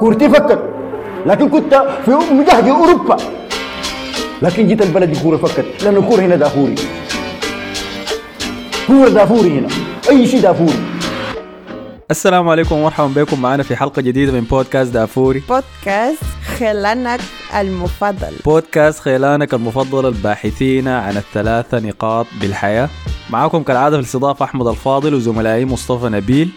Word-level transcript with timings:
كورتي 0.00 0.28
فكت 0.28 0.62
لكن 1.26 1.48
كنت 1.48 1.74
في 2.04 2.10
مجهد 2.10 2.68
أوروبا. 2.68 3.16
لكن 4.42 4.68
جيت 4.68 4.82
البلد 4.82 5.10
الكوره 5.10 5.36
فكت 5.36 5.84
لأن 5.84 5.96
الكورة 5.96 6.20
هنا 6.20 6.36
دافوري. 6.36 6.74
كورة 8.86 9.08
دافوري 9.08 9.58
هنا. 9.58 9.68
أي 10.10 10.26
شيء 10.26 10.40
دافوري. 10.40 10.80
السلام 12.10 12.48
عليكم 12.48 12.74
ومرحبا 12.74 13.22
بكم. 13.22 13.42
معنا 13.42 13.62
في 13.62 13.76
حلقة 13.76 14.02
جديدة 14.02 14.32
من 14.32 14.40
بودكاست 14.40 14.92
دافوري. 14.92 15.42
بودكاست 15.48 16.22
خلانك 16.58 17.20
المفضل. 17.60 18.32
بودكاست 18.44 19.00
خيلانك 19.00 19.54
المفضل 19.54 20.06
الباحثين 20.06 20.88
عن 20.88 21.16
الثلاثة 21.16 21.78
نقاط 21.78 22.26
بالحياة. 22.40 22.88
معكم 23.30 23.62
كالعادة 23.62 23.96
في 23.96 24.00
الاستضافة 24.00 24.44
أحمد 24.44 24.66
الفاضل 24.66 25.14
وزملائي 25.14 25.64
مصطفى 25.64 26.08
نبيل. 26.08 26.50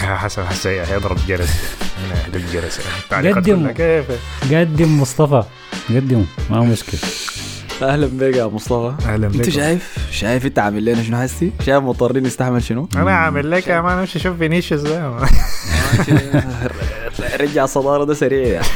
حسن 0.00 0.44
حسن 0.44 0.70
يضرب 0.70 1.16
جرس. 1.28 1.50
يحدق 2.12 2.40
جرس. 2.52 2.80
قدم. 3.12 3.70
كيف؟ 3.70 4.04
قدم 4.52 5.00
مصطفى. 5.00 5.42
قدم 5.90 6.24
ما 6.50 6.56
هو 6.58 6.64
مشكلة. 6.64 7.00
أهلا 7.82 8.06
بك 8.06 8.36
يا 8.36 8.46
مصطفى. 8.46 8.94
أهلا 9.08 9.26
أنت 9.26 9.36
بكم 9.36 9.50
شايف 9.50 9.96
شايف 10.10 10.46
أنت 10.46 10.58
عامل 10.58 10.84
لنا 10.84 11.02
شنو 11.02 11.16
هسي 11.16 11.52
شايف 11.66 11.82
مضطرين 11.82 12.22
نستحمل 12.22 12.62
شنو؟ 12.62 12.88
أنا 12.96 13.10
عامل 13.10 13.50
لك 13.50 13.66
يا 13.66 13.80
مان 13.80 13.98
أمشي 13.98 14.18
شوف 14.18 14.38
فينيسيوس 14.38 14.80
ده. 14.80 15.16
رجع 17.40 17.64
الصدارة 17.64 18.04
ده 18.04 18.14
سريع 18.14 18.46
يعني. 18.46 18.66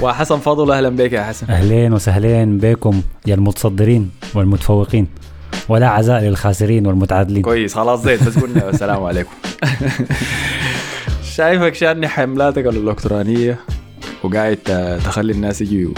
وحسن 0.00 0.38
فضل 0.38 0.70
أهلا 0.70 0.88
بك 0.88 1.12
يا 1.12 1.22
حسن. 1.22 1.46
أهلين 1.50 1.92
وسهلين 1.92 2.58
بكم 2.58 3.02
يا 3.26 3.34
المتصدرين 3.34 4.10
والمتفوقين. 4.34 5.06
ولا 5.68 5.88
عزاء 5.88 6.22
للخاسرين 6.22 6.86
والمتعادلين. 6.86 7.42
كويس 7.42 7.74
خلاص 7.74 8.02
زيت 8.02 8.22
بس 8.22 8.38
قلنا 8.38 8.68
السلام 8.70 9.04
عليكم. 9.04 9.30
شايفك 11.34 11.74
شاني 11.74 12.08
حملاتك 12.08 12.66
الإلكترونية 12.66 13.58
وقاعد 14.22 14.56
تخلي 15.04 15.32
الناس 15.32 15.60
يجوا 15.60 15.94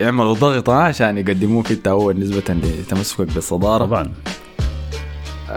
يعملوا 0.00 0.34
ضغط 0.34 0.70
عشان 0.70 1.18
يقدموك 1.18 1.70
انت 1.70 1.88
أول 1.88 2.18
نسبة 2.20 2.54
لتمسكك 2.54 3.32
بالصدارة. 3.34 3.84
طبعا. 3.84 4.12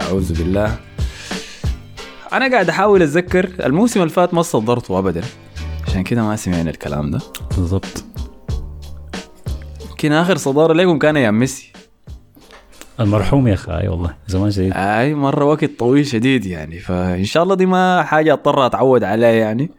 أعوذ 0.00 0.38
بالله. 0.38 0.76
أنا 2.32 2.50
قاعد 2.50 2.68
أحاول 2.68 3.02
أتذكر 3.02 3.50
الموسم 3.66 4.00
اللي 4.00 4.12
فات 4.12 4.34
ما 4.34 4.42
صدرته 4.42 4.98
ابدا. 4.98 5.22
عشان 5.86 6.02
كده 6.02 6.22
ما 6.22 6.36
سمعنا 6.36 6.70
الكلام 6.70 7.10
ده. 7.10 7.18
بالضبط. 7.56 8.04
يمكن 9.90 10.12
آخر 10.12 10.36
صدارة 10.36 10.72
لكم 10.72 10.98
كان 10.98 11.16
أيام 11.16 11.38
ميسي. 11.38 11.72
المرحوم 13.00 13.48
يا 13.48 13.54
أخي 13.54 13.72
أي 13.72 13.88
والله 13.88 14.14
زمان 14.26 14.50
شديد 14.50 14.72
أي 14.76 15.14
مرة 15.14 15.44
وقت 15.44 15.70
طويل 15.78 16.06
شديد 16.06 16.46
يعني 16.46 16.78
فإن 16.78 17.24
شاء 17.24 17.42
الله 17.42 17.54
دي 17.54 17.66
ما 17.66 18.02
حاجة 18.02 18.32
اضطر 18.32 18.66
أتعود 18.66 19.04
عليها 19.04 19.30
يعني؟ 19.30 19.70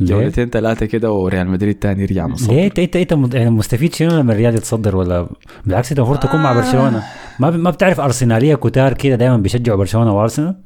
جولتين 0.00 0.50
ثلاثة 0.50 0.86
كده 0.86 1.12
وريال 1.12 1.48
مدريد 1.48 1.74
تاني 1.74 2.02
يرجع 2.02 2.26
مصر 2.26 2.52
ليه؟ 2.52 2.66
انت 2.66 2.96
انت 2.96 3.34
يعني 3.34 3.50
مستفيد 3.50 3.94
شنو 3.94 4.18
لما 4.18 4.32
الريال 4.32 4.54
يتصدر 4.54 4.96
ولا؟ 4.96 5.26
بالعكس 5.66 5.90
أنت 5.90 5.98
المفروض 5.98 6.20
تكون 6.20 6.42
مع 6.42 6.52
برشلونة. 6.52 7.02
ما 7.38 7.50
ما 7.50 7.70
بتعرف 7.70 8.00
أرسنالية 8.00 8.54
كتار 8.54 8.92
كده 8.92 9.14
دائما 9.14 9.36
بيشجعوا 9.36 9.78
برشلونة 9.78 10.16
وأرسنال؟ 10.16 10.56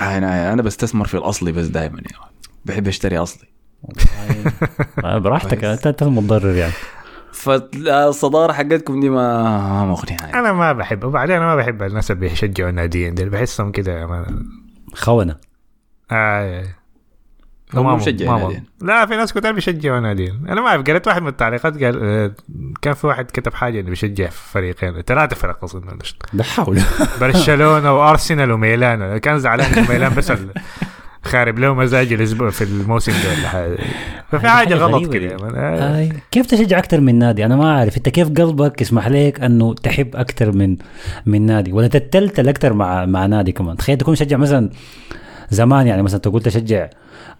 أنا 0.00 0.52
أنا 0.52 0.62
بستثمر 0.62 1.06
في 1.06 1.14
الأصلي 1.14 1.52
بس 1.52 1.66
دائما 1.66 1.96
يعني. 1.96 2.32
بحب 2.64 2.88
أشتري 2.88 3.18
أصلي. 3.18 3.48
آه، 5.04 5.18
براحتك 5.24 5.64
انت 5.64 5.86
أنت 5.86 6.02
المتضرر 6.02 6.56
يعني. 6.56 6.72
فالصدارة 7.34 8.52
حقتكم 8.52 9.00
دي 9.00 9.08
ما 9.10 9.42
ما 9.42 9.84
مقنعة 9.86 10.20
يعني. 10.26 10.38
أنا 10.38 10.52
ما 10.52 10.72
بحب 10.72 11.04
وبعدين 11.04 11.36
أنا 11.36 11.46
ما 11.46 11.56
بحب 11.56 11.82
الناس 11.82 12.10
اللي 12.10 12.28
بيشجعوا 12.28 12.70
الناديين 12.70 13.14
دي 13.14 13.24
بحسهم 13.24 13.72
كده 13.72 14.06
مان 14.06 14.46
خونة. 14.94 15.36
آه 16.10 16.64
هو 17.74 17.82
ما- 17.82 17.96
مشجع 17.96 18.32
ما- 18.32 18.38
ناديين. 18.42 18.64
لا 18.82 19.06
في 19.06 19.16
ناس 19.16 19.32
كتير 19.32 19.52
بيشجعوا 19.52 20.00
ناديين 20.00 20.46
أنا 20.48 20.60
ما 20.60 20.68
أعرف 20.68 20.82
قريت 20.86 21.06
واحد 21.06 21.22
من 21.22 21.28
التعليقات 21.28 21.84
قال 21.84 22.00
آه، 22.04 22.34
كان 22.82 22.94
في 22.94 23.06
واحد 23.06 23.24
كتب 23.24 23.54
حاجة 23.54 23.80
إنه 23.80 23.90
بيشجع 23.90 24.28
فريقين 24.28 25.02
ثلاثة 25.02 25.36
فرق 25.36 25.64
اظن 25.64 25.98
ده 26.32 26.44
حول. 26.44 26.80
برشلونة 27.20 27.92
وأرسنال 27.92 28.52
وميلان 28.52 29.18
كان 29.18 29.38
زعلان 29.38 29.86
ميلان 29.88 30.14
بس 30.14 30.32
خارب 31.24 31.58
له 31.58 31.74
مزاج 31.74 32.12
الأسبوع 32.12 32.50
في 32.50 32.64
الموسم 32.64 33.12
ده 33.12 33.30
ولا 33.38 33.48
حاجة 33.48 33.76
ففي 34.30 34.48
حاجة 34.48 34.74
غلط 34.74 35.12
كده. 35.12 35.36
آه. 35.56 36.08
كيف 36.30 36.46
تشجع 36.46 36.78
أكثر 36.78 37.00
من 37.00 37.18
نادي 37.18 37.44
أنا 37.44 37.56
ما 37.56 37.78
أعرف 37.78 37.96
أنت 37.96 38.08
كيف 38.08 38.28
قلبك 38.28 38.80
يسمح 38.80 39.08
لك 39.08 39.40
أنه 39.40 39.74
تحب 39.74 40.16
أكثر 40.16 40.52
من 40.52 40.76
من 41.26 41.46
نادي 41.46 41.72
ولا 41.72 41.88
تتلتل 41.88 42.48
أكثر 42.48 42.72
مع 42.72 43.06
مع 43.06 43.26
نادي 43.26 43.52
كمان 43.52 43.76
تخيل 43.76 43.96
تكون 43.98 44.14
تشجع 44.14 44.36
مثلا 44.36 44.70
زمان 45.50 45.86
يعني 45.86 46.02
مثلا 46.02 46.20
تقول 46.20 46.42
تشجع 46.42 46.88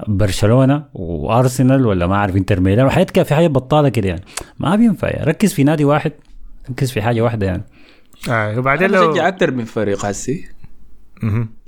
برشلونة 0.08 0.84
وأرسنال 0.94 1.86
ولا 1.86 2.06
ما 2.06 2.14
أعرف 2.14 2.36
إنتر 2.36 2.60
ميلان 2.60 2.86
وحاجات 2.86 3.10
كده 3.10 3.24
في 3.24 3.34
حاجة 3.34 3.46
بطالة 3.46 3.88
كده 3.88 4.08
يعني 4.08 4.22
ما 4.58 4.76
بينفع 4.76 5.08
يعني. 5.08 5.24
ركز 5.26 5.52
في 5.52 5.64
نادي 5.64 5.84
واحد 5.84 6.12
ركز 6.70 6.90
في 6.90 7.02
حاجة 7.02 7.20
واحدة 7.20 7.46
يعني 7.46 7.62
آه. 8.28 8.58
وبعدين 8.58 8.90
لو 8.90 9.10
بشجع 9.10 9.28
أكثر 9.28 9.50
من 9.50 9.64
فريق 9.64 10.04
هسي. 10.06 10.48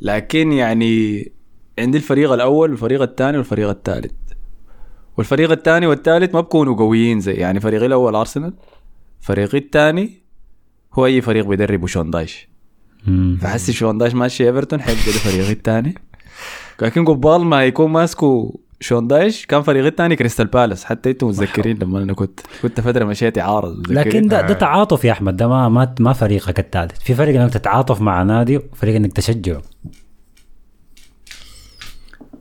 لكن 0.03 0.53
يعني 0.53 1.33
عندي 1.79 1.99
الفريق 1.99 2.33
الأول 2.33 2.71
والفريق 2.71 3.03
الثاني 3.03 3.37
والفريق 3.37 3.69
الثالث. 3.69 4.13
والفريق 5.17 5.51
الثاني 5.51 5.87
والثالث 5.87 6.35
ما 6.35 6.41
بكونوا 6.41 6.77
قويين 6.77 7.21
زي 7.21 7.33
يعني 7.33 7.61
فريقي 7.61 7.87
الأول 7.87 8.15
أرسنال 8.15 8.53
فريقي 9.21 9.59
الثاني 9.59 10.23
هو 10.95 11.07
أي 11.07 11.21
فريق 11.21 11.47
بيدربه 11.47 11.87
شون 11.87 12.11
دايش. 12.11 12.49
فحسي 13.41 13.73
شون 13.73 13.99
دايش 13.99 14.15
ماشي 14.15 14.47
إيفرتون 14.47 14.81
حيبقى 14.81 15.05
ده 15.05 15.13
فريقي 15.13 15.53
الثاني. 15.53 15.95
لكن 16.83 17.05
قبال 17.05 17.45
ما 17.45 17.65
يكون 17.65 17.91
ماسكه 17.91 18.55
شون 18.81 19.07
دايش 19.07 19.47
كان 19.47 19.63
فريقي 19.63 19.89
الثاني 19.89 20.17
كريستال 20.17 20.47
بالاس. 20.47 20.85
حتى 20.85 21.11
أنتم 21.11 21.27
متذكرين 21.27 21.79
لما 21.79 22.03
أنا 22.03 22.13
كنت 22.13 22.41
كنت 22.63 22.81
فتره 22.81 23.05
مشيت 23.05 23.39
أعارض 23.39 23.79
متذكرين؟ 23.79 23.99
لكن 23.99 24.29
ده, 24.29 24.41
ده 24.41 24.55
آه. 24.55 24.59
تعاطف 24.59 25.05
يا 25.05 25.13
أحمد. 25.13 25.37
ده 25.37 25.49
ما 25.49 25.69
ما 25.69 25.95
ما 26.01 26.13
فريقك 26.13 26.59
الثالث. 26.59 26.99
في 27.01 27.15
فرق 27.15 27.41
إنك 27.41 27.53
تتعاطف 27.53 28.01
مع 28.01 28.23
نادي 28.23 28.57
وفريق 28.57 28.97
إنك 28.97 29.13
تشجعه. 29.13 29.63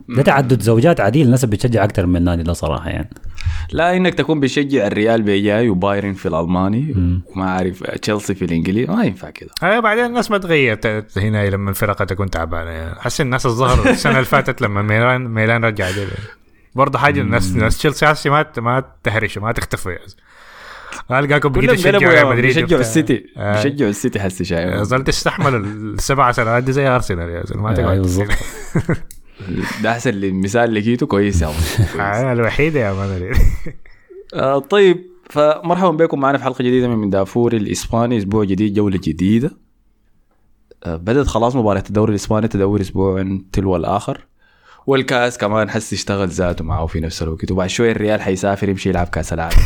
ده 0.10 0.22
تعدد 0.22 0.62
زوجات 0.62 1.00
عديل 1.00 1.26
الناس 1.26 1.46
بتشجع 1.46 1.84
أكثر 1.84 2.06
من 2.06 2.24
نادي 2.24 2.44
ده 2.44 2.54
صراحة 2.54 2.90
يعني. 2.90 3.10
لا 3.72 3.98
إنك 3.98 4.14
تكون 4.14 4.40
بتشجع 4.40 4.88
الريال 4.88 5.22
بيجاي 5.22 5.70
وبايرن 5.70 6.14
في 6.14 6.28
الألماني 6.28 6.96
وما 7.36 7.50
عارف 7.52 7.84
تشيلسي 7.84 8.36
في 8.36 8.46
الإنجليزي 8.46 8.92
ما 8.94 9.04
ينفع 9.04 9.30
كده. 9.30 9.50
آه 9.64 9.80
بعدين 9.80 10.06
الناس 10.06 10.32
ما 10.32 10.38
تغيرت 10.38 10.88
هنا 11.18 11.50
لما 11.50 11.70
الفرقه 11.70 12.06
تكون 12.06 12.30
تعبانة. 12.30 12.70
يعني 12.70 13.00
حس 13.00 13.22
الناس 13.22 13.46
الظهر 13.46 13.90
السنة 13.90 14.14
اللي 14.14 14.26
فاتت 14.26 14.62
لما 14.62 14.82
ميلان 14.82 15.28
ميلان 15.28 15.66
رجع 15.66 15.92
دي 15.92 16.06
برضه 16.76 17.00
حاجة 17.00 17.22
الناس 17.22 17.52
ناس 17.52 17.78
تشيلسي 17.78 18.30
ما 18.30 18.46
ما 18.58 18.84
تهرشوا 19.04 19.42
ما 19.42 19.52
تختفوا 19.52 19.92
يا 19.92 20.00
زلمة. 20.08 21.20
القاكم 21.20 21.50
بقيت 21.50 21.72
تشجعوا 21.72 22.00
ريال 22.00 22.14
يا 22.18 22.24
مدريد 22.24 22.46
بيشجعوا 22.46 22.64
وبتاع. 22.66 22.80
السيتي 22.80 23.26
آه. 23.38 23.56
بيشجعوا 23.56 23.90
السيتي 23.90 24.20
حسي 24.20 24.46
شايف 24.46 24.82
ظل 24.82 25.04
تستحمل 25.04 25.56
السبع 25.56 26.32
سنوات 26.32 26.64
دي 26.64 26.72
زي 26.72 26.88
أرسنال 26.88 27.30
يا 27.30 27.44
زلمة 27.46 27.62
ما 27.64 27.78
أيوه 27.92 28.08
تقعد. 28.08 28.32
ده 29.84 29.92
أحسن 29.92 30.10
المثال 30.10 30.64
اللي 30.64 30.80
لقيته 30.80 31.06
كويس 31.06 31.42
يا. 31.42 31.48
آه، 32.00 32.34
الوحيده 32.34 32.80
يا 32.80 32.94
مان 32.94 33.32
آه 34.34 34.60
طيب 34.60 35.06
فمرحبا 35.30 35.92
بكم. 35.92 36.20
معنا 36.20 36.38
في 36.38 36.44
حلقة 36.44 36.64
جديدة 36.64 36.88
من 36.88 36.98
من 36.98 37.10
دافور 37.10 37.54
الإسباني 37.54 38.18
أسبوع 38.18 38.44
جديد 38.44 38.74
جولة 38.74 39.00
جديدة. 39.04 39.52
آه 40.84 40.96
بدأت 40.96 41.28
خلاص 41.28 41.56
مباراة 41.56 41.84
الدوري 41.88 42.10
الإسباني 42.10 42.48
تدور 42.48 42.82
أسبوع 42.82 43.40
تلو 43.52 43.76
الآخر. 43.76 44.26
والكاس 44.88 45.38
كمان 45.38 45.70
حس 45.70 45.94
يشتغل 45.94 46.28
ذاته 46.28 46.66
معه 46.66 46.86
في 46.86 47.00
نفس 47.00 47.24
الوقت. 47.24 47.52
وبعد 47.52 47.70
شوية 47.70 47.92
الريال 47.92 48.22
حيسافر 48.22 48.70
يمشي 48.70 48.90
يلعب 48.90 49.08
كأس 49.08 49.34
العالم 49.34 49.58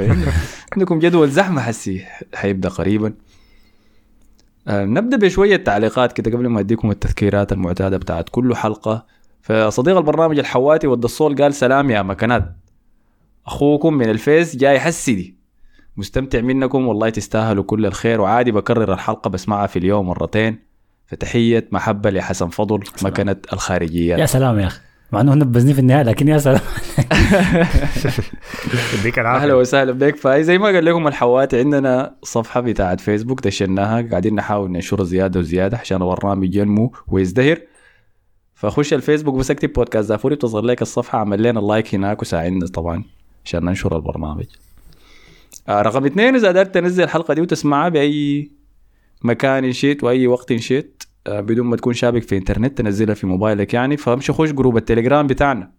عندكم 0.72 0.98
جدول 0.98 1.30
زحمة 1.30 1.62
حسي 1.62 2.04
حيبدأ 2.34 2.68
قريبا. 2.68 3.12
نبدأ 4.68 5.16
بشوية 5.16 5.56
تعليقات 5.56 6.12
كده 6.12 6.30
قبل 6.36 6.46
ما 6.46 6.60
أديكم 6.60 6.90
التذكيرات 6.90 7.52
المعتادة 7.52 7.96
بتاعت 7.96 8.28
كل 8.28 8.56
حلقة. 8.56 9.06
فصديق 9.42 9.96
البرنامج 9.96 10.38
الحواتي 10.38 10.86
ود 10.86 11.04
الصول 11.04 11.42
قال 11.42 11.54
سلام 11.54 11.90
يا 11.90 12.02
مكانات 12.02 12.56
أخوكم 13.46 13.94
من 13.94 14.10
الفيس 14.10 14.56
جاي 14.56 14.80
حسدي 14.80 15.36
مستمتع 15.96 16.40
منكم 16.40 16.86
والله 16.86 17.10
تستاهلوا 17.10 17.64
كل 17.64 17.86
الخير 17.86 18.20
وعادي 18.20 18.52
بكرر 18.52 18.92
الحلقة 18.92 19.28
بسمعها 19.30 19.66
في 19.66 19.78
اليوم 19.78 20.06
مرتين. 20.06 20.68
فتحية 21.06 21.68
محبة 21.72 22.10
لحسن 22.10 22.48
فضل 22.48 22.80
مكنة 23.02 23.36
الخارجيات 23.52 24.18
يا 24.18 24.26
سلام 24.26 24.58
يا 24.58 24.66
أخي. 24.66 24.80
مع 25.12 25.20
إنه 25.20 25.34
نبذني 25.34 25.74
في 25.74 25.80
النهاية 25.80 26.02
لكن 26.02 26.28
يا 26.28 26.38
سلام. 26.38 26.60
يديك 28.98 29.18
أهلا 29.18 29.54
وسهلا 29.54 29.92
بك 29.92 30.16
فاي 30.16 30.44
زي 30.44 30.58
ما 30.58 30.66
قال 30.66 30.84
لكم 30.84 31.08
الحواتي 31.08 31.58
عندنا 31.58 32.16
صفحة 32.22 32.60
بتاعت 32.60 33.00
فيسبوك 33.00 33.40
دشناها. 33.40 34.08
قاعدين 34.10 34.34
نحاول 34.34 34.70
ننشرها 34.70 35.04
زيادة 35.04 35.40
وزيادة 35.40 35.78
عشان 35.78 36.02
البرنامج 36.02 36.54
ينمو 36.54 36.92
ويزدهر. 37.08 37.60
فخش 38.54 38.94
الفيسبوك 38.94 39.34
بس 39.34 39.50
اكتب 39.50 39.72
بودكاست 39.72 40.08
دافوري 40.08 40.34
بتظهر 40.34 40.62
لك 40.62 40.82
الصفحة 40.82 41.18
عمل 41.18 41.42
لنا 41.42 41.60
ال 41.60 41.67
like 41.67 41.94
هناك 41.94 42.22
وساعدنا 42.22 42.66
طبعا 42.66 43.04
عشان 43.44 43.64
ننشر 43.64 43.96
البرنامج. 43.96 44.46
آه 45.68 45.82
رقم 45.82 46.04
اثنين 46.04 46.34
إذا 46.34 46.48
قدرت 46.48 46.74
تنزل 46.74 47.04
الحلقة 47.04 47.34
دي 47.34 47.40
وتسمعها 47.40 47.88
بأي 47.88 48.50
مكان 49.22 49.64
إن 49.64 49.72
شئت 49.72 50.04
وأي 50.04 50.26
وقت 50.26 50.52
إن 50.52 50.58
شئت 50.58 51.02
بدون 51.28 51.66
ما 51.66 51.76
تكون 51.76 51.92
شابك 51.92 52.22
في 52.22 52.36
انترنت 52.36 52.78
تنزلها 52.78 53.14
في 53.14 53.26
موبايلك 53.26 53.74
يعني. 53.74 53.96
فامشي 53.96 54.32
خش 54.32 54.50
group 54.52 54.76
التليجرام 54.76 55.26
بتاعنا. 55.26 55.72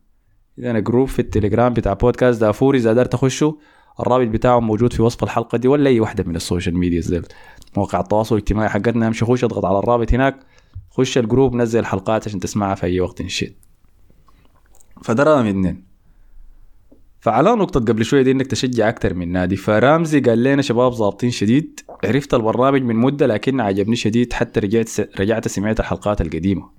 عندنا 0.58 0.80
group 0.80 1.08
في 1.08 1.20
التليجرام 1.20 1.74
بتاع 1.74 1.94
بودكاست 1.94 2.42
دافوري 2.42 2.78
إذا 2.78 2.90
قدرت 2.90 3.12
تخشوا 3.12 3.54
الرابط 4.00 4.28
بتاعه 4.28 4.60
موجود 4.60 4.94
في 4.94 5.02
وصف 5.02 5.24
الحلقة 5.24 5.58
دي 5.58 5.68
ولا 5.68 5.90
أي 5.90 6.00
واحدة 6.00 6.24
من 6.24 6.36
ال 6.36 6.42
social 6.42 6.78
media 6.78 7.02
زي 7.02 7.22
مواقع 7.78 8.00
التواصل 8.00 8.36
الاجتماعي 8.36 8.70
حقتنا. 8.70 9.08
امشي 9.08 9.26
خش 9.26 9.44
اضغط 9.44 9.66
على 9.66 9.80
الرابط 9.80 10.14
هناك. 10.14 10.40
خش 10.90 11.18
الجروب 11.18 11.56
نزل 11.56 11.80
الحلقات 11.80 12.28
عشان 12.28 12.40
تسمعها 12.40 12.76
في 12.76 12.86
أي 12.86 13.00
وقت 13.00 13.22
نشيت 13.22 13.58
فده 15.04 15.24
رقم 15.24 15.46
اثنين. 15.46 15.89
فعلى 17.20 17.52
نقطة 17.52 17.80
قبل 17.80 18.06
شوية 18.06 18.22
دي 18.22 18.32
إنك 18.32 18.48
تشجع 18.48 18.90
أكتر 18.90 19.14
من 19.14 19.32
نادي. 19.32 19.56
فرامزي 19.56 20.20
قال 20.20 20.44
لنا 20.44 20.62
شباب 20.62 20.92
ظابطين 20.92 21.32
شديد. 21.32 21.80
عرفت 22.06 22.34
البرنامج 22.34 22.82
من 22.82 22.96
مدة 22.96 23.28
لكن 23.28 23.62
عجبني 23.62 23.96
شديد 23.96 24.34
حتى 24.34 24.60
رجعت 24.60 24.88
س... 24.88 25.02
رجعت 25.20 25.48
سمعت 25.48 25.80
الحلقات 25.80 26.22
القديمة. 26.22 26.70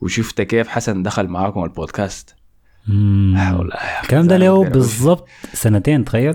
وشفت 0.00 0.40
كيف 0.40 0.68
حسن 0.68 1.02
دخل 1.02 1.28
معاكم 1.28 1.64
البودكاست. 1.64 2.36
الكلام 2.88 4.26
ده 4.26 4.36
له. 4.36 4.64
بالضبط 4.64 5.28
سنتين 5.52 6.04
تخيل. 6.04 6.34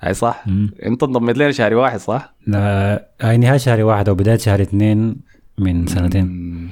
هاي 0.00 0.14
صح؟ 0.14 0.44
مم. 0.46 0.74
أنت 0.86 1.02
انضميت 1.02 1.38
لنا 1.38 1.50
شهر 1.50 1.74
واحد 1.74 1.98
صح؟ 1.98 2.34
آه، 2.54 3.06
هاي 3.20 3.38
نهاية 3.38 3.58
شهر 3.58 3.82
واحد 3.82 4.08
أو 4.08 4.14
بداية 4.14 4.36
شهر 4.36 4.62
اثنين 4.62 5.16
من 5.58 5.86
سنتين. 5.86 6.24
مم. 6.24 6.68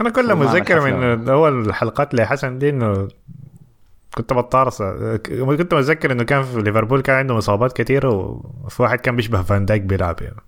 أنا 0.00 0.10
كل 0.10 0.34
متذكر 0.34 0.78
عمل 0.78 1.16
من 1.18 1.28
أول 1.28 1.68
الحلقات 1.68 2.14
لحسن 2.14 2.58
دي 2.58 2.70
إنه 2.70 3.08
كنت 4.14 4.32
بتطارص 4.32 4.82
كنت 4.82 5.30
متذكر 5.72 6.12
إنه 6.12 6.24
كان 6.24 6.42
في 6.42 6.62
ليفربول 6.62 7.00
كان 7.00 7.16
عنده 7.16 7.38
اصابات 7.38 7.72
كثيره 7.72 8.10
وفي 8.64 8.82
واحد 8.82 9.00
كان 9.00 9.16
بيشبه 9.16 9.42
فان 9.42 9.66
دايك 9.66 9.82
بيلعب 9.82 10.16
يعني. 10.22 10.40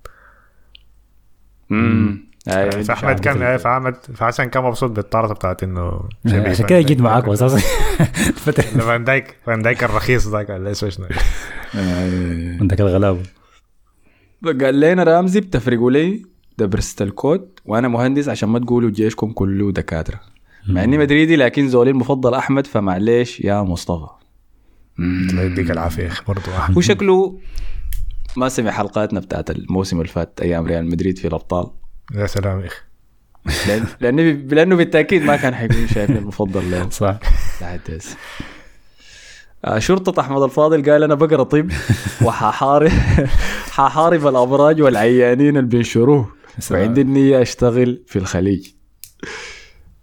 مم. 1.70 2.24
هاي 2.48 2.84
فأحمد 2.84 3.20
كان 3.20 3.56
فاحمد 3.56 3.96
فحسن 4.14 4.44
كان 4.44 4.62
مبسوط 4.64 4.90
بالطارصه 4.90 5.34
بتاعت 5.34 5.62
إنه 5.62 6.08
شبيه 6.26 6.50
عشان 6.50 6.66
كده. 6.66 6.80
جيت 6.80 7.00
معاكم 7.00 7.30
أساسا 7.32 7.58
فان 8.80 9.04
دايك 9.04 9.36
فان 9.46 9.62
دايك 9.62 9.84
الرخيص 9.84 10.28
ذاك 10.28 10.50
ولا 10.50 10.68
إيش 10.68 10.84
شنو 10.84 11.06
عندك 12.60 12.80
الغلابة. 12.80 13.22
قال 14.44 14.80
لنا 14.80 15.02
رامزي 15.02 15.40
بتفرقوا 15.40 15.90
لي 15.90 16.22
ده 16.58 16.66
برستل 16.66 17.10
كود 17.10 17.48
وأنا 17.64 17.88
مهندس 17.88 18.28
عشان 18.28 18.48
ما 18.48 18.58
تقولوا 18.58 18.90
جيشكم 18.90 19.32
كله 19.32 19.72
دكاترة. 19.72 20.20
مع 20.68 20.84
إني 20.84 20.98
مدريدي 20.98 21.36
لكن 21.36 21.68
زولي 21.68 21.90
المفضل 21.90 22.34
أحمد 22.34 22.66
فمعليش 22.66 23.40
يا 23.40 23.62
مصطفى. 23.62 24.06
الله 24.98 25.42
يديك 25.42 25.70
العافية 25.70 26.02
يا 26.02 26.08
أخي 26.08 26.24
برضه 26.28 26.58
أحمد. 26.58 26.74
هو 26.76 26.80
شكله 26.80 27.38
ما 28.36 28.48
سمع 28.48 28.70
حلقاتنا 28.70 29.20
بتاعت 29.20 29.50
الموسم 29.50 30.00
اللي 30.00 30.08
فات 30.12 30.40
أيام 30.42 30.66
ريال 30.66 30.86
مدريد 30.86 31.18
في 31.18 31.28
الأبطال. 31.28 31.70
يا 32.14 32.26
سلام 32.26 32.60
يا 32.60 32.66
أخي. 32.66 32.80
لأن 33.66 33.86
لأنه 34.00 34.22
لأنه 34.54 34.76
بالتأكيد 34.76 35.22
ما 35.22 35.36
كان 35.36 35.54
حيكون 35.54 35.88
شايفني 35.88 36.18
المفضل 36.18 36.70
له. 36.70 36.88
صح. 37.00 37.18
لحد. 37.60 38.00
آه، 39.64 39.78
شرطة 39.78 40.20
أحمد 40.20 40.42
الفاضل 40.42 40.90
قال 40.90 41.02
أنا 41.02 41.14
بقرأ 41.14 41.42
طب 41.42 41.70
وححارب 42.24 42.90
ححارب 43.70 44.26
الأبراج 44.26 44.82
والعيانين 44.82 45.56
اللي 45.56 45.68
بينشروه. 45.68 46.32
وعندي 46.70 47.00
النية 47.00 47.42
أشتغل 47.42 48.02
في 48.06 48.18
الخليج. 48.18 48.68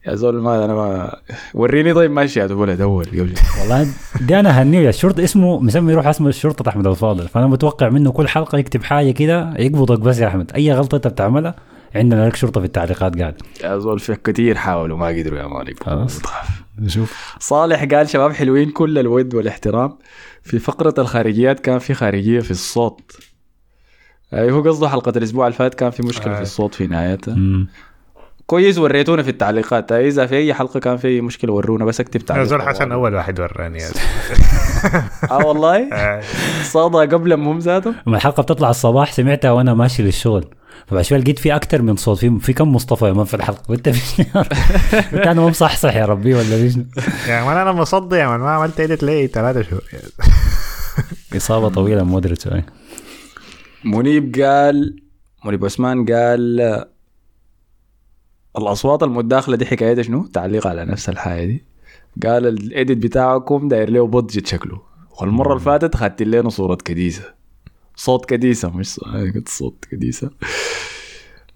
يا 0.07 0.15
زول 0.15 0.41
ما 0.41 0.65
أنا 0.65 0.73
ما 0.73 1.15
وريني 1.53 1.93
طيب 1.93 2.11
ماشي 2.11 2.39
يا 2.39 2.45
ولد 2.53 2.81
أول 2.81 3.05
قبل 3.05 3.33
والله 3.59 3.87
دي 4.21 4.39
أنا 4.39 4.61
هنيه 4.61 4.89
الشرطه 4.89 5.23
اسمه 5.23 5.59
مسمي 5.59 5.93
روح 5.93 6.07
اسمه 6.07 6.29
الشرطة 6.29 6.69
أحمد 6.69 6.87
الفاضل. 6.87 7.27
فأنا 7.27 7.47
متوقع 7.47 7.89
منه 7.89 8.11
كل 8.11 8.27
حلقة 8.27 8.57
يكتب 8.57 8.83
حاجة 8.83 9.11
كده 9.11 9.53
يقبضك 9.57 9.99
بس 9.99 10.19
يا 10.19 10.27
أحمد. 10.27 10.51
أي 10.55 10.73
غلطة 10.73 10.95
أنت 10.95 11.07
بتعملها 11.07 11.55
عندنا 11.95 12.27
لك 12.27 12.35
شرطة 12.35 12.59
في 12.59 12.65
التعليقات 12.65 13.19
قاعد 13.19 13.35
يا 13.63 13.77
زول 13.77 13.99
في 13.99 14.15
كتير 14.15 14.55
حاولوا 14.55 14.97
ما 14.97 15.07
قدروا 15.07 15.39
يا 15.39 15.47
مالك 15.47 15.83
خلاص. 15.83 16.21
نشوف. 16.79 17.35
صالح 17.39 17.83
قال 17.83 18.09
شباب 18.09 18.31
حلوين 18.31 18.71
كل 18.71 18.97
الود 18.97 19.35
والاحترام. 19.35 19.97
في 20.43 20.59
فقرة 20.59 20.93
الخارجيات 20.97 21.59
كان 21.59 21.79
في 21.79 21.93
خارجية 21.93 22.39
في 22.39 22.51
الصوت. 22.51 23.17
هو 24.33 24.61
قصده 24.61 24.89
حلقة 24.89 25.13
الأسبوع 25.15 25.47
اللي 25.47 25.57
فات 25.57 25.75
كان 25.75 25.89
في 25.89 26.03
مشكلة 26.03 26.33
آه. 26.33 26.35
في 26.35 26.41
الصوت 26.41 26.75
في 26.75 26.87
نهايتها. 26.87 27.35
كويس 28.51 28.77
وريتونا 28.77 29.23
في 29.23 29.29
التعليقات. 29.29 29.91
إذا 29.91 30.25
في 30.25 30.35
أي 30.35 30.53
حلقة 30.53 30.79
كان 30.79 30.97
في 30.97 31.21
مشكلة 31.21 31.53
ورونا 31.53 31.85
بس 31.85 31.99
اكتب 31.99 32.19
تعليق. 32.19 32.43
زول 32.43 32.61
حسن 32.61 32.91
أول 32.91 33.15
واحد 33.15 33.39
وراني. 33.39 33.79
آه 35.31 35.45
والله؟ 35.45 35.93
آه، 35.93 36.21
صادى 36.63 36.97
قبل 36.97 37.33
ما 37.33 37.51
هم 37.51 37.59
ذاتهم 37.59 37.95
لما 38.07 38.17
الحلقة 38.17 38.43
بتطلع 38.43 38.69
الصباح 38.69 39.11
سمعتها 39.11 39.51
وأنا 39.51 39.73
ماشي 39.73 40.03
للشغل. 40.03 40.45
فبعد 40.87 41.03
شوي 41.03 41.17
لقيت 41.17 41.39
في 41.39 41.55
أكثر 41.55 41.81
من 41.81 41.95
صوت. 41.95 42.17
في 42.19 42.39
في 42.39 42.53
كم 42.53 42.75
مصطفى 42.75 43.05
يا 43.05 43.13
man 43.13 43.25
في 43.25 43.33
الحلقة؟ 43.33 43.63
وانت 43.69 43.89
في 43.89 44.23
قلت 45.13 45.27
أنا 45.27 45.41
مصحصح 45.41 45.95
يا 45.95 46.05
ربي 46.05 46.33
ولا 46.33 46.55
إيش 46.55 46.75
يا 47.27 47.43
man 47.43 47.57
أنا 47.57 47.71
مصدي 47.71 48.15
يا 48.15 48.27
man. 48.27 48.39
ما 48.39 48.49
عملت 48.49 48.79
edit 48.79 49.03
لي 49.03 49.27
ثلاثة 49.27 49.61
شهور. 49.61 49.83
إصابة 51.35 51.69
طويلة 51.69 52.03
مودريتش 52.03 52.47
منيب 53.85 54.35
قال 54.41 54.95
منيب 55.45 55.65
عثمان 55.65 56.05
قال 56.05 56.85
الأصوات 58.57 59.03
المتداخله 59.03 59.55
دي 59.55 59.65
حكايتها 59.65 60.01
شنو؟ 60.01 60.25
تعليق 60.25 60.67
على 60.67 60.85
نفس 60.85 61.09
الحاجة 61.09 61.45
دي. 61.45 61.63
قال 62.27 62.47
ال 62.47 62.57
edit 62.57 62.97
بتاعكم 62.97 63.67
داير 63.67 63.89
له 63.89 64.07
بضجة 64.07 64.43
شكله. 64.45 64.81
والمرة 65.21 65.49
اللي 65.53 65.63
فاتت 65.63 65.95
خدت 65.95 66.23
لنا 66.23 66.49
صورة 66.49 66.75
كديسة. 66.75 67.23
صوت 67.95 68.25
كديسة 68.25 68.69
مش 68.69 68.87
ص- 68.93 68.99
آه، 69.03 69.31
قلت 69.35 69.49
صوت 69.49 69.85
كديسة. 69.91 70.29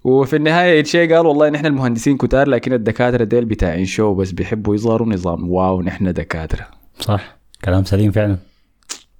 وفي 0.04 0.36
النهاية 0.36 0.82
شيء 0.84 1.14
قال 1.16 1.26
والله 1.26 1.48
نحن 1.48 1.66
المهندسين 1.66 2.16
كتار 2.16 2.48
لكن 2.48 2.72
الدكاترة 2.72 3.24
ديل 3.24 3.44
بتاعين 3.44 3.84
شو 3.86 4.14
بس 4.14 4.30
بيحبوا 4.30 4.74
يظهروا 4.74 5.08
نظام. 5.08 5.50
واو 5.50 5.82
نحن 5.82 6.12
دكاترة. 6.12 6.66
صح. 7.00 7.36
كلام 7.64 7.84
سليم 7.84 8.10
فعلا. 8.12 8.36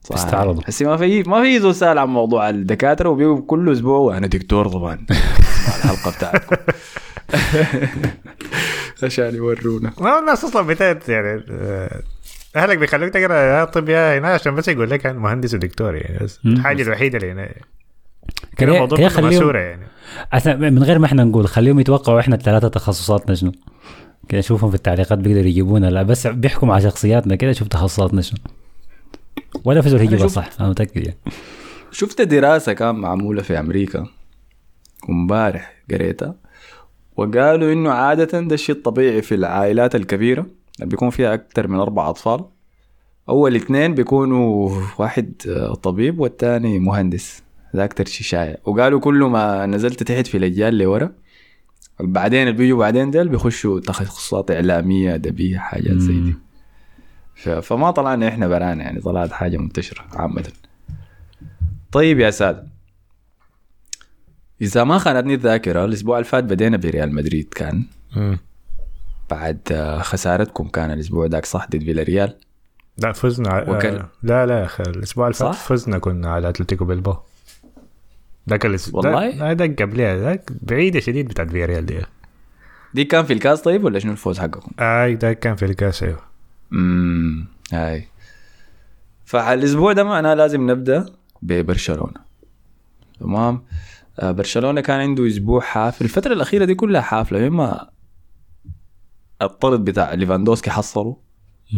صح. 0.05 0.14
تستعرضوا. 0.17 0.62
هسي 0.67 0.84
ما 0.84 0.96
في 0.96 1.22
ما 1.22 1.43
في 1.43 1.61
زول 1.61 1.75
سأل 1.75 1.99
عن 1.99 2.08
موضوع 2.08 2.50
الدكاترة 2.50 3.08
وبيجوا 3.08 3.40
كل 3.46 3.72
أسبوع 3.72 3.99
وأنا 3.99 4.26
دكتور 4.26 4.69
طبعا. 4.69 4.94
الحلقة 5.11 6.17
بتاعتكم. 6.17 6.56
عشان 9.02 9.34
يورونا 9.34 9.93
ما 10.00 10.19
الناس 10.19 10.44
أصلا 10.44 10.62
بتاعت 10.67 11.08
يعني 11.08 11.44
آه، 11.50 12.02
أهلك 12.56 12.78
بيخلوك 12.78 13.12
تقرأ 13.12 13.34
يا 13.34 13.64
طب 13.64 13.88
يا 13.88 14.19
هنا 14.19 14.28
عشان 14.28 14.55
بس 14.55 14.69
يقول 14.69 14.90
لك 14.90 15.06
أنا 15.06 15.19
مهندس 15.19 15.55
ودكتور 15.55 15.94
يعني 15.94 16.19
بس. 16.25 16.40
الحاجة 16.46 16.82
الوحيدة 16.82 17.19
اللي 17.19 17.32
هنا 17.32 17.46
كده 17.46 17.56
كده 18.56 18.73
الموضوع 18.75 18.99
كده 18.99 19.08
كله 19.08 19.17
خليهم 19.17 19.28
مسوره 19.43 19.58
يعني. 19.58 19.87
من 20.70 20.82
غير 20.82 20.98
ما 20.98 21.06
إحنا 21.06 21.24
نقول 21.24 21.48
خليهم 21.48 21.81
يتوقعوا 21.81 22.20
إحنا 22.20 22.36
الثلاثة 22.36 22.69
تخصصاتنا 22.69 23.34
شنو. 23.34 23.53
كده 24.29 24.41
شوفهم 24.41 24.70
في 24.70 24.77
التعليقات 24.77 25.19
بيقدروا 25.19 25.46
يجيبونا 25.46 25.86
لا 25.86 26.03
بس 26.03 26.27
بيحكوا 26.27 26.69
مع 26.69 26.79
شخصياتنا 26.79 27.34
كده 27.34 27.53
شوف 27.53 27.69
تخصصاتنا 27.69 28.22
شنو. 28.22 28.39
ولا 29.65 29.81
في 29.82 29.89
زول 29.89 30.01
يجيبها 30.01 30.19
شوف- 30.19 30.32
صح 30.32 30.48
أنا 30.60 30.69
متأكد 30.69 30.96
يعني. 31.06 31.19
شفت 31.93 32.20
دراسة 32.22 32.72
كان 32.72 32.94
معمولة 32.94 33.43
في 33.43 33.58
أمريكا 33.60 34.06
ومبارح 35.08 35.72
قريتها. 35.91 36.34
وقالوا 37.17 37.73
إنه 37.73 37.91
عادة 37.91 38.41
ده 38.41 38.55
الشيء 38.55 38.75
الطبيعي 38.77 39.23
في 39.23 39.35
العائلات 39.35 39.94
الكبيرة 39.94 40.46
اللي 40.77 40.91
بيكون 40.91 41.11
فيها 41.11 41.35
أكثر 41.35 41.69
من 41.69 41.79
أربع 41.79 42.08
أطفال. 42.11 42.44
أول 43.29 43.56
اثنين 43.56 43.94
بيكونوا 43.94 44.70
واحد 44.99 45.32
آه، 45.49 45.75
طبيب 45.75 46.20
والثاني 46.20 46.79
مهندس. 46.79 47.43
ده 47.75 47.85
أكثر 47.85 48.05
شيء 48.05 48.27
شائع. 48.27 48.56
وقالوا 48.65 49.01
كل 49.01 49.15
ما 49.15 49.67
نزلت 49.67 50.03
تحت 50.03 50.27
في 50.27 50.37
الأجيال 50.37 50.69
اللي 50.69 50.87
ورا 50.87 51.13
بعدين 52.01 52.43
اللي 52.43 52.53
بيجوا 52.53 52.79
بعدين 52.79 53.11
ديل 53.11 53.29
بيخشوا 53.29 53.81
تخصصات 53.81 54.51
إعلامية 54.51 55.15
ادبيه 55.15 55.58
حاجات 55.58 55.96
زي 55.96 56.20
دي. 56.20 56.35
فما 57.63 57.91
طلعنا 57.91 58.29
إحنا 58.29 58.49
برانا 58.49 58.85
يعني 58.85 59.01
طلعت 59.01 59.32
حاجة 59.32 59.56
منتشرة 59.56 60.05
عامة. 60.13 60.44
طيب 61.93 62.20
يا 62.20 62.31
سادة 62.31 62.76
إذا 64.63 64.84
ما 64.84 64.98
خانتني 64.98 65.34
الذاكرة 65.34 65.84
الأسبوع 65.84 66.19
اللي 66.19 66.29
فات 66.29 66.44
بدينا 66.44 66.77
بريال 66.77 67.15
مدريد 67.15 67.55
كان. 67.55 67.84
بعد 69.31 69.58
آه، 69.72 69.98
خسارتكم 70.03 70.69
كان 70.69 70.91
الأسبوع 70.91 71.27
ذاك 71.27 71.46
صح 71.46 71.67
ضد 71.70 71.84
فيلاريال 71.84 72.36
لا 72.98 73.13
فزنا 73.13 73.48
ع- 73.51 73.63
وكل- 73.63 73.86
آه، 73.89 74.08
لا 74.22 74.46
لا 74.46 74.58
يا 74.60 74.65
أخي 74.65 74.82
الأسبوع 74.82 75.27
اللي 75.27 75.39
فات؟ 75.39 75.55
فزنا 75.55 75.98
كنا 75.98 76.32
على 76.32 76.48
أتلتيكو 76.48 76.84
بيلباو 76.84 77.17
ذاك 78.51 78.67
الأسبوع 78.67 79.05
والله؟ 79.06 79.29
لا 79.29 79.55
ذاك 79.55 79.82
قبلها 79.82 80.17
ذاك 80.17 80.51
بعيده 80.63 81.01
شديد 81.01 81.29
بتاعت 81.29 81.51
فياريال 81.51 81.86
دي 81.86 81.98
دي 82.94 83.05
كان 83.05 83.25
في 83.25 83.32
الكاس 83.32 83.60
طيب 83.63 83.84
ولا 83.84 83.98
شنو 83.98 84.13
الفوز 84.13 84.39
حقكم؟ 84.39 84.70
آي 84.81 85.15
ذاك 85.15 85.39
كان 85.39 85.56
في 85.56 85.65
الكاس 85.65 86.03
أيوه 86.03 86.20
امم 86.72 87.46
هاي 87.72 88.08
فالاسبوع 89.25 89.93
ده 89.93 90.05
معناه 90.05 90.34
لازم 90.34 90.70
نبدأ 90.70 91.06
ببرشلونة 91.43 92.27
تمام 93.20 93.55
آه، 93.55 93.60
برشلونة 94.23 94.81
كان 94.81 95.01
عنده 95.01 95.27
أسبوع 95.27 95.61
حافل. 95.61 96.05
الفترة 96.05 96.32
الأخيرة 96.32 96.65
دي 96.65 96.75
كلها 96.75 97.01
حافلة. 97.01 97.46
اما 97.46 97.89
الطرد 99.43 99.85
بتاع 99.85 100.15
ليفاندوسكي 100.15 100.70
حصله 100.70 101.17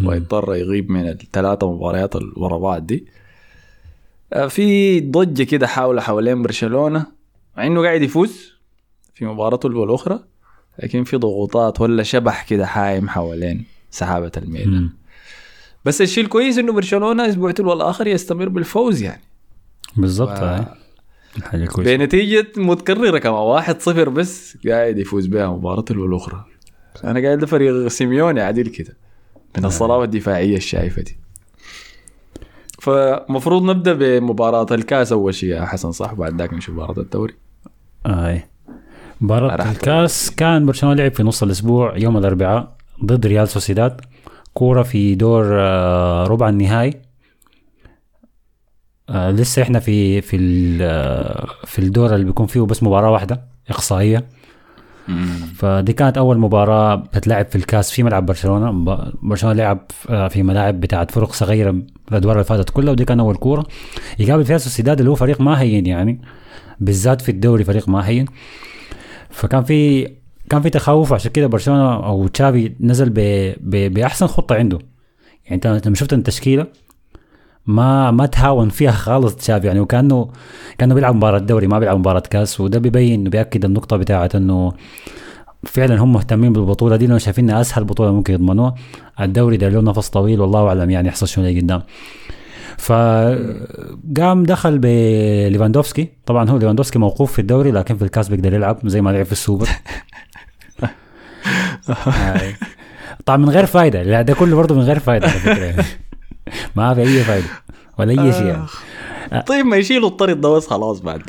ويضطر 0.04 0.54
يغيب 0.54 0.90
من 0.90 1.08
الثلاثة 1.08 1.72
مباريات 1.72 2.16
ورا 2.36 2.58
بعض 2.58 2.86
دي. 2.86 3.06
آه، 4.32 4.46
في 4.46 5.00
ضجة 5.00 5.42
كده 5.42 5.66
حول 5.66 6.00
حوالين 6.00 6.42
برشلونة 6.42 7.06
مع 7.56 7.66
إنه 7.66 7.82
قاعد 7.82 8.02
يفوز 8.02 8.52
في 9.14 9.24
مباراته 9.26 9.66
الأخرى 9.66 10.20
لكن 10.82 11.04
في 11.04 11.16
ضغوطات 11.16 11.80
ولا 11.80 12.02
شبح 12.02 12.42
كده 12.48 12.66
حايم 12.66 13.08
حوالين 13.08 13.64
سحابة 13.90 14.32
الميلان 14.36 14.70
مم. 14.82 14.96
بس 15.84 16.02
الشيء 16.02 16.24
الكويس 16.24 16.58
إنه 16.58 16.72
برشلونة 16.72 17.28
أسبوع 17.28 17.50
تلو 17.50 17.72
الآخر 17.72 18.06
يستمر 18.06 18.48
بالفوز 18.48 19.02
يعني. 19.02 19.22
بالضبط 19.96 20.28
ف- 20.38 20.42
هاي 20.42 20.64
حاجة 21.42 21.66
كويسة. 21.66 21.96
بنتيجة 21.96 22.46
متكررة 22.56 23.18
كمان 23.18 23.34
واحد 23.34 23.80
صفر 23.80 24.08
بس 24.08 24.56
قاعد 24.68 24.98
يفوز 24.98 25.26
بها 25.26 25.46
مباراة 25.46 25.84
الاخرى 25.90 26.44
أنا 27.04 27.20
قاعد 27.20 27.38
ده 27.38 27.46
فريق 27.46 27.88
سيميوني 27.88 28.40
عديل 28.40 28.66
كده 28.66 28.96
من 29.58 29.64
الصلابة 29.64 30.04
الدفاعية 30.04 30.56
الشايفة 30.56 31.02
دي. 31.02 31.18
فمفروض 32.78 33.62
نبدأ 33.62 33.92
بمباراة 33.92 34.66
الكاس 34.70 35.12
أول 35.12 35.34
شيء 35.34 35.48
يا 35.48 35.64
حسن 35.64 35.92
صح 35.92 36.14
بعد 36.14 36.38
ذاك 36.38 36.54
نشوف 36.54 36.74
مباراة 36.74 36.98
الدوري. 37.00 37.34
هاي 38.06 38.44
مباراة 39.20 39.56
راح 39.56 39.66
الكاس 39.70 40.30
كان 40.30 40.66
برشلونة 40.66 40.94
لعب 40.96 41.12
في 41.14 41.22
نص 41.22 41.42
الأسبوع 41.42 41.96
يوم 41.96 42.16
الأربعاء 42.16 42.76
ضد 43.04 43.26
ريال 43.26 43.48
سوسيداد 43.48 44.00
كورة 44.54 44.82
في 44.82 45.14
دور 45.14 45.60
آه، 45.60 46.24
ربع 46.24 46.48
النهائي. 46.48 46.94
آه، 49.08 49.30
لسه 49.30 49.62
إحنا 49.62 49.78
في 49.80 50.20
في 50.20 50.36
آه، 50.82 51.46
في 51.64 51.78
الدور 51.78 52.14
اللي 52.14 52.26
بيكون 52.26 52.46
فيه 52.46 52.60
بس 52.60 52.82
مباراة 52.82 53.10
واحدة 53.10 53.42
إقصائية. 53.70 54.24
فدي 55.56 55.92
كانت 55.92 56.18
أول 56.18 56.38
مباراة 56.38 56.94
بتلعب 56.94 57.46
في 57.46 57.56
الكاس 57.56 57.90
في 57.90 58.02
ملعب 58.02 58.26
برشلونة. 58.26 58.70
ب- 58.72 59.12
برشلونة 59.22 59.56
لعب 59.56 59.86
آه، 60.08 60.28
في 60.28 60.42
ملاعب 60.42 60.80
بتاعت 60.80 61.10
فرق 61.10 61.32
صغيرة 61.32 61.74
الأدوار 62.08 62.34
اللي 62.34 62.44
فاتت 62.44 62.70
كلها 62.70 62.92
ودي 62.92 63.04
كان 63.04 63.20
أول 63.20 63.36
كورة. 63.36 63.66
يقابل 64.18 64.44
فيها 64.44 64.58
سوسيداد 64.58 64.98
اللي 64.98 65.10
هو 65.10 65.14
فريق 65.14 65.40
ما 65.40 65.60
هين 65.60 65.86
يعني 65.86 66.20
بالذات 66.80 67.20
في 67.20 67.28
الدوري 67.30 67.64
فريق 67.64 67.88
ما 67.88 68.08
هين 68.08 68.26
فكان 69.30 69.64
في 69.64 70.08
كان 70.50 70.62
في 70.62 70.70
تخوف 70.70 71.12
عشان 71.12 71.32
كده 71.32 71.46
برشلونة 71.46 71.94
أو 72.06 72.26
تشافي 72.28 72.72
نزل 72.80 73.10
ب... 73.10 73.14
ب... 73.60 73.94
بأحسن 73.94 74.26
خطة 74.26 74.54
عنده. 74.54 74.78
يعني 75.44 75.54
أنت 75.54 75.86
لما 75.86 75.94
شفت 75.96 76.12
التشكيلة 76.12 76.66
ما 77.68 78.10
ما 78.10 78.26
تهاون 78.26 78.68
فيها 78.68 78.90
خالص 78.90 79.36
تشافي. 79.36 79.66
يعني 79.66 79.80
وكأنه 79.80 80.28
كأنه 80.78 80.94
بيلعب 80.94 81.14
مباراة 81.14 81.38
دوري 81.38 81.66
ما 81.66 81.78
بيلعب 81.78 81.98
مباراة 81.98 82.22
كاس. 82.30 82.60
وده 82.60 82.78
بيبين 82.78 83.24
بيأكد 83.24 83.64
النقطة 83.64 83.96
بتاعت 83.96 84.34
إنه 84.34 84.72
فعلا 85.64 85.96
هم 86.02 86.12
مهتمين 86.12 86.52
بالبطولة 86.52 86.96
دي. 86.96 87.06
لأنه 87.06 87.18
شايفين 87.18 87.50
أسهل 87.50 87.84
بطولة 87.84 88.12
ممكن 88.12 88.34
يضمنوها 88.34 88.74
الدوري 89.20 89.56
ده 89.56 89.68
له 89.68 89.80
نفس 89.80 90.08
طويل 90.08 90.40
والله 90.40 90.68
أعلم 90.68 90.90
يعني 90.90 91.08
يحصل 91.08 91.28
شنو 91.28 91.46
قدام. 91.46 91.82
فقام 92.78 94.44
دخل 94.44 94.78
بليفاندوفسكي 94.78 96.08
طبعا 96.26 96.50
هو 96.50 96.56
ليفاندوفسكي 96.56 96.98
موقوف 96.98 97.32
في 97.32 97.38
الدوري 97.38 97.70
لكن 97.70 97.96
في 97.96 98.02
الكاس 98.04 98.28
بيقدر 98.28 98.54
يلعب 98.54 98.88
زي 98.88 99.00
ما 99.00 99.10
لعب 99.10 99.24
في 99.24 99.32
السوبر. 99.32 99.68
هاي. 101.88 102.54
طبعا 103.26 103.36
من 103.38 103.50
غير 103.50 103.66
فايدة. 103.66 104.02
لا 104.02 104.22
ده 104.22 104.34
كله 104.34 104.56
برضه 104.56 104.74
من 104.74 104.80
غير 104.82 104.98
فايدة 104.98 105.28
على 105.28 105.38
فكرة. 105.38 105.84
ما 106.76 106.94
في 106.94 107.00
أي 107.00 107.24
فايدة 107.24 107.46
ولا 107.98 108.24
أي 108.24 108.32
شيء 108.32 108.46
يعني. 108.46 108.66
طيب 109.46 109.66
ما 109.66 109.76
يشيلوا 109.76 110.08
الطرد 110.08 110.40
ده 110.40 110.48
بس 110.48 110.66
خلاص 110.66 111.00
بعد. 111.00 111.22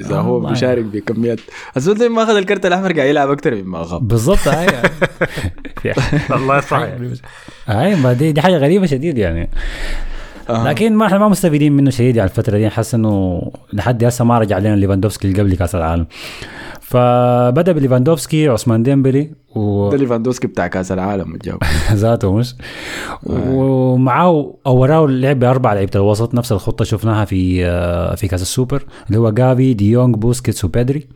إذا 0.00 0.16
هو 0.16 0.34
والله. 0.34 0.50
بيشارك 0.50 0.84
بكميات. 0.84 1.40
الزول 1.76 2.08
ما 2.08 2.22
أخذ 2.22 2.36
الكرت 2.36 2.66
الأحمر 2.66 2.92
قاعد 2.92 3.08
يلعب 3.08 3.30
أكثر 3.30 3.54
مما 3.54 3.82
اخذ 3.82 4.00
بالضبط 4.00 4.48
هاي 4.48 4.66
الله 6.36 6.58
يصح 6.58 6.82
هاي 7.66 7.94
ما 7.94 8.12
دي, 8.12 8.32
دي 8.32 8.40
حاجة 8.40 8.56
غريبة 8.56 8.86
شديد 8.86 9.18
يعني. 9.18 9.50
لكن 10.48 10.94
ما 10.94 11.06
إحنا 11.06 11.18
ما 11.18 11.28
مستفيدين 11.28 11.72
منه 11.72 11.90
شديد 11.90 12.16
يعني 12.16 12.30
الفترة 12.30 12.58
دي. 12.58 12.70
حاسس 12.70 12.94
إنه 12.94 13.42
لحد 13.72 14.04
هسه 14.04 14.24
ما 14.24 14.38
رجع 14.38 14.58
لنا 14.58 14.76
ليفاندوفسكي 14.76 15.28
اللي 15.28 15.42
قبل 15.42 15.54
كاس 15.54 15.74
العالم. 15.74 16.06
فبدأ 16.80 17.72
بليفاندوفسكي 17.72 18.48
عثمان 18.48 18.82
ديمبلي 18.82 19.30
و... 19.54 19.90
ده 19.90 19.96
ليفاندوفسكي 19.96 20.46
بتاع 20.46 20.66
كأس 20.66 20.92
العالم 20.92 21.34
الجو. 21.34 21.58
ذاته 21.92 22.32
مش؟ 22.32 22.54
ومعاه 23.26 24.54
أو 24.66 24.76
وراه 24.76 25.06
لعب 25.06 25.38
بأربع 25.38 25.72
لعيبة 25.72 25.92
الوسط 25.94 26.34
نفس 26.34 26.52
الخطة 26.52 26.84
شفناها 26.84 27.24
في 27.24 27.66
آه، 27.66 28.14
في 28.14 28.28
كأس 28.28 28.42
السوبر 28.42 28.84
اللي 29.06 29.18
هو 29.18 29.30
جافي 29.30 29.74
ديونج 29.74 30.16
بوسكيتس 30.16 30.64
وبيدري 30.64 31.08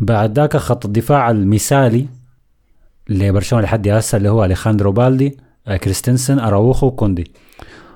بعد 0.00 0.38
ذاك 0.38 0.56
خط 0.56 0.84
الدفاع 0.84 1.30
المثالي 1.30 2.06
لبرشلونة 3.08 3.64
لحد 3.64 3.88
هسه 3.88 4.16
اللي 4.16 4.28
هو 4.28 4.44
أليخاندرو 4.44 4.92
بالدي 4.92 5.38
آه، 5.66 5.76
كريستنسن 5.76 6.38
أراوخو 6.38 6.86
وكوندي 6.86 7.32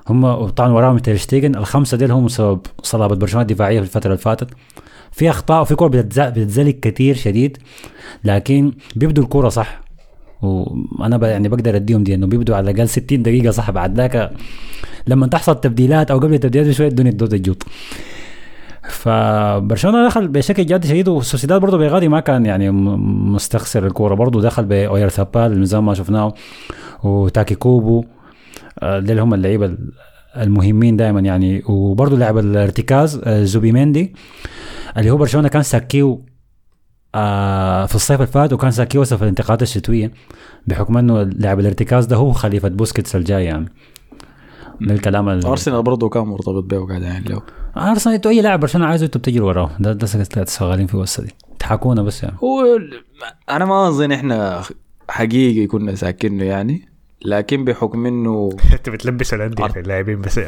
هم 0.09 0.47
طبعا 0.49 0.69
وراهم 0.69 0.97
تيرشتيجن 0.97 1.55
الخمسة 1.55 1.97
ديل 1.97 2.11
هم 2.11 2.27
سبب 2.27 2.61
صلابة 2.83 3.15
برشلونة 3.15 3.41
الدفاعية 3.41 3.79
في 3.79 3.85
الفترة 3.85 4.07
اللي 4.07 4.17
فاتت. 4.17 4.47
في 5.11 5.29
أخطاء 5.29 5.61
وفي 5.61 5.75
كور 5.75 5.89
بتتز- 5.89 6.19
بتتزلق 6.19 6.75
كتير 6.81 7.15
شديد 7.15 7.57
لكن 8.23 8.71
بيبدوا 8.95 9.23
الكورة 9.23 9.49
صح. 9.49 9.81
وأنا 10.41 11.27
يعني 11.27 11.49
بقدر 11.49 11.75
أديهم 11.75 12.03
دي 12.03 12.15
إنه 12.15 12.27
بيبدوا 12.27 12.55
على 12.55 12.71
الأقل 12.71 12.89
60 12.89 13.23
دقيقة 13.23 13.51
صح 13.51 13.71
بعد 13.71 13.97
ذاك. 13.97 14.31
لما 15.07 15.27
تحصل 15.27 15.59
تبديلات 15.61 16.11
أو 16.11 16.19
قبل 16.19 16.33
التبديلات 16.33 16.67
بشوية 16.67 16.87
الدنيا 16.87 17.11
تبدا 17.11 17.33
تجوط. 17.33 17.63
فبرشلونة 18.89 20.07
دخل 20.07 20.27
بشكل 20.27 20.65
جد 20.65 20.85
شديد 20.85 21.07
وسوسيداد 21.07 21.61
برضه 21.61 21.77
بيغادي 21.77 22.07
ما 22.07 22.19
كان 22.19 22.45
يعني 22.45 22.71
مستخسر 22.71 23.87
الكورة 23.87 24.15
برضه. 24.15 24.41
دخل 24.41 24.65
بأويارزابال 24.65 25.41
اللي 25.51 25.65
زي 25.65 25.79
ما 25.81 25.93
شفناه. 25.93 26.33
وتاكي 27.03 27.55
كوبو 27.55 28.03
آه، 28.79 28.99
دول 28.99 29.19
هم 29.19 29.33
اللعيبة 29.33 29.65
ال- 29.65 29.91
المهمين 30.39 30.97
دائما 30.97 31.19
يعني. 31.19 31.63
وبرضه 31.67 32.17
لاعب 32.17 32.37
الارتكاز 32.37 33.21
آه، 33.23 33.43
زوبيميندي 33.43 34.13
اللي 34.97 35.11
هو 35.11 35.17
برشلونة 35.17 35.47
كان 35.47 35.63
ساكيو 35.63 36.25
آه 37.15 37.85
في 37.85 37.95
الصيف 37.95 38.21
اللي 38.21 38.31
فات 38.31 38.53
وكان 38.53 38.71
ساكيو 38.71 39.03
في 39.05 39.21
الانتقالات 39.21 39.61
الشتوية 39.61 40.11
بحكم 40.67 40.97
إنه 40.97 41.23
لاعب 41.23 41.59
الارتكاز 41.59 42.05
ده 42.05 42.15
هو 42.15 42.31
خليفة 42.31 42.67
بوسكيتس 42.69 43.15
الجاي 43.15 43.45
يعني. 43.45 43.65
ده 44.81 44.93
الكلام 44.93 45.29
ال- 45.29 45.45
أرسنال 45.45 45.83
برضه 45.83 46.09
كان 46.09 46.23
مرتبط 46.23 46.63
به 46.63 46.77
وقاعد 46.79 47.01
يعين 47.01 47.23
له 47.23 47.41
أرسنال 47.77 48.15
إنتوا 48.15 48.31
أي 48.31 48.41
لاعب 48.41 48.59
برشلونة 48.59 48.87
عايزه 48.87 49.05
أنتوا 49.05 49.21
بتجروا 49.21 49.47
وراه؟ 49.47 49.71
ده 49.79 49.93
ده 49.93 50.45
شغالين 50.45 50.87
في 50.87 50.97
وسط 50.97 51.23
دي. 51.23 51.31
تحاكونا 51.59 52.01
بس 52.03 52.23
يعني. 52.23 52.35
هو 52.43 52.79
أنا 53.49 53.65
ما 53.65 53.87
أظن 53.87 54.11
إحنا 54.11 54.61
حقيقي 55.09 55.67
كنا 55.67 55.95
ساكنه 55.95 56.43
يعني. 56.43 56.88
لكن 57.25 57.65
بحكم 57.65 58.05
إنه 58.05 58.49
أنت 58.73 58.89
بتلبس 58.89 59.33
الانديه 59.33 59.67
في 59.67 59.79
اللاعبين 59.79 60.21
بس. 60.21 60.39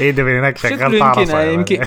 إيه 0.00 0.10
ده 0.10 0.22
من 0.22 0.38
هناك 0.38 0.58
شغال 0.58 0.94
يمكن 0.94 1.20
يمكن 1.32 1.78
مان. 1.78 1.86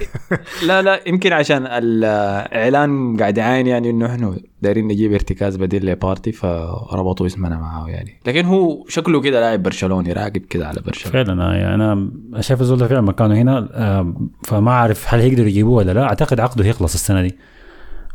لا 0.63 0.81
لا 0.81 1.00
يمكن 1.07 1.33
عشان 1.33 1.65
الإعلان 1.65 3.17
قاعد 3.17 3.38
يعاين 3.38 3.67
يعني 3.67 3.89
إنه 3.89 4.05
إحنا 4.05 4.36
دايرين 4.62 4.88
نجيب 4.88 5.13
ارتكاز 5.13 5.55
بديل 5.55 5.86
لبارتي 5.86 6.31
فربطوا 6.31 7.25
اسمنا 7.25 7.57
معاه 7.57 7.89
يعني. 7.89 8.19
لكن 8.25 8.45
هو 8.45 8.86
شكله 8.88 9.21
كده 9.21 9.39
لاعب 9.39 9.63
برشلوني 9.63 10.13
راقب 10.13 10.41
كده 10.50 10.67
على 10.67 10.81
برشلونة. 10.86 11.24
فعلا 11.24 11.43
آه، 11.43 11.53
يعني 11.55 11.75
أنا 11.75 12.09
شايف 12.39 12.62
الزول 12.62 12.77
ده 12.77 12.88
فعلا 12.88 13.01
مكانه 13.01 13.36
هنا 13.36 13.69
آه، 13.74 14.13
فما 14.43 14.71
أعرف 14.71 15.13
هل 15.13 15.19
هيقدروا 15.19 15.48
يجيبوه 15.48 15.74
ولا 15.77 15.91
لا. 15.91 16.03
أعتقد 16.03 16.39
عقده 16.39 16.65
هيخلص 16.65 16.93
السنة 16.93 17.21
دي. 17.21 17.38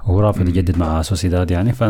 وهو 0.06 0.21
رافض 0.21 0.49
يجدد 0.49 0.78
مع 0.78 1.02
سوسيداد 1.02 1.50
يعني 1.50 1.73
ف 1.73 1.85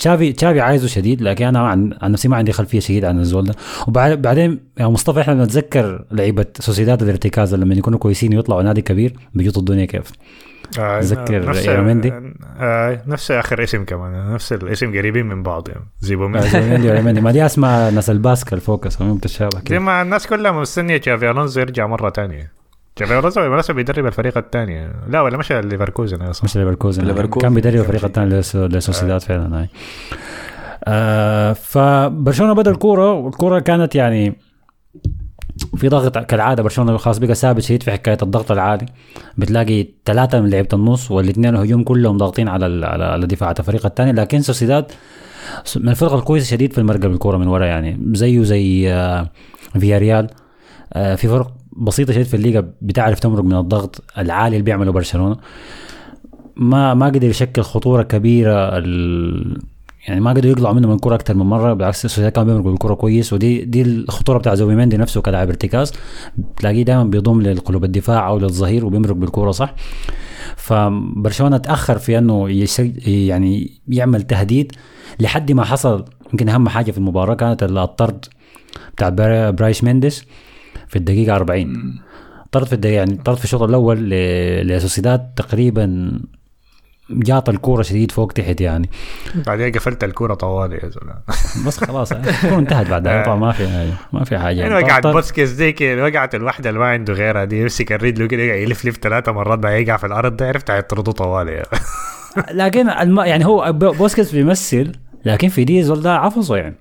تشافي 0.00 0.32
تشافي 0.32 0.60
عايزه 0.60 0.86
شديد 0.86 1.22
لكن 1.22 1.44
أنا 1.46 1.58
عن, 1.68 1.94
عن 2.02 2.12
نفسي 2.12 2.28
ما 2.28 2.36
عندي 2.36 2.52
خلفية 2.52 2.80
شديد 2.80 3.04
عن 3.04 3.18
الزول 3.18 3.44
ده. 3.44 3.54
وبعدين 3.88 4.60
يا 4.80 4.86
مصطفى 4.86 5.20
إحنا 5.20 5.34
بنتذكر 5.34 6.04
لعيبة 6.10 6.46
سوسيداد 6.60 7.02
الارتكاز 7.02 7.54
لما 7.54 7.74
يكونوا 7.74 7.98
كويسين 7.98 8.36
ويطلعوا 8.36 8.62
نادي 8.62 8.82
كبير 8.82 9.14
بيجوطوا 9.34 9.60
الدنيا 9.60 9.84
كيف. 9.84 10.12
آه، 10.78 11.00
تذكر 11.00 11.48
نفس- 11.50 11.68
إيرامندي؟ 11.68 12.12
آه، 12.60 13.02
نفس 13.06 13.30
آخر 13.30 13.62
اسم 13.62 13.84
كمان 13.84 14.34
نفس 14.34 14.52
الاسم 14.52 14.98
قريبين 14.98 15.26
من 15.26 15.42
بعض 15.42 15.68
يعني. 15.68 15.84
زي 16.00 16.12
بومين 16.12 16.42
زوميندي 16.42 16.90
وريميندي. 16.90 17.20
ما 17.20 17.30
دي 17.32 17.46
اسماء 17.46 17.90
ناس 17.90 18.10
الباسكا 18.10 18.56
الفوكس 18.56 19.02
هم 19.02 19.14
بتشابه 19.16 19.58
زي 19.58 19.62
كده 19.64 19.78
ما 19.78 20.02
الناس 20.02 20.26
كلها 20.26 20.52
مستنية 20.52 20.96
تشافي 20.96 21.30
ألونزو 21.30 21.60
يرجع 21.60 21.86
مرة 21.86 22.10
ثانية 22.10 22.52
بالمناسبه 23.06 23.74
بيدرب 23.74 24.06
الفريق 24.06 24.38
الثاني 24.38 24.88
لا 25.08 25.20
ولا 25.20 25.36
مشى 25.36 25.60
ليفركوزن 25.60 26.22
أصلا 26.22 26.44
مش 26.44 26.56
ليفركوزن 26.56 27.04
ليفركوزن. 27.04 27.40
كان 27.42 27.54
بيدرب 27.54 27.74
الفريق 27.80 28.04
الثاني 28.04 28.38
لس- 28.38 28.56
لسوسيداد 28.56 29.20
فعلا 29.20 29.60
هاي 29.60 29.68
آه 30.84 31.52
فبرشلونه 31.52 32.52
بدا 32.52 32.70
الكوره 32.70 33.12
والكوره 33.12 33.58
كانت 33.58 33.94
يعني 33.94 34.34
في 35.76 35.88
ضغط 35.88 36.18
كالعادة 36.18 36.62
برشلونة 36.62 36.96
خلاص 36.96 37.18
بقى 37.18 37.34
ثابت 37.34 37.62
شديد 37.62 37.82
في 37.82 37.90
حكاية 37.92 38.18
الضغط 38.22 38.52
العالي. 38.52 38.86
بتلاقي 39.38 39.86
ثلاثة 40.04 40.40
من 40.40 40.50
لعيبة 40.50 40.68
النص 40.72 41.10
والاثنين 41.10 41.54
الهجوم 41.54 41.82
كلهم 41.84 42.16
ضاغطين 42.16 42.48
على 42.48 42.66
ال- 42.66 42.84
على 42.84 43.26
دفاعات 43.26 43.60
الفريق 43.60 43.86
الثاني. 43.86 44.12
لكن 44.12 44.40
سوسيداد 44.40 44.92
من 45.76 45.88
الفرق 45.88 46.12
الكويسه 46.12 46.46
شديد 46.46 46.72
في 46.72 46.78
المرقب 46.78 47.06
بالكوره 47.06 47.36
من 47.36 47.46
ورا 47.46 47.66
يعني. 47.66 48.00
زيه 48.12 48.42
زي 48.42 48.92
آه 48.92 49.30
فياريال. 49.80 50.26
آه 50.92 51.14
في 51.14 51.28
فرق 51.28 51.52
بسيطة 51.76 52.12
شديد 52.12 52.26
في 52.26 52.34
الليغا 52.34 52.72
بتعرف 52.82 53.18
تمرق 53.20 53.42
من 53.44 53.56
الضغط 53.56 54.04
العالي 54.18 54.56
اللي 54.56 54.64
بيعمله 54.64 54.92
برشلونة. 54.92 55.36
ما 56.56 56.94
ما 56.94 57.06
قدر 57.06 57.24
يشكل 57.24 57.62
خطورة 57.62 58.02
كبيرة 58.02 58.78
ال... 58.78 59.58
يعني 60.08 60.20
ما 60.20 60.30
قدروا 60.30 60.52
يقلعوا 60.52 60.74
منه 60.74 60.88
من 60.88 60.94
الكره 60.94 61.14
أكثر 61.14 61.34
من 61.34 61.46
مرة 61.46 61.72
بالعكس 61.72 62.04
السوسيداد 62.04 62.32
كان 62.32 62.44
بيمرق 62.44 62.64
بالكره 62.64 62.94
كويس 62.94 63.32
ودي 63.32 63.64
دي 63.64 63.82
الخطورة 63.82 64.38
بتاع 64.38 64.54
زوبيميندي 64.54 64.96
نفسه 64.96 65.20
كلاعب 65.20 65.48
ارتكاز. 65.48 65.92
تلاقيه 66.56 66.82
دائما 66.82 67.04
بيضم 67.04 67.42
للقلوب 67.42 67.84
الدفاع 67.84 68.28
أو 68.28 68.38
للظهير 68.38 68.86
وبيمرق 68.86 69.14
بالكره 69.14 69.50
صح؟ 69.50 69.74
فبرشلونة 70.56 71.56
تأخر 71.56 71.98
في 71.98 72.18
إنه. 72.18 72.64
يعني 73.06 73.80
يعمل 73.88 74.22
تهديد 74.22 74.72
لحد 75.20 75.52
ما 75.52 75.64
حصل 75.64 76.04
يمكن 76.32 76.48
أهم 76.48 76.68
حاجة 76.68 76.90
في 76.90 76.98
المباراة 76.98 77.34
كانت 77.34 77.62
الطرد 77.62 78.24
بتاع 78.96 79.08
برا- 79.08 79.50
برايس 79.50 79.84
مينديس 79.84 80.24
في 80.90 80.96
الدقيقة 80.96 81.36
40 81.36 82.00
طرد 82.52 82.66
في 82.66 82.72
الدقيقة 82.72 82.98
يعني 82.98 83.16
طرد 83.24 83.36
في 83.36 83.44
الشوط 83.44 83.62
الأول 83.62 84.10
لسوسيداد 84.66 85.34
تقريبا 85.36 86.12
جاط 87.10 87.48
الكورة 87.48 87.82
شديد 87.82 88.12
فوق 88.12 88.32
تحت 88.32 88.60
يعني. 88.60 88.90
بعدين 89.46 89.72
قفلت 89.72 90.04
الكورة 90.04 90.34
طوالي 90.34 90.74
يا 90.76 90.88
زلمة. 90.88 91.14
بس 91.66 91.84
خلاص 91.84 92.12
الكورة 92.12 92.58
انتهت 92.58 92.86
بعدها 92.90 93.22
طبعا 93.24 93.36
ما 93.36 93.52
في 93.52 93.92
ما 94.12 94.24
في 94.24 94.38
حاجة. 94.38 94.60
يعني 94.60 94.72
يعني 94.74 94.84
وقعت 94.84 95.06
بوسكيز 95.06 95.52
دي 95.52 95.72
كده 95.72 96.02
وقعت 96.04 96.34
الواحدة 96.34 96.68
اللي 96.70 96.80
ما 96.80 96.86
عنده 96.86 97.12
غيرها 97.12 97.44
دي 97.44 97.60
يمسك 97.60 97.92
الرجل 97.92 98.26
كده 98.26 98.42
يقعد 98.42 98.58
يلف 98.60 98.84
لف 98.84 98.96
ثلاثة 98.96 99.32
مرات 99.32 99.58
بعدين 99.58 99.88
يقع 99.88 99.96
في 99.96 100.06
الأرض 100.06 100.36
ده 100.36 100.48
عرفت 100.48 100.70
هيطردوا 100.70 101.12
طوالي. 101.12 101.62
لكن 102.60 102.90
الم... 102.90 103.20
يعني 103.20 103.46
هو 103.46 103.72
ب- 103.72 103.78
بوسكيتس 103.96 104.32
بيمثل 104.32 104.92
لكن 105.24 105.48
في 105.48 105.64
دي 105.64 105.82
زول 105.82 106.02
ده 106.02 106.16
عفصه 106.16 106.56
يعني. 106.56 106.76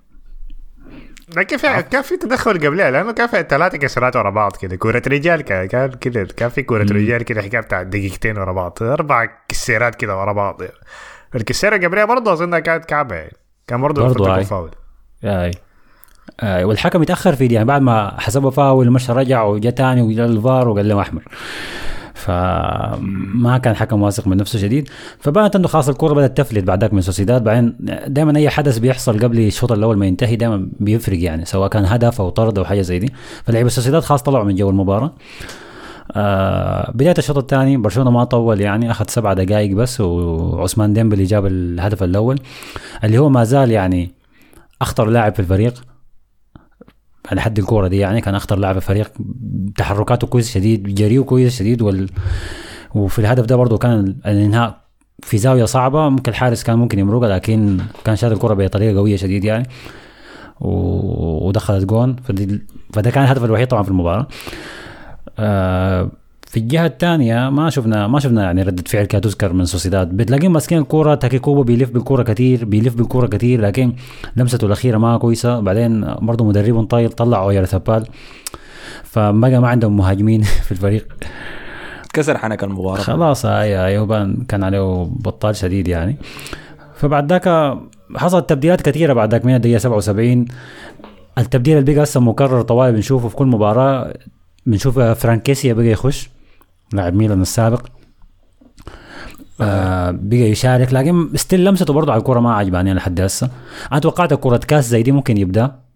لكن 1.36 1.58
في 1.58 1.84
كان 1.84 2.02
في 2.02 2.18
تدخل 2.18 2.54
قبلها؟ 2.54 2.92
لأنه 2.92 3.12
كان 3.12 3.28
في 3.28 3.46
ثلاثة 3.50 3.78
كسرات 3.78 4.16
ورا 4.16 4.30
بعض 4.30 4.56
كده. 4.56 4.76
كورة 4.76 5.02
رجال 5.08 5.42
كان 5.42 5.68
كان 5.68 5.92
كده 5.92 6.28
كان 6.38 6.50
في 6.50 6.64
كورة 6.64 6.84
رجال 6.84 7.24
كده 7.24 7.42
حكاية 7.42 7.62
بتاع 7.62 7.84
دقيقتين 7.84 8.38
ورا 8.38 8.52
بعض. 8.52 8.78
أربع 8.82 9.30
كسيرات 9.48 9.96
كده 9.96 10.18
ورا 10.18 10.34
بعض. 10.34 10.62
يعني. 10.62 10.74
الكسيرة 11.36 11.78
قبلها 11.88 12.06
برضه 12.06 12.34
اظنها 12.34 12.60
كانت 12.60 12.86
كعبة 12.86 13.16
يعني. 13.16 13.38
كان 13.68 13.82
برضه 13.82 14.08
برضه. 14.08 14.44
فاول 14.44 14.72
اي 15.24 15.52
اي 16.44 16.64
والحكم 16.64 17.04
يتأخر 17.04 17.36
في 17.36 17.48
دي 17.48 17.54
يعني 17.54 17.68
بعد 17.68 17.82
ما 17.82 18.20
حسبه 18.20 18.50
فاول 18.50 18.92
مشى 18.92 19.12
رجع 19.12 19.44
وجا 19.44 19.70
تاني 19.70 20.02
وجا 20.02 20.26
الفار 20.26 20.68
وقال 20.68 20.90
له 20.90 21.02
أحمر. 21.02 21.24
فما 22.20 23.58
كان 23.64 23.76
حكم 23.76 24.02
واثق 24.02 24.28
من 24.28 24.38
نفسه 24.38 24.60
شديد. 24.60 24.90
فبانت 25.20 25.56
انه 25.56 25.68
خلاص 25.68 25.90
الكورة 25.90 26.14
بدأت 26.14 26.38
تفلت 26.38 26.64
بعد 26.63 26.79
كده 26.79 26.94
من 26.94 27.02
سوسيداد. 27.02 27.44
بعدين 27.44 27.76
دائما 28.08 28.38
أي 28.38 28.50
حدث 28.50 28.78
بيحصل 28.78 29.20
قبل 29.20 29.40
الشوط 29.40 29.72
الأول 29.72 29.98
ما 29.98 30.06
ينتهي 30.06 30.36
دائما 30.36 30.70
بيفرق 30.80 31.20
يعني 31.20 31.46
سواء 31.46 31.70
كان 31.70 31.86
هدف 31.86 32.22
أو 32.22 32.30
طرد 32.30 32.58
أو 32.58 32.66
حاجة 32.66 32.82
زي 32.82 33.00
دي. 33.00 33.14
فلعيبه 33.44 33.70
سوسيداد 33.70 34.02
خلاص 34.04 34.24
طلعوا 34.24 34.44
من 34.44 34.56
جو 34.56 34.70
المباراة. 34.70 35.14
آه 36.12 36.92
بداية 36.92 37.16
الشوط 37.18 37.38
الثاني 37.38 37.78
برشلونة 37.78 38.12
ما 38.12 38.24
طول 38.24 38.62
يعني 38.62 38.92
أخذ 38.92 39.06
سبع 39.08 39.34
دقائق 39.34 39.76
بس 39.76 40.02
وعثمان 40.02 40.94
ديمبلي 40.94 41.24
جاب 41.24 41.46
الهدف 41.46 42.04
الأول. 42.04 42.40
اللي 43.04 43.18
هو 43.18 43.30
ما 43.30 43.44
زال 43.44 43.72
يعني 43.72 44.12
أخطر 44.82 45.06
لاعب 45.06 45.34
في 45.34 45.40
الفريق. 45.40 45.74
على 47.32 47.42
حد 47.42 47.60
الكورة 47.60 47.88
دي 47.88 47.98
يعني 47.98 48.22
كان 48.22 48.36
أخطر 48.36 48.60
لاعب 48.60 48.80
في 48.80 48.90
الفريق. 48.90 49.12
تحركاته 49.78 50.28
كويس 50.28 50.52
شديد 50.52 50.96
جريه 50.96 51.20
كويس 51.22 51.60
شديد 51.60 51.82
وال... 51.82 52.10
وفي 52.96 53.20
الهدف 53.20 53.46
ده 53.46 53.56
برضه 53.56 53.78
كان 53.78 54.16
الإنهاء 54.26 54.82
في 55.24 55.38
زاوية 55.38 55.66
صعبة. 55.66 56.10
ممكن 56.10 56.32
الحارس 56.32 56.64
كان 56.64 56.78
ممكن 56.78 57.00
يمرقها 57.00 57.30
لكن 57.30 57.78
كان 58.06 58.16
شاد 58.16 58.32
الكره 58.32 58.54
بطريقة 58.54 58.98
قوية 58.98 59.16
شديد 59.16 59.44
يعني. 59.44 59.68
و... 60.62 61.48
ودخلت 61.48 61.86
جون. 61.86 62.16
فده 62.94 63.12
كان 63.12 63.24
الهدف 63.24 63.44
الوحيد 63.44 63.68
طبعا 63.68 63.84
في 63.84 63.90
المباراة. 63.90 64.28
آه 65.40 66.12
في 66.50 66.58
الجهة 66.58 66.86
الثانية 66.86 67.50
ما 67.50 67.70
شفنا 67.70 68.08
ما 68.08 68.20
شفنا 68.20 68.44
يعني 68.44 68.62
ردة 68.63 68.84
فعل 68.88 69.06
كانت 69.06 69.24
تذكر 69.24 69.53
من 69.53 69.65
سوسيداد. 69.65 70.18
بتلاقيهم 70.18 70.53
ماسكين 70.53 70.77
الكوره 70.77 71.15
تاكي 71.15 71.39
كوبا 71.39 71.62
بيلف 71.62 71.89
بالكورة 71.89 72.24
كثير 72.24 72.65
بيلف 72.65 72.96
بالكورة 72.96 73.27
كثير 73.27 73.62
لكن 73.62 73.94
لمسته 74.36 74.65
الأخيرة 74.65 74.98
ما 74.98 75.18
كويسة. 75.18 75.60
بعدين 75.60 76.15
برضه 76.22 76.46
مدربهم 76.46 76.86
طايل 76.86 77.10
طلع 77.10 77.44
اوير 77.44 77.65
ثبال. 77.65 78.06
فبقى 79.03 79.60
ما 79.60 79.68
عندهم 79.68 79.98
مهاجمين 79.98 80.41
في 80.65 80.72
الفريق. 80.72 81.08
كسر 82.13 82.38
حنك 82.38 82.63
المباراة. 82.63 83.01
خلاص 83.01 83.46
اي 83.46 83.86
ايوبان 83.86 84.46
كان 84.48 84.63
عليه 84.63 85.03
بطال 85.03 85.56
شديد 85.56 85.88
يعني. 85.88 86.18
فبعد 86.95 87.32
ذاك 87.32 87.78
حصلت 88.15 88.50
تبديلات 88.50 88.82
كثيرة 88.82 89.13
بعد 89.13 89.32
ذاك 89.32 89.45
من 89.45 89.56
الدقيقة 89.56 89.78
77 89.78 90.45
التبديل 91.38 91.78
اللي 91.78 91.93
بقى 91.93 92.04
هسه 92.04 92.19
مكرر 92.19 92.62
طوال 92.62 92.91
بنشوفه 92.93 93.28
في 93.28 93.36
كل 93.36 93.47
مباراة. 93.47 94.13
بنشوف 94.65 95.00
فرانكيسيا 95.00 95.74
بقى 95.74 95.86
يخش. 95.86 96.38
لاعب 96.93 97.13
ميلان 97.13 97.41
السابق. 97.41 97.86
آه 99.62 100.12
بقى 100.12 100.38
يشارك 100.38 100.93
لكن 100.93 101.30
still 101.36 101.65
لمسته 101.65 101.93
برضه 101.93 102.12
على 102.12 102.19
الكوره 102.19 102.39
ما 102.39 102.54
عجباني 102.54 102.93
لحد 102.93 103.21
هسه. 103.21 103.49
أنا 103.91 103.99
توقعت 103.99 104.34
كره 104.34 104.58
كاس 104.58 104.89
زي 104.89 105.04
دي 105.04 105.12
ممكن 105.12 105.38
يبدأ. 105.38 105.88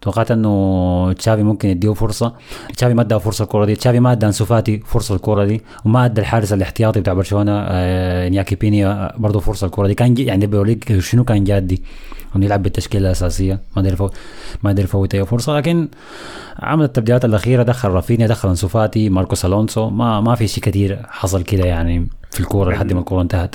توقعت 0.00 0.30
انه 0.30 1.12
تشافي 1.12 1.42
ممكن 1.42 1.68
يديه 1.68 1.92
فرصة. 1.92 2.34
تشافي 2.76 2.94
ما 2.94 3.02
ادى 3.02 3.18
فرصة 3.18 3.42
الكرة 3.44 3.64
دي. 3.64 3.76
تشافي 3.76 4.00
ما 4.00 4.12
ادى 4.12 4.26
انسو 4.26 4.44
فاتي 4.44 4.78
فرصة 4.78 5.14
الكرة 5.14 5.44
دي 5.44 5.62
وما 5.84 6.04
ادى 6.04 6.20
الحارس 6.20 6.52
الاحتياطي 6.52 7.00
بتاع 7.00 7.12
برشلونة 7.12 7.52
آه 7.52 8.28
إنياكي 8.28 8.54
بينيا 8.54 9.12
برضه 9.16 9.40
فرصة 9.40 9.66
الكرة 9.66 9.86
دي. 9.86 9.94
كان 9.94 10.14
يعني 10.18 10.46
بيوريك 10.46 10.98
شنو 10.98 11.24
كان 11.24 11.44
جادي 11.44 11.82
انه 12.36 12.44
يلعب 12.44 12.62
بالتشكيلة 12.62 13.06
الأساسية. 13.06 13.60
ما 13.76 13.82
قدر 13.82 13.92
يفوت 13.92 14.14
ما 14.62 14.70
قدر 14.70 14.84
يفوت 14.84 15.14
أي 15.14 15.26
فرصة. 15.26 15.56
لكن 15.56 15.88
عمل 16.58 16.84
التبديلات 16.84 17.24
الأخيرة 17.24 17.62
دخل 17.62 17.88
رافينيا 17.88 18.26
دخل 18.26 18.48
انسو 18.48 18.68
فاتي 18.68 19.08
ماركوس 19.08 19.44
ألونسو. 19.44 19.90
ما 19.90 20.20
ما 20.20 20.34
في 20.34 20.48
شيء 20.48 20.64
كثير 20.64 21.06
حصل 21.08 21.42
كده 21.42 21.64
يعني 21.64 22.08
في 22.30 22.40
الكورة 22.40 22.70
لحد 22.70 22.92
ما 22.92 23.00
الكورة 23.00 23.22
انتهت. 23.22 23.54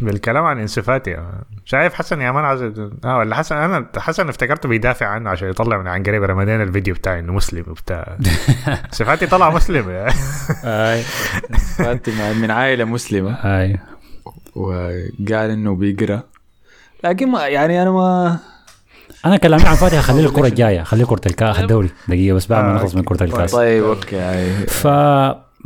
بالكلام 0.00 0.44
عن 0.44 0.58
انسفاتي 0.58 1.16
شايف 1.64 1.94
حسن 1.94 2.20
يا 2.20 2.30
مان 2.30 2.44
عايز 2.44 2.62
آه 3.04 3.18
ولا 3.18 3.36
حسن 3.36 3.56
أنا 3.56 3.86
حسن 3.96 4.28
افتكرته 4.28 4.68
بيدافع 4.68 5.06
عنه 5.06 5.30
عشان 5.30 5.48
يطلع 5.48 5.78
من 5.78 5.88
عن 5.88 6.02
قريب 6.02 6.22
رمضان 6.22 6.62
الفيديو 6.62 6.94
بتاعي 6.94 7.18
إنه 7.18 7.32
مسلم 7.32 7.64
وبتاع. 7.68 8.16
انسفاتي 8.86 9.26
طلع 9.26 9.50
مسلم. 9.50 9.88
آي. 10.64 11.02
فانت 11.78 12.10
من 12.40 12.50
عائلة 12.50 12.84
مسلمة. 12.84 13.34
آي. 13.34 13.76
وقال 14.54 15.50
إنه 15.50 15.74
بيقرأ. 15.74 16.22
لكن 17.04 17.28
ما 17.28 17.46
يعني 17.46 17.82
أنا 17.82 17.90
ما 17.90 18.38
أنا 19.26 19.36
كلامي 19.36 19.64
عن 19.64 19.74
فاتح 19.74 20.00
خليه 20.00 20.26
الكرة 20.26 20.46
الجاية. 20.46 20.82
خليه 20.82 21.04
كرة 21.04 21.20
الكاس 21.26 21.58
الدوري 21.58 21.90
دقيقة 22.08 22.34
بس 22.34 22.46
بعد 22.46 22.64
ما 22.64 22.72
نخلص 22.72 22.94
من 22.94 23.02
كرة 23.02 23.24
الكاس. 23.24 23.52
طيب 23.52 23.84
أوكي 23.84 24.16
يعني 24.16 24.66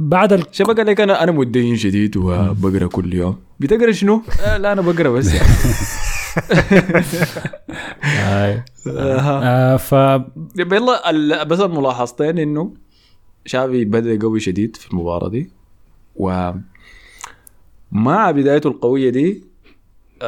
فبعد 0.00 0.32
ال... 0.32 0.44
شباب 0.52 0.76
قال 0.76 0.86
لك 0.86 1.00
أنا 1.00 1.22
أنا 1.22 1.32
متدين 1.32 1.76
شديد 1.76 2.16
وبقرا 2.16 2.86
كل 2.86 3.14
يوم 3.14 3.36
بتقرأ 3.60 3.92
شنو؟ 3.92 4.22
آه 4.46 4.56
لا 4.56 4.72
أنا 4.72 4.80
بقرأ 4.82 5.08
بس 5.10 5.34
يعني 8.02 8.64
آه. 8.86 9.42
آه 9.44 9.76
ف 9.76 9.92
يلا 10.56 11.10
ال- 11.10 11.44
بس 11.44 11.60
الملاحظتين 11.60 12.38
إنه 12.38 12.74
شافي 13.46 13.84
بدأ 13.84 14.18
قوي 14.22 14.40
شديد 14.40 14.76
في 14.76 14.90
المباراة 14.90 15.28
دي 15.28 15.50
و 16.16 16.50
مع 17.92 18.30
بدايته 18.30 18.68
القوية 18.68 19.10
دي 19.10 19.44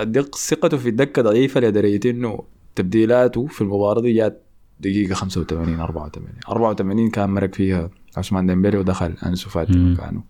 دق 0.03 0.37
ثقته 0.37 0.77
في 0.77 0.89
الدكه 0.89 1.23
ضعيفة 1.23 1.61
لدرجة 1.61 2.11
إنه 2.11 2.43
تبديلاته 2.75 3.47
في 3.47 3.61
المباراة 3.61 4.01
دي 4.01 4.13
جات 4.13 4.43
دقيقة 4.81 5.15
85 5.15 5.81
84 5.81 6.29
84 6.49 7.11
كان 7.11 7.31
مرق 7.31 7.55
فيها 7.55 7.91
عثمان 8.17 8.47
ديمبلي 8.47 8.79
ودخل 8.79 9.15
أنسو 9.27 9.51
فاتي. 9.51 9.73
مكانه. 9.73 10.23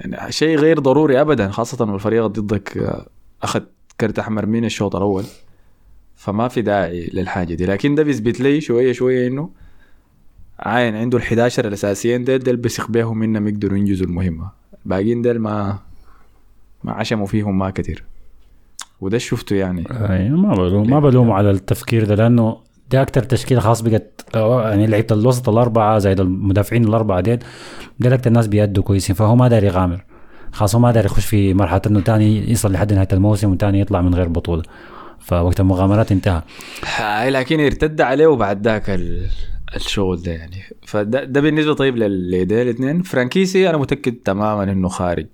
يعني 0.00 0.32
شيء 0.32 0.58
غير 0.58 0.78
ضروري 0.78 1.20
ابدا 1.20 1.50
خاصة 1.50 1.84
والفريق 1.92 2.26
ضدك 2.26 2.78
آه، 2.78 3.06
أخذ 3.42 3.60
كرت 4.00 4.18
أحمر 4.18 4.46
من 4.46 4.64
الشوط 4.64 4.96
الأول. 4.96 5.24
فما 6.16 6.48
في 6.48 6.62
داعي 6.62 7.10
للحاجة 7.14 7.54
دي. 7.54 7.66
لكن 7.66 7.94
ده 7.94 8.02
بيثبت 8.02 8.40
لي 8.40 8.60
شوية 8.60 8.92
شوية 8.92 9.28
إنه 9.28 9.50
عاين 10.58 10.96
عنده 10.96 11.18
ال 11.18 11.22
11 11.22 11.68
الأساسيين 11.68 12.24
ديل 12.24 12.38
ديل 12.38 12.56
بيثق 12.56 12.90
بيهم 12.90 13.22
إنهم 13.22 13.48
يقدروا 13.48 13.78
ينجزوا 13.78 14.06
المهمة. 14.06 14.50
الباقيين 14.84 15.22
ديل 15.22 15.38
ما 15.38 15.78
ما 16.84 16.92
عشموا 16.92 17.26
فيهم 17.26 17.58
ما 17.58 17.70
كتير. 17.70 18.04
وده 19.00 19.18
شفته 19.18 19.56
يعني. 19.56 19.84
ما 20.30 20.54
بلوم 20.54 20.90
ما 20.90 21.00
بلوم 21.00 21.30
على 21.30 21.50
التفكير 21.50 22.04
ده 22.04 22.14
لأنه 22.14 22.56
دي 22.92 23.02
أكتر 23.02 23.22
تشكيلة 23.22 23.60
خلاص 23.60 23.80
بقت 23.80 24.24
آه، 24.34 24.68
يعني 24.68 24.86
لعيبة 24.86 25.14
الوسط 25.14 25.48
الأربعة 25.48 25.98
زائد 25.98 26.20
المدافعين 26.20 26.84
الأربعة 26.84 27.20
ديل 27.20 27.38
ديل 28.00 28.12
أكتر 28.12 28.30
ناس 28.30 28.46
بيأدوا 28.46 28.82
كويسين. 28.84 29.16
فهو 29.16 29.36
ما 29.36 29.48
داري 29.48 29.66
يغامر. 29.66 30.04
خلاص 30.52 30.74
هو 30.74 30.80
ما 30.80 30.92
داري 30.92 31.06
يخش 31.06 31.24
في 31.26 31.54
مرحلة 31.54 31.80
إنه 31.86 32.00
تاني 32.00 32.50
يصل 32.50 32.72
لحد 32.72 32.92
نهاية 32.92 33.08
الموسم 33.12 33.50
وتاني 33.52 33.80
يطلع 33.80 34.00
من 34.02 34.14
غير 34.14 34.28
بطولة. 34.28 34.62
فوقت 35.20 35.60
المغامرات 35.60 36.12
انتهى. 36.12 36.42
لكن 37.30 37.60
ارتد 37.60 38.00
عليه 38.00 38.26
وبعد 38.26 38.64
ذاك 38.68 38.90
ال- 38.90 39.30
الشغل 39.76 40.22
ده 40.22 40.32
يعني. 40.32 40.56
فده 40.86 41.24
ده 41.24 41.40
بالنسبة 41.40 41.74
طيب 41.74 41.96
لديل 41.96 42.58
الاثنين. 42.58 43.02
فرانك 43.02 43.36
كيسي 43.36 43.70
أنا 43.70 43.78
متأكد 43.78 44.12
تماما 44.14 44.62
إنه 44.62 44.88
خارج 44.88 45.26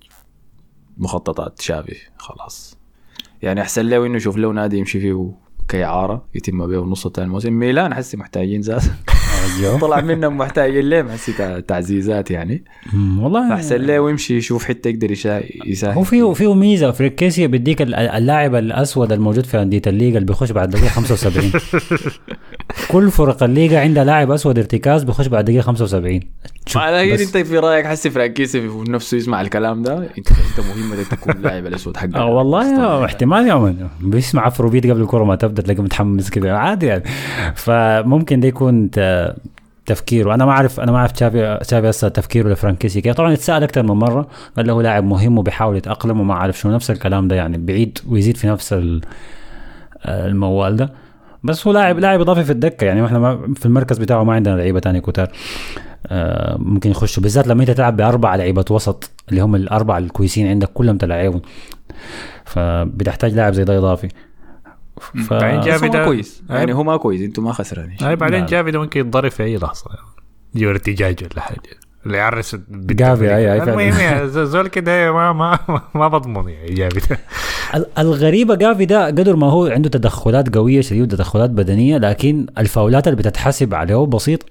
مخططات 0.97 1.61
شافي. 1.61 1.95
خلاص. 2.17 2.77
يعني 3.41 3.61
أحسن 3.61 3.85
له 3.85 4.05
إنه 4.05 4.15
يشوف 4.17 4.37
له 4.37 4.51
نادي 4.51 4.77
يمشي 4.77 4.99
فيه 4.99 5.31
كإعارة 5.69 6.25
يتم 6.35 6.67
بيه 6.67 6.77
نص 6.77 7.05
الثاني 7.05 7.27
الموسم. 7.27 7.53
ميلان 7.53 7.93
حسي 7.93 8.17
محتاجين 8.17 8.61
زاد 8.61 8.81
طلع 9.81 10.01
منهم 10.01 10.37
محتاجين 10.37 10.89
ليه؟ 10.89 11.03
حسي 11.03 11.33
تع- 11.33 11.59
تعزيزات 11.59 12.31
يعني. 12.31 12.63
والله 13.19 13.49
فأحسن 13.49 13.75
له 13.75 13.99
ويمشي 13.99 14.37
يشوف 14.37 14.65
حتة 14.65 14.87
يقدر 14.87 15.11
يساهم 15.65 15.93
هو 15.97 16.03
فيه 16.03 16.33
فيه 16.33 16.53
ميزة. 16.53 16.91
فريكيسيا 16.91 17.47
بيديك 17.47 17.81
ال- 17.81 17.95
اللاعب 17.95 18.55
الأسود 18.55 19.11
الموجود 19.11 19.45
في 19.45 19.61
أندية 19.61 19.81
الليغا 19.87 20.15
اللي 20.15 20.25
بيخش 20.25 20.51
بعد 20.51 20.69
دقيقة 20.69 20.89
75 20.89 21.51
كل 22.91 23.11
فرق 23.11 23.43
الليغا 23.43 23.79
عندها 23.79 24.03
لاعب 24.03 24.31
أسود 24.31 24.57
ارتكاز 24.57 25.03
بيخش 25.03 25.27
بعد 25.27 25.45
دقيقة 25.45 25.61
75 25.61 26.19
شوف، 26.65 26.81
لكن 26.81 27.13
بس- 27.13 27.21
أنت 27.35 27.47
في 27.47 27.57
رأيك 27.57 27.85
حسي 27.85 28.09
فرانكيسي 28.09 28.69
نفسه 28.87 29.17
يسمع 29.17 29.41
الكلام 29.41 29.83
ده؟ 29.83 29.93
انت 29.97 30.27
أنت 30.31 30.67
مهمتك 30.67 31.07
تكون 31.11 31.41
لاعب 31.41 31.65
الأسود 31.65 31.97
حقك. 31.97 32.15
آه 32.15 32.25
والله 32.25 33.05
احتمال 33.05 33.47
يا 33.47 33.55
من. 33.55 33.87
بيسمع 34.01 34.47
افروبيت 34.47 34.87
قبل 34.87 35.01
الكره 35.01 35.23
ما 35.23 35.35
تبدأ 35.35 35.61
تلاقيه 35.61 35.81
متحمس 35.83 36.29
كده. 36.29 36.57
عادي 36.57 36.85
يعني. 36.85 37.03
فممكن 37.55 38.39
ده 38.39 38.47
يكون 38.47 38.89
ت- 38.91 39.35
تفكيره. 39.85 40.33
أنا 40.33 40.45
ما 40.45 40.51
أعرف 40.51 40.79
أنا 40.79 40.91
ما 40.91 40.97
أعرف 40.97 41.11
تشافي 41.11 41.57
تشافي 41.61 41.89
هسه 41.89 42.07
تفكيره 42.07 42.49
لفرانكيسي 42.49 43.01
كيف. 43.01 43.15
طبعا 43.15 43.33
يتسال 43.33 43.63
أكثر 43.63 43.83
من 43.83 43.89
مرة 43.95 44.27
قال 44.57 44.67
له 44.67 44.73
هو 44.73 44.81
لاعب 44.81 45.03
مهم 45.03 45.37
وبيحاول 45.37 45.77
يتأقلم 45.77 46.19
وما 46.19 46.33
أعرف 46.33 46.59
شنو. 46.59 46.71
نفس 46.75 46.91
الكلام 46.91 47.27
ده 47.27 47.35
يعني. 47.35 47.57
بعيد 47.57 47.97
ويزيد 48.09 48.37
في 48.37 48.47
نفس 48.47 48.73
ال- 48.73 49.01
الموال 50.07 50.75
ده. 50.75 50.89
بس 51.43 51.67
هو 51.67 51.73
لاعب 51.73 51.99
لاعب 51.99 52.21
إضافي 52.21 52.43
في 52.43 52.51
الدكة 52.51 52.85
يعني 52.85 53.05
إحنا 53.05 53.19
ما 53.19 53.53
في 53.55 53.65
المركز 53.65 53.97
بتاعه 53.97 54.23
ما 54.23 54.33
عندنا 54.33 54.55
لعيبة 54.55 54.79
تانية 54.79 54.99
كتار. 54.99 55.31
آه، 56.07 56.57
ممكن 56.59 56.91
يخشوا 56.91 57.23
بالذات 57.23 57.47
لما 57.47 57.61
أنت 57.61 57.71
تلعب 57.71 57.97
بأربع 57.97 58.35
لعيبة 58.35 58.65
وسط 58.71 59.11
اللي 59.29 59.41
هم 59.41 59.55
الاربعه 59.55 59.97
الكويسين 59.97 60.47
عندك 60.47 60.67
كلهم 60.73 60.97
تلاعبهم 60.97 61.41
فبتحتاج 62.45 63.33
لاعب 63.33 63.53
زي 63.53 63.63
ده 63.63 63.77
إضافي. 63.77 64.07
ف... 64.99 65.33
بعدين 65.33 65.59
بس 65.59 65.65
جافي 65.65 65.85
هو 65.87 65.91
ده- 65.91 65.99
ما 65.99 66.05
كويس 66.05 66.43
يعني 66.49 66.73
هو 66.73 66.83
ما 66.83 66.97
كويس 66.97 67.21
أنتم 67.21 67.43
ما 67.43 67.53
خسرانين. 67.53 67.97
بعدين. 68.15 68.45
جافي 68.45 68.71
ده 68.71 68.79
ممكن 68.79 68.99
يتضرب 68.99 69.31
في 69.31 69.43
أي 69.43 69.57
لحظة 69.57 69.85
يجي 70.55 70.69
ارتجاج 70.69 71.23
ولا 71.23 71.41
حاجة. 71.41 71.59
اللي 72.05 72.17
يعرس 72.17 72.55
جافي، 72.71 73.27
أي- 73.27 73.31
أي 73.31 73.59
فعلا. 73.59 73.73
المهم 73.73 73.99
يا 73.99 74.25
ز- 74.25 74.37
زول 74.39 74.67
كده 74.67 75.11
ما 75.13 75.33
ما 75.33 75.59
ما 75.95 76.07
بضمن 76.07 76.49
يعني 76.49 76.73
جافي 76.73 76.99
ده 77.13 77.19
الغريبة 77.97 78.55
جافي 78.55 78.85
ده 78.85 79.05
قدر 79.05 79.35
ما 79.35 79.47
هو 79.51 79.65
عنده 79.67 79.89
تدخلات 79.89 80.55
قوية 80.55 80.81
شديد 80.81 81.01
وتدخلات 81.01 81.49
بدنية 81.49 81.97
لكن 81.97 82.45
الفاولات 82.57 83.07
اللي 83.07 83.17
بتتحسب 83.17 83.73
عليه 83.73 84.05
بسيط 84.05 84.45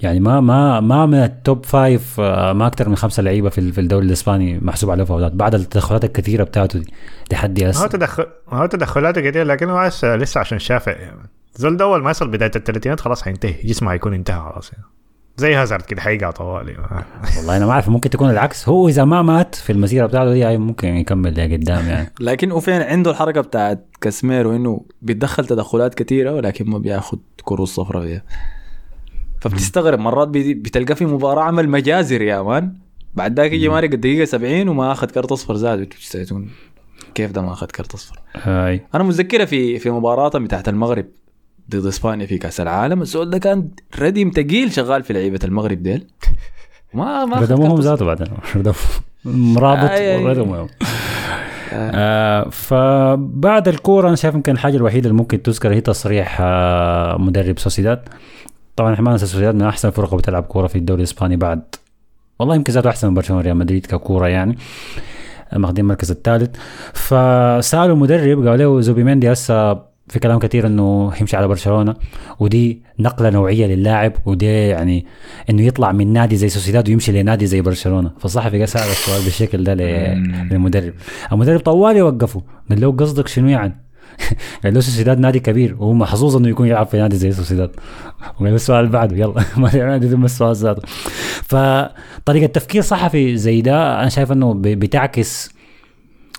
يعني 0.00 0.20
ما 0.20 0.40
ما 0.40 0.80
ما 0.80 1.06
من 1.06 1.14
ال 1.14 1.27
top 1.27 1.66
five 1.66 2.20
آه، 2.20 2.52
ما 2.52 2.66
أكثر 2.66 2.88
من 2.88 2.96
خمسة 2.96 3.22
لعيبة 3.22 3.48
في 3.48 3.72
في 3.72 3.80
الدوري 3.80 4.06
الإسباني 4.06 4.58
محسوب 4.62 4.90
عليه 4.90 5.04
فاولات 5.04 5.32
بعد 5.32 5.54
التدخلات 5.54 6.04
الكثيرة 6.04 6.44
بتاعته 6.44 6.78
دي 6.78 6.92
لحد 7.32 7.62
ما 7.62 7.72
هو 7.82 7.86
تدخل 7.86 8.26
ما 8.52 8.58
هو 8.58 8.66
تدخلاته 8.66 9.30
كتير 9.30 9.44
لكن 9.46 9.70
هو 9.70 9.86
لسه 9.86 10.16
لسه 10.16 10.38
عشان 10.40 10.58
شافع 10.58 10.92
يعني 10.92 11.20
زول 11.56 11.76
ده 11.76 11.84
أول 11.84 12.02
ما 12.02 12.10
يصل 12.10 12.28
بداية 12.28 12.50
الثلاثينات 12.56 13.00
خلاص 13.00 13.22
حينتهي 13.22 13.54
جسمه 13.64 13.90
حيكون 13.90 14.14
انتهى 14.14 14.40
خلاص 14.52 14.72
يعني. 14.72 14.84
زي 15.36 15.54
هازارد 15.54 15.82
كده 15.82 16.00
حيقع 16.00 16.30
طوالي 16.30 16.76
والله 17.36 17.56
أنا 17.56 17.66
ما 17.66 17.72
أعرف 17.72 17.88
ممكن 17.88 18.10
تكون 18.10 18.30
العكس. 18.30 18.68
هو 18.68 18.88
إذا 18.88 19.04
ما 19.04 19.22
مات 19.22 19.54
في 19.54 19.72
المسيرة 19.72 20.06
بتاعته 20.06 20.32
دي 20.32 20.58
ممكن 20.58 20.88
يكمل 20.88 21.34
لقدام 21.34 21.86
يعني. 21.88 22.12
لكن 22.20 22.50
هو 22.50 22.60
فين 22.60 22.82
عنده 22.82 23.10
الحركة 23.10 23.40
بتاعت 23.40 23.86
كاسميرو 24.00 24.56
إنه 24.56 24.84
بيتدخل 25.02 25.46
تدخلات 25.46 25.94
كثيره 25.94 26.32
ولكن 26.32 26.70
ما 26.70 26.78
بياخد 26.78 27.18
كروس 27.44 27.74
صفراء 27.74 28.02
فيها. 28.02 28.22
فبتستغرب 29.40 29.98
مرات 29.98 30.28
بتلقى 30.28 30.96
في 30.96 31.06
مباراة 31.06 31.42
عمل 31.42 31.68
مجازر 31.68 32.22
يا 32.22 32.42
مان. 32.42 32.74
بعد 33.14 33.40
ذاك 33.40 33.52
يجي 33.52 33.68
مارق 33.68 33.92
الدقيقة 33.92 34.24
70 34.24 34.68
وما 34.68 34.92
أخذ 34.92 35.10
كرت 35.10 35.32
أصفر 35.32 35.56
زاد. 35.56 35.94
كيف 37.14 37.30
ده 37.32 37.42
ما 37.42 37.52
أخذ 37.52 37.66
كرت 37.66 37.94
أصفر؟ 37.94 38.20
هاي. 38.34 38.86
أنا 38.94 39.04
متذكرة 39.04 39.44
في 39.44 39.78
في 39.78 39.90
مباراة 39.90 40.28
بتاعت 40.28 40.68
المغرب. 40.68 41.06
ضد 41.76 41.86
إسبانيا 41.86 42.26
في 42.26 42.38
كأس 42.38 42.60
العالم. 42.60 43.02
السؤال 43.02 43.30
ده 43.30 43.38
كان 43.38 43.68
رديم 43.98 44.30
تقيل 44.30 44.72
شغال 44.72 45.02
في 45.02 45.12
لعيبة 45.12 45.38
المغرب 45.44 45.82
ديل؟ 45.82 46.06
ما 46.94 47.24
ما 47.24 47.36
ردموهم 47.40 47.80
ذاته 47.80 48.04
بعدين. 48.04 48.26
مرابط 49.24 49.88
أي- 49.88 49.92
أي. 49.92 50.24
وردموا 50.24 50.66
آه. 51.72 52.48
فبعد 52.50 53.68
الكورة 53.68 54.08
أنا 54.08 54.16
شايف 54.16 54.34
يمكن 54.34 54.52
الحاجة 54.52 54.76
الوحيدة 54.76 55.08
اللي 55.10 55.18
ممكن 55.18 55.42
تذكر 55.42 55.72
هي 55.74 55.80
تصريح 55.80 56.38
آه 56.40 57.16
مدرب 57.18 57.58
سوسيداد. 57.58 58.00
طبعا 58.76 58.92
إحنا 58.94 59.04
ما 59.04 59.10
ننسى 59.10 59.26
سوسيداد 59.26 59.54
من 59.54 59.62
أحسن 59.62 59.88
الفرق 59.88 60.14
بتلعب 60.14 60.42
كورة 60.42 60.66
في 60.66 60.76
الدوري 60.78 60.98
الإسباني 60.98 61.36
بعد. 61.36 61.62
والله 62.38 62.54
يمكن 62.54 62.72
ذاته 62.72 62.90
أحسن 62.90 63.08
من 63.08 63.14
برشلونة 63.14 63.42
ريال 63.42 63.56
مدريد 63.56 63.86
ككورة 63.86 64.26
يعني. 64.28 64.58
ماخذين 65.56 65.84
المركز 65.84 66.10
الثالث. 66.10 66.56
فسألوا 66.92 67.94
المدرب 67.94 68.46
قال 68.48 68.58
له 68.58 68.80
زوبيميندي 68.80 69.32
هسه 69.32 69.91
في 70.08 70.18
كلام 70.18 70.38
كثير 70.38 70.66
إنه 70.66 71.12
يمشي 71.20 71.36
على 71.36 71.48
برشلونة 71.48 71.94
ودي 72.40 72.82
نقلة 72.98 73.30
نوعية 73.30 73.66
للاعب 73.66 74.12
ودي 74.26 74.46
يعني 74.46 75.06
إنه 75.50 75.62
يطلع 75.62 75.92
من 75.92 76.12
نادي 76.12 76.36
زي 76.36 76.48
سوسيداد 76.48 76.88
ويمشي 76.88 77.12
لنادي 77.12 77.46
زي 77.46 77.60
برشلونة. 77.60 78.10
فالصحفي 78.18 78.58
قال 78.58 78.68
سأل 78.68 78.90
السؤال 78.90 79.24
بالشكل 79.24 79.64
ده 79.64 79.74
للمدرب. 79.74 80.92
المدرب 81.32 81.60
طوال 81.60 81.96
يوقفه 81.96 82.42
قال 82.70 82.80
له 82.80 82.92
قصدك 82.92 83.28
شنو 83.28 83.48
يعني؟ 83.48 83.82
قال 84.64 84.74
له 84.74 84.80
سوسيداد 84.80 85.18
نادي 85.18 85.40
كبير 85.40 85.74
وهو 85.78 85.92
محظوظ 85.92 86.36
إنه 86.36 86.48
يكون 86.48 86.68
يلعب 86.68 86.86
في 86.86 86.96
نادي 86.96 87.16
زي 87.16 87.32
سوسيداد. 87.32 87.70
وقال 88.34 88.48
له 88.48 88.54
السؤال 88.54 88.80
اللي 88.80 88.92
بعده 88.92 89.16
يلا 89.16 89.44
ما 89.56 89.74
نادي 89.74 90.08
ثم 90.08 90.24
السؤال 90.24 90.56
ذاته. 90.56 90.82
فطريقة 91.42 92.46
تفكير 92.46 92.82
صحفي 92.82 93.36
زي 93.36 93.60
ده 93.60 94.00
أنا 94.00 94.08
شايف 94.08 94.32
إنه 94.32 94.54
بتعكس 94.54 95.50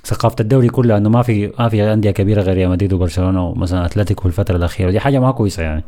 ثقافة 0.06 0.36
الدوري 0.40 0.70
كلها 0.70 0.98
إنه 0.98 1.10
ما 1.10 1.22
في 1.22 1.52
ما 1.60 1.70
في 1.70 1.94
أندية 1.94 2.12
كبيرة 2.12 2.42
غير 2.42 2.56
ريال 2.56 2.70
مدريد 2.70 2.94
وبرشلونة 2.94 3.48
ومثلا 3.48 3.86
أتلتيكو 3.86 4.28
الفترة 4.28 4.56
الأخيرة. 4.56 4.92
دي 4.92 5.00
حاجة 5.00 5.20
ما 5.20 5.32
كويسة 5.32 5.64
يعني. 5.64 5.84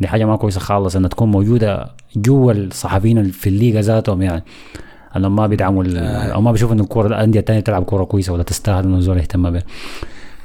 دي 0.00 0.08
حاجة 0.08 0.24
ما 0.24 0.36
كويسة 0.36 0.60
خالص 0.60 0.96
إنها 0.96 1.08
تكون 1.08 1.30
موجودة 1.30 1.90
جوا 2.16 2.52
الصحفيين 2.52 3.30
في 3.30 3.46
الليغا 3.46 3.80
ذاتهم 3.80 4.22
يعني. 4.22 4.42
إنهم 5.16 5.36
ما 5.36 5.46
بيدعموا 5.46 5.84
ال- 5.84 5.98
أو 6.30 6.40
ما 6.40 6.52
بيشوفوا 6.52 6.74
إنه 6.74 6.82
الكوره 6.82 7.06
الأندية 7.06 7.40
الثانية 7.40 7.60
تلعب 7.60 7.84
كوره 7.84 8.04
كويسة 8.04 8.32
ولا 8.32 8.42
تستاهل 8.42 8.84
إنه 8.84 8.96
الزول 8.96 9.18
يهتم 9.18 9.50
بها. 9.50 9.62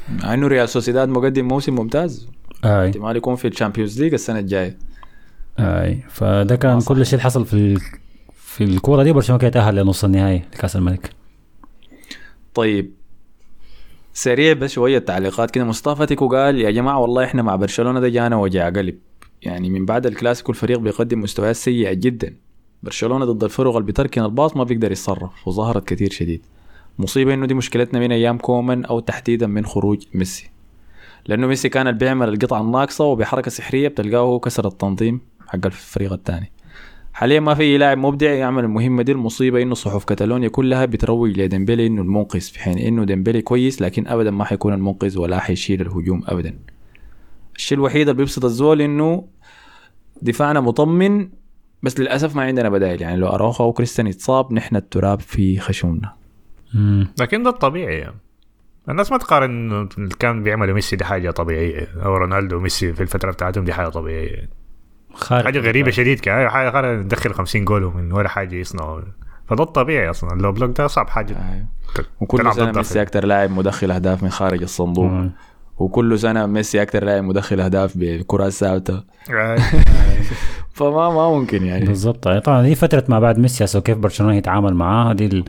مع 0.09 0.33
إنه 0.33 0.47
ريال 0.47 0.69
سوسيداد 0.69 1.09
مقدم 1.09 1.47
موسم 1.47 1.75
ممتاز. 1.75 2.27
آي. 2.65 2.87
احتمال 2.87 3.15
يكون 3.15 3.35
في 3.35 3.47
ال 3.47 3.53
Champions 3.53 4.01
League 4.01 4.13
السنة 4.13 4.39
الجاية. 4.39 4.77
آي. 5.59 5.99
فده 6.09 6.55
كان 6.55 6.81
كل 6.81 7.05
شيء 7.05 7.13
اللي 7.13 7.23
حصل 7.23 7.45
في 7.45 7.53
ال... 7.53 7.77
في 8.35 8.63
الكوره 8.63 9.03
دي. 9.03 9.11
برشلونة 9.11 9.39
كده 9.39 9.51
تأهل 9.51 9.75
لنص 9.75 10.03
النهائي 10.03 10.41
لكأس 10.53 10.75
الملك. 10.75 11.16
طيب. 12.57 12.93
سريع 14.13 14.53
بس 14.53 14.71
شوية 14.71 14.99
تعليقات 14.99 15.51
كده. 15.51 15.63
مصطفى 15.63 16.05
تيكو 16.05 16.27
قال 16.27 16.61
يا 16.61 16.71
جماعة 16.71 16.99
والله 16.99 17.23
إحنا 17.23 17.41
مع 17.41 17.55
برشلونة 17.55 17.99
ده 17.99 18.09
جانا 18.09 18.35
وجع 18.35 18.69
قلب. 18.69 18.97
يعني 19.41 19.69
من 19.69 19.85
بعد 19.85 20.05
الكلاسيكو 20.05 20.51
الفريق 20.51 20.79
بيقدم 20.79 21.21
مستويات 21.21 21.55
سيئة 21.55 21.93
جدا. 21.93 22.35
برشلونة 22.83 23.25
ضد 23.25 23.43
الفرق 23.43 23.75
اللي 23.75 23.87
بتركن 23.87 24.23
الباص 24.23 24.57
ما 24.57 24.63
بيقدر 24.63 24.91
يتصرف 24.91 25.47
وظهرت 25.47 25.87
كثير 25.87 26.11
شديد. 26.11 26.41
مصيبة 26.99 27.33
إنه 27.33 27.45
دي 27.45 27.53
مشكلتنا 27.53 27.99
من 27.99 28.11
أيام 28.11 28.37
كومان 28.37 28.85
أو 28.85 28.99
تحديدا 28.99 29.47
من 29.47 29.65
خروج 29.65 30.03
ميسي. 30.13 30.49
لأنه 31.25 31.47
ميسي 31.47 31.69
كان 31.69 31.91
بيعمل 31.91 32.29
القطعه 32.29 32.61
الناقصة 32.61 33.05
وبحركة 33.05 33.51
سحرية 33.51 33.87
بتلقاه 33.87 34.39
كسر 34.39 34.67
التنظيم 34.67 35.21
حق 35.47 35.65
الفريق 35.65 36.13
الثاني. 36.13 36.51
حاليا 37.17 37.39
ما 37.39 37.53
في 37.53 37.77
لاعب 37.77 37.97
مبدع 37.97 38.31
يعمل 38.31 38.63
المهمة 38.63 39.03
دي 39.03 39.11
المصيبة 39.11 39.61
إنه 39.61 39.75
صحف 39.75 40.03
كتالونيا 40.03 40.47
كلها 40.47 40.85
بتروج 40.85 41.39
لديمبلي 41.39 41.87
إنه 41.87 42.01
المنقذ 42.01 42.41
في 42.41 42.59
حين 42.59 42.77
إنه 42.77 43.03
ديمبلي 43.03 43.41
كويس 43.41 43.81
لكن 43.81 44.07
ابدا 44.07 44.31
ما 44.31 44.45
حيكون 44.45 44.73
المنقذ 44.73 45.19
ولا 45.19 45.39
حيشيل 45.39 45.81
الهجوم 45.81 46.23
ابدا 46.27 46.59
الشيء 47.55 47.77
الوحيد 47.77 48.01
اللي 48.01 48.13
بيبسط 48.13 48.45
الزول 48.45 48.81
إنه 48.81 49.27
دفاعنا 50.21 50.59
مطمن 50.59 51.29
بس 51.83 51.99
للأسف 51.99 52.35
ما 52.35 52.43
عندنا 52.43 52.69
بدائل 52.69 53.01
يعني 53.01 53.17
لو 53.17 53.27
أراوخو 53.27 53.63
أو 53.63 53.73
كريستيان 53.73 54.07
يتصاب 54.07 54.53
نحن 54.53 54.75
التراب 54.75 55.19
في 55.19 55.59
مم. 56.73 57.07
لكن 57.19 57.43
ده 57.43 57.49
الطبيعي 57.49 57.97
يعني. 57.97 58.15
الناس 58.89 59.11
ما 59.11 59.17
تقارن 59.17 59.71
اللي 59.97 60.15
كان 60.19 60.43
بيعمله 60.43 60.73
ميسي 60.73 60.95
دي 60.95 61.05
حاجة 61.05 61.31
طبيعية 61.31 61.87
أو 62.05 62.17
رونالدو 62.17 62.57
وميسي 62.57 62.93
في 62.93 63.01
الفترة 63.01 63.31
بتاعتهم 63.31 63.63
دي 63.63 63.73
حاجة 63.73 63.89
طبيعية 63.89 64.49
خارج 65.17 65.43
حاجة 65.45 65.59
غريبة 65.59 65.91
شديد 65.91 66.19
كده 66.19 66.49
حاجة 66.49 66.69
غير 66.69 66.99
ندخل 66.99 67.33
50 67.33 67.65
جول 67.65 67.81
من 67.95 68.11
ولا 68.11 68.29
حاجة 68.29 68.55
يصنعوا 68.55 69.01
فده 69.47 69.63
الطبيعي 69.63 70.09
أصلا. 70.09 70.33
ال 70.33 70.38
low 70.38 70.51
block 70.51 70.77
ده 70.77 70.85
اصعب 70.85 71.09
حاجة. 71.09 71.33
ت- 71.95 72.05
وكل 72.21 72.53
سنة 72.53 72.71
ميسي 72.71 73.01
أكثر 73.01 73.25
لاعب 73.25 73.51
مدخل 73.51 73.91
أهداف 73.91 74.23
من 74.23 74.29
خارج 74.29 74.61
الصندوق. 74.61 75.05
مم. 75.05 75.31
وكل 75.77 76.19
سنة 76.19 76.45
ميسي 76.45 76.81
أكثر 76.81 77.03
لاعب 77.03 77.23
مدخل 77.23 77.59
أهداف 77.61 77.93
بكرات 77.95 78.51
ثابته 78.51 79.03
آه، 79.33 79.57
فما 80.73 81.09
ما 81.09 81.29
ممكن 81.29 81.65
يعني. 81.65 81.85
بالضبط. 81.85 82.27
طبعا 82.27 82.61
دي 82.63 82.75
فترة 82.75 83.03
ما 83.09 83.19
بعد 83.19 83.39
ميسي 83.39 83.63
هسه 83.63 83.81
كيف 83.81 83.97
برشلونة 83.97 84.35
يتعامل 84.35 84.73
معاها 84.73 85.13
دي 85.13 85.25
ال- 85.25 85.45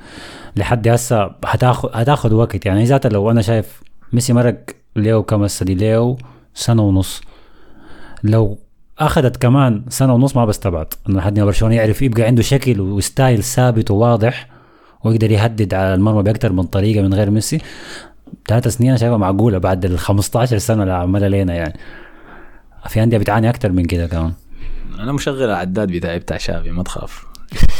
لحد 0.57 0.88
هسه 0.88 1.31
هتاخذ 1.44 1.88
هتاخذ 1.92 2.35
وقت. 2.35 2.66
يعني 2.66 2.85
ذات 2.85 3.07
لو 3.07 3.31
أنا 3.31 3.42
شايف 3.42 3.83
ميسي 4.12 4.33
مرق 4.33 4.57
ليو 4.96 5.22
كم 5.22 5.42
هسه 5.42 5.64
دي 5.64 5.74
ليو 5.74 6.16
سنة 6.54 6.83
ونص. 6.83 7.20
لو 8.24 8.59
أخذت 8.98 9.37
كمان 9.37 9.84
سنة 9.88 10.14
ونص 10.14 10.37
ما 10.37 10.44
بستبعد 10.44 10.87
إنه 11.08 11.18
لحد 11.18 11.38
ما 11.38 11.44
برشلونه 11.44 11.74
يعرف 11.74 12.02
يبقى 12.02 12.22
عنده 12.22 12.42
شكل 12.42 12.80
و 12.80 12.91
style 12.91 13.42
ثابت 13.42 13.90
وواضح 13.90 14.48
ويقدر 15.04 15.30
يهدد 15.30 15.74
على 15.74 15.94
المرمى 15.94 16.22
باكثر 16.22 16.52
من 16.52 16.62
طريقة 16.62 17.02
من 17.02 17.14
غير 17.14 17.30
ميسي. 17.30 17.58
ثلاث 18.48 18.68
سنين 18.68 18.90
أنا 18.90 18.98
شايفها 18.98 19.16
معقولة 19.16 19.58
بعد 19.58 19.84
ال 19.84 19.98
15 19.98 20.58
سنة 20.58 20.82
اللي 20.82 20.94
عملها 20.94 21.28
لينا 21.28 21.54
يعني. 21.54 21.78
في 22.88 23.02
انديه 23.02 23.18
بتعاني 23.18 23.50
أكثر 23.50 23.72
من 23.72 23.84
كده 23.84 24.06
كمان. 24.06 24.32
أنا 24.98 25.12
مشغل 25.12 25.42
العداد 25.42 25.92
بتاعي 25.92 26.18
بتاع 26.18 26.37
شافي 26.37 26.70
ما 26.70 26.82
تخاف. 26.82 27.26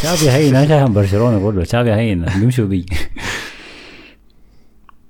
شافي 0.03 0.31
هين 0.31 0.57
أنا 0.57 0.69
شايف 0.69 0.91
برشلونة 0.91 1.51
كله 1.51 1.65
شافي 1.65 1.93
هين 1.93 2.25
بيمشوا 2.41 2.67
بي. 2.67 2.87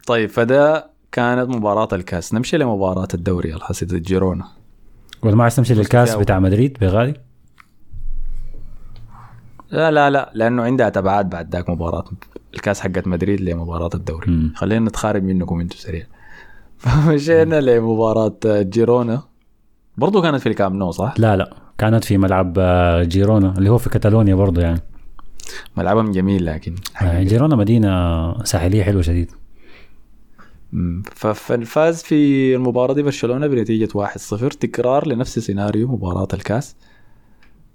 طيب 0.07 0.31
فده 0.31 0.90
كانت 1.12 1.49
مباراة 1.49 1.88
الكاس. 1.92 2.35
نمشي 2.35 2.59
لمباراة 2.59 3.09
الدوري 3.14 3.55
الحسي 3.55 3.87
ضد 3.87 4.03
جيرونا. 4.03 4.58
ولا 5.22 5.37
ما 5.37 5.42
عايز 5.42 5.57
تمشي 5.57 5.74
للكاس 5.74 6.14
بتاع 6.14 6.38
مدريد 6.38 6.78
بغالي؟ 6.81 7.14
لا 9.70 9.90
لا 9.90 10.11
لا 10.11 10.31
لأنه 10.35 10.62
عندها 10.62 10.88
تبعات 10.88 11.26
بعد 11.26 11.52
ذاك 11.52 11.70
مباراة. 11.70 12.04
الكاس 12.54 12.81
حقت 12.81 13.07
مدريد 13.07 13.40
لمباراة 13.40 13.90
الدوري. 13.94 14.31
مم. 14.31 14.52
خلينا 14.57 14.88
نتخارج 14.88 15.22
منكم 15.22 15.61
أنتم 15.61 15.76
سريع. 15.76 16.07
فمشينا 16.78 17.61
لمباراة 17.61 18.38
جيرونا. 18.46 19.22
برضو 19.96 20.22
كانت 20.22 20.40
في 20.40 20.48
الكامب 20.49 20.77
نو 20.76 20.90
صح؟ 20.90 21.14
لا 21.18 21.37
لا 21.37 21.54
كانت 21.78 22.04
في 22.04 22.18
ملعب 22.18 22.54
آه، 22.59 23.02
جيرونا 23.02 23.54
اللي 23.59 23.70
هو 23.70 23.78
في 23.78 23.90
كاتالونيا 23.90 24.35
برضه 24.35 24.62
يعني. 24.62 24.81
ملعبهم 25.76 26.11
جميل 26.12 26.46
لكن 26.46 26.74
آه، 27.02 27.22
جيرونا 27.22 27.57
مدينة 27.57 28.44
ساحلية 28.44 28.83
حلوة 28.83 29.02
شديد. 29.02 29.31
فالفاز 31.14 32.02
في 32.02 32.54
المباراة 32.57 32.94
دي 32.94 33.02
برشلونة 33.02 33.46
بنتيجة 33.46 33.88
1-0 33.98 34.48
تكرار 34.48 35.09
لنفس 35.09 35.38
سيناريو 35.38 35.88
مباراة 35.88 36.28
الكاس. 36.35 36.76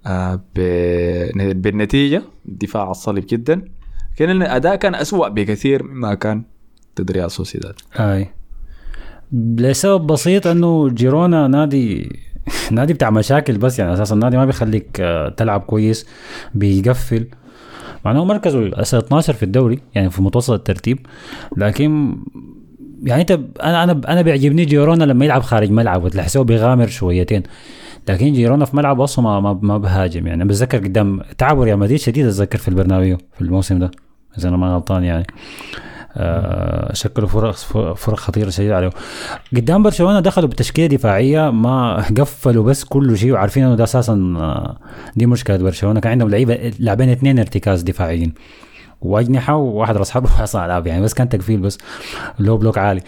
آه 0.06 0.34
ب- 0.56 1.62
بالنتيجة 1.62 2.22
الدفاع 2.48 2.90
الصلب 2.90 3.24
جدا. 3.28 3.64
لكن 4.14 4.30
الأداء 4.30 4.76
كان 4.76 4.94
أسوأ 4.94 5.28
بكثير 5.28 5.82
مما 5.82 6.14
كان 6.14 6.42
ضد 7.00 7.10
ريال 7.10 7.30
سوسيداد 7.30 7.74
أي. 8.00 8.30
لسبب 9.32 10.06
بسيط 10.06 10.46
إنه 10.46 10.88
جيرونا 10.88 11.48
نادي 11.48 12.12
نادي 12.72 12.92
بتاع 12.92 13.10
مشاكل 13.10 13.58
بس 13.58 13.78
يعني 13.78 13.94
أساسا 13.94 14.14
النادي 14.14 14.36
ما 14.36 14.44
بيخليك 14.44 15.00
آه، 15.00 15.28
تلعب 15.28 15.60
كويس 15.60 16.06
بيقفل. 16.54 17.26
مع 18.04 18.10
إنه 18.10 18.24
مركزه 18.24 18.58
الأساس 18.58 19.04
12 19.04 19.32
في 19.32 19.42
الدوري 19.42 19.80
يعني 19.94 20.10
في 20.10 20.22
متوسط 20.22 20.50
الترتيب. 20.52 21.06
لكن 21.56 22.16
يعني 23.04 23.20
انت 23.22 23.30
أنا 23.62 23.84
أنا 23.84 24.00
أنا 24.08 24.22
بيعجبني 24.22 24.64
جيرونا 24.64 25.04
لما 25.04 25.24
يلعب 25.24 25.42
خارج 25.42 25.70
ملعب 25.70 26.04
وتحسه 26.04 26.44
بيغامر 26.44 26.86
شويتين. 26.86 27.42
لكن 28.08 28.32
جيرونا 28.32 28.64
في 28.64 28.76
ملعب 28.76 29.00
أصلا 29.00 29.24
ما 29.24 29.40
ما, 29.40 29.58
ما 29.62 29.78
بهاجم 29.78 30.26
يعني. 30.26 30.44
بتذكر 30.44 30.78
قدام 30.78 31.20
تعبوا 31.38 31.64
ريال 31.64 31.78
مدريد 31.78 31.98
شديد 31.98 32.26
أتذكر 32.26 32.58
في 32.58 32.68
البرنابيو 32.68 33.18
في 33.34 33.42
الموسم 33.42 33.78
ده 33.78 33.90
إذا 34.38 34.48
أنا 34.48 34.56
ما 34.56 34.74
غلطان 34.74 35.04
يعني. 35.04 35.26
آه 36.16 36.92
شكلوا 36.94 37.28
فرق 37.28 37.54
فرق 37.94 38.16
خطيرة 38.16 38.50
شديدة 38.50 38.76
عليه 38.76 38.90
قدام 39.56 39.82
برشلونة 39.82 40.20
دخلوا 40.20 40.48
بتشكيلة 40.48 40.96
دفاعية 40.96 41.50
ما 41.50 42.04
قفلوا 42.18 42.64
بس 42.64 42.84
كل 42.84 43.18
شيء 43.18 43.32
وعارفين 43.32 43.64
إنه 43.64 43.74
ده 43.74 43.84
أساسا 43.84 44.12
آه، 44.12 44.76
دي 45.16 45.26
مشكلة 45.26 45.56
برشلونة. 45.56 46.00
كان 46.00 46.12
عندهم 46.12 46.30
لعيبة 46.30 46.72
لاعبين 46.78 47.08
اثنين 47.08 47.38
ارتكاز 47.38 47.82
دفاعيين. 47.82 48.32
وأجنحة 49.04 49.56
وواحد 49.56 49.96
راس 49.96 50.10
حرب 50.10 50.24
وواحد 50.24 50.46
صانع 50.46 50.66
العاب 50.66 50.86
يعني 50.86 51.02
بس 51.02 51.14
كان 51.14 51.28
تقفيل 51.28 51.60
بس. 51.60 51.78
low 52.38 52.56
block 52.56 52.78
عالي. 52.78 53.00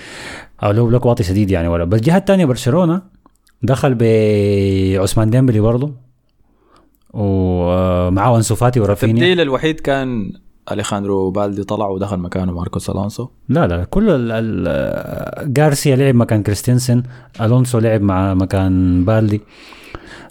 أو 0.62 0.70
low 0.70 0.86
block 0.86 1.06
واطي 1.06 1.22
شديد 1.22 1.50
يعني 1.50 1.68
ولا. 1.68 1.84
بس 1.84 1.98
الجهة 1.98 2.16
الثانية 2.16 2.44
برشلونة 2.44 3.02
دخل 3.62 3.94
بعثمان 3.94 5.30
ديمبلي 5.30 5.60
برضه 5.60 5.92
ومعاه 7.10 8.36
أنسو 8.36 8.54
فاتي 8.54 8.80
ورافينيا. 8.80 9.14
التبديل 9.14 9.40
الوحيد 9.40 9.80
كان 9.80 10.32
أليخاندرو 10.72 11.30
بالدي 11.30 11.64
طلع 11.64 11.88
ودخل 11.88 12.16
مكانه 12.16 12.52
ماركوس 12.52 12.90
الونسو 12.90 13.28
لا 13.48 13.66
لا 13.66 13.84
كل 13.84 14.10
ال 14.10 14.30
ال 14.32 15.52
جارسيا 15.52 15.96
لعب 15.96 16.14
مكان 16.14 16.42
كريستنسن. 16.42 17.02
ألونسو 17.40 17.78
لعب 17.78 18.02
مع 18.02 18.34
مكان 18.34 19.04
بالدي. 19.04 19.40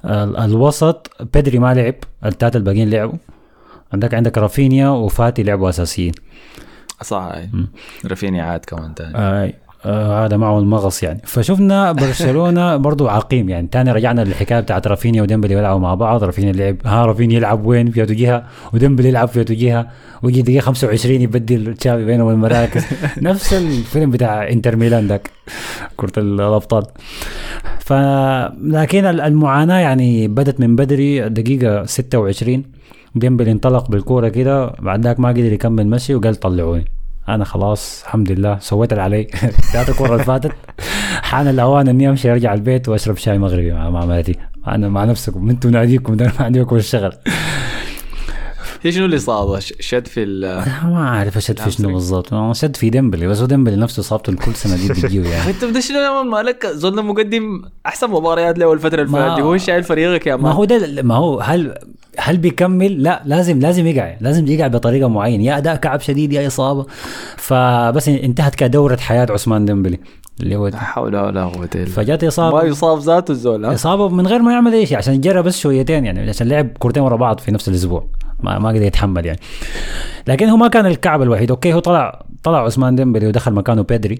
ال 0.06 0.38
الوسط 0.38 1.12
بيدري 1.34 1.60
ما 1.60 1.74
لعب. 1.74 1.96
التلاتة 2.26 2.58
الباقيين 2.58 2.90
لعبوا. 2.90 3.18
عندك 3.94 4.14
عندك 4.14 4.38
رافينيا 4.38 4.90
وفاتي 4.90 5.44
لعبوا 5.44 5.70
أساسيين. 5.70 6.12
صح. 7.02 7.32
رافينيا 8.06 8.44
عاد 8.44 8.60
كمان 8.66 8.96
تاني. 8.96 9.12
آه 9.16 9.54
آه 9.86 10.26
هذا 10.26 10.38
معه 10.38 10.60
المغص 10.60 11.04
يعني. 11.04 11.22
فشفنا 11.24 11.92
برشلونة 11.92 12.76
برضو 12.88 13.08
عقيم 13.08 13.50
يعني. 13.50 13.68
تاني 13.68 13.92
رجعنا 13.92 14.22
للحكاية 14.22 14.60
بتاعت 14.60 14.88
رافينيا 14.88 15.22
وديمبلي 15.22 15.56
بيلعبوا 15.56 15.80
مع 15.80 15.94
بعض. 15.96 16.24
رافينيا 16.24 16.52
لعب 16.54 16.78
ها 16.86 17.06
رافينيا 17.06 17.36
يلعب 17.38 17.66
وين؟ 17.66 17.92
في 17.92 18.06
جهه 18.06 18.46
وديمبلي 18.74 19.08
يلعب 19.08 19.28
في 19.28 19.44
جهه 19.44 19.88
ويجي 20.24 20.42
دقيقة 20.42 20.62
25 20.64 21.22
يبدل 21.22 21.74
تشافي 21.74 22.06
بينهم 22.06 22.30
المراكز 22.30 22.86
نفس 23.22 23.54
الفيلم 23.54 24.12
بتاع 24.12 24.50
انتر 24.50 24.76
ميلان 24.76 25.08
ذاك. 25.08 25.30
كرة 25.98 26.12
الأبطال. 26.18 26.86
ف 27.80 27.94
لكن 28.64 29.06
المعاناة 29.06 29.80
يعني 29.80 30.28
بدت 30.28 30.60
من 30.60 30.76
بدري. 30.76 31.30
دقيقة 31.30 31.86
26 31.86 32.64
ديمبلي 33.16 33.52
انطلق 33.52 33.90
بالكورة 33.90 34.28
كده 34.28 34.68
بعد 34.80 35.04
ذاك 35.04 35.20
ما 35.20 35.30
قدر 35.30 35.54
يكمل 35.54 35.88
مشي 35.88 36.16
وقال 36.16 36.36
طلعوني. 36.36 36.86
أنا 37.30 37.46
خلاص 37.46 38.04
الحمد 38.04 38.32
لله. 38.32 38.60
سويت 38.60 38.92
اللي 38.92 39.04
علي. 39.04 39.28
ذات 39.74 39.90
الكره 39.90 40.14
اللي 40.14 40.24
فاتت. 40.24 40.52
حان 41.22 41.48
الأوان 41.48 41.88
إني 41.88 42.10
أمشي 42.10 42.32
أرجع 42.32 42.54
البيت 42.54 42.90
وأشرب 42.90 43.18
شاي 43.18 43.38
مغربي 43.38 43.72
مع 43.72 43.90
مع 43.90 44.06
مرتي 44.06 44.36
أنا 44.68 44.90
مع 44.90 45.06
نفسكم. 45.06 45.50
أنتم 45.50 45.70
ناديكم 45.70 46.16
ده 46.16 46.26
ما 46.40 46.46
عندكم 46.46 46.76
الشغل 46.76 47.14
هي 48.86 48.92
شنو 48.92 49.06
اللي 49.06 49.20
صار؟ 49.20 49.60
ش- 49.60 49.74
شد 49.80 50.08
في 50.08 50.24
ال 50.24 50.42
ما 50.84 51.08
أعرف 51.08 51.38
أشد 51.38 51.60
في 51.60 51.72
شنو 51.72 51.94
بالضبط. 51.94 52.56
شد 52.56 52.76
في 52.76 52.90
ديمبلي 52.90 53.28
بس 53.28 53.40
هو 53.40 53.46
ديمبلي 53.46 53.76
نفسه 53.76 54.00
اصابته 54.00 54.36
كل 54.36 54.56
سنة 54.56 54.76
دي 54.76 54.88
بتجيه 54.94 55.30
يعني. 55.30 55.50
أنت 55.50 55.66
بدي 55.66 55.82
شنو 55.82 55.98
يا 55.98 56.10
man 56.10 56.28
مالك 56.32 56.66
زول 56.68 57.06
مقدم 57.06 57.62
أحسن 57.86 58.10
مباريات 58.10 58.60
له 58.60 58.74
الفترة 58.74 59.02
اللي 59.02 59.12
ما- 59.12 59.30
فاتت 59.30 59.42
هو 59.42 59.58
شايل 59.58 59.84
فريقك 59.84 60.28
يا 60.28 60.36
ما 60.36 60.44
man 60.44 60.52
هو 60.52 60.66
ده 60.66 61.02
ما 61.04 61.16
هو 61.16 61.40
هل 61.40 61.76
هل 62.20 62.38
بيكمل؟ 62.38 63.04
لا 63.04 63.22
لازم 63.26 63.60
لازم 63.60 63.88
يقع. 63.88 64.16
لازم 64.22 64.48
يقع 64.48 64.68
بطريقة 64.68 65.08
معينة. 65.10 65.44
يا 65.44 65.58
أداء 65.58 65.76
كعب 65.76 66.00
شديد 66.00 66.34
يا 66.34 66.48
إصابة. 66.48 66.86
فبس 67.38 68.10
انتهت 68.10 68.56
كدورة 68.56 68.96
حياة 68.96 69.28
عثمان 69.30 69.66
ديمبلي. 69.66 70.00
اللي 70.42 70.56
هو 70.56 70.68
لا 70.68 70.78
حول 70.80 71.16
ولا 71.16 71.44
قوة 71.46 71.70
إلا 71.76 71.86
فجات 71.86 72.24
ما 72.24 72.28
إصابة. 72.28 72.64
يصاب 72.64 73.00
ذاته 73.00 73.32
الزول 73.32 73.66
إصابة 73.66 74.10
من 74.10 74.28
غير 74.28 74.42
ما 74.42 74.52
يعمل 74.52 74.74
أي 74.74 74.86
شيء 74.86 74.98
عشان 74.98 75.22
جرى 75.22 75.42
بس 75.42 75.60
شويتين 75.60 76.06
يعني 76.06 76.30
عشان 76.30 76.48
لعب 76.48 76.68
كورتين 76.80 77.04
ورا 77.04 77.16
بعض 77.16 77.40
في 77.40 77.52
نفس 77.52 77.70
الأسبوع. 77.70 78.08
ما 78.40 78.60
ما 78.60 78.70
قدر 78.70 78.82
يتحمل 78.82 79.26
يعني. 79.26 79.40
لكن 80.28 80.50
هو 80.50 80.58
ما 80.58 80.68
كان 80.68 80.86
الكعب 80.86 81.22
الوحيد. 81.22 81.52
okay 81.52 81.74
هو 81.74 81.80
طلع 81.80 82.26
طلع 82.44 82.66
عثمان 82.66 82.96
ديمبلي 82.96 83.28
ودخل 83.28 83.54
مكانه 83.54 83.82
بيدري. 83.82 84.20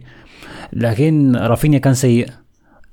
لكن 0.74 1.36
رافينيا 1.36 1.80
كان 1.80 1.94
سيء. 1.94 2.30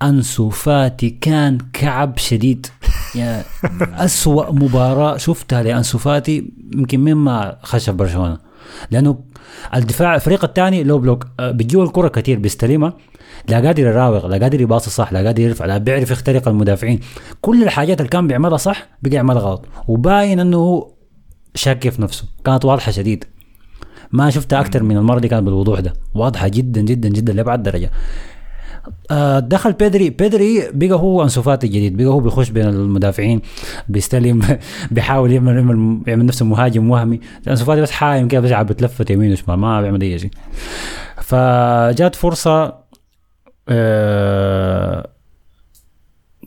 أنسو 0.03 0.49
فاتي 0.49 1.11
كان 1.11 1.59
كعب 1.73 2.19
شديد. 2.19 2.67
يعني 3.15 3.43
أسوأ 4.05 4.51
مباراة 4.51 5.17
شفتها 5.17 5.63
لأنسو 5.63 5.99
فاتي 5.99 6.53
يمكن 6.75 7.01
مما 7.01 7.57
خشف 7.63 7.93
برشلونة. 7.93 8.39
لأنه 8.91 9.19
الدفاع 9.75 10.15
الفريق 10.15 10.45
الثاني 10.45 10.85
لو 10.85 10.99
بلوك 10.99 11.27
آه، 11.41 11.51
بيجيو 11.51 11.83
الكرة 11.83 12.09
كتير 12.09 12.39
بيستلمها. 12.39 12.95
لا 13.49 13.57
قادر 13.57 13.83
يراوغ 13.83 14.27
لا 14.27 14.39
قادر 14.39 14.61
يباصي 14.61 14.91
صح 14.91 15.13
لا 15.13 15.25
قادر 15.27 15.43
يرفع 15.43 15.65
لا 15.67 15.79
بيعرف 15.79 16.11
يخترق 16.11 16.49
المدافعين. 16.49 17.01
كل 17.41 17.63
الحاجات 17.63 18.01
اللي 18.01 18.11
كان 18.11 18.27
بيعملها 18.27 18.57
صح 18.57 18.89
بقى 19.03 19.15
يعملها 19.15 19.43
غلط. 19.43 19.65
وباين 19.89 20.41
إنه 20.41 20.89
شاك 21.55 21.89
في 21.89 22.03
نفسه. 22.03 22.25
كانت 22.45 22.65
واضحة 22.65 22.93
شديد. 22.93 23.25
ما 24.13 24.31
شفتها 24.31 24.61
أكثر 24.61 24.83
من 24.83 24.97
المرة 24.97 25.19
دي 25.19 25.29
كانت 25.29 25.43
بالوضوح 25.43 25.81
ده. 25.81 25.93
واضحة 26.15 26.49
جدا 26.49 26.81
جدا 26.81 27.09
جدا 27.09 27.33
لأبعد 27.33 27.63
درجة. 27.63 27.91
آه، 29.11 29.39
دخل 29.39 29.73
بيدري 29.73 30.11
بيدري 30.11 30.71
بقى 30.73 30.99
هو 30.99 31.23
انسو 31.23 31.43
فاتي 31.43 31.67
الجديد. 31.67 31.97
بقى 31.97 32.07
هو 32.07 32.21
بيخش 32.21 32.51
بين 32.51 32.69
المدافعين 32.69 33.41
بيستلم 33.89 34.43
بيحاول 34.91 35.33
يعمل 35.33 35.57
يعمل, 35.57 36.03
يعمل 36.07 36.27
نفسه 36.27 36.45
مهاجم 36.45 36.91
وهمي. 36.91 37.21
انسو 37.49 37.65
فاتي 37.65 37.81
بس 37.81 37.91
حايم 37.91 38.29
كده 38.29 38.41
بس 38.41 38.53
بتلفت 38.53 39.11
يمين 39.11 39.33
وشمال 39.33 39.59
ما 39.59 39.81
بيعمل 39.83 40.01
أي 40.01 40.19
شيء. 40.19 40.31
فجات 41.17 42.15
فرصة 42.15 42.75
آه، 43.69 45.12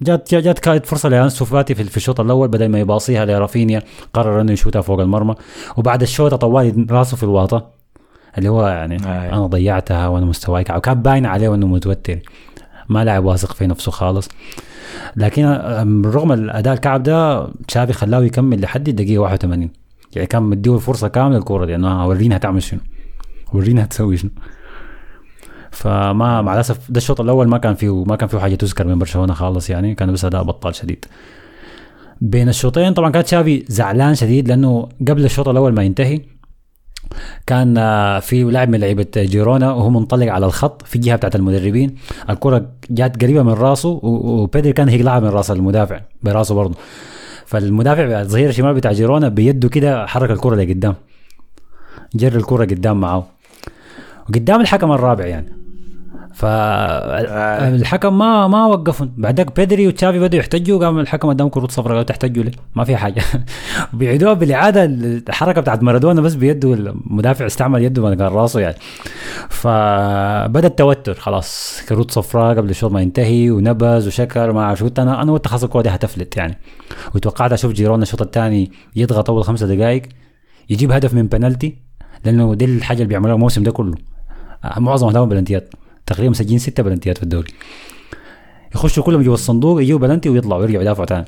جات 0.02 0.36
جات 0.36 0.60
كانت 0.60 0.86
فرصة 0.86 1.10
لانسو 1.10 1.46
فاتي 1.46 1.76
في 1.76 1.98
الشوط 1.98 2.20
الأول 2.20 2.48
بدل 2.48 2.70
ما 2.70 2.80
يباصيها 2.80 3.26
لرافينيا 3.26 3.82
قرر 4.14 4.42
إنه 4.42 4.52
يشوتها 4.52 4.82
فوق 4.82 5.00
المرمى. 5.00 5.36
وبعد 5.78 6.02
الشوط 6.02 6.34
طوالي 6.34 6.86
راسه 6.92 7.18
في 7.18 7.24
الواطه 7.24 7.70
اللي 8.38 8.50
هو 8.50 8.68
يعني 8.68 8.96
آه. 8.96 9.30
أنا 9.30 9.48
ضيعتها 9.48 10.08
وأنا 10.08 10.26
مستواي 10.26 10.64
كعب. 10.64 10.82
كان 10.82 11.02
باين 11.02 11.26
عليه 11.26 11.56
إنه 11.56 11.68
متوتر. 11.68 12.20
ما 12.90 13.06
لاعب 13.06 13.26
واثق 13.26 13.54
في 13.54 13.68
نفسه 13.68 13.92
خالص. 13.92 14.30
لكن 15.16 15.46
رغم 16.06 16.32
الأداء 16.32 16.74
الكعب 16.74 17.04
ده 17.04 17.48
تشافي 17.68 17.94
خلاه 17.94 18.24
يكمل 18.24 18.62
لحد 18.62 18.88
الدقيقة 18.88 19.20
81 19.20 19.70
يعني 20.16 20.28
كان 20.28 20.44
مديه 20.44 20.76
الفرصة 20.76 21.08
كاملة 21.08 21.38
الكورة 21.38 21.66
دي 21.66 21.76
إنه 21.76 22.08
ورينا 22.08 22.36
هتعمل 22.36 22.64
شنو. 22.64 22.80
ورينا 23.54 23.84
هتسوي 23.84 24.18
شنو. 24.18 24.32
فما 25.76 26.42
مع 26.42 26.54
الأسف 26.54 26.92
ده 26.92 26.98
الشوط 26.98 27.22
الأول 27.22 27.48
ما 27.48 27.58
كان 27.58 27.74
فيه 27.74 28.04
ما 28.04 28.16
كان 28.16 28.30
فيه 28.30 28.38
حاجة 28.38 28.56
تذكر 28.56 28.88
من 28.88 29.00
برشلونة 29.00 29.34
خالص 29.34 29.70
يعني 29.70 29.96
كان 29.96 30.12
بس 30.12 30.26
أداء 30.26 30.44
بطال 30.44 30.76
شديد. 30.76 31.06
بين 32.22 32.50
الشوطين 32.50 32.94
طبعا 32.94 33.10
كان 33.10 33.24
تشافي 33.24 33.66
زعلان 33.68 34.16
شديد 34.16 34.48
لأنه 34.48 34.90
قبل 35.08 35.26
الشوط 35.26 35.48
الأول 35.48 35.74
ما 35.74 35.84
ينتهي 35.84 36.22
كان 37.48 37.78
آه، 37.78 38.20
في 38.20 38.44
لاعب 38.44 38.70
من 38.70 38.80
لعيبة 38.80 39.06
جيرونا 39.18 39.72
وهو 39.72 39.90
منطلق 39.90 40.32
على 40.32 40.46
الخط 40.46 40.82
في 40.82 40.96
الجهة 40.96 41.16
بتاعت 41.16 41.36
المدربين. 41.36 41.96
الكرة 42.30 42.70
جات 42.90 43.24
قريبة 43.24 43.44
من 43.44 43.54
راسه 43.54 43.90
وبيدري 44.04 44.74
كان 44.74 44.90
هيقلعها 44.90 45.20
من 45.20 45.28
راس 45.28 45.52
المدافع 45.52 46.02
براسه 46.24 46.56
برضه. 46.56 46.76
فالمدافع 47.46 48.22
الظهير 48.22 48.50
الشمال 48.50 48.74
بتاع 48.74 48.92
جيرونا 48.92 49.30
بيده 49.30 49.70
كده 49.70 50.06
حرك 50.06 50.32
الكرة 50.32 50.56
لقدام 50.56 50.96
جر 52.16 52.36
الكرة 52.36 52.66
قدام 52.66 53.00
معاه 53.00 53.24
وقدام 54.30 54.62
الحكم 54.62 54.92
الرابع 54.92 55.26
يعني. 55.26 55.65
فالحكم 56.36 58.18
ما 58.18 58.48
ما 58.48 58.66
وقفهم 58.66 59.12
بعدك 59.18 59.56
بيدري 59.56 59.88
وتشافي 59.88 60.20
بدوا 60.20 60.40
يحتجوا 60.40 60.80
قام 60.86 61.00
الحكم 61.00 61.30
اداهم 61.30 61.50
كروت 61.50 61.72
صفراء 61.72 61.88
قالوا 61.88 62.04
تحتجوا 62.04 62.44
ليه؟ 62.44 62.52
ما 62.76 62.84
في 62.84 62.96
حاجة. 62.96 63.24
بيعيدوها 63.94 64.34
بالإعادة 64.34 64.86
الحركة 64.86 65.62
بتاعت 65.62 65.84
مارادونا 65.84 66.22
بس 66.22 66.34
بيده 66.34 66.74
المدافع 66.74 67.46
استعمل 67.46 67.84
يده 67.84 68.02
ما 68.02 68.16
كان 68.16 68.28
راسه 68.28 68.60
يعني. 68.60 68.76
فبدا 69.50 70.68
التوتر 70.68 71.14
خلاص. 71.14 71.82
كروت 71.90 72.12
صفراء 72.12 72.58
قبل 72.58 72.70
الشوط 72.70 72.92
ما 72.92 73.02
ينتهي 73.02 73.52
ونبز 73.52 74.08
وشكر 74.08 74.52
ما 74.52 74.62
أعرف 74.62 74.84
أنا 75.00 75.22
أنا 75.22 75.32
قلت 75.32 75.48
خلاص 75.48 75.64
الكوره 75.64 75.84
دي 75.84 75.90
هتفلت 75.90 76.38
يعني. 76.38 76.58
وتوقعت 77.16 77.54
أشوف 77.54 77.72
جيرونا 77.72 78.04
الشوط 78.04 78.22
الثاني 78.22 78.72
يضغط 78.96 79.30
أول 79.30 79.44
خمسة 79.44 79.68
دقائق 79.68 80.02
يجيب 80.70 80.92
هدف 80.92 81.14
من 81.14 81.28
بنالتي 81.28 81.78
لأنه 82.26 82.54
دي 82.56 82.66
الحاجة 82.66 82.98
اللي 82.98 83.10
بيعملوها 83.10 83.36
الموسم 83.36 83.64
ده 83.64 83.72
كله. 83.72 83.96
معظم 84.78 85.08
أهدافهم 85.08 85.30
بلنتيات. 85.30 85.74
تقريبا 86.06 86.32
مسجلين 86.32 86.60
ستة 86.60 86.84
بلنتيات 86.84 87.18
في 87.18 87.24
الدوري. 87.24 87.52
يخشوا 88.76 89.04
كلهم 89.04 89.22
جوا 89.22 89.34
الصندوق 89.34 89.82
يجيبوا 89.82 90.08
بلنتي 90.08 90.30
ويطلعوا 90.30 90.62
ويرجعوا 90.62 90.82
يدافعوا 90.82 91.06
تاني. 91.06 91.26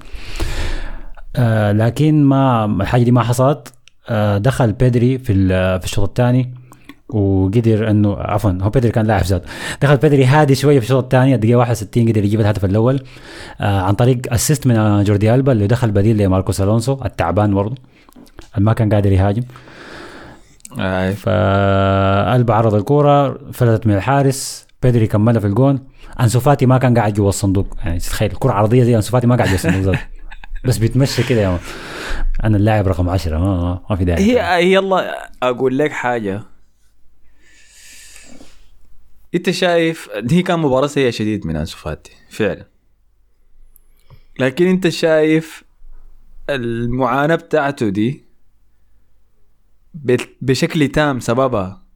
آه 1.36 1.72
لكن 1.72 2.24
ما 2.24 2.66
الحاجة 2.66 3.04
دي 3.04 3.12
ما 3.12 3.24
حصلت. 3.24 3.74
آه 4.10 4.38
دخل 4.38 4.72
بيدري 4.72 5.18
في 5.18 5.34
في 5.80 5.86
الشوط 5.86 6.08
الثاني 6.08 6.54
وقدر 7.10 7.90
انه 7.90 8.16
عفوا 8.18 8.52
هو 8.62 8.70
بيدري 8.70 8.92
كان 8.92 9.06
لاعب 9.06 9.24
زاد 9.24 9.42
دخل 9.82 9.98
بيدري 9.98 10.26
هادي 10.26 10.56
شوية 10.56 10.80
في 10.80 10.86
الشوط 10.86 11.04
الثاني 11.04 11.36
الدقيقة 11.36 11.58
61 11.58 12.10
قدر 12.10 12.24
يجيب 12.24 12.40
الهدف 12.40 12.66
الأول. 12.66 13.04
آه 13.62 13.82
عن 13.82 13.94
طريق 13.94 14.34
assist 14.34 14.68
من 14.68 15.04
جوردي 15.04 15.36
ألبا 15.36 15.52
اللي 15.52 15.68
دخل 15.68 15.92
بديل 15.92 16.18
لماركوس 16.18 16.62
ألونسو 16.62 17.00
التعبان 17.06 17.54
برضه. 17.54 17.76
ما 18.58 18.74
كان 18.74 18.94
قادر 18.94 19.12
يهاجم. 19.12 19.44
آه. 20.80 21.12
فألبا 21.12 22.54
عرض 22.54 22.76
الكورة 22.76 23.40
فلتت 23.52 23.88
من 23.88 23.94
الحارس. 23.94 24.67
بيدري 24.82 25.08
كملها 25.08 25.40
في 25.40 25.48
الجون. 25.48 25.88
أنسو 26.20 26.40
فاتي 26.40 26.66
ما 26.66 26.78
كان 26.78 26.98
قاعد 26.98 27.14
جوا 27.14 27.30
الصندوق. 27.30 27.78
يعني 27.84 28.00
تخيل 28.00 28.32
الكرة 28.32 28.52
عرضيه 28.52 28.84
زي 28.84 28.96
أنسو 28.96 29.12
فاتي 29.12 29.28
ما 29.28 29.36
قاعد 29.36 29.48
جوا 29.48 29.56
الصندوق. 29.56 29.96
بس 30.66 30.78
بيتمشى 30.78 31.24
كده 31.24 31.42
يا. 31.42 31.60
أنا 32.44 32.58
اللاعب 32.58 32.88
رقم 32.88 33.10
10 33.10 33.38
ما, 33.38 33.82
ما, 33.90 33.96
في 33.96 34.06
داعي. 34.06 34.38
هي 34.40 34.74
يلا 34.74 35.30
أقول 35.44 35.78
لك 35.78 35.92
حاجة. 35.92 36.44
أنت 39.36 39.50
شايف 39.50 40.10
هي 40.32 40.42
كان 40.42 40.60
مباراة 40.60 40.88
سيئة 40.88 41.10
شديد 41.10 41.48
من 41.48 41.56
أنسو 41.56 41.78
فاتي 41.78 42.12
فعلا. 42.30 42.66
لكن 44.40 44.68
أنت 44.68 44.88
شايف 44.88 45.64
المعاناة 46.50 47.36
بتاعته 47.36 47.90
دي 47.90 48.24
بشكل 50.42 50.88
تام 50.88 51.20
سببها 51.20 51.87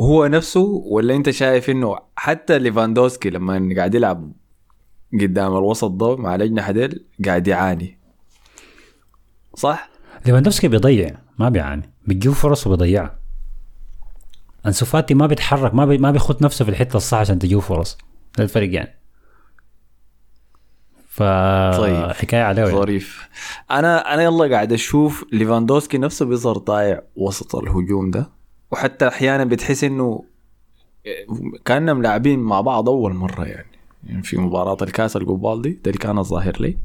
هو 0.00 0.26
نفسه 0.26 0.60
ولا 0.84 1.16
انت 1.16 1.30
شايف 1.30 1.70
انه 1.70 1.98
حتى 2.16 2.58
ليفاندوسكي 2.58 3.30
لما 3.30 3.74
قاعد 3.76 3.94
يلعب 3.94 4.32
قدام 5.20 5.56
الوسط 5.56 5.90
ده 5.90 6.16
مع 6.16 6.34
الاجنحه 6.34 6.72
ديل 6.72 7.04
قاعد 7.24 7.48
يعاني 7.48 7.98
صح؟ 9.54 9.90
ليفاندوفسكي 10.26 10.68
بيضيع 10.68 11.18
ما 11.38 11.48
بيعاني 11.48 11.90
بتجيب 12.06 12.32
فرص 12.32 12.66
وبيضيعها 12.66 13.18
أنسو 14.66 14.86
فاتي 14.86 15.14
ما 15.14 15.26
بيتحرك 15.26 15.74
ما 15.74 15.86
بي 15.86 15.98
ما 15.98 16.10
بيخط 16.10 16.42
نفسه 16.42 16.64
في 16.64 16.70
الحتة 16.70 16.96
الصح 16.96 17.18
عشان 17.18 17.38
تجيب 17.38 17.58
فرص 17.58 17.98
ده 18.38 18.44
الفرق 18.44 18.74
يعني 18.74 18.98
ف 21.08 21.22
طيب. 21.78 22.12
حكاية 22.12 22.42
عليه 22.42 22.62
يعني. 22.62 22.74
ظريف 22.74 23.28
أنا 23.70 24.14
أنا 24.14 24.22
يلا 24.22 24.54
قاعد 24.54 24.72
أشوف 24.72 25.24
ليفاندوسكي 25.32 25.98
نفسه 25.98 26.26
بيظهر 26.26 26.58
ضايع 26.58 27.02
وسط 27.16 27.56
الهجوم 27.56 28.10
ده 28.10 28.30
وحتى 28.72 29.08
أحيانا 29.08 29.44
بتحس 29.44 29.84
إنه 29.84 30.24
كأنهم 31.64 32.02
لاعبين 32.02 32.38
مع 32.38 32.60
بعض 32.60 32.88
أول 32.88 33.14
مرة 33.14 33.44
يعني, 33.44 33.66
يعني 34.06 34.22
في 34.22 34.36
مباراة 34.36 34.76
الكاس 34.82 35.16
القبال 35.16 35.62
دي 35.62 35.70
ده 35.70 35.80
اللي 35.86 35.98
كان 35.98 36.18
الظاهر 36.18 36.56
لي. 36.60 36.76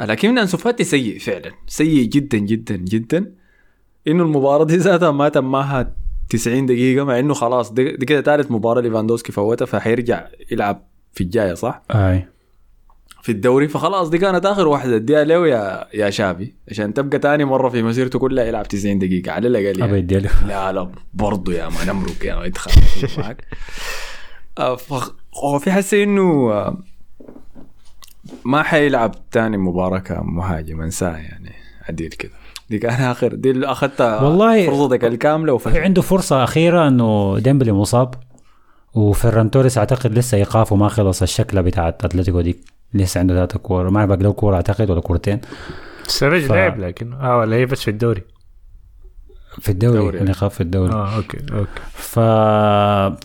لكن 0.00 0.38
انسو 0.38 0.56
فاتي 0.56 0.84
سيء 0.84 1.18
فعلا. 1.18 1.52
سيء 1.66 2.04
جدا 2.08 2.38
جدا 2.38 2.76
جدا. 2.76 3.32
إنه 4.08 4.22
المباراة 4.22 4.64
دي 4.64 4.76
ذاتها 4.76 5.10
ما 5.10 5.28
تماها 5.28 5.94
90 6.30 6.66
دقيقة 6.66 7.04
مع 7.04 7.18
إنه 7.18 7.34
خلاص 7.34 7.72
دي, 7.72 7.96
دي 7.96 8.06
كده 8.06 8.22
ثالث 8.22 8.50
مباراة 8.50 8.80
ليفاندوسكي 8.80 9.32
فوتها 9.32 9.66
فحيرجع 9.66 10.26
يلعب 10.50 10.82
في 11.12 11.20
الجاية 11.20 11.54
صح؟ 11.54 11.82
أي. 11.90 12.28
في 13.24 13.32
الدوري 13.32 13.68
فخلاص 13.68 14.08
دي 14.08 14.18
كانت 14.18 14.46
آخر 14.46 14.68
واحدة. 14.68 14.96
اديها 14.96 15.24
له 15.24 15.48
يا 15.48 15.86
يا 15.94 16.10
شافي. 16.10 16.52
عشان 16.70 16.94
تبقى 16.94 17.18
تاني 17.18 17.44
مرة 17.44 17.68
في 17.68 17.82
مسيرته 17.82 18.18
كلها 18.18 18.44
يلعب 18.44 18.68
90 18.68 18.98
دقيقة. 18.98 19.32
على 19.32 19.48
الأقل 19.48 19.78
يعني. 19.80 19.98
يديله 19.98 20.30
لا 20.46 20.72
لا 20.72 20.90
برضه 21.14 21.52
يا 21.52 21.68
ما 21.68 21.84
نمرق 21.84 22.24
يا 22.24 22.34
ما 22.36 22.44
يتخانق 22.44 23.18
معك 23.18 23.44
آه، 24.58 24.76
فخ- 24.76 25.12
هو 25.44 25.58
في 25.58 25.72
حسي 25.72 26.02
إنه 26.02 26.52
آه، 26.52 26.76
ما 28.44 28.62
حيلعب 28.62 29.14
تاني 29.30 29.56
مباراة 29.56 29.98
كمهاجم 29.98 30.80
انساه 30.80 31.16
يعني 31.16 31.52
عديل 31.88 32.08
كده 32.08 32.32
دي 32.70 32.78
كان 32.78 33.02
آخر 33.02 33.34
دي 33.34 33.50
اللي 33.50 33.66
اخذتها 33.66 34.22
والله- 34.22 34.66
فرصتك 34.66 35.04
الكاملة 35.04 35.52
وفشل 35.52 35.78
عنده 35.78 36.02
فرصة 36.02 36.44
أخيرة 36.44 36.88
إنه 36.88 37.38
ديمبلي 37.38 37.72
مصاب 37.72 38.14
وفيران 38.94 39.50
توريس 39.50 39.78
أعتقد 39.78 40.18
لسه 40.18 40.38
إيقافه 40.38 40.76
ما 40.76 40.88
خلص 40.88 41.22
الشكلة 41.22 41.60
بتاعت 41.60 42.04
أتلتيكو 42.04 42.40
ديك 42.40 42.58
لسه 42.94 43.18
عنده 43.20 43.34
ذات 43.34 43.56
كورة. 43.56 43.90
ما 43.90 44.06
باقي 44.06 44.22
له 44.22 44.32
كورة 44.32 44.56
أعتقد 44.56 44.90
ولا 44.90 45.00
كورتين. 45.00 45.40
السرج 46.06 46.40
ف- 46.42 46.52
لعب 46.52 46.80
لكن 46.80 47.12
آه 47.12 47.38
ولا 47.38 47.56
هي 47.56 47.66
بس 47.66 47.82
في 47.82 47.90
الدوري. 47.90 48.22
في 49.60 49.68
الدوري 49.68 49.98
دوري. 49.98 50.20
الإيقاف 50.20 50.54
في 50.54 50.60
الدوري. 50.60 50.92
آه 50.92 51.16
أوكي 51.16 51.38
أوكي. 51.52 51.80
ف... 51.92 52.18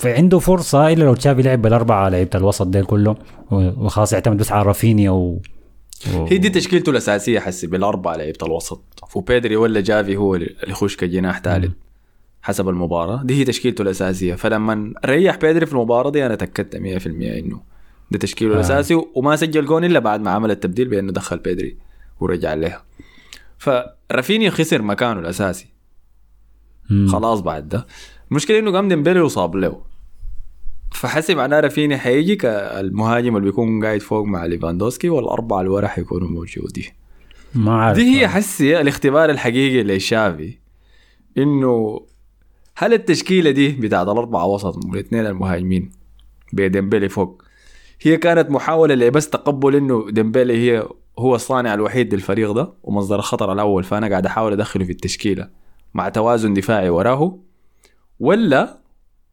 فعنده 0.01 0.39
فرصة 0.39 0.87
إلا 0.93 1.03
لو 1.03 1.13
تشافي 1.13 1.41
لعب 1.41 1.61
بالأربعة 1.61 2.09
لعيبة 2.09 2.29
الوسط 2.35 2.67
ديل 2.67 2.85
كله 2.85 3.15
وخلاص 3.51 4.13
يعتمد 4.13 4.37
بس 4.37 4.51
على 4.51 4.63
رافينيا 4.67 5.11
و... 5.11 5.41
و... 6.15 6.25
هي 6.25 6.37
دي 6.37 6.49
تشكيلته 6.49 6.89
الأساسية 6.89 7.39
حسي 7.39 7.67
بالأربعة 7.67 8.15
لعيبه 8.15 8.37
الوسط. 8.45 8.83
وبيدري 9.15 9.55
ولا 9.55 9.81
جافي 9.81 10.17
هو 10.17 10.35
اللي 10.35 10.55
يخش 10.67 10.95
كجناح 10.95 11.39
ثالث 11.41 11.71
حسب 12.41 12.69
المباراة. 12.69 13.21
دي 13.23 13.39
هي 13.39 13.43
تشكيلته 13.43 13.81
الأساسية. 13.81 14.35
فلما 14.35 14.93
ريح 15.05 15.35
بيدري 15.35 15.65
في 15.65 15.73
المباراة 15.73 16.09
دي 16.11 16.25
أنا 16.25 16.35
تأكدت 16.35 16.75
100% 16.75 16.79
إنه 17.07 17.61
ده 18.11 18.19
تشكيله 18.19 18.51
آه. 18.51 18.55
الأساسي 18.55 19.03
وما 19.15 19.35
سجل 19.35 19.65
جون 19.65 19.83
إلا 19.83 19.99
بعد 19.99 20.21
ما 20.21 20.31
عمل 20.31 20.51
التبديل 20.51 20.87
بأنه 20.87 21.11
دخل 21.11 21.37
بيدري 21.37 21.77
ورجع 22.19 22.53
لها 22.53 22.83
فرافينيا 23.57 24.49
خسر 24.49 24.81
مكانه 24.81 25.19
الأساسي. 25.19 25.67
مم. 26.89 27.07
خلاص 27.07 27.39
بعد 27.39 27.69
ده. 27.69 27.87
المشكلة 28.31 28.59
إنه 28.59 28.71
قام 28.71 28.87
ديمبلي 28.87 29.19
وصاب 29.19 29.55
له. 29.55 29.81
فحسي 30.91 31.35
معناه 31.35 31.59
رافينيا 31.59 31.97
حيجي 31.97 32.35
كالمهاجم 32.35 33.37
اللي 33.37 33.45
بيكون 33.45 33.85
قاعد 33.85 34.01
فوق 34.01 34.25
مع 34.25 34.45
ليفاندوسكي 34.45 35.09
والأربعة 35.09 35.59
اللي 35.59 35.71
ورا 35.71 35.87
حيكونوا 35.87 36.27
موجودين. 36.27 36.85
ما 37.55 37.75
عارف 37.75 37.97
دي 37.97 38.19
هي 38.19 38.27
حسي 38.27 38.81
الاختبار 38.81 39.29
الحقيقي 39.29 39.83
لشافي 39.83 40.57
إنه 41.37 42.01
هل 42.75 42.93
التشكيلة 42.93 43.51
دي 43.51 43.71
بتاعت 43.71 44.07
الأربعة 44.07 44.45
وسط 44.45 44.85
والاثنين 44.85 45.25
المهاجمين 45.25 45.91
بديمبلي 46.53 47.09
فوق 47.09 47.43
هي 48.01 48.17
كانت 48.17 48.49
محاولة 48.51 48.95
لبس 48.95 49.29
تقبل 49.29 49.75
إنه 49.75 50.05
ديمبلي 50.11 50.57
هي 50.71 50.87
هو 51.19 51.35
الصانع 51.35 51.73
الوحيد 51.73 52.13
للفريق 52.13 52.51
ده 52.51 52.73
ومصدر 52.83 53.15
الخطر 53.15 53.53
الأول. 53.53 53.83
فأنا 53.83 54.07
قاعد 54.09 54.25
أحاول 54.25 54.51
أدخله 54.53 54.85
في 54.85 54.91
التشكيلة 54.91 55.49
مع 55.93 56.09
توازن 56.09 56.53
دفاعي 56.53 56.89
وراه. 56.89 57.39
ولا 58.19 58.79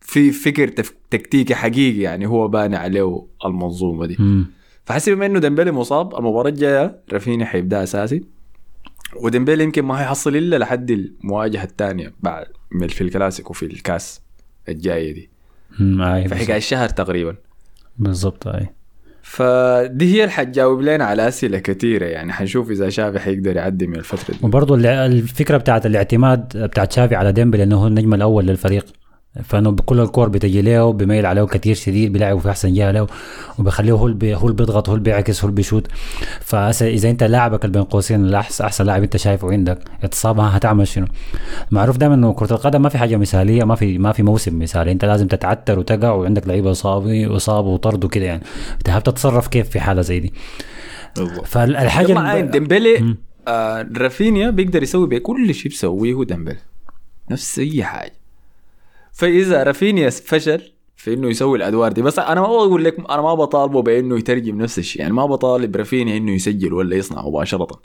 في 0.01 0.33
فكر 0.33 0.69
تكتيكي 1.11 1.55
حقيقي 1.55 2.01
يعني 2.01 2.27
هو 2.27 2.49
باني 2.49 2.77
عليه 2.77 3.27
المنظومة 3.45 4.07
دي. 4.07 4.17
مم. 4.19 4.47
فحسب 4.85 5.13
بما 5.13 5.27
إنه 5.27 5.39
ديمبلي 5.39 5.73
مصاب 5.73 6.15
المباراة 6.19 6.49
الجاية 6.51 7.01
رافينيا 7.13 7.47
حيبدأ 7.47 7.83
أساسي. 7.83 8.25
وديمبلي 9.23 9.65
يمكن 9.65 9.83
ما 9.83 9.97
حيحصل 9.97 10.37
إلا 10.37 10.57
لحد 10.57 10.91
المواجهة 10.91 11.65
الثانية 11.65 12.13
بعد 12.21 12.47
من- 12.73 12.89
في 12.89 13.01
الكلاسيكو 13.01 13.53
في 13.53 13.67
الكاس 13.67 14.21
الجاية 14.69 15.13
دي. 15.13 15.31
في 16.29 16.35
حكايه 16.35 16.57
الشهر 16.57 16.89
تقريبا. 16.89 17.37
بالضبط 17.99 18.49
أي. 18.49 18.67
فدي 19.23 20.15
هي 20.15 20.21
اللي 20.21 20.33
حتجاوب 20.33 20.81
لنا 20.81 21.05
على 21.05 21.29
أسئلة 21.29 21.59
كثيره 21.59 22.05
يعني 22.05 22.33
حنشوف 22.33 22.71
إذا 22.71 22.89
شافي 22.89 23.19
حيقدر 23.19 23.57
يعدي 23.57 23.87
من 23.87 23.97
الفترة 23.97 24.35
دي. 24.35 24.39
وبرضه 24.43 24.75
الفكرة 25.07 25.57
بتاعت 25.57 25.87
الاعتماد 25.87 26.57
بتاعت 26.57 26.93
شافي 26.93 27.15
على 27.15 27.33
ديمبلي 27.33 27.63
إنه 27.63 27.77
هو 27.77 27.87
النجم 27.87 28.15
الأول 28.15 28.47
للفريق. 28.47 28.87
فإنه 29.45 29.71
كل 29.71 30.01
الكور 30.01 30.29
بتجي 30.29 30.63
له 30.63 30.93
بيميل 30.93 31.27
عليه 31.27 31.43
كثير 31.43 31.75
شديد 31.75 32.13
بيلعبه 32.13 32.39
في 32.39 32.51
أحسن 32.51 32.73
جهة 32.75 32.91
له 32.91 33.07
وبخليه 33.59 33.93
هو 33.93 34.07
اللي 34.07 34.35
هو 34.35 34.47
اللي 34.47 34.57
بيضغط 34.57 34.89
هو 34.89 34.95
اللي 34.95 35.05
بيعكس 35.05 35.41
هو 35.41 35.49
اللي 35.49 35.57
بيشوت 35.57 35.87
فاذا 36.41 37.11
أنت 37.11 37.23
لاعبك 37.23 37.67
بين 37.67 37.83
قوسين 37.83 38.35
أحسن 38.35 38.85
لاعب 38.85 39.03
أنت 39.03 39.17
شايفه 39.17 39.53
عندك 39.53 39.79
اتصاب 40.03 40.41
ها 40.41 40.57
هتعمل 40.57 40.89
شنو؟ 40.89 41.07
معروف 41.71 41.97
دائما 41.97 42.15
إنه 42.15 42.33
كرة 42.33 42.53
القدم 42.53 42.83
ما 42.83 42.89
في 42.89 42.99
حاجة 42.99 43.17
مثالية 43.17 43.65
ما 43.65 43.75
في 43.75 43.99
ما 43.99 44.13
في 44.13 44.23
موسم 44.23 44.59
مثالي. 44.59 44.93
أنت 44.93 45.05
لازم 45.05 45.27
تتعتر 45.27 45.79
وتقع 45.79 46.11
وعندك 46.11 46.49
لعيبة 46.49 46.71
اصابه 46.71 47.37
إصابة 47.37 47.69
وطرد 47.69 48.05
وكده 48.05 48.25
يعني. 48.25 48.43
أنت 48.79 48.91
هتتصرف 48.91 49.49
كيف 49.49 49.69
في 49.69 49.81
حالة 49.81 50.03
زي 50.03 50.21
دي؟ 50.21 50.33
فالحاجة 51.45 52.19
عين 52.19 52.51
ديمبلي 52.51 53.17
آه 53.49 53.89
رافينيا 53.97 54.51
بيقدر 54.51 54.83
يسوي 54.83 55.07
بكل 55.07 55.55
شيء 55.55 55.71
بيسويه 55.71 56.25
ديمبلي. 56.25 56.57
نفس 57.31 57.59
أي 57.59 57.85
حاجة. 57.85 58.13
فإذا 59.17 59.63
رافينيا 59.63 60.11
فشل 60.11 60.63
في 60.97 61.15
إنه 61.15 61.29
يسوي 61.29 61.59
الأدوار 61.59 61.93
دي. 61.93 62.03
بس 62.03 62.19
أنا 62.19 62.41
ما 62.41 62.47
بقول 62.47 62.85
لك 62.85 63.11
أنا 63.11 63.23
ما 63.23 63.35
بطالبه 63.35 63.83
بإنه 63.83 64.19
يترجم 64.19 64.63
نفس 64.63 64.79
الشيء. 64.79 65.03
يعني 65.03 65.15
ما 65.15 65.27
بطالب 65.27 65.77
رافينيا 65.77 66.17
إنه 66.17 66.33
يسجل 66.33 66.73
ولا 66.73 66.97
يصنع 66.97 67.23
مباشرة. 67.23 67.81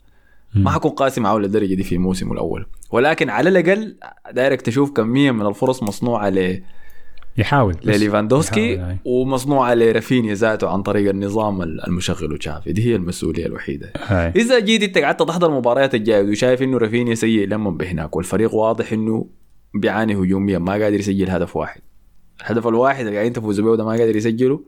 ما 0.55 0.69
حكون 0.71 0.91
قاسي 0.91 1.21
معه 1.21 1.37
للدرجة 1.37 1.73
دي 1.73 1.83
في 1.83 1.97
موسمه 1.97 2.33
الأول. 2.33 2.65
ولكن 2.91 3.29
على 3.29 3.49
الأقل 3.49 3.95
دايرك 4.31 4.61
تشوف 4.61 4.91
كميه 4.91 5.31
من 5.31 5.45
الفرص 5.45 5.83
مصنوعة 5.83 6.29
ل 6.29 6.61
يحاول 7.37 7.75
لليفاندوسكي. 7.83 8.95
ومصنوعة 9.05 9.73
لرافينيا 9.73 10.33
ذاته 10.33 10.69
عن 10.69 10.81
طريق 10.81 11.09
النظام 11.09 11.61
المشغله 11.61 12.37
تشافي 12.37 12.73
دي 12.73 12.85
هي 12.85 12.95
المسؤولية 12.95 13.45
الوحيدة. 13.45 13.93
هاي. 14.05 14.33
إذا 14.35 14.59
جيت 14.59 14.83
أنت 14.83 14.97
قعدت 14.97 15.21
تحضر 15.23 15.49
المباريات 15.49 15.95
الجاية 15.95 16.29
وشايف 16.29 16.61
إنه 16.61 16.77
رافينيا 16.77 17.15
سيء 17.15 17.47
لما 17.47 17.69
بهناك؟ 17.69 18.15
والفريق 18.15 18.55
واضح 18.55 18.93
إنه 18.93 19.25
بيعاني 19.73 20.15
هجوميا 20.15 20.59
ما 20.59 20.71
قادر 20.71 20.99
يسجل 20.99 21.29
هدف 21.29 21.57
واحد. 21.57 21.81
الهدف 22.41 22.67
الواحد 22.67 22.99
اللي 23.05 23.15
قاعدين 23.15 23.33
تفوزوا 23.33 23.65
به 23.65 23.71
وده 23.71 23.85
ما 23.85 23.91
قادر 23.91 24.15
يسجله 24.15 24.61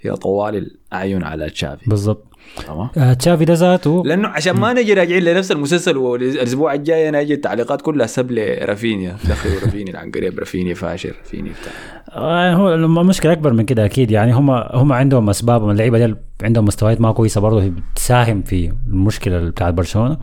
هي 0.00 0.16
طوالي 0.16 0.56
الأعين 0.56 1.22
على 1.22 1.50
تشافي. 1.50 1.90
بالضبط. 1.90 2.29
تمام. 2.66 2.88
آه 2.98 3.12
تشافي 3.12 3.44
ده 3.44 3.54
ذاته 3.54 4.02
لأنه 4.06 4.28
عشان 4.28 4.52
ما 4.56 4.72
نجي 4.72 4.94
راجعين 4.94 5.22
لنفس 5.22 5.52
المسلسل 5.52 5.96
والاسبوع 5.96 6.74
الجاي 6.74 7.08
أنا 7.08 7.20
أجي 7.20 7.34
التعليقات 7.34 7.82
كلها 7.82 8.06
سب 8.06 8.32
رافينيا 8.62 9.16
دخلوا 9.28 9.60
رافينيا 9.64 9.98
عن 9.98 10.10
قريب 10.10 10.38
رافينيا 10.38 10.74
فاشل 10.74 11.12
رافينيا 11.24 11.52
بتاع. 11.52 11.72
آه 12.12 12.54
هو 12.54 12.74
المشكلة 12.74 13.32
أكبر 13.32 13.52
من 13.52 13.64
كده 13.64 13.84
أكيد. 13.84 14.10
يعني 14.10 14.32
هم 14.34 14.50
هم 14.50 14.92
عندهم 14.92 15.30
أسباب 15.30 15.70
اللعيبة 15.70 16.06
دي 16.06 16.14
عندهم 16.42 16.64
مستويات 16.64 17.00
ما 17.00 17.12
كويسة 17.12 17.40
برضه 17.40 17.72
بتساهم 17.92 18.42
في 18.42 18.72
المشكلة 18.88 19.38
بتاعت 19.50 19.74
برشلونة. 19.74 20.16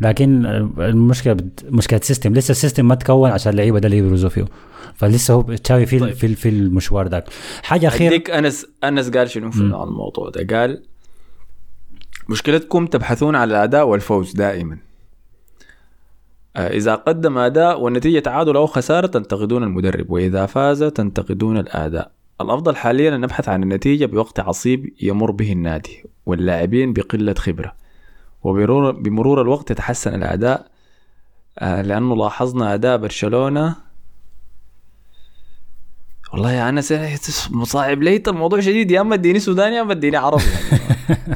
لكن 0.00 0.46
المشكلة 0.78 1.32
بت- 1.32 1.64
مشكلة 1.70 2.00
system 2.02 2.34
لسه 2.34 2.52
ال 2.52 2.57
system 2.57 2.88
ما 2.88 2.94
تكون 2.94 3.30
عشان 3.30 3.52
اللعيبة 3.52 3.78
ده 3.78 3.86
اللي 3.86 3.98
يبرزوا 3.98 4.30
فيه. 4.30 4.44
فلسه 4.94 5.34
هو 5.34 5.42
تشافي 5.42 5.86
في 5.86 5.98
طيب. 5.98 6.12
في 6.14 6.34
في 6.34 6.48
المشوار 6.48 7.08
ذاك. 7.08 7.24
حاجة 7.62 7.88
أخيرة. 7.88 8.08
أديك 8.10 8.30
انس 8.30 8.66
أنس 8.84 9.10
قال 9.10 9.30
شنو 9.30 9.50
في 9.50 9.60
الموضوع 9.60 10.30
ده؟ 10.30 10.58
قال 10.60 10.82
مشكلتكم 12.28 12.86
تبحثون 12.86 13.36
على 13.36 13.50
الأداء 13.50 13.86
والفوز 13.86 14.32
دائما. 14.32 14.78
آه، 16.56 16.68
إذا 16.68 16.94
قدم 16.94 17.38
أداء 17.38 17.80
والنتيجة 17.80 18.18
تعادل 18.18 18.56
أو 18.56 18.66
خسارة 18.66 19.06
تنتقدون 19.06 19.62
المدرب 19.62 20.10
وإذا 20.10 20.46
فاز 20.46 20.84
تنتقدون 20.84 21.58
الأداء. 21.58 22.10
الأفضل 22.40 22.76
حاليا 22.76 23.14
أن 23.14 23.20
نبحث 23.20 23.48
عن 23.48 23.62
النتيجة 23.62 24.06
بوقت 24.06 24.40
عصيب 24.40 24.92
يمر 25.02 25.30
به 25.30 25.52
النادي 25.52 26.04
واللاعبين 26.26 26.92
بقلة 26.92 27.34
خبرة. 27.34 27.74
وبمرور 28.42 28.90
بمرور 28.90 29.42
الوقت 29.42 29.70
يتحسن 29.70 30.14
الأداء 30.14 30.66
آه، 31.58 31.82
لأنه 31.82 32.16
لاحظنا 32.16 32.74
أداء 32.74 32.96
برشلونة. 32.96 33.76
والله 36.32 36.52
يا 36.52 36.68
أنس 36.68 36.90
يعني 36.90 37.16
مصاعب 37.50 38.02
ليت 38.02 38.28
الموضوع 38.28 38.60
شديد. 38.60 38.90
يا 38.90 39.00
أما 39.00 39.14
اديني 39.14 39.38
سوداني 39.38 39.76
يا 39.76 39.82
أما 39.82 39.92
اديني 39.92 40.16
عربي. 40.16 40.42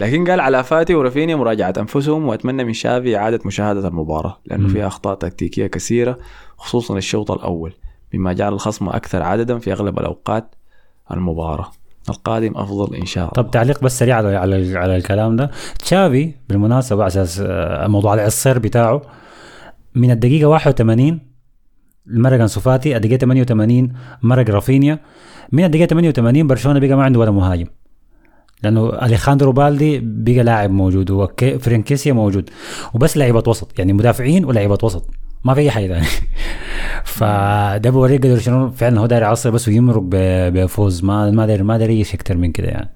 لكن 0.00 0.30
قال 0.30 0.40
على 0.40 0.64
فاتي 0.64 0.94
ورافينيا 0.94 1.36
مراجعة 1.36 1.74
أنفسهم 1.78 2.26
وأتمنى 2.28 2.64
من 2.64 2.72
شافي 2.72 3.16
إعادة 3.16 3.40
مشاهدة 3.44 3.88
المباراة 3.88 4.38
لأنه 4.46 4.68
فيها 4.68 4.86
أخطاء 4.86 5.14
تكتيكية 5.14 5.66
كثيرة 5.66 6.18
خصوصا 6.56 6.96
الشوط 6.98 7.30
الأول 7.30 7.72
مما 8.14 8.32
جعل 8.32 8.52
الخصم 8.52 8.88
أكثر 8.88 9.22
عددا 9.22 9.58
في 9.58 9.72
أغلب 9.72 9.98
الأوقات 9.98 10.54
المباراة. 11.10 11.70
القادم 12.08 12.52
أفضل 12.56 12.96
إن 12.96 13.06
شاء 13.06 13.22
الله. 13.24 13.32
طب 13.34 13.50
تعليق 13.50 13.84
بس 13.84 13.98
سريع 13.98 14.16
على 14.16 14.36
على, 14.36 14.78
على 14.78 14.96
الكلام 14.96 15.36
ده. 15.36 15.50
تشافي 15.78 16.32
بالمناسبة 16.48 17.02
على 17.02 17.06
أساس 17.08 17.40
آه، 17.46 17.86
موضوع 17.86 18.14
العصير 18.14 18.58
بتاعه 18.58 19.02
من 19.94 20.10
الدقيقة 20.10 20.46
81 20.48 21.20
مرق 22.06 22.40
أنسو 22.40 22.60
فاتي 22.60 22.96
الدقيقة 22.96 23.16
88 23.18 23.92
مرق 24.22 24.50
رافينيا 24.50 24.98
من 25.52 25.64
الدقيقة 25.64 25.86
88 25.86 26.46
برشلونة 26.46 26.80
بقى 26.80 26.96
ما 26.96 27.04
عنده 27.04 27.20
ولا 27.20 27.30
مهاجم. 27.30 27.66
لأنه 28.62 28.88
أليخاندرو 28.88 29.52
بالدي 29.52 30.00
بقى 30.00 30.44
لاعب 30.44 30.70
موجود 30.70 31.10
وفرانك 31.10 31.61
كيسيه 31.61 32.12
موجود. 32.12 32.50
وبس 32.94 33.16
لعيبة 33.16 33.42
وسط 33.46 33.78
يعني 33.78 33.92
مدافعين 33.92 34.44
ولاعيبه 34.44 34.78
وسط 34.82 35.10
ما 35.44 35.54
في 35.54 35.60
أي 35.60 35.70
حاجة 35.70 35.86
ثانية 35.86 36.08
فده 37.04 37.90
بوريك 37.90 38.26
قدر 38.26 38.38
شنو 38.38 38.70
فعلا 38.70 39.00
هو 39.00 39.06
داير 39.06 39.22
يعصر 39.22 39.50
بس 39.50 39.68
ويمرق 39.68 40.02
بفوز. 40.04 41.04
ما 41.04 41.30
ما 41.30 41.46
داير 41.46 41.62
ما 41.62 41.78
داير 41.78 41.90
يعيش 41.90 42.14
أكثر 42.14 42.36
من 42.36 42.52
كده 42.52 42.68
يعني. 42.68 42.90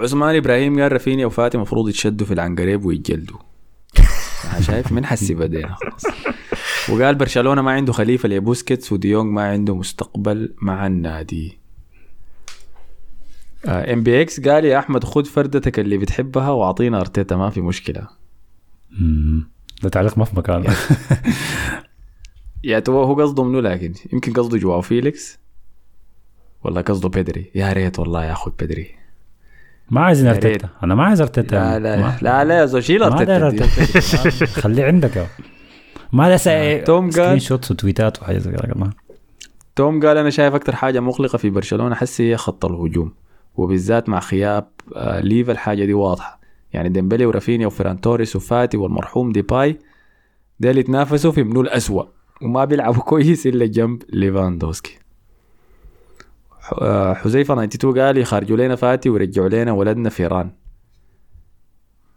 عثمان 0.00 0.36
إبراهيم 0.36 0.80
قال 0.80 0.92
رافينيا 0.92 1.26
وفاتي 1.26 1.56
المفروض 1.56 1.88
يتشدوا 1.88 2.26
في 2.26 2.34
العنقريب 2.34 2.84
ويتجلدوا. 2.84 3.38
شايف 4.60 4.92
من 4.92 5.06
حسي 5.06 5.34
بدينا 5.34 5.74
خلاص 5.74 6.02
وقال 6.88 7.14
برشلونة 7.14 7.62
ما 7.62 7.70
عنده 7.70 7.92
خليفة 7.92 8.28
لبوسكيتس 8.28 8.92
ودي 8.92 9.09
يونج 9.09 9.32
ما 9.32 9.42
عنده 9.42 9.74
مستقبل 9.74 10.54
مع 10.62 10.86
النادي. 10.86 11.59
MBX 13.68 14.40
قال 14.48 14.64
يا 14.64 14.78
أحمد 14.78 15.04
خد 15.04 15.26
فردتك 15.26 15.78
اللي 15.78 15.98
بتحبها 15.98 16.50
وأعطينا 16.50 17.00
أرتيتا 17.00 17.36
ما 17.36 17.50
في 17.50 17.60
مشكلة. 17.60 18.08
مم. 19.00 19.48
ده 19.82 19.88
تعليق 19.88 20.18
ما 20.18 20.24
في 20.24 20.36
مكانه 20.36 20.74
يا 22.64 22.78
تو 22.78 23.02
هو 23.02 23.14
قصده 23.22 23.44
منو 23.44 23.60
لكن؟ 23.60 23.92
يمكن 24.12 24.32
قصده 24.32 24.58
جواو 24.58 24.80
فيليكس؟ 24.80 25.38
ولا 26.64 26.80
قصده 26.80 27.08
بيدري 27.08 27.50
يا 27.54 27.72
ريت 27.72 27.98
والله 27.98 28.24
ياخذ 28.24 28.52
بيدري 28.58 28.90
ما 29.90 30.00
عايزين. 30.00 30.28
أرتيتا. 30.28 30.68
أنا 30.82 30.94
ما 30.94 31.04
عايز 31.04 31.20
أرتيتا. 31.20 31.54
لا 31.54 31.78
لا 31.78 31.96
ما- 31.96 32.18
لا 32.22 32.44
لا 32.44 32.58
يا 32.58 32.66
زول 32.66 32.84
شيل 32.84 33.02
أرتيتا. 33.02 33.66
خليه 34.46 34.84
عندك 34.84 35.16
يا. 35.16 35.26
ما 36.12 36.34
لسه 36.34 36.78
توم 36.84 37.04
قال- 37.04 37.12
screenshots 37.12 37.70
وتويتات 37.70 38.22
وحاجات 38.22 38.40
زي 38.42 38.50
كده. 38.50 38.90
توم 39.76 40.06
قال 40.06 40.16
أنا 40.16 40.30
شايف 40.30 40.54
أكثر 40.54 40.76
حاجة 40.76 41.00
مقلقة 41.00 41.38
في 41.38 41.50
برشلونة 41.50 41.94
حسي 41.94 42.30
هي 42.32 42.36
خط 42.36 42.64
الهجوم. 42.64 43.12
وبالذات 43.54 44.08
مع 44.08 44.18
غياب 44.18 44.68
آه، 44.96 45.20
ليفا 45.20 45.52
الحاجة 45.52 45.84
دي 45.84 45.94
واضحة. 45.94 46.40
يعني 46.72 46.88
ديمبلي 46.88 47.26
ورافينيا 47.26 47.66
وفيران 47.66 48.00
توريس 48.00 48.36
وفاتي 48.36 48.76
والمرحوم 48.76 49.32
ديباي 49.32 49.78
ديل 50.60 50.78
يتنافسوا 50.78 51.32
في 51.32 51.42
منو 51.42 51.60
الأسوأ. 51.60 52.04
وما 52.42 52.64
بيلعبوا 52.64 53.02
كويس 53.10 53.46
إلا 53.46 53.66
جنب 53.66 54.02
ليفاندوسكي. 54.08 54.98
آه، 56.80 57.14
حذيفة 57.14 57.54
92 57.54 57.98
قال 57.98 58.18
يخرجوا 58.18 58.56
لنا 58.56 58.76
فاتي 58.76 59.10
ويرجعوا 59.10 59.48
لنا 59.48 59.72
ولدنا 59.72 60.08
فيران. 60.08 60.50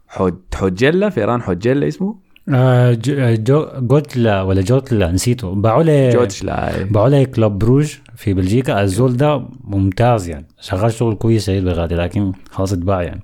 حج 0.08 0.34
حجلة 0.54 1.08
فيران 1.08 1.42
حجلة 1.42 1.88
اسمه؟ 1.88 2.23
آه، 2.48 2.92
جو- 2.92 3.34
جو 3.34 3.66
جوتلا 3.80 4.42
ولا 4.42 4.60
جوتلا 4.62 5.12
نسيته. 5.12 5.54
باعوه 5.54 5.82
لي 5.82 6.10
جورج 6.10 6.44
لا 6.44 6.82
باعوه 6.84 7.08
لي 7.08 7.26
كلوب 7.26 7.58
بروج 7.58 7.94
في 8.16 8.34
بلجيكا. 8.34 8.82
الزول 8.82 9.16
ده 9.16 9.48
ممتاز 9.64 10.28
يعني. 10.28 10.46
شغال 10.60 10.92
شغل 10.92 11.14
كويس 11.14 11.44
سعيد 11.46 11.64
بغادي 11.64 11.94
لكن 11.94 12.32
خلاص 12.50 12.72
اتباع 12.72 13.02
يعني. 13.02 13.22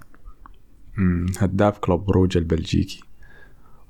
هداف 1.39 1.79
كلوب 1.79 2.05
بروج 2.07 2.37
البلجيكي. 2.37 3.01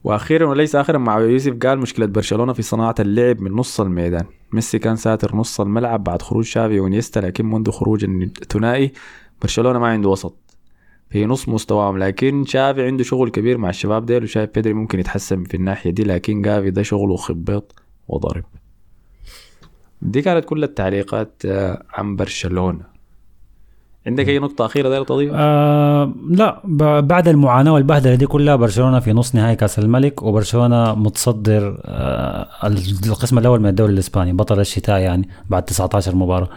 وأخيرا 0.05 0.47
وليس 0.47 0.77
اخرا 0.77 0.99
مع 0.99 1.21
يوسف 1.21 1.57
قال 1.67 1.79
مشكلة 1.79 2.07
برشلونة 2.07 2.53
في 2.53 2.63
صناعة 2.63 2.95
اللعب 3.01 3.41
من 3.41 3.53
نص 3.53 3.81
الميدان. 3.81 4.25
ميسي 4.53 4.79
كان 4.79 4.97
ساتر 4.97 5.37
نص 5.37 5.61
الملعب 5.61 6.05
بعد 6.05 6.23
خروج 6.23 6.45
شافي 6.45 6.81
ونيستا 6.81 7.21
لكن 7.21 7.47
منذ 7.47 7.71
خروج 7.71 8.05
الثنائي 8.05 8.93
برشلونة 9.43 9.79
ما 9.79 9.87
عنده 9.89 10.09
وسط. 10.09 10.37
في 11.11 11.27
نص 11.27 11.49
مستواهم 11.49 11.99
لكن 11.99 12.45
شافي 12.45 12.87
عنده 12.87 13.05
شغل 13.05 13.31
كبير 13.31 13.59
مع 13.59 13.69
الشباب 13.69 14.07
ديل 14.07 14.23
وشايف 14.23 14.51
بيدري 14.55 14.73
ممكن 14.73 15.01
يتحسن 15.01 15.45
في 15.45 15.57
الناحية 15.57 15.91
دي 15.91 16.05
لكن 16.05 16.43
جافي 16.43 16.71
ده 16.71 16.83
شغله 16.83 17.17
خبيط 17.17 17.75
وضرب. 18.09 18.45
دي 20.03 20.23
كانت 20.23 20.45
كل 20.45 20.65
التعليقات 20.65 21.43
آه، 21.47 21.83
عن 21.93 22.17
برشلونة. 22.17 22.91
عندك 24.07 24.29
أي 24.29 24.39
نقطة 24.39 24.65
أخيرة 24.67 24.89
داير 24.89 25.05
تضيفها؟ 25.05 25.37
آه 25.41 26.15
لا 26.31 26.61
بعد 27.01 27.29
المعاناة 27.29 27.73
والبهدلة 27.73 28.15
دي 28.15 28.27
كلها 28.27 28.57
برشلونة 28.57 29.01
في 29.01 29.13
نص 29.13 29.35
نهائي 29.35 29.57
كأس 29.57 29.79
الملك 29.79 30.23
وبرشلونة 30.23 30.95
متصدر 30.95 31.81
آه 31.85 32.49
القسم 33.07 33.39
الأول 33.39 33.61
من 33.61 33.69
الدوري 33.69 33.93
الإسباني 33.93 34.33
بطل 34.33 34.61
الشتاء 34.61 34.99
يعني 34.99 35.29
بعد 35.51 35.63
19 35.63 36.15
مباراة. 36.17 36.49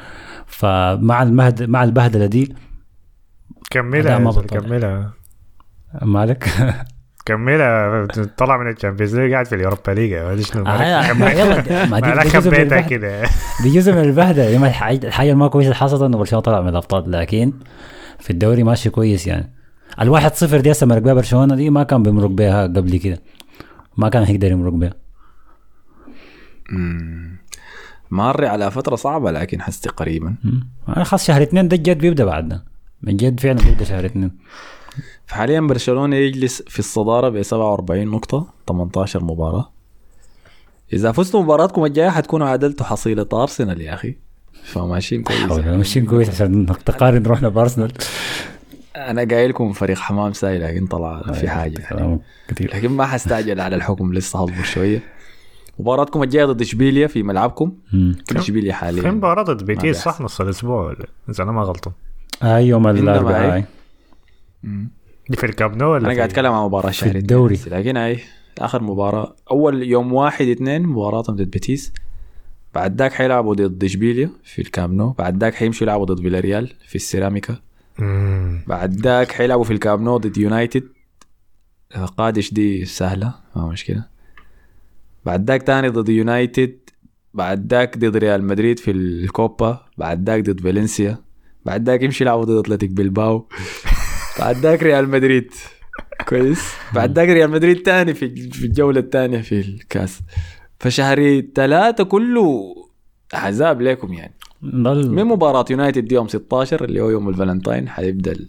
فمع 0.46 1.24
الـ 1.24 1.64
مع 1.64 1.84
البهدلة 1.84 2.26
دي 2.26 2.56
كملها 3.70 4.18
ما. 4.18 4.32
كملها. 4.32 5.14
مالك؟ 6.02 6.50
كملها 7.26 8.06
طلع 8.38 8.58
من 8.58 8.70
ال 8.72 8.76
Champions 8.76 9.16
League 9.16 9.34
قاعد 9.34 9.46
في 9.46 9.56
ال 9.56 9.61
Europa 9.61 9.92
League. 9.92 10.14
هذا 10.14 10.42
شنو 10.42 10.66
آه، 10.66 11.14
ما 11.20 11.32
يلا 11.32 11.86
ما 11.86 12.00
دي 12.00 12.30
خبيتها. 12.30 12.82
كده. 12.82 13.24
دي 13.64 13.70
جزء 13.76 13.92
من 13.94 14.00
البهدله 14.02 14.88
الحاجة 14.92 15.34
ما 15.34 15.48
كويسة 15.48 15.68
اللي 15.68 15.76
حصلت 15.76 16.02
انه 16.02 16.18
برشلونه 16.18 16.44
طلع 16.44 16.62
من 16.62 16.70
الأبطال. 16.70 17.12
لكن 17.12 17.54
في 18.20 18.30
الدوري 18.30 18.64
ماشي 18.64 18.90
كويس 18.90 19.28
يعني. 19.28 19.54
الواحد 20.02 20.34
صفر 20.34 20.60
دي 20.60 20.72
هسه 20.72 20.88
مرق 20.88 21.00
بيها 21.02 21.14
برشلونة 21.14 21.56
دي 21.56 21.70
ما 21.70 21.84
كان 21.84 22.04
بيمرق 22.04 22.30
بيها 22.30 22.64
قبل 22.64 22.98
كده. 22.98 23.22
ما 23.98 24.10
كان 24.10 24.24
هيقدر 24.24 24.52
يمرق 24.52 24.74
بيها 24.74 24.94
ماري 28.12 28.48
على 28.48 28.72
فترة 28.72 28.96
صعبة 28.96 29.32
لكن 29.32 29.62
حستي 29.62 29.90
قريبا. 29.90 30.36
خلاص 30.88 31.28
شهر 31.28 31.42
اثنين 31.42 31.68
ده 31.68 31.78
الجد 31.78 31.98
بيبدأ 31.98 32.26
بعدنا. 32.26 32.64
من 33.04 33.18
جد 33.18 33.40
فعلا 33.40 33.64
بيبدا 33.64 33.84
شهر 33.84 34.06
اثنين 34.06 34.32
فحاليا 35.26 35.60
برشلونة 35.60 36.16
يجلس 36.16 36.62
في 36.62 36.80
الصدارة 36.80 37.30
ب 37.30 37.42
47 37.42 38.08
نقطة 38.08 38.54
18 38.68 39.24
مباراة. 39.24 39.72
إذا 40.94 41.12
فزتوا 41.12 41.42
مباراتكم 41.44 41.86
الجاية 41.86 42.10
حتكونوا 42.10 42.48
عادلتوا 42.48 42.86
حصيلة 42.86 43.26
ارسنال 43.34 43.82
يا 43.82 43.94
أخي. 43.94 44.16
فماشيين 44.64 45.24
كويس. 45.24 45.52
ماشيين 45.52 46.06
كويس 46.06 46.30
عشان 46.30 46.66
تقارن 46.66 47.24
روحنا 47.24 47.50
بأرسنال. 47.50 47.92
أنا 48.96 49.24
قايل 49.24 49.50
لكم 49.50 49.74
فريق 49.74 49.98
حمام 49.98 50.34
ساي 50.34 50.60
لكن 50.60 50.88
طلع 50.88 51.22
في 51.32 51.50
حاجة 51.50 51.80
يعني. 51.80 52.20
لكن 52.62 52.90
ما 52.90 53.06
حستعجل 53.06 53.62
على 53.62 53.76
الحكم 53.76 54.14
لسه 54.14 54.40
هصبر 54.40 54.64
شوية. 54.64 55.04
مباراتكم 55.80 56.24
الجاية 56.24 56.46
ضد 56.46 56.62
إشبيليا 56.62 57.08
في 57.08 57.24
ملعبكم. 57.24 57.72
في 58.28 58.38
إشبيليا 58.38 58.72
في 58.72 58.78
حاليا 58.78 59.12
مباراة 59.12 59.44
ضد 59.44 59.66
بيتيس. 59.66 60.04
صح 60.04 60.22
نص 60.22 60.42
الأسبوع 60.42 60.86
ولا؟ 60.86 61.08
إذا 61.30 61.44
أنا 61.44 61.52
ما 61.52 61.62
غلطان. 61.62 61.94
آه 62.42 62.58
يوم 62.58 62.88
الأربعاء. 62.88 63.58
هي. 63.58 63.66
دي 65.30 65.38
في 65.38 65.46
الكامب 65.46 65.78
نو 65.78 65.92
ولا 65.92 66.06
أنا 66.06 66.16
قاعد 66.16 66.30
أتكلم 66.30 66.52
عن 66.52 66.66
مباراة 66.66 66.92
شهر 66.92 67.16
الدوري. 67.16 67.60
لكن 67.68 67.98
هاي 67.98 68.20
آخر 68.60 68.84
مباراة. 68.84 69.36
أول 69.52 69.84
يوم 69.84 70.14
واحد 70.14 70.48
اثنين 70.48 70.84
مباراتهم 70.84 71.36
ضد 71.36 71.52
بيتيس. 71.52 71.94
بعد 72.76 73.02
ذاك 73.02 73.14
حيلعبوا 73.14 73.56
ضد 73.56 73.84
إشبيليا 73.84 74.30
في 74.44 74.62
الكامنو 74.62 75.10
بعد 75.10 75.44
ذاك 75.44 75.56
حيمشوا 75.56 75.88
يلعبوا 75.88 76.06
ضد 76.06 76.22
فيلاريال 76.22 76.74
في 76.88 76.96
السيراميكا. 76.96 77.56
بعد 78.68 78.94
ذاك 78.94 79.32
حيلعبوا 79.32 79.64
في 79.64 79.74
الكامنو 79.74 80.18
ضد 80.18 80.38
يونايتد. 80.38 80.84
آه، 81.96 82.06
قادش 82.06 82.54
دي 82.54 82.86
سهلة 82.86 83.34
ما 83.56 83.68
مشكلة. 83.68 84.06
بعد 85.26 85.48
ذاك 85.52 85.64
تاني 85.64 85.90
ضد 85.90 86.10
يونايتد. 86.10 86.80
بعد 87.34 87.74
ذاك 87.74 87.98
ضد 87.98 88.18
ريال 88.18 88.44
مدريد 88.44 88.80
في 88.80 88.92
الكوبا. 88.92 89.86
بعد 89.98 90.30
ذاك 90.30 90.44
ضد 90.44 90.62
فالنسيا. 90.62 91.18
بعد 91.66 91.90
ذاك 91.90 92.02
يمشي 92.04 92.24
يلعبوا 92.24 92.44
ضد 92.46 92.58
أتلتيك 92.58 92.90
بلباو. 92.90 93.48
بعد 94.40 94.56
ذاك 94.58 94.84
ريال 94.84 95.10
مدريد. 95.10 95.52
كويس. 96.28 96.74
بعد 96.94 97.16
ذاك 97.20 97.30
ريال 97.30 97.50
مدريد 97.50 97.82
تاني 97.82 98.14
في 98.14 98.52
في 98.52 98.66
الجولة 98.66 99.00
الثانية 99.00 99.42
في 99.42 99.60
الكاس. 99.60 100.22
فشهر 100.80 101.42
ثلاثة 101.56 102.04
كله 102.04 102.76
عذاب 103.34 103.82
لكم 103.82 104.14
يعني. 104.14 104.34
ضل 104.66 105.12
من 105.12 105.24
مباراة 105.26 105.66
يونايتد 105.70 106.12
يوم 106.12 106.28
16 106.28 106.84
اللي 106.86 107.02
هو 107.02 107.10
يوم 107.10 107.30
الفالنتاين 107.30 107.90
حيبدأ 107.90 108.32
ال- 108.32 108.48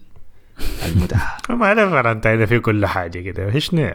المتعة. 0.87 1.37
ما 1.51 1.67
اعرف 1.67 1.91
فالنتين 1.93 2.47
في 2.47 2.59
كل 2.59 2.87
حاجة 2.87 3.19
كده. 3.21 3.55
إيش 3.55 3.75
نوع 3.75 3.95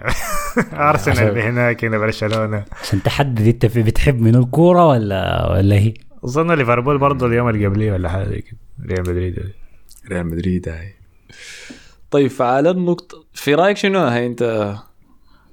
أرسنال 0.89 1.37
هناك 1.39 1.85
هنا 1.85 1.97
برشلونة. 1.97 2.65
عشان 2.83 3.03
تحدد 3.03 3.47
أنت 3.47 3.65
في- 3.65 3.83
بتحب 3.83 4.21
من 4.21 4.35
الكورة 4.35 4.87
ولا 4.87 5.51
ولا 5.51 5.75
هي 5.75 5.93
أظن 6.25 6.51
ليفربول 6.51 6.97
برضه 6.97 7.25
اليوم 7.27 7.49
اللي 7.49 7.65
قبليه 7.67 7.91
ولا 7.91 8.09
حاجة 8.09 8.23
زي 8.29 8.41
كده. 8.41 8.57
ريال 8.85 9.01
مدريد. 9.01 9.39
ريال 10.11 10.27
مدريد 10.27 10.69
هاي. 10.69 10.93
طيب 12.11 12.27
فعلى 12.27 12.69
النقطة 12.69 13.23
في 13.33 13.55
رأيك 13.55 13.77
شنو؟ 13.77 13.99
هاي 13.99 14.25
أنت 14.25 14.75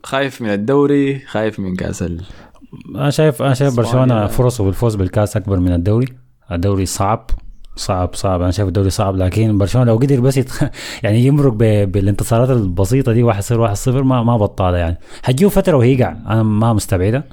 خايف 0.02 0.42
من 0.42 0.48
الدوري 0.50 1.18
خايف 1.18 1.60
من 1.60 1.76
كأس 1.76 2.02
ال... 2.02 2.22
أنا 2.94 3.10
شايف 3.10 3.42
أنا 3.42 3.54
شايف. 3.54 3.76
برشلونة 3.76 4.26
فرصة 4.26 4.64
بالفوز 4.64 4.94
بالكأس 4.94 5.36
أكبر 5.36 5.60
من 5.60 5.72
الدوري. 5.72 6.06
الدوري 6.52 6.86
صعب. 6.86 7.30
صعب 7.76 8.14
صعب. 8.14 8.42
أنا 8.42 8.50
شايف 8.50 8.68
الدوري 8.68 8.90
صعب 8.90 9.16
لكن 9.16 9.58
برشلونة 9.58 9.86
لو 9.92 9.96
قدر 9.98 10.20
بس 10.20 10.36
يتخ... 10.36 10.62
يعني 11.02 11.24
يمرق 11.26 11.52
ب... 11.52 11.92
بالانتصارات 11.92 12.50
البسيطة 12.50 13.12
دي 13.12 13.22
1 13.22 13.40
0 13.42 13.60
1 13.60 13.74
0 13.74 14.02
ما 14.02 14.22
ما 14.22 14.36
بطالة 14.36 14.76
يعني. 14.78 14.98
حتجيه 15.22 15.48
فترة 15.48 15.76
وهيقع 15.76 16.16
أنا 16.26 16.42
ما 16.42 16.72
مستبعده 16.72 17.24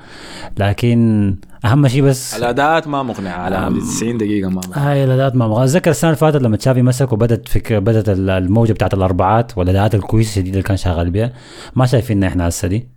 لكن 0.58 1.36
أهم 1.66 1.88
شيء 1.88 2.02
بس 2.04 2.36
الأداءات 2.38 2.88
ما 2.88 3.04
مقنعة. 3.04 3.32
على 3.38 3.70
مدى 3.70 3.80
90 3.80 4.18
دقيقة 4.18 4.50
ما 4.50 4.56
مقنعة. 4.56 4.92
هاي 4.92 5.04
الأداءات 5.04 5.36
ما 5.36 5.48
مغ- 5.48 5.64
أتذكر 5.64 5.92
السنة 5.92 6.10
اللي 6.10 6.18
فاتت 6.20 6.42
لما 6.42 6.58
تشافي 6.58 6.82
مسك 6.82 7.14
وبدت 7.14 7.48
فك... 7.50 7.74
بدت 7.74 8.10
ال- 8.10 8.30
الموجة 8.30 8.74
بتاعت 8.74 8.94
الأربعات 8.94 9.58
والأداءات 9.58 9.96
الكويسة 9.96 10.30
الشديدة 10.30 10.52
اللي 10.52 10.64
كان 10.64 10.78
شغال 10.78 11.10
بها 11.10 11.34
ما 11.76 11.86
شايفين 11.86 12.24
إحنا 12.24 12.48
هسه 12.48 12.68
دي. 12.68 12.88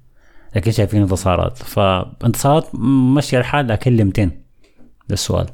لكن 0.57 0.71
شايفين 0.71 1.03
انتصارات. 1.03 1.59
فانتصارات 1.59 2.67
ماشيه 3.15 3.39
الحال 3.39 3.69
لكن 3.69 3.97
لمتين. 3.97 4.31
ده 5.09 5.13
السؤال. 5.15 5.47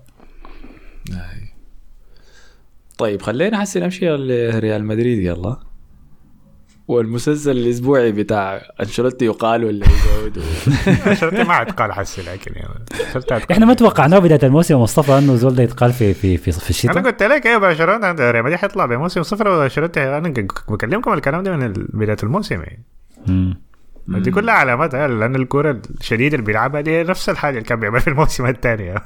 طيب 3.03 3.23
خلينا 3.23 3.61
حسي 3.61 3.81
نمشي 3.81 4.09
لريال 4.09 4.85
مدريد 4.85 5.19
يلا. 5.19 5.57
والمسلسل 6.89 7.51
الأسبوعي 7.51 8.13
بتاع 8.13 8.63
أنشيلوتي 8.81 9.25
يقال 9.25 9.65
ولا 9.65 9.87
يقعد 9.87 10.39
و... 10.39 11.15
شرطي 11.15 11.45
ما 11.45 11.63
اتقال 11.63 11.93
حسي 11.93 12.23
لكن 12.23 12.53
يعني. 12.55 12.85
إحنا 13.51 13.67
ما 13.67 13.75
توقعناه 13.75 14.19
بداية 14.19 14.41
الموسم 14.43 14.81
مصطفى 14.81 15.19
إنه 15.19 15.35
زول 15.35 15.55
ده 15.55 15.63
يتقال 15.63 15.93
في 15.93 16.15
في 16.15 16.37
في, 16.37 16.53
في 16.53 16.59
أنا 16.59 16.71
الشتاء 16.71 17.03
قلت 17.03 17.23
لك 17.23 17.47
إيه 17.47 17.57
برشلونه 17.57 18.13
ريال 18.13 18.43
مدريد 18.43 18.59
حيطلع 18.59 18.87
بموسم 18.87 19.23
صفر 19.23 19.49
وشرطي 19.49 20.03
أنا 20.03 20.29
بكلمكم 20.69 21.13
الكلام 21.13 21.43
ده 21.43 21.57
من 21.57 21.73
بداية 21.73 22.17
الموسم 22.23 22.63
يعني. 22.63 22.85
دي 24.09 24.31
كلها 24.31 24.55
علامات 24.55 24.95
آه، 24.95 25.07
لأن 25.07 25.37
الكوره 25.37 25.83
الشديدة 26.01 26.35
اللي 26.35 26.47
بيلعبها 26.47 26.81
دي 26.81 27.03
نفس 27.03 27.29
الحاجة 27.29 27.55
اللي 27.55 27.69
كان 27.69 27.81
بيعملها 27.81 28.01
في 28.01 28.11
الموسم 28.11 28.47
الثاني. 28.47 28.95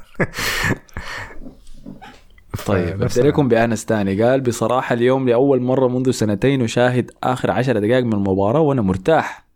طيب 2.65 3.01
أبدأ 3.01 3.23
لكم 3.23 3.47
بأنس 3.47 3.85
تاني 3.85 4.23
قال 4.23 4.41
بصراحة 4.41 4.93
اليوم 4.93 5.29
لأول 5.29 5.61
مرة 5.61 5.87
منذ 5.87 6.11
سنتين 6.11 6.61
أشاهد 6.61 7.11
آخر 7.23 7.51
عشر 7.51 7.79
دقائق 7.79 8.05
من 8.05 8.13
المباراة 8.13 8.59
وأنا 8.59 8.81
مرتاح. 8.81 9.47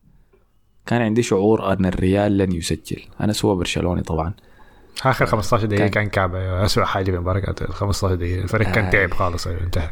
كان 0.85 1.01
عندي 1.01 1.23
شعور 1.23 1.73
أن 1.73 1.85
الريال 1.85 2.37
لن 2.37 2.51
يسجل. 2.51 3.01
أنا 3.21 3.33
سوى 3.33 3.55
برشلوني 3.55 4.01
طبعا. 4.01 4.33
آخر 5.05 5.25
15 5.25 5.65
دقيقة 5.65 5.79
كان- 5.81 5.89
كان 5.89 6.09
كعبة. 6.09 6.65
اسوء 6.65 6.83
حاجة 6.83 7.03
في 7.11 7.17
المباراة 7.17 7.39
كانت 7.39 7.61
ال 7.61 7.73
15 7.73 8.15
دقيقة. 8.15 8.43
الفريق 8.43 8.71
كان 8.71 8.85
آه. 8.85 8.89
تعب 8.89 9.11
خالص 9.13 9.47
انتهى 9.47 9.89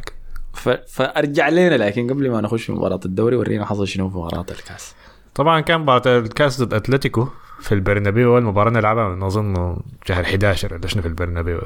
ف... 0.54 0.68
فأرجع 0.68 1.48
لنا 1.48 1.74
لكن 1.76 2.10
قبل 2.10 2.30
ما 2.30 2.40
نخش 2.40 2.64
في 2.64 2.72
مباراة 2.72 3.00
الدوري 3.04 3.36
ورينا 3.36 3.64
حصل 3.64 3.88
شنو 3.88 4.10
في 4.10 4.16
مباراة 4.16 4.46
الكاس. 4.50 4.94
طبعا 5.34 5.60
كان 5.60 5.80
مباراة 5.80 6.18
الكاس 6.18 6.62
ضد 6.62 6.74
أتلتيكو 6.74 7.28
في 7.60 7.72
البرنابيو. 7.72 8.38
المباراه 8.38 8.70
نلعبها 8.70 9.08
من 9.08 9.22
أظن 9.22 9.76
شهر 10.04 10.24
11 10.24 10.74
ولا 10.74 10.86
شنو 10.86 11.02
في 11.02 11.08
البرنابيو. 11.08 11.60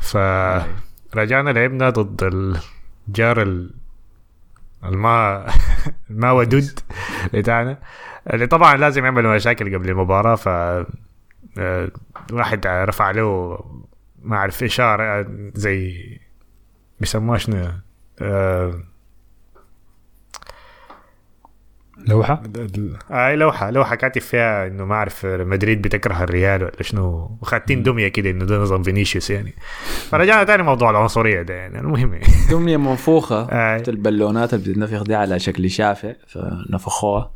ف 0.00 0.16
رجعنا 1.16 1.50
لعبنا 1.50 1.90
ضد 1.90 2.22
الجار 3.08 3.42
ال- 3.42 3.74
الما 4.84 5.46
ما 6.10 6.32
ودود 6.32 6.80
بتاعنا 7.34 7.78
اللي 8.34 8.46
طبعا 8.46 8.76
لازم 8.76 9.04
يعملوا 9.04 9.34
مشاكل 9.36 9.74
قبل 9.78 9.90
المباراة 9.90 10.34
ف 10.34 10.48
آه، 11.58 11.90
واحد 12.32 12.66
رفع 12.66 13.10
له 13.10 13.58
ما 14.22 14.36
أعرف 14.36 14.62
إشارة 14.62 15.26
زي 15.54 16.06
بيسموها 17.00 17.38
شنو 17.38 17.70
آه، 18.22 18.80
لوحة؟ 22.08 22.42
هاي 23.10 23.36
لوحة 23.36 23.70
لوحة 23.70 23.94
كاتب 23.94 24.20
فيها 24.20 24.66
إنه 24.66 24.84
ما 24.84 24.94
أعرف 24.94 25.26
مدريد 25.26 25.82
بتكره 25.82 26.22
الريال 26.24 26.62
ولا 26.62 26.82
شنو. 26.82 27.38
وخاتين 27.42 27.82
دمية 27.82 28.08
كده 28.08 28.30
إنه 28.30 28.44
ده 28.44 28.58
نظام 28.58 28.82
فينيسيوس 28.82 29.30
يعني. 29.30 29.54
فرجعنا 30.10 30.44
تاني 30.44 30.62
موضوع 30.62 30.90
العنصرية 30.90 31.42
ده 31.42 31.54
يعني 31.54 31.78
المهم. 31.80 32.14
يعني. 32.14 32.26
دمية 32.50 32.76
منفوخة 32.76 33.48
آه. 33.50 33.82
البالونات 33.88 34.54
اللي 34.54 34.64
بتتنفخ 34.64 35.02
دي 35.02 35.14
على 35.14 35.38
شكل 35.38 35.70
شافع 35.70 36.12
فنفخوها. 36.28 37.35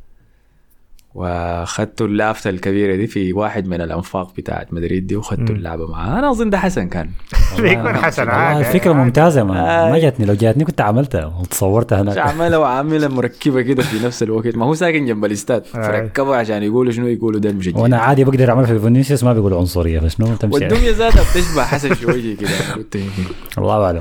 واخدتوا 1.14 2.06
اللافته 2.06 2.50
الكبيرة 2.50 2.96
دي 2.96 3.06
في 3.06 3.32
واحد 3.32 3.66
من 3.68 3.80
الأنفاق 3.80 4.34
بتاعت 4.36 4.72
مدريد 4.72 5.06
دي 5.06 5.16
وخدتوا 5.16 5.54
اللعبة 5.54 5.86
معاه. 5.86 6.18
أنا 6.18 6.30
أظن 6.30 6.50
ده 6.50 6.58
حسن 6.58 6.88
كان. 6.88 7.10
بيكون 7.58 7.96
حسن 7.96 8.22
والله 8.22 8.34
عادي 8.34 8.60
الفكرة 8.68 8.92
ممتازة 8.92 9.44
ما, 9.44 9.54
ما 9.54 9.96
آه. 9.96 9.98
جاتني. 9.98 10.26
لو 10.26 10.34
جاتني 10.34 10.64
كنت 10.64 10.80
عملتها 10.80 11.26
وتصورتها 11.40 12.00
هناك. 12.02 12.18
عملها 12.18 12.58
وعاملها 12.58 13.08
مركبة 13.08 13.62
كده 13.62 13.82
في 13.82 14.06
نفس 14.06 14.22
الوقت. 14.22 14.56
ما 14.56 14.64
هو 14.66 14.74
ساكن 14.74 15.06
جنب 15.06 15.24
الإستاد. 15.24 15.64
فركبوا 15.64 16.36
عشان 16.36 16.62
يقولوا 16.62 16.92
شنو 16.92 17.06
يقولوا 17.06 17.40
ده 17.40 17.50
المشجعين 17.50 17.82
وأنا 17.82 17.98
عادي 17.98 18.24
بقدر 18.24 18.50
اعملها 18.50 18.66
في 18.66 18.78
فينيسيوس 18.78 19.24
ما 19.24 19.32
بيقولوا 19.32 19.58
عنصرية 19.58 20.00
فشنو 20.00 20.26
تمشي. 20.34 20.54
والدميه 20.54 20.90
ذاتها 20.90 21.22
بتشبه 21.22 21.62
حسن 21.64 21.94
شوية 21.94 22.36
كده. 22.36 22.48
قلت 22.76 22.94
يمكن. 22.96 23.22
الله 23.58 23.84
أعلم. 23.84 24.00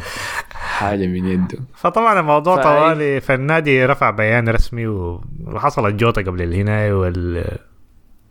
حاجة 0.60 1.08
من 1.08 1.26
يده. 1.26 1.58
فطبعا 1.76 2.20
الموضوع 2.20 2.58
فأي- 2.58 2.64
طوالي 2.64 3.22
فالنادي 3.22 3.86
رفع 3.86 4.10
بيان 4.10 4.50
رسمي 4.50 4.88
و- 4.88 5.22
وحصل 5.48 5.88
الجوطة 5.88 6.22
قبل 6.22 6.42
الهنا 6.42 6.94
وال 6.94 7.46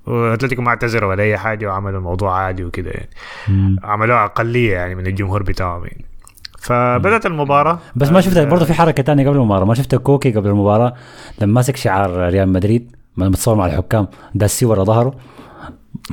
وأتلتيكو 0.06 0.62
ما 0.62 0.68
اعتذروا 0.68 1.10
ولا 1.10 1.22
أي 1.22 1.38
حاجة 1.38 1.66
وعملوا 1.66 1.98
الموضوع 1.98 2.38
عادي 2.38 2.64
وكده 2.64 2.90
يعني. 2.90 3.10
عملوها 3.84 4.24
أقلية 4.24 4.72
يعني 4.72 4.94
من 4.94 5.06
الجمهور 5.06 5.42
بتاعهم 5.42 5.84
يعني. 5.84 6.04
فبدأت 6.58 7.26
المباراة. 7.26 7.78
بس 7.96 8.08
ما 8.10 8.20
شفت 8.20 8.38
برضه 8.38 8.64
في 8.64 8.74
حركة 8.74 9.02
تانية 9.02 9.28
قبل 9.28 9.36
المباراة. 9.36 9.64
ما 9.64 9.74
شفت 9.74 9.94
كوكي 9.94 10.30
قبل 10.32 10.48
المباراة؟ 10.48 10.94
لما 11.40 11.52
ماسك 11.52 11.76
شعار 11.76 12.28
ريال 12.30 12.48
مدريد 12.48 12.96
ما 13.16 13.28
متصور 13.28 13.54
مع 13.54 13.66
الحكام 13.66 14.06
داسي 14.34 14.66
ورا 14.66 14.84
ظهره. 14.84 15.14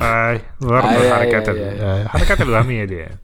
أي 0.02 0.40
برضه 0.60 0.88
الحركات 0.90 1.48
آه، 1.48 2.02
الحركات 2.02 2.40
الوهميه 2.40 2.84
دي 2.84 2.94
يعني. 2.94 3.18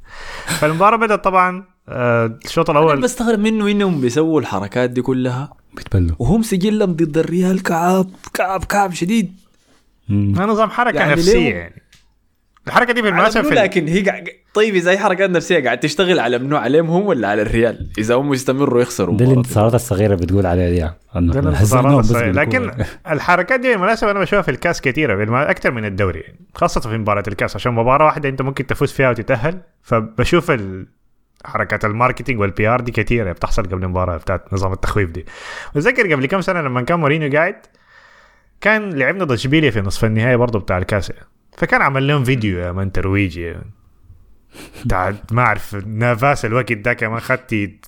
فالمباراة 0.47 0.97
بدأت 0.97 1.24
طبعا 1.24 1.64
آه، 1.89 2.39
الشوط 2.45 2.70
أنا 2.70 2.78
الأول 2.78 3.01
بستغرب 3.01 3.39
منه 3.39 3.68
إنهم 3.68 4.01
بيسووا 4.01 4.41
الحركات 4.41 4.91
دي 4.91 5.03
كلها 5.03 5.53
بيتبلوا 5.74 6.16
وهم 6.18 6.43
سجلهم 6.43 6.93
ضد 6.93 7.18
الريال 7.18 7.62
كعب 7.62 8.11
كعب 8.35 8.64
كعب 8.64 8.93
شديد. 8.93 9.33
ما 10.09 10.47
نظام 10.47 10.70
حركة 10.70 10.97
يعني 10.97 11.12
نفسية؟ 11.12 11.55
يعني 11.55 11.83
الحركة 12.66 12.93
دي 12.93 13.03
بالمناسبه 13.03 13.43
في 13.43 13.55
لكن 13.55 13.89
هي 13.89 14.01
قاعد 14.01 14.28
طيب 14.55 14.74
إذا 14.74 14.91
هي 14.91 14.99
حركات 14.99 15.30
نفسية 15.30 15.64
قاعد 15.64 15.80
تشتغل 15.80 16.20
على 16.20 16.39
منو 16.39 16.57
عليهم 16.57 16.91
هم 16.91 17.07
ولا 17.07 17.28
على 17.28 17.43
الريال 17.43 17.89
إذا 17.99 18.14
هم 18.14 18.35
يستمروا 18.35 18.83
يخسروا 18.83 19.16
دي. 19.16 19.24
الانتصارات 19.24 19.74
الصغيرة 19.74 20.14
بتقول 20.14 20.47
عليها 20.47 20.70
دي 20.70 20.91
الانتصارات. 21.16 22.12
لكن 22.12 22.70
الحركات 23.12 23.61
دي 23.61 23.68
بالمناسبة 23.68 24.11
أنا 24.11 24.20
بشوفها 24.20 24.43
في 24.43 24.51
الكاس 24.51 24.80
كثيره 24.80 25.51
أكثر 25.51 25.70
من 25.70 25.85
الدوري 25.85 26.20
يعني. 26.20 26.39
خاصة 26.55 26.80
في 26.80 26.99
مباراة 26.99 27.24
الكاس 27.28 27.57
عشان 27.57 27.72
مباراة 27.72 28.07
واحدة 28.07 28.28
أنت 28.28 28.43
ممكن 28.43 28.66
تفوز 28.66 28.93
فيها 28.93 29.11
وتتأهل 29.11 29.61
فبشوف 29.83 30.51
ال... 30.51 30.87
حركات 31.45 31.84
ال 31.84 31.90
marketing 31.90 32.40
وال 32.40 32.68
PR 32.68 32.80
دي 32.80 32.93
كثيره 32.93 33.32
بتحصل 33.32 33.62
قبل 33.62 33.84
المباراة 33.84 34.16
بتاعت 34.16 34.53
نظام 34.53 34.72
التخويف 34.72 35.11
دي. 35.11 35.26
بتذكر 35.74 36.12
قبل 36.12 36.26
كم 36.26 36.40
سنة 36.40 36.61
لما 36.61 36.82
كان 36.82 37.01
مورينيو 37.01 37.32
قاعد 37.32 37.57
كان 38.61 38.90
لعبنا 38.90 39.24
ضد 39.24 39.32
اشبيليا 39.32 39.70
في 39.70 39.80
نصف 39.80 40.05
النهائي 40.05 40.36
برضه 40.36 40.59
بتاع 40.61 40.78
الكاس. 40.78 41.12
فكان 41.57 41.82
عمل 41.82 42.07
لهم 42.09 42.24
فيديو 42.24 42.59
يا 42.59 42.72
من 42.72 42.93
ترويجي. 42.93 43.55
بتاع 44.84 45.14
ما 45.30 45.43
أعرف 45.43 45.74
نافاس 45.74 46.45
الوقت 46.45 46.72
ده 46.72 46.93
كمان 46.95 47.20
خدتي 47.20 47.80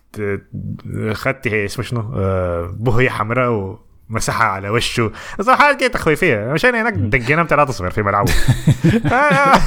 خدتي 1.13 1.65
اسمه 1.65 1.85
شنو؟ 1.85 2.13
آه، 2.17 2.75
بهية 2.79 3.09
حمراء 3.11 3.79
ومسحها 4.11 4.47
على 4.47 4.69
وشه. 4.71 5.13
صراحة 5.41 5.65
حاجات 5.65 5.81
كده 5.81 5.89
تخويفية. 5.89 6.37
مشان 6.53 6.75
هناك 6.75 6.93
دقيناهم 6.93 7.47
3 7.47 7.73
0 7.73 7.91
في 7.91 8.03
ملعبه 8.03 8.33
آه، 9.13 9.59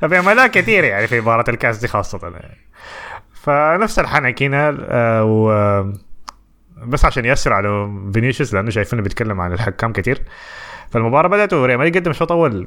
فبيعملها 0.00 0.46
كثير 0.46 0.84
يعني 0.84 1.06
في 1.06 1.20
مباراة 1.20 1.44
الكاس 1.48 1.78
دي 1.78 1.88
خاصة. 1.88 2.20
يعني. 2.22 2.58
فنفس 3.48 3.98
الحنك 3.98 4.42
هنا 4.42 4.76
آه، 4.80 5.24
و 5.24 5.92
بس 6.86 7.04
عشان 7.04 7.24
يأثر 7.24 7.52
على 7.52 7.90
فينيسيوس 8.12 8.54
لأنه 8.54 8.70
شايفينه 8.70 9.02
بيتكلم 9.02 9.40
عن 9.40 9.52
الحكام 9.52 9.92
كثير 9.92 10.22
فالمباراة 10.90 11.28
بدأت 11.28 11.52
وريال 11.52 11.78
مدريد 11.78 11.96
قدم 11.96 12.10
الشوط 12.10 12.32
الأول 12.32 12.64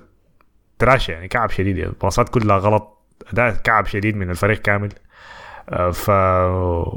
تراش 0.79 1.09
يعني 1.09 1.27
كعب 1.27 1.49
شديد 1.49 1.77
يعني 1.77 1.89
الباصات 1.89 2.29
كلها 2.29 2.57
غلط 2.57 2.97
أداء 3.33 3.53
كعب 3.53 3.85
شديد 3.85 4.15
من 4.17 4.29
الفريق 4.29 4.57
كامل 4.57 4.89
آه، 5.69 5.91
ف 5.91 6.09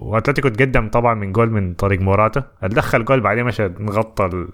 وأتلتيكو 0.03 0.49
تقدم 0.49 0.89
طبعا 0.89 1.15
من 1.15 1.33
جول 1.33 1.51
من 1.51 1.75
طريق 1.75 2.01
موراتا 2.01 2.45
دخل 2.63 3.05
جول 3.05 3.21
بعدين 3.21 3.45
مشى 3.45 3.69
نغطى 3.79 4.25
ال 4.25 4.49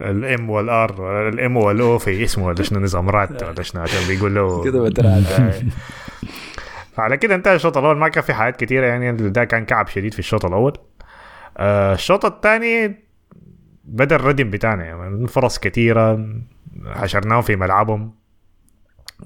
الام 0.00 0.50
والار 0.50 1.28
الام 1.28 1.56
والاو 1.56 1.98
في 1.98 2.24
اسمه 2.24 2.46
ولا 2.46 2.62
شنو 2.62 2.80
نظام 2.80 3.10
رات 3.10 3.42
ولا 3.42 3.62
شنو 3.62 3.82
عشان 3.82 4.08
بيقول 4.08 4.34
له 4.34 4.64
كده. 4.64 4.72
آه. 5.38 5.62
فعلى 6.94 7.16
كده 7.16 7.34
انتهى 7.34 7.54
الشوط 7.54 7.76
الأول. 7.76 7.96
ما 7.96 8.08
كان 8.08 8.22
في 8.24 8.34
حاجات 8.34 8.56
كثيره 8.64 8.86
يعني 8.86 9.12
ده 9.12 9.44
كان 9.44 9.64
كعب 9.64 9.88
شديد 9.88 10.12
في 10.12 10.18
الشوط 10.18 10.44
الأول. 10.44 10.72
آه، 11.56 11.94
الشوط 11.94 12.24
الثاني 12.24 13.04
بدأ 13.84 14.16
الردم 14.16 14.50
بتاعنا 14.50 14.84
يعني 14.84 15.26
فرص 15.28 15.58
كثيره 15.58 16.26
حشرناهم 16.86 17.42
في 17.42 17.56
ملعبهم. 17.56 18.14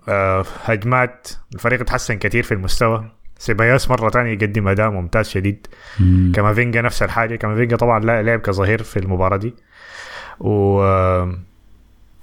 آه، 0.09 0.45
هجمات 0.65 1.29
الفريق 1.55 1.81
اتحسن 1.81 2.15
كثير 2.19 2.43
في 2.43 2.53
المستوى. 2.55 3.11
سيبايوس 3.39 3.91
مرة 3.91 4.09
تانية 4.11 4.31
يقدم 4.33 4.69
أداء 4.69 4.91
ممتاز 4.91 5.29
شديد. 5.29 5.67
مم. 6.01 6.33
كامافينجا 6.35 6.83
نفس 6.83 7.03
الحاجة. 7.03 7.37
كامافينجا 7.37 7.77
طبعا 7.77 8.01
لا- 8.01 8.23
لعب 8.23 8.41
كظهير 8.41 8.83
في 8.83 8.99
المباراة 8.99 9.37
دي. 9.37 9.55
و 10.41 10.81
آه، 10.83 11.35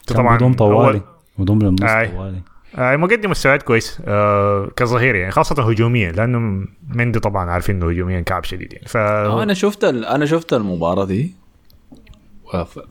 كان 0.07 0.35
بدون 0.35 0.53
طوالي. 0.53 1.01
بدون 1.37 1.59
للنص 1.63 1.81
آي. 1.83 2.07
طوالي. 2.07 2.37
آه، 2.37 2.41
مقدم 2.78 3.30
مستويات 3.32 3.63
كويس 3.63 4.01
آه، 4.05 4.71
كظهير 4.76 5.15
يعني 5.15 5.32
خاصة 5.32 5.69
هجوميا 5.69 6.11
لأنه 6.11 6.65
مندي 6.89 7.19
طبعا 7.19 7.49
عارفين 7.51 7.76
إنه 7.76 7.89
هجوميا 7.91 8.21
كعب 8.21 8.43
شديد 8.43 8.73
يعني. 8.73 8.88
ف 8.88 8.97
آه، 8.97 9.43
أنا 9.43 9.53
شفت. 9.53 9.84
أنا 9.84 10.26
شفت 10.26 10.53
المباراة 10.53 11.05
دي. 11.05 11.34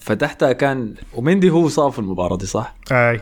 فتحتها 0.01 0.53
كان 0.53 0.95
ومندي 1.15 1.51
هو 1.51 1.69
صاب 1.69 1.93
في 1.93 1.99
المباراة 1.99 2.37
دي 2.37 2.47
صح؟ 2.47 2.75
آي. 2.93 3.21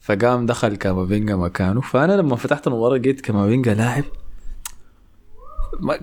فقام 0.00 0.46
دخل 0.46 0.76
كامافينجا 0.76 1.36
مكانه. 1.36 1.80
فأنا 1.80 2.12
لما 2.12 2.36
فتحت 2.36 2.66
المباراة 2.66 2.96
لقيت 2.96 3.20
كامافينجا 3.20 3.74
لاعب 3.74 4.04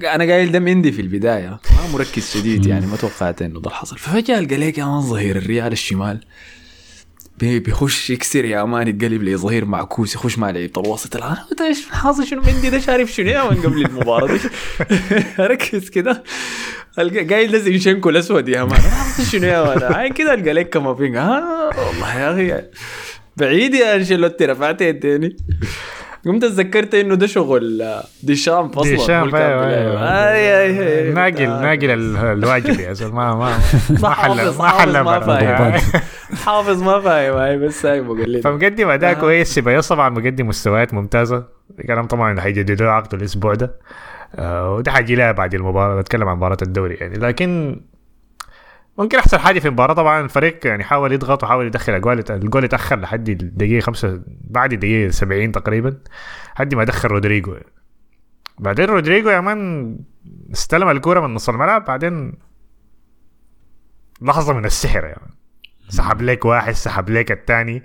أنا 0.04 0.24
قايل 0.34 0.52
ده 0.52 0.60
مندي 0.60 0.92
في 0.92 1.02
البداية. 1.02 1.50
ما 1.50 1.94
مركز 1.94 2.32
شديد 2.32 2.66
يعني 2.66 2.88
ما 2.88 2.98
توقعت 2.98 3.42
إنه 3.42 3.60
ده 3.60 3.70
حصل 3.70 3.98
ففجأة 3.98 4.40
القى 4.40 4.58
لي 4.58 4.72
كمان 4.72 5.02
ظهير 5.02 5.36
الريال 5.36 5.72
الشمال. 5.72 6.26
بيخش 7.40 8.10
يكسر 8.10 8.46
يا 8.46 8.64
man 8.64 8.88
يتقلب 8.88 9.24
لي 9.24 9.36
ظهير 9.36 9.66
معكوس 9.66 10.16
يخش 10.16 10.38
مع 10.38 10.50
لعيبة 10.50 10.82
الوسط. 10.82 11.16
الان 11.16 11.36
إيش؟ 11.62 11.90
حاصل 11.92 12.28
شنو؟ 12.28 12.42
مندي 12.42 12.70
ده 12.70 12.80
شارف 12.80 13.12
شنو؟ 13.12 13.30
يا 13.30 13.44
man 13.44 13.58
قبل 13.62 13.86
المباراة 13.86 14.28
دي. 14.28 14.40
ركز 15.40 15.90
كده. 15.90 16.24
قايل 16.98 17.52
ده 17.52 17.58
زينشينكو 17.58 18.10
الأسود 18.10 18.50
يا 18.50 18.64
man 18.64 18.80
حاصل 18.82 19.24
شنو 19.32 19.44
يا 19.48 19.64
man 19.76 19.94
عين 19.94 20.14
كده 20.14 20.34
ألقى 20.34 20.54
لك 20.54 20.70
كامافينجا 20.70 21.22
آه 21.22 21.70
والله 21.88 22.20
يا 22.20 22.34
أخي. 22.58 22.66
بعيد 23.38 23.74
يا 23.74 23.96
أنشيلوتي 23.96 24.46
رفعت 24.46 24.82
يديني 24.82 25.36
قمت 26.26 26.42
تذكرت 26.42 26.96
إنه 26.96 27.16
ده 27.16 27.28
شغل 27.28 27.94
ديشام 28.24 28.70
فصلا 28.70 28.90
ديشام، 28.90 29.22
اللي 29.24 29.32
كان 29.32 29.42
أيوة، 29.52 31.14
ناقل. 31.14 31.44
ناقل 31.48 31.92
ال- 31.92 32.18
الواجب 32.18 32.80
يا 32.80 32.94
زلمة. 32.94 33.36
ما 33.36 33.36
ما 33.36 33.60
ما 34.02 34.10
حل 34.10 34.50
ما 34.60 34.70
حل. 34.70 35.82
حافظ 36.36 36.84
ما 36.84 37.00
فاهم 37.00 37.34
هاي 37.34 37.58
بس 37.58 37.86
هاي 37.86 38.02
مقلد 38.02 38.44
فمقدم 38.44 38.90
اداء. 38.90 39.14
كويس 39.20 39.54
سيبايوس 39.54 39.88
طبعا 39.88 40.10
مقدم 40.10 40.48
مستويات 40.48 40.94
ممتازة. 40.94 41.48
كلام 41.88 42.06
طبعا 42.06 42.42
حيجددوا 42.42 42.86
له 42.86 42.92
عقده 42.92 43.18
الأسبوع 43.18 43.54
ده. 43.54 43.80
آه، 44.36 44.74
وده 44.76 44.92
حيجي 44.92 45.16
لها 45.16 45.32
بعد 45.32 45.54
المباراة 45.56 46.00
نتكلم 46.02 46.28
عن 46.28 46.38
مباراة 46.38 46.58
الدوري 46.62 46.96
يعني. 46.96 47.16
لكن 47.16 47.82
ممكن 48.98 49.18
أحسن 49.18 49.38
حاجة 49.38 49.60
في 49.60 49.68
المباراة 49.68 49.94
طبعا 49.94 50.22
الفريق 50.22 50.68
يعني 50.68 50.84
حاول 50.84 51.12
يضغط 51.12 51.44
وحاول 51.44 51.66
يدخل 51.68 51.94
أجوال 51.94 52.32
الجول 52.32 52.64
اتأخر 52.64 53.00
لحد 53.00 53.30
الدقيقة 53.30 53.82
خمسة 53.82 54.22
بعد 54.28 54.74
الدقيقة 54.74 55.12
70 55.12 55.52
تقريبا 55.52 55.98
لحد 56.56 56.76
ما 56.76 56.84
دخل 56.84 57.10
رودريجو 57.10 57.56
بعدين 58.60 58.86
رودريجو 58.86 59.30
يا 59.30 59.40
man 59.40 59.98
استلم 60.54 60.90
الكورة 60.90 61.28
من 61.28 61.34
نص 61.34 61.50
الملعب 61.50 61.86
بعدين 61.86 62.34
لحظة 64.22 64.54
من 64.54 64.66
السحر 64.66 65.04
يعني. 65.04 65.34
سحب 65.90 66.22
لك 66.22 66.46
واحد 66.46 66.74
سحب 66.74 67.10
لك 67.10 67.32
الثاني 67.32 67.84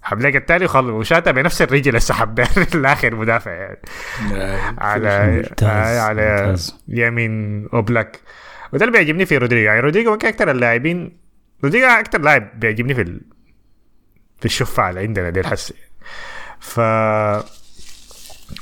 سحب 0.00 0.20
لك 0.20 0.36
الثاني 0.36 0.64
وشاتها 0.74 1.30
بنفس 1.30 1.62
الرجل 1.62 1.88
اللي 1.88 2.00
سحب 2.00 2.40
الآخر 2.74 3.14
مدافع 3.14 3.50
يعني. 3.50 3.78
على 4.78 5.26
ممتاز، 5.26 5.96
آه، 5.96 6.00
على 6.00 6.42
ممتاز. 6.42 6.84
يمين 6.88 7.66
اوبلاك. 7.72 8.20
وده 8.72 8.84
اللي 8.84 8.98
بيعجبني 8.98 9.26
في 9.26 9.36
رودريجو. 9.38 9.66
يعني 9.66 9.80
رودريجو 9.80 10.10
ممكن 10.10 10.28
أكثر 10.28 10.50
اللاعبين 10.50 11.18
رودريجو 11.64 11.86
أكثر 11.86 12.20
لاعب 12.20 12.60
بيعجبني 12.60 12.94
في 12.94 13.00
ال... 13.00 13.20
في 14.38 14.44
الشفعة 14.44 14.90
اللي 14.90 15.00
عندنا 15.00 15.30
دي 15.30 15.40
الحس. 15.40 15.72
ف 16.60 16.80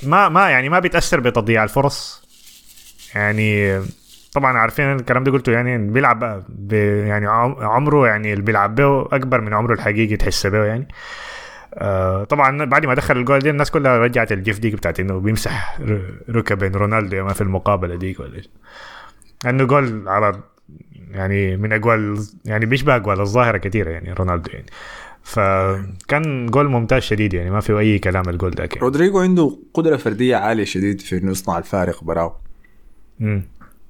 ما 0.03 0.29
ما 0.29 0.51
يعني 0.51 0.69
ما 0.69 0.79
بيتأثر 0.79 1.21
بتضييع 1.21 1.65
الفرص. 1.65 2.27
يعني 3.15 3.81
طبعا 4.37 4.59
عارفين 4.59 4.93
الكلام 4.93 5.25
ده 5.25 5.33
قلته 5.33 5.53
يعني 5.53 5.79
بيلعب 5.91 6.45
ب... 6.49 6.73
يعني 7.07 7.27
عم- 7.27 7.57
عمره 7.59 8.07
يعني 8.07 8.33
اللي 8.33 8.45
بيلعب 8.45 8.75
به 8.75 9.03
أكبر 9.03 9.41
من 9.41 9.55
عمره 9.55 9.75
الحقيقي 9.75 10.17
تحس 10.17 10.47
به 10.47 10.65
يعني 10.65 10.89
آه 11.75 12.25
طبعا 12.25 12.65
بعد 12.65 12.87
ما 12.87 12.95
دخل 12.95 13.17
الجول 13.17 13.39
دي 13.39 13.51
الناس 13.51 13.71
كلها 13.71 13.99
رجعت 13.99 14.33
الجيف 14.33 14.59
ديك 14.59 14.75
بتاعت 14.75 15.01
إنه 15.01 15.19
بيمسح 15.21 15.79
ركبين 16.31 16.73
رونالدو 16.75 17.25
ما 17.25 17.33
في 17.33 17.41
المقابلة 17.41 17.95
ديك 17.95 18.21
ولا 18.21 18.37
إيش. 18.37 18.49
انه 19.47 19.65
جول 19.65 20.09
على 20.09 20.41
يعني 21.11 21.57
من 21.57 21.73
أجوال 21.73 22.19
يعني 22.45 22.67
بيشبه 22.67 22.97
أجوال 22.97 23.21
الظاهرة 23.21 23.59
كثيره 23.59 23.91
يعني 23.91 24.13
رونالدو 24.13 24.51
يعني 24.53 24.67
فكان 25.23 26.47
جول 26.47 26.69
ممتاز 26.69 27.03
شديد 27.03 27.35
يعني 27.35 27.51
ما 27.51 27.61
في 27.61 27.79
أي 27.79 27.99
كلام 27.99 28.29
الجول 28.29 28.51
ده 28.51 28.65
يعني. 28.65 28.81
رودريجو 28.81 29.21
عنده 29.21 29.59
قدرة 29.75 29.97
فردية 29.97 30.37
عالية 30.37 30.65
شديد 30.65 31.01
في 31.01 31.19
إنه 31.19 31.31
يصنع 31.31 31.59
الفارق 31.59 32.05
براه 32.05 32.37
مم. 33.21 33.43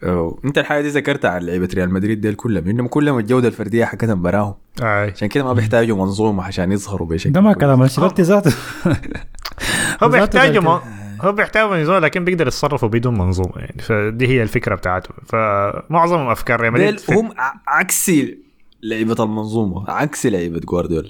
أو. 0.04 0.40
أنت 0.44 0.58
الحاجة 0.58 0.82
دي 0.82 0.88
ذكرتها 0.88 1.30
عن 1.30 1.42
لعيبة 1.42 1.68
ريال 1.74 1.92
مدريد 1.92 2.20
ديل 2.20 2.34
كلهم 2.34 2.68
إنهم 2.68 2.86
كلهم 2.86 3.18
الجودة 3.18 3.48
الفردية 3.48 3.84
حقتهم 3.84 4.22
براهم. 4.22 4.54
آه. 4.82 5.10
عشان 5.10 5.28
كده 5.28 5.44
ما 5.44 5.52
بيحتاجوا 5.52 5.96
منظومة 5.96 6.42
عشان 6.44 6.72
يظهروا 6.72 7.08
بشكل 7.08 7.32
ده 7.32 7.40
ما. 7.40 7.52
كلام 7.52 7.82
انشيلوتي 7.82 8.22
ذاته. 8.22 8.50
هو 10.02 10.08
ذاته 10.08 10.08
بيحتاج 10.08 10.54
ده 10.54 10.60
م... 10.60 10.80
هو 11.22 11.32
بيحتاج 11.32 11.70
منظومه 11.70 11.98
لكن 11.98 12.24
بيقدر 12.24 12.46
يتصرفوا 12.46 12.88
بدون 12.88 13.18
منظومة 13.18 13.52
يعني. 13.56 13.82
فدي 13.82 14.26
هي 14.28 14.42
الفكرة 14.42 14.74
بتاعته. 14.74 15.08
فمعظم 15.26 16.18
أفكار 16.18 16.60
ريال 16.60 16.72
مدريد 16.72 16.98
في- 16.98 17.14
هم 17.14 17.30
ع- 17.38 17.54
عكسي 17.68 18.38
لعيبة 18.82 19.24
المنظومة 19.24 19.90
عكسي 19.90 20.30
لعيبة 20.30 20.58
جوارديولا. 20.60 21.08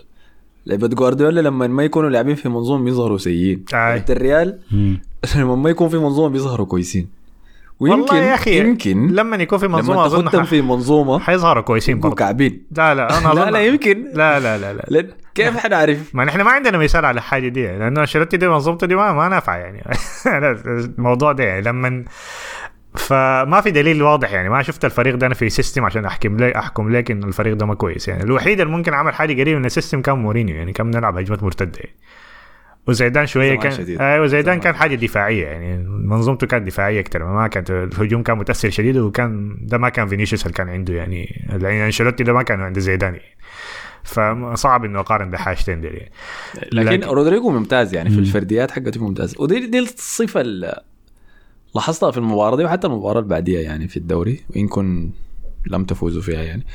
لعيبة 0.67 0.89
جوارديولا 0.89 1.41
لما 1.41 1.67
ما 1.67 1.85
يكونوا 1.85 2.11
لاعبين 2.11 2.35
في 2.35 2.49
منظومة 2.49 2.85
بيظهروا 2.85 3.19
سيئين. 3.19 3.65
الريال. 4.11 4.59
لما 5.37 5.55
ما 5.57 5.71
يكون 5.71 5.89
في 5.89 5.97
منظومة 5.99 6.29
بيظهروا 6.29 6.67
كويسين. 6.67 7.09
ويمكن 7.81 8.01
والله 8.01 8.17
يا 8.17 8.35
أخي 8.35 8.59
يمكن 8.61 9.07
لما 9.07 9.37
يكون 9.37 9.59
في 9.59 9.69
منظومة 9.69 9.99
لما 9.99 10.07
أظن 10.07 10.45
في 10.45 10.63
منظومة 10.63 11.19
حيظهروا 11.19 11.63
كويسين 11.63 12.01
برضه 12.01 12.15
كعبين. 12.15 12.67
لا 12.77 12.95
لا 12.95 13.19
أنا 13.19 13.29
لا 13.41 13.51
لا 13.51 13.67
يمكن. 13.67 14.05
لا 14.15 14.41
لا 14.41 14.59
لا 14.59 14.73
لا. 14.73 14.85
لا 14.89 15.07
كيف 15.35 15.57
حنعرف؟ 15.57 16.15
ما 16.15 16.25
نحن 16.25 16.41
ما 16.41 16.51
عندنا 16.51 16.79
مثال 16.79 17.05
على 17.05 17.19
الحاجة 17.19 17.49
دي 17.49 17.67
لأنه 17.67 18.01
أنشيلوتي 18.01 18.37
دي 18.37 18.49
منظومته 18.49 18.87
دي 18.87 18.95
ما, 18.95 19.13
ما 19.13 19.29
نافعة 19.29 19.57
يعني. 19.57 19.85
الموضوع 20.99 21.33
ده 21.33 21.45
يعني 21.45 21.63
لما 21.63 22.05
فما 22.95 23.61
في 23.61 23.71
دليل 23.71 24.03
واضح 24.03 24.33
يعني. 24.33 24.49
ما 24.49 24.63
شفت 24.63 24.85
الفريق 24.85 25.15
ده 25.15 25.27
أنا 25.27 25.35
في 25.35 25.49
system 25.49 25.85
عشان 25.85 26.05
أحكم 26.05 26.37
لك 26.37 26.57
أحكم 26.57 26.93
لك 26.97 27.11
إن 27.11 27.25
الفريق 27.25 27.55
ده 27.55 27.67
ما 27.67 27.75
كويس 27.75 28.09
يعني. 28.09 28.23
الوحيد 28.23 28.61
اللي 28.61 28.73
ممكن 28.73 28.95
عمل 28.95 29.15
حاجة 29.15 29.43
قريبة 29.43 29.59
من 29.59 29.65
ال 29.65 29.70
system 29.70 30.03
كان 30.03 30.19
مورينيو 30.19 30.57
يعني 30.57 30.73
كان 30.73 30.91
بنلعب 30.91 31.19
هجمات 31.19 31.43
مرتدة 31.43 31.79
يعني. 31.81 31.97
وزيدان 32.89 33.27
شوية 33.27 33.55
كان 33.59 33.73
شديد. 33.73 34.01
أيوه 34.01 34.27
زيدان. 34.27 34.61
كان 34.61 34.75
حاجة 34.75 34.95
دفاعية 34.95 35.47
يعني 35.47 35.79
منظومته 35.89 36.47
كانت 36.47 36.67
دفاعية 36.67 37.01
أكثر 37.01 37.25
ما 37.25 37.47
كانت 37.49 37.71
الهجوم 37.71 38.23
كان 38.23 38.39
متأثر 38.39 38.71
شديد 38.71 38.97
وكان 38.97 39.57
ده 39.61 39.79
ما 39.79 39.89
كان 39.89 40.09
فينيسيوس 40.09 40.43
اللي 40.43 40.53
كان 40.55 40.69
عنده 40.69 40.95
يعني 40.95 41.47
يعني 41.51 41.87
أنشيلوتي 41.87 42.25
ده 42.25 42.33
ما 42.33 42.43
كان 42.43 42.61
عند 42.61 42.79
زيدان 42.79 43.15
يعني 43.15 43.37
فصعب 44.05 44.85
إنه 44.85 45.01
اقارن 45.01 45.31
بحاجتين 45.31 45.81
دي 45.81 45.87
يعني. 45.87 46.11
لكن, 46.73 46.91
لكن- 46.91 47.09
رودريجو 47.09 47.51
ممتاز 47.51 47.95
يعني 47.95 48.11
في 48.11 48.19
الفرديات 48.19 48.71
حقته 48.71 49.05
ممتاز 49.05 49.35
ودي 49.39 49.67
دي 49.67 49.79
الصفة 49.79 50.41
اللي 50.41 50.81
لاحظتها 51.75 52.11
في 52.11 52.19
المباراة 52.19 52.57
دي 52.57 52.65
وحتى 52.65 52.87
المباراة 52.87 53.19
اللي 53.19 53.31
بعديها 53.31 53.61
يعني 53.61 53.89
في 53.89 53.97
الدوري 53.97 54.41
وإن 54.51 54.69
كن 54.69 55.11
لم 55.67 55.85
تفوزوا 55.85 56.23
فيها 56.23 56.43
يعني 56.43 56.67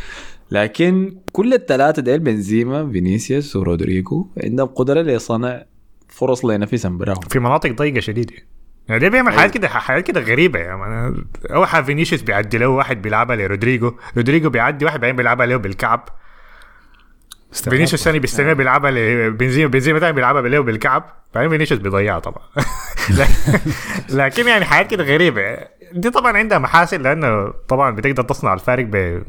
لكن 0.51 1.15
كل 1.31 1.53
الثلاثه 1.53 2.01
ديل 2.01 2.19
بنزيما 2.19 2.91
فينيسيوس 2.91 3.55
ورودريجو 3.55 4.27
عندهم 4.43 4.67
قدرة 4.67 5.01
لصنع 5.01 5.63
فرص 6.11 6.45
لنفسهم 6.45 6.97
براهم 6.97 7.21
في 7.29 7.39
مناطق 7.39 7.71
ضيقة 7.71 7.99
شديدة. 7.99 8.33
يعني 8.87 9.01
ده 9.01 9.09
بيعمل 9.09 9.33
حاجات 9.33 9.53
كده؟ 9.53 9.67
حاجات 9.67 10.07
كده 10.07 10.21
غريبة 10.21 10.59
يعني. 10.59 10.83
أنا 10.83 11.15
أول 11.49 11.67
حاجة 11.67 11.83
فينيسيوس 11.83 12.21
بيعدي 12.21 12.57
له 12.57 12.67
واحد 12.67 13.01
بيلعبها 13.01 13.35
لرودريجو. 13.35 13.93
رودريجو 14.17 14.49
بيعدي 14.49 14.85
واحد 14.85 14.99
بعدين 14.99 15.15
بيلعبها 15.15 15.45
له 15.45 15.55
بالكعب. 15.55 16.09
فينيسيوس 17.51 18.03
ثاني 18.03 18.19
بيستلمها 18.19 18.53
بيلعبها 18.53 18.91
لبنزيما 18.91 19.69
بنزيما 19.69 19.99
ثاني 19.99 20.13
بيلعبها 20.13 20.41
له 20.41 20.59
بالكعب. 20.59 21.03
بعدين 21.35 21.49
فينيسيوس 21.49 21.79
بيضيعها 21.81 22.19
طبعا. 22.19 22.43
لكن 24.09 24.47
يعني 24.47 24.65
حاجات 24.65 24.91
كده 24.91 25.03
غريبة. 25.03 25.57
دي 25.93 26.09
طبعا 26.09 26.37
عندها 26.37 26.57
محاسن 26.57 27.01
لأنه 27.01 27.53
طبعا 27.67 27.91
بتقدر 27.95 28.23
تصنع 28.23 28.53
الفارق 28.53 28.85
ب 28.85 29.23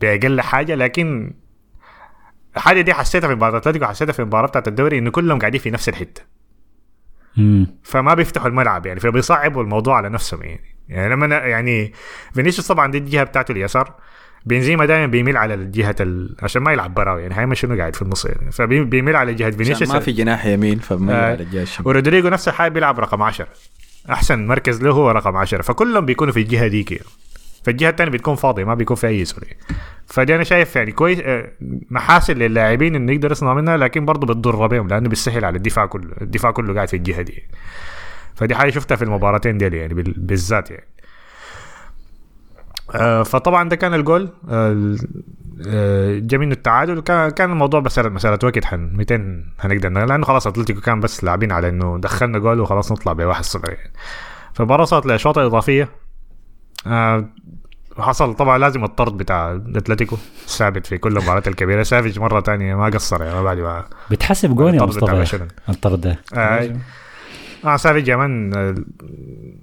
بأقل 0.00 0.40
حاجة 0.40 0.74
لكن 0.74 1.32
الحاجة 2.56 2.80
دي 2.80 2.94
حسيتها 2.94 3.28
في 3.28 3.34
مباراة 3.34 3.58
أتلتيكو 3.58 3.84
حسيتها 3.84 4.12
في 4.12 4.20
المباراه 4.20 4.46
بتاعت 4.48 4.68
الدوري 4.68 4.98
انه 4.98 5.10
كلهم 5.10 5.38
قاعدين 5.38 5.60
في 5.60 5.70
نفس 5.70 5.88
الحتة 5.88 6.22
مم. 7.36 7.66
فما 7.82 8.14
بيفتحوا 8.14 8.48
الملعب 8.48 8.86
يعني 8.86 9.00
فبيصعبوا 9.00 9.62
الموضوع 9.62 9.96
على 9.96 10.08
نفسهم 10.08 10.42
يعني 10.42 10.60
يعني 10.88 11.14
لما 11.14 11.26
أنا 11.26 11.46
يعني 11.46 11.92
فينيسيوس 12.34 12.68
طبعا 12.68 12.90
دي 12.90 12.98
الجهة 12.98 13.24
بتاعته 13.24 13.52
اليسار 13.52 13.94
بنزيما 14.46 14.86
دائما 14.86 15.06
بيميل 15.06 15.36
على 15.36 15.54
الجهة 15.54 15.96
ال... 16.00 16.36
عشان 16.42 16.62
ما 16.62 16.72
يلعب 16.72 16.94
براو 16.94 17.18
يعني 17.18 17.38
هيما 17.38 17.54
شنو 17.54 17.76
قاعد 17.76 17.96
في 17.96 18.02
النص 18.02 18.24
يعني 18.24 18.52
فبيميل 18.52 19.16
على 19.16 19.34
جهة 19.34 19.46
عشان 19.46 19.58
فينيسيوس 19.58 19.90
ما 19.90 20.00
في 20.00 20.12
جناح 20.12 20.46
يمين 20.46 20.78
فما 20.78 21.12
آه. 21.12 21.32
على 21.32 21.42
الجهة 21.42 21.62
الشمال 21.62 21.88
ورودريجو 21.88 22.28
نفس 22.28 22.48
الحاجة 22.48 22.72
بيلعب 22.72 23.00
رقم 23.00 23.22
10 23.22 23.48
أحسن 24.10 24.46
مركز 24.46 24.82
له 24.82 24.90
هو 24.90 25.10
رقم 25.10 25.36
10 25.36 25.62
فكلهم 25.62 26.06
بيكونوا 26.06 26.32
في 26.32 26.40
الجهة 26.40 26.66
ديك 26.66 26.92
يعني. 26.92 27.04
فالجهة 27.64 27.90
الثانية 27.90 28.12
بتكون 28.12 28.34
فاضية 28.34 28.64
ما 28.64 28.74
بيكون 28.74 28.96
في 28.96 29.06
أي 29.06 29.24
سوري. 29.24 29.46
فدي 30.06 30.34
أنا 30.34 30.44
شايف 30.44 30.76
يعني 30.76 30.92
كويس 30.92 31.18
آه، 31.24 31.50
محاسن 31.90 32.34
للاعبين 32.34 32.94
انه 32.94 33.12
يقدر 33.12 33.32
يصنع 33.32 33.54
منها 33.54 33.76
لكن 33.76 34.04
برضه 34.04 34.26
بتضر 34.26 34.66
بهم 34.66 34.88
لأنه 34.88 35.08
بيسهل 35.08 35.44
على 35.44 35.56
الدفاع 35.56 35.86
كله 35.86 36.12
الدفاع 36.20 36.50
كله 36.50 36.74
قاعد 36.74 36.88
في 36.88 36.96
الجهة 36.96 37.22
دي. 37.22 37.42
فدي 38.34 38.54
حاجة 38.54 38.70
شفتها 38.70 38.96
في 38.96 39.04
المباراتين 39.04 39.58
دي 39.58 39.64
يعني 39.76 39.94
بال- 39.94 40.14
بالذات 40.16 40.70
يعني. 40.70 40.86
آه، 42.94 43.22
فطبعا 43.22 43.68
ده 43.68 43.76
كان 43.76 43.94
الجول 43.94 44.28
آه، 44.50 44.96
منه 46.32 46.52
التعادل 46.52 46.98
وكان 46.98 47.30
كان 47.30 47.50
الموضوع 47.50 47.80
بس 47.80 47.98
مساله 47.98 48.38
وقت 48.44 48.64
حن 48.64 48.90
200 48.94 49.44
هنقدر 49.60 49.88
لأنه 50.06 50.24
خلاص 50.26 50.46
أتلتيكو 50.46 50.80
كان 50.80 51.00
بس 51.00 51.24
لاعبين 51.24 51.52
على 51.52 51.68
إنه 51.68 51.98
دخلنا 51.98 52.38
جول 52.38 52.60
وخلاص 52.60 52.92
نطلع 52.92 53.12
ب 53.12 53.32
1-0 53.34 53.68
يعني. 53.68 53.92
فالمباراه 54.54 54.84
صارت 54.84 55.06
لأشواط 55.06 55.38
إضافية 55.38 55.88
آه، 56.86 57.28
حصل 57.98 58.34
طبعا 58.34 58.58
لازم 58.58 58.84
الطرد 58.84 59.16
بتاع 59.16 59.60
أتلتيكو 59.76 60.16
ثابت 60.46 60.86
في 60.86 60.98
كل 60.98 61.16
المباريات 61.16 61.48
الكبيرة. 61.48 61.82
سافيج 61.82 62.18
مرة 62.18 62.40
تانية 62.40 62.74
ما 62.74 62.84
قصر 62.86 63.22
يعني 63.22 63.34
ما 63.34 63.42
بعد 63.42 63.58
ما 63.58 63.84
بتحسب 64.10 64.56
جون 64.56 64.74
يا 64.74 64.82
مصطفى. 64.82 65.04
الطرد 65.68 66.00
ده. 66.00 66.18
آه، 66.34 66.76
آه 67.64 67.76
سافيج 67.76 68.08
يا 68.08 68.16
man 68.16 68.54
آه، 68.56 68.74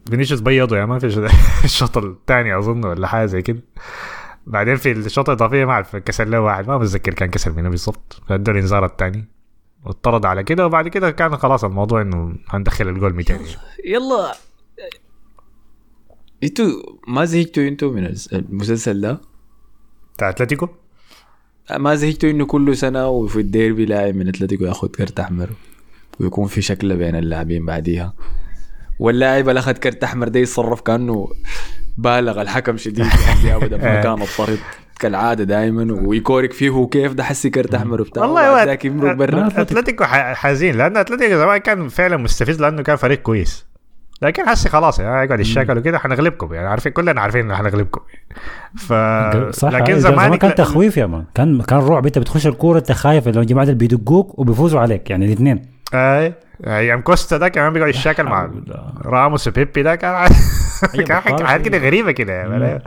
فينيسيوس 0.09 0.39
بيضه 0.39 0.77
يا 0.77 0.85
man 0.85 0.99
في 1.59 1.65
الشوط 1.65 1.97
الثاني 1.97 2.57
أظن 2.57 2.85
ولا 2.85 3.07
حاجة 3.07 3.25
زي 3.25 3.41
كده. 3.41 3.59
بعدين 4.47 4.75
في 4.75 4.91
الشوط 4.91 5.29
الإضافية 5.29 5.65
ما 5.65 5.71
اعرف 5.71 5.95
كسر 5.95 6.25
له 6.27 6.41
واحد 6.41 6.67
ما 6.67 6.77
بتذكر 6.77 7.13
كان 7.13 7.29
كسر 7.29 7.51
منه 7.51 7.69
بالضبط. 7.69 8.21
فادوا 8.29 8.53
الإنذار 8.53 8.85
الثاني 8.85 9.25
واطرد 9.85 10.25
على 10.25 10.43
كده 10.43 10.65
وبعد 10.65 10.87
كده 10.87 11.11
كان 11.11 11.37
خلاص 11.37 11.63
الموضوع 11.63 12.01
إنه 12.01 12.35
هندخل 12.49 12.87
الجول 12.87 13.13
200 13.13 13.33
يعني. 13.33 13.45
يلا. 13.85 14.33
أنتوا 16.43 16.65
ما 17.07 17.25
زهقتوا 17.25 17.67
أنتوا 17.67 17.91
من 17.91 18.13
المسلسل 18.33 19.01
ده. 19.01 19.21
بتاع 20.15 20.29
أتلتيكو؟ 20.29 20.67
ما 21.77 21.95
زهقتوا 21.95 22.29
إنه 22.29 22.45
كل 22.45 22.77
سنة 22.77 23.07
وفي 23.07 23.39
الديربي 23.39 23.85
لاعب 23.85 24.15
من 24.15 24.27
أتلتيكو 24.27 24.65
ياخذ 24.65 24.87
كرت 24.87 25.19
أحمر 25.19 25.49
ويكون 26.19 26.47
في 26.47 26.61
شكله 26.61 26.95
بين 26.95 27.15
اللاعبين 27.15 27.65
بعديها. 27.65 28.13
واللاعب 28.99 29.49
اللي 29.49 29.59
أخذ 29.59 29.71
كرت 29.71 30.03
أحمر 30.03 30.27
ده 30.27 30.39
يتصرف 30.39 30.81
كأنه 30.81 31.27
بالغ 31.97 32.41
الحكم 32.41 32.77
شديد 32.77 33.05
يعني 33.45 33.55
ابدا 33.55 33.77
ما 33.83 34.01
كان 34.01 34.21
الطرد 34.21 34.59
كالعادة 34.99 35.43
دائما 35.43 35.93
ويكورك 36.07 36.53
فيه 36.53 36.69
وكيف 36.69 37.13
ده 37.13 37.23
حسي 37.23 37.49
كرت 37.49 37.75
أحمر 37.75 38.01
وبتاع. 38.01 38.23
والله 38.23 38.63
ذاك 38.63 38.85
يمرق 38.85 39.13
برا. 39.15 39.47
أتلتيكو 39.61 40.03
حزين 40.05 40.75
لأن 40.77 40.97
أتلتيكو 40.97 41.35
زمان 41.35 41.57
كان 41.57 41.87
فعلا 41.89 42.17
مستفز 42.17 42.61
لأنه 42.61 42.81
كان 42.83 42.95
فريق 42.95 43.21
كويس. 43.21 43.68
لكن 44.21 44.49
حسي 44.49 44.69
خلاص 44.69 44.99
يعني 44.99 45.25
يقعد 45.25 45.39
يشاكل 45.39 45.77
وكده 45.77 45.99
حنغلبكم 45.99 46.53
يعني 46.53 46.67
عارفين؟ 46.67 46.91
كلنا 46.91 47.21
عارفين 47.21 47.45
إنه 47.45 47.55
حنغلبكم. 47.55 48.01
ف 48.77 48.93
صح 49.51 49.69
لكن 49.71 49.99
زمان 49.99 50.15
زمان 50.15 50.35
كان 50.35 50.55
تخويف 50.55 50.97
يا 50.97 51.05
man. 51.05 51.25
كان 51.35 51.61
كان 51.61 51.79
رعب. 51.79 52.05
أنت 52.05 52.19
بتخش 52.19 52.47
الكورة 52.47 52.77
أنت 52.79 52.91
خايف 52.91 53.27
لو 53.27 53.41
الجماعة 53.41 53.63
اللي 53.63 53.75
بيدقوك 53.75 54.39
وبيفوزوا 54.39 54.79
عليك 54.79 55.09
يعني 55.09 55.25
الاثنين. 55.25 55.65
أي 55.93 56.33
أيام 56.67 57.01
كوستا 57.01 57.37
ده 57.37 57.47
كمان 57.49 57.73
بيقعد 57.73 57.89
يشاكل 57.89 58.23
مع. 58.23 58.49
راموس 59.05 59.47
وبيبي 59.47 59.83
ده 59.83 59.95
كان 59.95 60.29
كان 61.07 61.19
بطارة 61.19 61.45
حاجات 61.45 61.65
كده 61.65 61.77
غريبة 61.77 62.11
كده 62.11 62.33
يعني. 62.33 62.83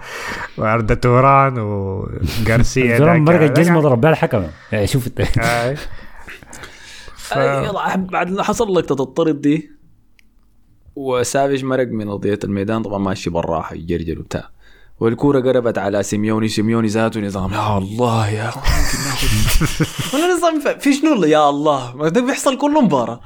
وأردا 0.59 0.95
توران 0.95 1.59
وغارسيا 1.59 2.91
ده 2.99 3.05
زمان 3.05 3.21
مرق 3.25 3.39
كان- 3.39 3.49
الجزمه 3.49 3.81
ضرب 3.81 4.01
بها 4.01 4.11
الحكم 4.11 4.43
يعني 4.73 4.87
شوف. 4.87 5.07
انت 5.07 5.21
يلا 7.37 7.97
بعد 7.97 8.31
ما 8.31 8.43
حصل 8.43 8.75
لقطه 8.75 9.03
الطرد 9.03 9.41
دي. 9.41 9.71
وسافيج 10.97 11.65
مرق 11.65 11.89
من 11.89 12.09
ارضيه 12.09 12.39
الميدان. 12.45 12.83
طبعا 12.83 12.99
ماشي 12.99 13.31
بالراحه 13.31 13.75
يجرجر 13.75 14.19
وبتاع. 14.19 14.51
والكورة 15.01 15.41
قربت 15.41 15.79
على 15.79 16.03
سيميوني. 16.03 16.49
سيميوني 16.49 16.89
ذاته 16.89 17.21
نظام 17.21 17.53
يا 17.53 17.79
الله 17.79 18.29
يا 18.29 18.51
ولا 20.15 20.35
نظام 20.37 20.79
في 20.79 20.93
شنو 20.93 21.25
يا 21.25 21.51
الله. 21.51 21.97
ما 21.97 22.09
ده 22.09 22.21
بيحصل 22.21 22.59
كل 22.59 22.85
مباراة. 22.85 23.21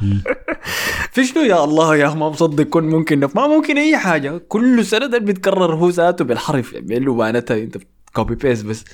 في 1.12 1.24
شنو؟ 1.24 1.42
يا 1.42 1.64
الله 1.64 1.96
يا 1.96 2.08
ما 2.14 2.28
مصدق 2.28 2.64
كن 2.64 2.84
ممكن 2.84 3.20
ما 3.34 3.46
ممكن 3.46 3.78
أي 3.78 3.96
حاجة. 3.96 4.38
كل 4.38 4.84
سنة 4.86 5.06
ده 5.06 5.18
بيتكرر 5.18 5.74
هو 5.74 5.88
ذاته 5.88 6.24
بالحرف. 6.24 6.72
يعني 6.72 6.98
له 6.98 7.14
بانتها 7.14 7.56
أنت 7.56 7.78
copy 8.14 8.34
paste 8.34 8.64
بس. 8.66 8.84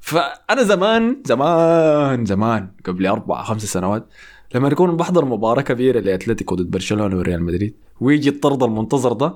فأنا 0.00 0.62
زمان 0.62 1.22
زمان 1.26 2.24
زمان 2.24 2.68
قبل 2.86 3.06
أربع 3.06 3.42
خمس 3.42 3.64
سنوات 3.64 4.08
لما 4.54 4.72
اكون 4.72 4.96
بحضر 4.96 5.24
مباراة 5.24 5.62
كبيرة 5.62 6.00
لأتلتيكو 6.00 6.54
ضد 6.54 6.70
برشلونة 6.70 7.16
وريال 7.16 7.42
مدريد 7.42 7.74
ويجي 8.00 8.28
الطرد 8.28 8.62
المنتظر 8.62 9.12
ده 9.12 9.34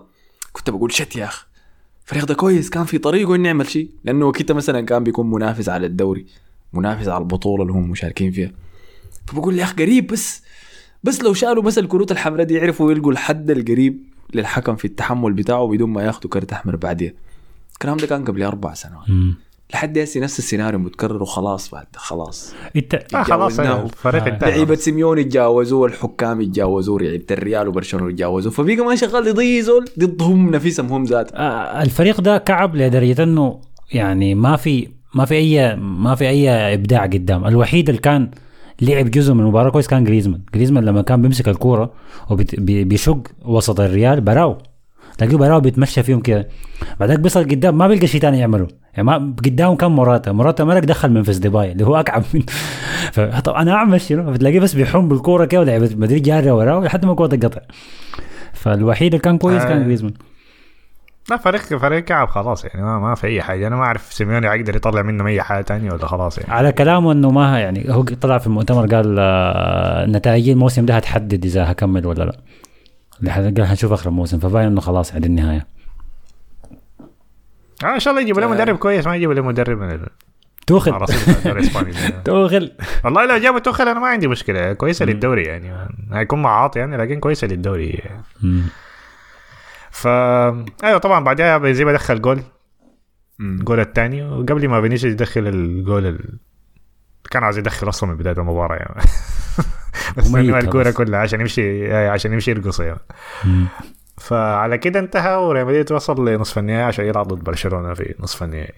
كنت 0.52 0.70
بقول 0.70 0.92
shit 0.92 1.16
يا 1.16 1.24
أخي 1.24 1.46
الفريق 2.04 2.24
ده 2.24 2.34
كويس 2.34 2.70
كان 2.70 2.84
في 2.84 2.98
طريقه 2.98 3.34
إنه 3.34 3.46
يعمل 3.48 3.68
شيء. 3.68 3.90
لأنه 4.04 4.26
وقتها 4.26 4.54
مثلا 4.54 4.80
كان 4.80 5.04
بيكون 5.04 5.30
منافس 5.30 5.68
على 5.68 5.86
الدوري 5.86 6.26
منافس 6.72 7.08
على 7.08 7.22
البطولة 7.22 7.62
اللي 7.62 7.72
هم 7.72 7.90
مشاركين 7.90 8.32
فيها. 8.32 8.52
فبقول 9.26 9.58
يا 9.58 9.64
أخي 9.64 9.74
قريب 9.74 10.06
بس 10.06 10.42
بس 11.04 11.22
لو 11.22 11.34
شالوا 11.34 11.62
بس 11.62 11.78
الكروت 11.78 12.12
الحمراء 12.12 12.46
دي 12.46 12.54
يعرفوا 12.54 12.92
يلقوا 12.92 13.12
الحد 13.12 13.50
القريب 13.50 14.02
للحكم 14.34 14.76
في 14.76 14.84
التحمل 14.84 15.32
بتاعه 15.32 15.66
بدون 15.66 15.90
ما 15.90 16.02
ياخذوا 16.02 16.30
كرت 16.30 16.52
أحمر 16.52 16.76
بعديها. 16.76 17.12
الكلام 17.72 17.96
ده 17.96 18.06
كان 18.06 18.24
قبل 18.24 18.42
أربع 18.42 18.74
سنوات. 18.74 19.06
لحد 19.74 19.98
هسه 19.98 20.20
نفس 20.20 20.38
السيناريو 20.38 20.78
متكرر 20.78 21.22
وخلاص 21.22 21.70
بعد 21.70 21.86
خلاص. 21.96 22.54
انت 22.76 22.94
آه 22.94 23.22
خلاص 23.22 23.56
تجاوزناه. 23.56 23.84
الفريق 23.84 24.22
آه. 24.22 24.28
انتهى. 24.28 24.50
لعيبة 24.50 24.74
سيميوني 24.74 25.24
تجاوزوه 25.24 25.80
والحكام 25.80 26.40
يتجاوزوه 26.40 27.00
لعيبه 27.00 27.24
الريال 27.30 27.68
وبرشلونة 27.68 28.10
يتجاوزوه 28.10 28.52
فبقى 28.52 28.76
ما 28.76 28.94
شغال 28.96 29.26
يضيع 29.26 29.60
زول 29.62 29.84
ضدهم 29.98 30.50
نفسهم 30.50 30.86
هم 30.92 31.04
ذات. 31.04 31.32
آه، 31.34 31.82
الفريق 31.82 32.20
ده 32.20 32.38
كعب 32.38 32.76
لدرجة 32.76 33.22
إنه 33.22 33.60
يعني 33.92 34.34
ما 34.34 34.56
في 34.56 34.88
ما 35.14 35.24
في 35.24 35.34
أي 35.34 35.76
ما 35.76 36.14
في 36.14 36.28
أي 36.28 36.50
إبداع 36.74 37.02
قدام. 37.06 37.46
الوحيد 37.46 37.88
اللي 37.88 38.00
كان 38.00 38.30
لعب 38.82 39.10
جزء 39.10 39.34
من 39.34 39.40
المباراة 39.40 39.70
كويس 39.70 39.86
كان 39.86 40.04
جريزمان 40.04 40.40
جريزمان 40.54 40.84
لما 40.84 41.02
كان 41.02 41.22
بيمسك 41.22 41.48
الكورة 41.48 41.92
وبيشق 42.30 43.18
وسط 43.44 43.80
الريال 43.80 44.20
براو 44.20 44.58
تلاقيه 45.18 45.36
براو 45.36 45.60
بيتمشى 45.60 46.02
فيهم 46.02 46.20
كده. 46.20 46.48
بعدك 47.00 47.20
بيصل 47.20 47.44
قدام 47.44 47.78
ما 47.78 47.88
بيلقى 47.88 48.06
شيء 48.06 48.20
ثاني 48.20 48.38
يعمله. 48.38 48.68
يعني 48.94 49.06
ما 49.06 49.34
قدامه 49.44 49.76
كان 49.76 49.90
موراتا 49.90 50.32
موراتا 50.32 50.64
مرق 50.64 50.84
دخل 50.84 51.10
ممفيس 51.10 51.36
ديباي 51.36 51.72
اللي 51.72 51.86
هو 51.86 51.96
اكعب 51.96 52.22
منه 52.34 52.42
ف 53.12 53.26
طب 53.26 53.52
أنا 53.52 53.72
أعمل 53.72 54.00
شنو 54.00 54.32
بتلاقيه 54.32 54.60
بس 54.60 54.74
بيحوم 54.74 55.08
بالكورة 55.08 55.44
كده 55.44 55.60
ولعبه 55.60 55.90
مدريد 55.96 56.22
جاريه 56.22 56.52
وراه 56.52 56.80
لحد 56.80 57.04
ما 57.04 57.10
الكورة 57.10 57.26
تقطع. 57.28 57.60
فالوحيد 58.52 59.14
اللي 59.14 59.22
كان 59.22 59.38
كويس 59.38 59.62
كان 59.64 59.80
آه. 59.80 59.84
جريزمان. 59.84 60.14
لا 61.30 61.36
فريق 61.36 61.60
فريق 61.60 62.04
كعب 62.04 62.28
خلاص 62.28 62.64
يعني 62.64 62.82
ما, 62.82 62.98
ما 62.98 63.14
في 63.14 63.26
أي 63.26 63.42
حاجة. 63.42 63.66
أنا 63.66 63.76
ما 63.76 63.82
أعرف 63.82 64.12
سيميوني 64.12 64.46
يقدر 64.46 64.76
يطلع 64.76 65.02
منهم 65.02 65.26
أي 65.26 65.42
حاجة 65.42 65.62
تانية 65.62 65.92
ولا 65.92 66.06
خلاص 66.06 66.38
يعني. 66.38 66.52
على 66.52 66.72
كلامه 66.72 67.12
إنه 67.12 67.30
ما 67.30 67.60
يعني 67.60 67.86
هو 67.88 68.02
طلع 68.02 68.38
في 68.38 68.46
المؤتمر 68.46 68.86
قال 68.94 69.16
آه، 69.18 70.06
نتائج 70.06 70.48
الموسم 70.48 70.86
ده 70.86 70.96
هتحدد 70.96 71.44
إذا 71.44 71.72
هكمل 71.72 72.06
ولا 72.06 72.24
لا. 72.24 72.36
لحد- 73.20 73.58
قال 73.60 73.66
هنشوف 73.66 73.92
آخر 73.92 74.08
الموسم 74.08 74.38
فباين 74.38 74.66
إنه 74.66 74.80
خلاص 74.80 75.14
عند 75.14 75.24
النهاية. 75.24 75.66
آه 77.84 77.94
إن 77.94 78.00
شاء 78.00 78.10
الله 78.10 78.22
يجيبوا 78.22 78.40
له 78.40 78.46
مدرب 78.48 78.76
كويس 78.76 79.06
ما 79.06 79.16
يجيبوا 79.16 79.34
له 79.34 79.42
مدرب 79.42 79.78
من 79.78 79.90
ال- 79.90 80.08
توخل. 80.66 80.92
توخل 82.24 82.72
والله 83.04 83.26
لو 83.26 83.36
جابوا 83.38 83.58
توخل 83.58 83.88
أنا 83.88 84.00
ما 84.00 84.06
عندي 84.06 84.28
مشكلة 84.28 84.72
كويسة 84.72 85.04
للدوري 85.04 85.42
يعني. 85.44 85.88
هيكون 86.12 86.42
معاط 86.42 86.76
يعني 86.76 86.96
لكن 86.96 87.20
كويسة 87.20 87.46
للدوري. 87.46 87.88
يعني. 87.90 88.22
مم. 88.42 88.62
ف 89.90 90.06
أيوه 90.84 90.98
طبعا 90.98 91.24
بعدها 91.24 91.58
بنزيما 91.58 91.92
دخل 91.92 92.22
جول 92.22 92.40
الجول 93.40 93.80
الثاني 93.80 94.22
وقبل 94.22 94.68
ما 94.68 94.80
فينيسيوس 94.82 95.12
يدخل 95.12 95.46
الجول 95.46 96.06
ال... 96.06 96.38
كان 97.30 97.44
عايز 97.44 97.58
يدخل 97.58 97.88
أصلا 97.88 98.10
من 98.10 98.16
بداية 98.16 98.38
المباراة 98.38 98.76
يعني. 98.76 98.94
بس 100.16 100.34
إنه 100.34 100.58
الكورة. 100.58 100.90
كلها 100.90 101.20
عشان 101.20 101.40
يمشي 101.40 101.94
عشان 101.94 102.32
يمشي 102.32 102.50
يرقص 102.50 102.80
يعني. 102.80 103.00
فعلى 104.18 104.78
كده 104.78 105.00
انتهى 105.00 105.34
وريال 105.36 105.66
مدريد 105.66 105.92
وصل 105.92 106.28
لنصف 106.28 106.58
النهائي 106.58 106.82
عشان 106.82 107.04
يلعب 107.04 107.28
ضد 107.28 107.44
برشلونة 107.44 107.94
في 107.94 108.14
نصف 108.20 108.42
النهائي. 108.42 108.74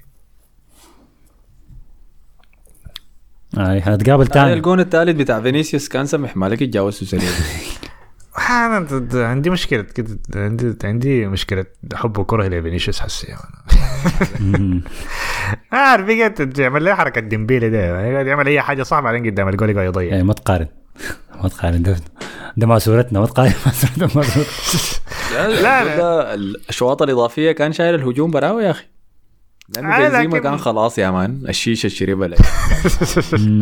آه 3.58 3.78
هنتقابل 3.78 4.24
آه، 4.24 4.28
تاني 4.28 4.52
الجون 4.52 4.80
الثالث 4.80 5.16
بتاع 5.16 5.40
فينيسيوس 5.40 5.88
كان 5.88 6.06
سمح 6.06 6.36
مالك 6.36 6.62
يتجاوز 6.62 6.94
سريع 6.94 7.30
أنا 8.50 8.86
عندي 9.14 9.50
مشكلة 9.50 9.82
كده 9.82 10.18
عندي 10.36 10.76
عندي 10.84 11.26
مشكلة 11.26 11.64
حب 11.94 12.18
وكره 12.18 12.48
لفينيسيوس 12.48 13.00
حسي. 13.00 13.26
عارف 15.72 16.06
بقيت 16.06 16.58
يعمل 16.58 16.82
لي 16.82 16.96
حركة 16.96 17.20
ديمبيلي 17.20 17.70
ده. 17.70 17.78
يعمل 18.00 18.46
أي 18.46 18.60
حاجة 18.60 18.82
صعبة 18.82 19.04
بعدين 19.04 19.30
قدام 19.30 19.48
الجول 19.48 19.70
يقعد 19.70 19.86
يضيع. 19.86 20.08
يعني 20.08 20.22
ما 20.22 20.32
تقارن. 20.32 20.66
ما 21.42 21.48
تقارن. 21.48 21.82
ده 21.82 21.96
ده 22.56 22.66
مع 22.66 22.78
صورتنا 22.78 23.20
ما 23.20 23.26
تقارن 23.26 23.52
مع 23.66 23.72
صورتنا. 23.72 24.22
لا 25.62 25.84
لا. 25.84 26.34
الاشواط 26.34 27.02
الإضافية 27.02 27.52
كان 27.52 27.72
شايل 27.72 27.94
الهجوم 27.94 28.30
براوي 28.30 28.64
يا 28.64 28.70
أخي. 28.70 28.84
لأنه 29.74 29.96
آه، 29.96 29.98
بنزيما 30.08 30.34
لكن- 30.36 30.42
كان 30.42 30.56
خلاص 30.58 30.98
يا 30.98 31.10
man 31.10 31.42
الشيشة 31.48 31.86
اللي 31.86 31.96
شربها 31.96 32.28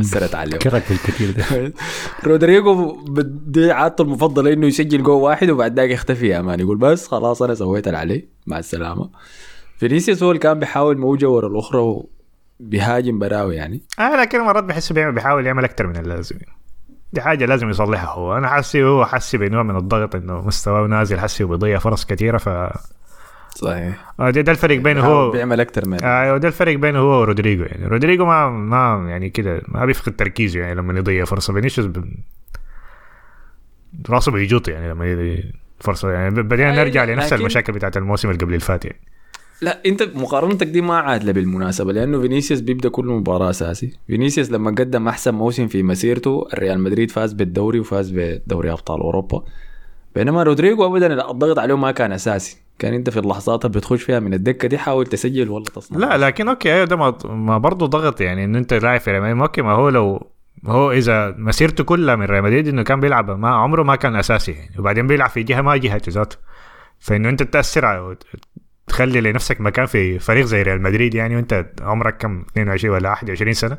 اثرت 0.00 0.34
عليه. 0.40 0.56
كرك 0.58 0.90
الكثير 0.90 1.30
ده. 1.30 1.72
رودريجو 2.30 2.96
بدي 3.06 3.72
عادته 3.72 4.02
المفضلة 4.02 4.52
إنه 4.52 4.66
يسجل 4.66 5.02
جول 5.02 5.22
واحد 5.22 5.50
وبعد 5.50 5.76
ذاك 5.80 5.90
يختفي 5.90 6.26
يا 6.28 6.40
man. 6.40 6.60
يقول 6.60 6.76
بس 6.76 7.08
خلاص 7.08 7.42
أنا 7.42 7.54
سويت 7.54 7.86
اللي 7.86 7.98
عليه. 7.98 8.28
مع 8.46 8.58
السلامة. 8.58 9.10
فينيسيوس 9.78 10.22
هو 10.22 10.30
اللي 10.30 10.40
كان 10.40 10.58
بيحاول 10.58 10.98
موجة 10.98 11.28
ورا 11.28 11.48
الأخرى 11.48 12.04
وبيهاجم 12.60 13.18
براوي 13.18 13.56
يعني. 13.56 13.82
آه 13.98 14.16
لكن 14.20 14.40
مرات 14.40 14.92
بيعمل 14.92 15.14
بيحاول 15.14 15.46
يعمل 15.46 15.64
أكثر 15.64 15.86
من 15.86 15.96
اللازم 15.96 16.36
دي 17.12 17.20
حاجة 17.20 17.44
لازم 17.46 17.70
يصلحها 17.70 18.10
هو. 18.10 18.36
أنا 18.36 18.48
حاسي 18.48 18.84
هو 18.84 19.04
حاسي 19.04 19.38
بنوع 19.38 19.62
من 19.62 19.76
الضغط 19.76 20.14
إنه 20.14 20.40
مستواه 20.40 20.86
نازل 20.86 21.18
حاسي 21.20 21.44
وبيضيع 21.44 21.78
فرص 21.78 22.04
كثيرة 22.04 22.38
ف 22.38 22.48
صحيح. 23.56 24.14
آه، 24.20 24.30
ده, 24.30 24.40
ده 24.40 24.52
الفرق 24.52 24.76
بينه 24.78 25.00
هو 25.00 25.30
بيعمل 25.30 25.60
أكثر 25.60 25.88
من 25.88 26.04
أيوه 26.04 26.38
ده 26.38 26.48
الفرق 26.48 26.76
بينه 26.76 26.98
هو 26.98 27.20
ورودريجو 27.20 27.62
يعني. 27.64 27.86
رودريجو 27.86 28.24
ما 28.26 28.50
ما 28.50 29.10
يعني 29.10 29.30
كده 29.30 29.62
ما 29.68 29.84
بيفقد 29.84 30.16
تركيزه 30.16 30.60
يعني 30.60 30.74
لما 30.74 30.98
يضيع 30.98 31.24
فرصة. 31.24 31.52
فينيسيوس 31.52 31.86
ب... 31.86 32.04
راسه 34.10 34.32
بيجوط 34.32 34.68
يعني 34.68 34.90
لما 34.90 35.06
يضيع 35.06 35.38
فرصة. 35.80 36.10
يعني 36.10 36.42
بعدين 36.42 36.66
أي، 36.66 36.76
نرجع 36.76 37.04
لنفس 37.04 37.26
لكن- 37.32 37.40
المشاكل 37.40 37.72
بتاعت 37.72 37.96
الموسم 37.96 38.30
اللي 38.30 38.40
قبل 38.40 38.54
الفات 38.54 38.84
يعني. 38.84 39.00
لا 39.62 39.80
أنت 39.86 40.02
مقارنتك 40.02 40.66
دي 40.66 40.80
ما 40.80 40.98
عادلة 40.98 41.32
بالمناسبة 41.32 41.92
لأنه 41.92 42.20
فينيسيوس 42.20 42.60
بيبدأ 42.60 42.88
كل 42.88 43.06
مباراة 43.06 43.50
أساسي. 43.50 43.98
فينيسيوس 44.06 44.50
لما 44.50 44.70
قدم 44.70 45.08
أحسن 45.08 45.34
موسم 45.34 45.66
في 45.68 45.82
مسيرته 45.82 46.46
الريال 46.54 46.80
مدريد 46.80 47.10
فاز 47.10 47.32
بالدوري 47.32 47.80
وفاز 47.80 48.10
بدوري 48.14 48.72
أبطال 48.72 49.00
أوروبا. 49.00 49.44
بينما 50.14 50.42
رودريجو 50.42 50.86
ابدا 50.86 51.30
الضغط 51.30 51.58
عليه 51.58 51.76
ما 51.76 51.90
كان 51.90 52.12
أساسي. 52.12 52.56
كان 52.78 52.94
انت 52.94 53.10
في 53.10 53.18
اللحظات 53.18 53.64
اللي 53.64 53.78
بتخش 53.78 54.02
فيها 54.02 54.20
من 54.20 54.34
الدكة 54.34 54.68
دي 54.68 54.78
حاول 54.78 55.06
تسجل 55.06 55.50
ولا 55.50 55.64
تصنع. 55.64 55.98
لا 55.98 56.26
لكن 56.26 56.48
okay 56.48 56.74
أيوه 56.74 56.84
ده 56.84 56.96
ما, 57.24 57.58
برضه 57.58 57.86
ضغط 57.86 58.20
يعني 58.20 58.44
انه 58.44 58.58
أنت 58.58 58.74
لاعب 58.74 59.00
في 59.00 59.10
ريال 59.10 59.40
okay 59.40 59.62
ما 59.62 59.72
هو 59.72 59.88
لو 59.88 60.30
هو 60.66 60.92
إذا 60.92 61.34
مسيرته 61.38 61.84
كلها 61.84 62.16
من 62.16 62.24
ريال 62.24 62.44
مدريد 62.44 62.68
إنه 62.68 62.82
كان 62.82 63.00
بيلعب 63.00 63.30
ما 63.30 63.48
عمره 63.48 63.82
ما 63.82 63.96
كان 63.96 64.16
أساسي 64.16 64.52
يعني. 64.52 64.74
وبعدين 64.78 65.06
بيلعب 65.06 65.30
في 65.30 65.42
جهة 65.42 65.60
ما 65.60 65.76
جهته 65.76 66.12
ذاته. 66.12 66.36
فإنه 66.98 67.28
أنت 67.28 67.42
تأثر 67.42 68.16
تخلي 68.86 69.20
لنفسك 69.20 69.60
مكان 69.60 69.86
في 69.86 70.18
فريق 70.18 70.44
زي 70.44 70.62
ريال 70.62 70.82
مدريد 70.82 71.14
يعني 71.14 71.36
وأنت 71.36 71.66
عمرك 71.80 72.16
كم؟ 72.16 72.44
22 72.52 72.94
ولا 72.94 73.08
21 73.10 73.52
سنة. 73.52 73.78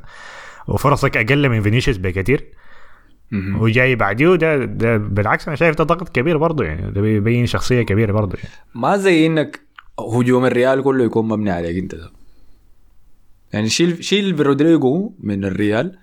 وفرصك 0.67 1.17
أقل 1.17 1.49
من 1.49 1.61
فينيسيوس 1.61 1.97
بكثير 1.97 2.47
مهم. 3.31 3.61
وجاي 3.61 3.95
بعديه 3.95 4.35
ده, 4.35 4.65
ده 4.65 4.97
بالعكس 4.97 5.47
أنا 5.47 5.55
شايف 5.55 5.75
ده 5.75 5.83
ضغط 5.83 6.09
كبير 6.09 6.37
برضه 6.37 6.63
يعني 6.63 6.91
ده 6.91 7.01
بيبين 7.01 7.45
شخصية 7.45 7.81
كبيرة 7.81 8.11
برضه 8.11 8.37
يعني. 8.37 8.49
ما 8.75 8.97
زي 8.97 9.25
إنك 9.25 9.61
هجوم 9.99 10.45
الريال 10.45 10.83
كله 10.83 11.03
يكون 11.03 11.27
مبني 11.27 11.51
عليك 11.51 11.77
أنت 11.77 11.95
ده 11.95 12.11
يعني 13.53 13.69
شيل 13.69 14.03
شيل 14.03 14.39
رودريجو 14.39 15.13
من 15.19 15.45
الريال 15.45 15.97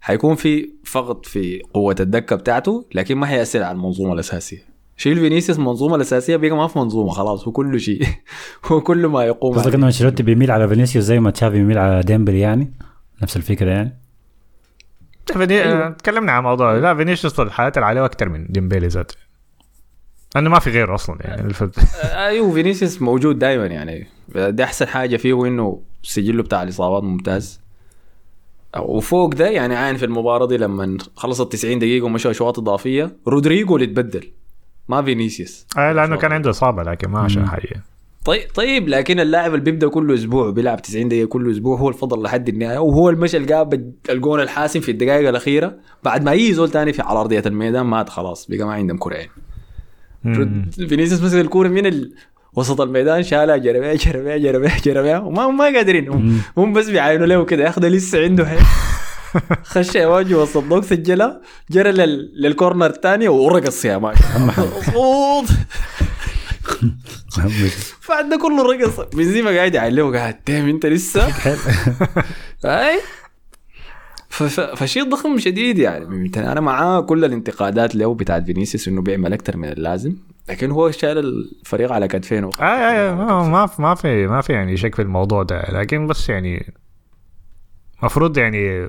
حيكون 0.00 0.34
فقد 0.34 1.26
في 1.26 1.62
قوة 1.74 1.96
الدكة 2.00 2.36
بتاعته 2.36 2.86
لكن 2.94 3.16
ما 3.16 3.26
حيأثر 3.26 3.62
على 3.62 3.76
المنظومة 3.76 4.12
الأساسية 4.12 4.76
شيل 4.96 5.16
فينيسيوس 5.16 5.58
المنظومة 5.58 5.96
الأساسية 5.96 6.36
بقى 6.36 6.50
ما 6.50 6.66
في 6.68 6.78
منظومة 6.78 7.10
خلاص 7.10 7.44
هو 7.48 7.52
كل 7.52 7.80
شيء 7.80 8.02
هو 8.66 8.80
كل 8.80 9.06
ما 9.06 9.24
يقوم 9.24 9.54
قصدك. 9.54 9.74
إنه 9.74 9.86
أنشيلوتي 9.86 10.22
بيميل 10.22 10.50
على 10.50 10.68
فينيسيوس 10.68 11.04
زي 11.04 11.20
ما 11.20 11.30
تشافي 11.30 11.56
بيميل 11.56 11.78
على 11.78 12.00
ديمبلي 12.00 12.40
يعني 12.40 12.72
نفس 13.22 13.36
الفكرة 13.36 13.70
يعني 13.70 13.98
فيني... 15.32 15.62
أيوة. 15.62 15.90
تكلمنا 15.90 16.32
عن 16.32 16.42
موضوع 16.42 16.74
لا 16.74 16.94
فينيسيوس 16.94 17.40
الحالات 17.40 17.76
اللي 17.76 17.86
عليه 17.86 18.04
أكثر 18.04 18.28
من 18.28 18.46
ديمبيلي 18.48 18.86
ذاته. 18.86 19.14
لأنه 20.34 20.50
ما 20.50 20.58
في 20.58 20.70
غيره 20.70 20.94
أصلا 20.94 21.16
يعني 21.20 21.42
الف... 21.42 21.62
أيوه 22.04 22.52
فينيسيوس 22.52 23.02
موجود 23.02 23.38
دائما 23.38 23.66
يعني. 23.66 24.06
دي 24.34 24.64
أحسن 24.64 24.86
حاجة 24.86 25.16
فيه 25.16 25.46
إنه 25.46 25.82
سجله 26.02 26.42
بتاع 26.42 26.62
الإصابات 26.62 27.02
ممتاز. 27.02 27.60
وفوق 28.78 29.34
ده 29.34 29.48
يعني 29.48 29.76
حتى 29.76 29.96
في 29.96 30.04
المباراة 30.04 30.46
دي 30.46 30.56
لما 30.56 30.98
خلصت 31.16 31.52
90 31.52 31.78
دقيقة 31.78 32.04
ومشوا 32.04 32.30
اشواط 32.30 32.58
إضافية 32.58 33.16
رودريجو 33.28 33.76
اللي 33.76 33.86
تبدل 33.86 34.32
ما 34.88 35.02
فينيسيوس. 35.02 35.66
آه 35.78 35.92
لأنه 35.92 36.16
كان 36.16 36.32
عنده 36.32 36.50
إصابة 36.50 36.82
لكن 36.82 37.10
ما 37.10 37.18
عشان. 37.20 37.48
حاجة 37.48 37.82
طيب 38.26 38.42
طيب 38.54 38.88
لكن 38.88 39.20
اللاعب 39.20 39.54
اللي 39.54 39.64
بيبدأ 39.64 39.88
كل 39.88 40.14
أسبوع 40.14 40.50
بيلعب 40.50 40.82
90 40.82 41.08
دقيقة 41.08 41.26
كل 41.28 41.50
أسبوع 41.50 41.78
هو 41.78 41.88
الفضل 41.88 42.22
لحد 42.22 42.48
النهايه 42.48 42.78
وهو 42.78 43.10
المشي 43.10 43.36
اللي 43.36 43.48
جاب 43.48 43.92
الجون 44.10 44.40
الحاسم 44.40 44.80
في 44.80 44.90
الدقائق 44.90 45.28
الأخيرة. 45.28 45.76
بعد 46.04 46.24
ما 46.24 46.32
يجي 46.32 46.54
زول 46.54 46.70
تاني 46.70 46.92
في 46.92 47.02
على 47.02 47.20
أرضية 47.20 47.42
الميدان 47.46 47.86
مات 47.86 48.08
خلاص 48.08 48.46
بقى 48.46 48.66
ما 48.66 48.72
عندهم 48.72 48.98
كره 48.98 49.16
مم. 50.24 50.70
فينيسيوس 50.88 51.22
مسك 51.22 51.38
الكورة 51.38 51.68
من 51.68 51.86
ال... 51.86 52.14
وسط 52.54 52.80
الميدان 52.80 53.22
شالها 53.22 53.56
جربها 53.56 53.94
جربها 53.94 54.36
جربها 54.36 54.78
جربها 54.84 55.18
وما 55.18 55.48
ما 55.48 55.64
قادرين. 55.64 56.08
هم, 56.08 56.40
هم 56.56 56.72
بس 56.72 56.88
بيعاينوا 56.88 57.26
له 57.26 57.44
كده. 57.44 57.64
ياخذ 57.64 57.88
لسه 57.88 58.22
عنده 58.22 58.46
حيل. 58.46 58.60
خش 59.72 59.94
يا 59.94 60.06
واجي 60.06 60.34
وسط 60.34 60.56
الضوء 60.56 60.80
سجلها 60.80 61.40
جرى 61.70 61.92
لل... 61.92 62.32
للكورنر 62.42 62.86
الثاني 62.86 63.28
ورقص 63.28 63.84
يا 63.84 63.98
صوت 64.94 65.48
بعد 68.08 68.28
ده 68.28 68.36
كله 68.36 68.72
رقص 68.72 69.00
بنزيما 69.14 69.50
قاعد 69.50 69.74
يعلمه 69.74 70.18
قاعد 70.18 70.40
دام 70.46 70.68
انت 70.68 70.86
لسه؟ 70.86 71.26
أي. 72.64 73.00
فشيء 74.76 75.10
ضخم 75.10 75.38
شديد 75.38 75.78
يعني. 75.78 76.30
أنا 76.36 76.60
معاه 76.60 77.00
كل 77.00 77.24
الانتقادات 77.24 77.94
له 77.94 78.14
بتاعت 78.14 78.44
فينيسيوس 78.44 78.88
إنه 78.88 79.02
بيعمل 79.02 79.32
أكثر 79.32 79.56
من 79.56 79.68
اللازم. 79.68 80.16
لكن 80.48 80.70
هو 80.70 80.90
شال 80.90 81.18
الفريق 81.18 81.92
على 81.92 82.08
كتفينه 82.08 82.50
آه 82.60 82.62
آه 82.62 83.10
آه 83.10 83.48
ما 83.48 83.48
ما 83.48 83.66
في 83.66 83.82
ما 83.82 83.94
في 83.94 84.26
ما 84.26 84.40
في 84.40 84.52
يعني 84.52 84.76
شك 84.76 84.94
في 84.94 85.02
الموضوع 85.02 85.42
ده. 85.42 85.62
لكن 85.70 86.06
بس 86.06 86.28
يعني 86.28 86.72
المفروض 88.00 88.38
يعني 88.38 88.88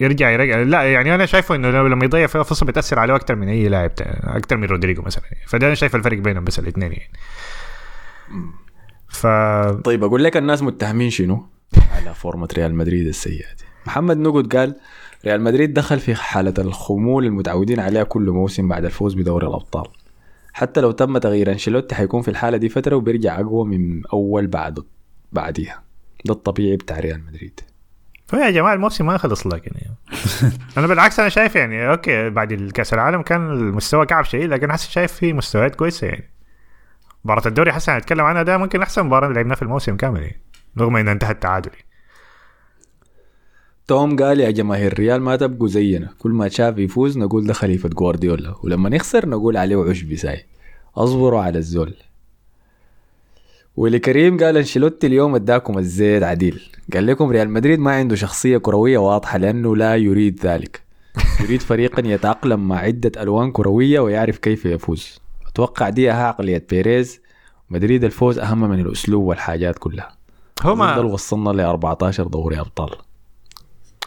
يرجع 0.00 0.30
يرجع. 0.30 0.62
لا 0.62 0.92
يعني 0.92 1.14
أنا 1.14 1.26
شايفه 1.26 1.54
إنه 1.54 1.70
لما 1.70 2.04
يضيع 2.04 2.26
فيها 2.26 2.42
فرصه 2.42 2.66
بتأثر 2.66 2.98
عليه 2.98 3.16
أكثر 3.16 3.34
من 3.34 3.48
أي 3.48 3.68
لاعب 3.68 3.92
أكثر 4.24 4.56
من 4.56 4.64
رودريجو 4.64 5.02
مثلا. 5.02 5.24
فده 5.46 5.66
أنا 5.66 5.74
شايف 5.74 5.96
الفرق 5.96 6.18
بينهم 6.18 6.44
بس 6.44 6.58
الاثنين 6.58 6.92
يعني. 6.92 7.12
ف 9.08 9.26
طيب 9.84 10.04
أقول 10.04 10.24
لك 10.24 10.36
الناس 10.36 10.62
متهمين 10.62 11.10
شنو؟ 11.10 11.46
على 11.96 12.14
فورمة 12.14 12.48
ريال 12.56 12.74
مدريد 12.74 13.06
السيئة 13.06 13.54
دي. 13.58 13.64
محمد 13.86 14.16
نقد 14.16 14.56
قال 14.56 14.76
ريال 15.24 15.40
مدريد 15.40 15.74
دخل 15.74 16.00
في 16.00 16.14
حالة 16.14 16.54
الخمول 16.58 17.24
المتعودين 17.24 17.80
عليها 17.80 18.02
كل 18.02 18.30
موسم 18.30 18.68
بعد 18.68 18.84
الفوز 18.84 19.14
بدوري 19.14 19.46
الأبطال. 19.46 19.86
حتى 20.52 20.80
لو 20.80 20.90
تم 20.90 21.18
تغيير 21.18 21.52
أنشيلوتي 21.52 21.94
حيكون 21.94 22.22
في 22.22 22.28
الحالة 22.28 22.56
دي 22.56 22.68
فترة 22.68 22.96
وبيرجع 22.96 23.40
أقوى 23.40 23.66
من 23.66 24.06
أول 24.06 24.46
بعد 24.46 24.78
بعديها. 25.32 25.82
ده 26.24 26.34
الطبيعي 26.34 26.76
بتاع 26.76 27.00
ريال 27.00 27.24
مدريد. 27.26 27.60
فيا 28.28 28.50
جماعة 28.50 28.74
الموسم 28.74 29.06
ما 29.06 29.18
خلص 29.18 29.46
لكن 29.46 29.70
يعني. 29.74 29.96
أنا 30.78 30.86
بالعكس 30.86 31.20
أنا 31.20 31.28
شايف 31.28 31.56
يعني 31.56 31.90
okay 31.90 32.30
بعد 32.30 32.52
الكأس 32.52 32.94
العالم 32.94 33.22
كان 33.22 33.50
المستوى 33.50 34.06
كعب 34.06 34.24
شوية 34.24 34.46
لكن 34.48 34.70
هسه 34.70 34.90
شايف 34.90 35.12
في 35.12 35.32
مستويات 35.32 35.74
كويسة 35.74 36.06
يعني 36.06 36.30
مباراة 37.24 37.46
الدوري 37.46 37.72
حسن 37.72 37.92
هنتكلم 37.92 38.24
عنها 38.24 38.42
ده 38.42 38.58
ممكن 38.58 38.82
أحسن 38.82 39.06
مباراة 39.06 39.28
لعبناها 39.28 39.56
في 39.56 39.62
الموسم 39.62 39.96
كامل 39.96 40.20
يعني. 40.20 40.40
رغم 40.78 40.96
انها 40.96 41.12
انتهت 41.12 41.42
تعادلي 41.42 41.78
توم 43.86 44.16
قال 44.16 44.40
يا 44.40 44.50
جماهير 44.50 44.92
الريال 44.92 45.22
ما 45.22 45.36
تبقوا 45.36 45.68
زينا 45.68 46.08
كل 46.18 46.30
ما 46.30 46.48
تشافي 46.48 46.82
يفوز 46.82 47.18
نقول 47.18 47.46
ده 47.46 47.52
خليفة 47.52 47.88
جوارديولا 47.88 48.54
ولما 48.62 48.88
نخسر 48.88 49.28
نقول 49.28 49.56
عليه 49.56 49.90
عشبي 49.90 50.16
ساي 50.16 50.46
أصبروا 50.96 51.40
على 51.42 51.58
الزول 51.58 51.94
ولي 53.78 53.98
كريم 53.98 54.38
قال 54.38 54.56
أنشيلوتي 54.56 55.06
اليوم 55.06 55.34
أداكم 55.34 55.78
الزيت 55.78 56.22
عديل. 56.22 56.60
قال 56.94 57.06
لكم 57.06 57.30
ريال 57.30 57.50
مدريد 57.50 57.78
ما 57.78 57.92
عنده 57.92 58.16
شخصية 58.16 58.58
كروية 58.58 58.98
واضحة 58.98 59.38
لأنه 59.38 59.76
لا 59.76 59.96
يريد 59.96 60.40
ذلك. 60.46 60.82
يريد 61.40 61.62
فريقا 61.62 62.02
يتأقلم 62.06 62.68
مع 62.68 62.76
عدة 62.76 63.22
ألوان 63.22 63.52
كروية 63.52 64.00
ويعرف 64.00 64.38
كيف 64.38 64.64
يفوز. 64.64 65.20
أتوقع 65.48 65.88
دي 65.88 66.10
عقلية 66.10 66.66
بيريز. 66.70 67.20
مدريد 67.70 68.04
الفوز 68.04 68.38
أهم 68.38 68.70
من 68.70 68.80
الأسلوب 68.80 69.24
والحاجات 69.24 69.78
كلها. 69.78 70.16
هو 70.62 70.74
ده 70.74 71.02
وصلنا 71.02 71.50
ل 71.50 71.60
14 71.60 72.26
دوري 72.26 72.60
أبطال. 72.60 72.90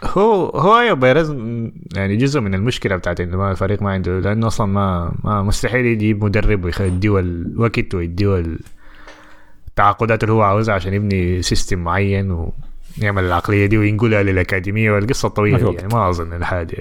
هو 0.04 0.46
هو 0.50 0.80
أيوه 0.80 0.96
بيريز 0.96 1.30
يعني 1.96 2.18
جزء 2.18 2.40
من 2.40 2.54
المشكلة 2.54 2.96
بتاعت 2.96 3.20
إنه 3.20 3.38
ما 3.38 3.52
الفريق 3.52 3.82
ما 3.82 3.92
عنده 3.92 4.20
لأنه 4.20 4.48
أصلا 4.48 4.68
ما, 4.68 5.16
ما 5.24 5.42
مستحيل 5.42 5.86
يجيب 5.86 6.24
مدرب 6.24 6.66
ويديه 6.66 7.20
الوقت 7.20 7.96
ويديه 7.96 8.44
التعاقدات 9.82 10.24
اللي 10.24 10.34
هو 10.34 10.42
عاوزها 10.42 10.76
عشان 10.76 10.94
يبني 10.94 11.42
system 11.42 11.80
معين 11.80 12.50
ويعمل 13.00 13.24
العقلية 13.24 13.66
دي 13.66 13.78
وينقلها 13.78 14.24
للأكاديمية 14.24 14.92
والقصة 14.92 15.28
الطويلة 15.28 15.72
دي. 15.72 15.76
يعني 15.78 15.88
ما 15.94 16.10
أظن 16.10 16.34
الحاجة 16.34 16.78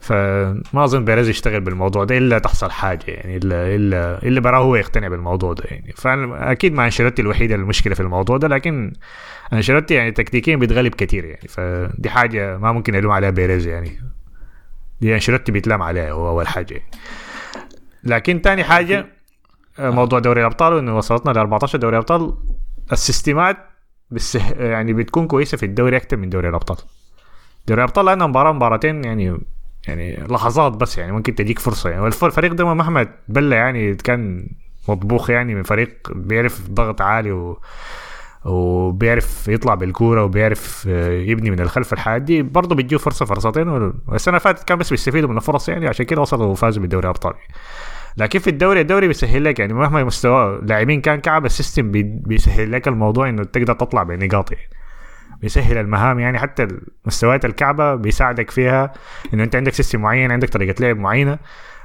فما 0.00 0.84
أظن 0.84 1.04
بيريز 1.04 1.28
يشتغل 1.28 1.60
بالموضوع 1.60 2.04
ده 2.04 2.18
إلا 2.18 2.38
تحصل 2.38 2.70
حاجة 2.70 3.02
يعني 3.06 3.36
إلا 3.36 3.74
إلا 3.74 4.22
إلا 4.22 4.40
براه 4.40 4.58
هو 4.58 4.76
يقتنع 4.76 5.08
بالموضوع 5.08 5.52
ده 5.52 5.64
يعني. 5.64 5.92
فاكيد 5.96 6.72
ما 6.72 6.84
أنشيلوتي 6.84 7.22
الوحيدة 7.22 7.54
المشكلة 7.54 7.94
في 7.94 8.00
الموضوع 8.00 8.36
ده 8.36 8.48
لكن 8.48 8.92
أنشيلوتي 9.52 9.94
يعني 9.94 10.10
تكتيكيا 10.10 10.56
بيتغلب 10.56 10.94
كثير 10.94 11.24
يعني. 11.24 11.48
فدي 11.48 12.10
حاجة 12.10 12.58
ما 12.58 12.72
ممكن 12.72 12.96
الوم 12.96 13.12
عليها 13.12 13.30
بيريز 13.30 13.66
يعني. 13.66 13.90
دي 15.00 15.14
أنشيلوتي 15.14 15.52
بيتلام 15.52 15.82
عليها 15.82 16.10
هو 16.10 16.28
أول 16.28 16.48
حاجة 16.48 16.74
يعني. 16.74 16.90
لكن 18.04 18.42
تاني 18.42 18.64
حاجة 18.64 19.06
موضوع 19.78 20.18
دوري 20.18 20.40
الأبطال 20.40 20.72
وإنه 20.72 20.96
وصلتنا 20.96 21.30
ل 21.30 21.38
14 21.38 21.78
دوري 21.78 21.96
أبطال. 21.96 22.34
السيستمات 22.92 23.56
بس 24.10 24.34
يعني 24.58 24.92
بتكون 24.92 25.26
كويسة 25.26 25.56
في 25.56 25.66
الدوري 25.66 25.96
أكثر 25.96 26.16
من 26.16 26.30
دوري 26.30 26.48
الأبطال. 26.48 26.76
دوري 27.68 27.80
الأبطال 27.80 28.04
لأنها 28.06 28.26
مباراة 28.26 28.52
مباراتين 28.52 29.04
يعني 29.04 29.38
يعني 29.88 30.16
لحظات 30.16 30.72
بس 30.72 30.98
يعني 30.98 31.12
ممكن 31.12 31.34
تجيك 31.34 31.58
فرصة. 31.58 31.90
يعني 31.90 32.02
والفريق 32.02 32.52
ده 32.52 32.74
مهما 32.74 33.08
تبلى 33.28 33.56
يعني 33.56 33.94
كان 33.94 34.48
مطبوخ 34.88 35.30
يعني 35.30 35.54
من 35.54 35.62
فريق 35.62 36.12
بيعرف 36.14 36.70
ضغط 36.70 37.00
عالي 37.00 37.32
و 37.32 37.60
وبيعرف 38.44 39.48
يطلع 39.48 39.74
بالكورة 39.74 40.24
وبيعرف 40.24 40.86
يبني 41.26 41.50
من 41.50 41.60
الخلف 41.60 41.92
الحاجات 41.92 42.22
دي 42.22 42.42
برضه 42.42 42.74
بيجيه 42.74 42.96
فرصة 42.96 43.26
فرصتين 43.26 43.68
والسنة 44.08 44.38
فاتت 44.38 44.64
كان 44.64 44.78
بس 44.78 44.90
بيستفيدوا 44.90 45.28
من 45.28 45.36
الفرص 45.36 45.68
يعني 45.68 45.88
عشان 45.88 46.06
كده 46.06 46.20
وصلوا 46.20 46.46
وفازوا 46.46 46.82
بالدوري 46.82 47.04
الابطال 47.04 47.34
لكن 48.18 48.38
في 48.38 48.50
الدوري؟ 48.50 48.80
الدوري 48.80 49.06
بيسهل 49.06 49.44
لك 49.44 49.58
يعني 49.58 49.72
مهما 49.72 50.04
مستوى 50.04 50.60
لاعبين 50.62 51.00
كان 51.00 51.20
كعب 51.20 51.44
السيستم 51.44 51.90
بيسهل 52.26 52.72
لك 52.72 52.88
الموضوع 52.88 53.28
إنه 53.28 53.44
تقدر 53.44 53.74
تطلع 53.74 54.02
بنقاط 54.02 54.52
يعني. 54.52 54.68
بيسهل 55.40 55.78
المهام 55.78 56.18
يعني 56.18 56.38
حتى 56.38 56.68
مستويات 57.06 57.44
الكعبة 57.44 57.94
بيساعدك 57.94 58.50
فيها 58.50 58.92
إنه 59.34 59.44
أنت 59.44 59.56
عندك 59.56 59.72
system 59.72 60.00
معين 60.00 60.32
عندك 60.32 60.48
طريقة 60.48 60.82
لعب 60.82 60.96
معينة 60.96 61.38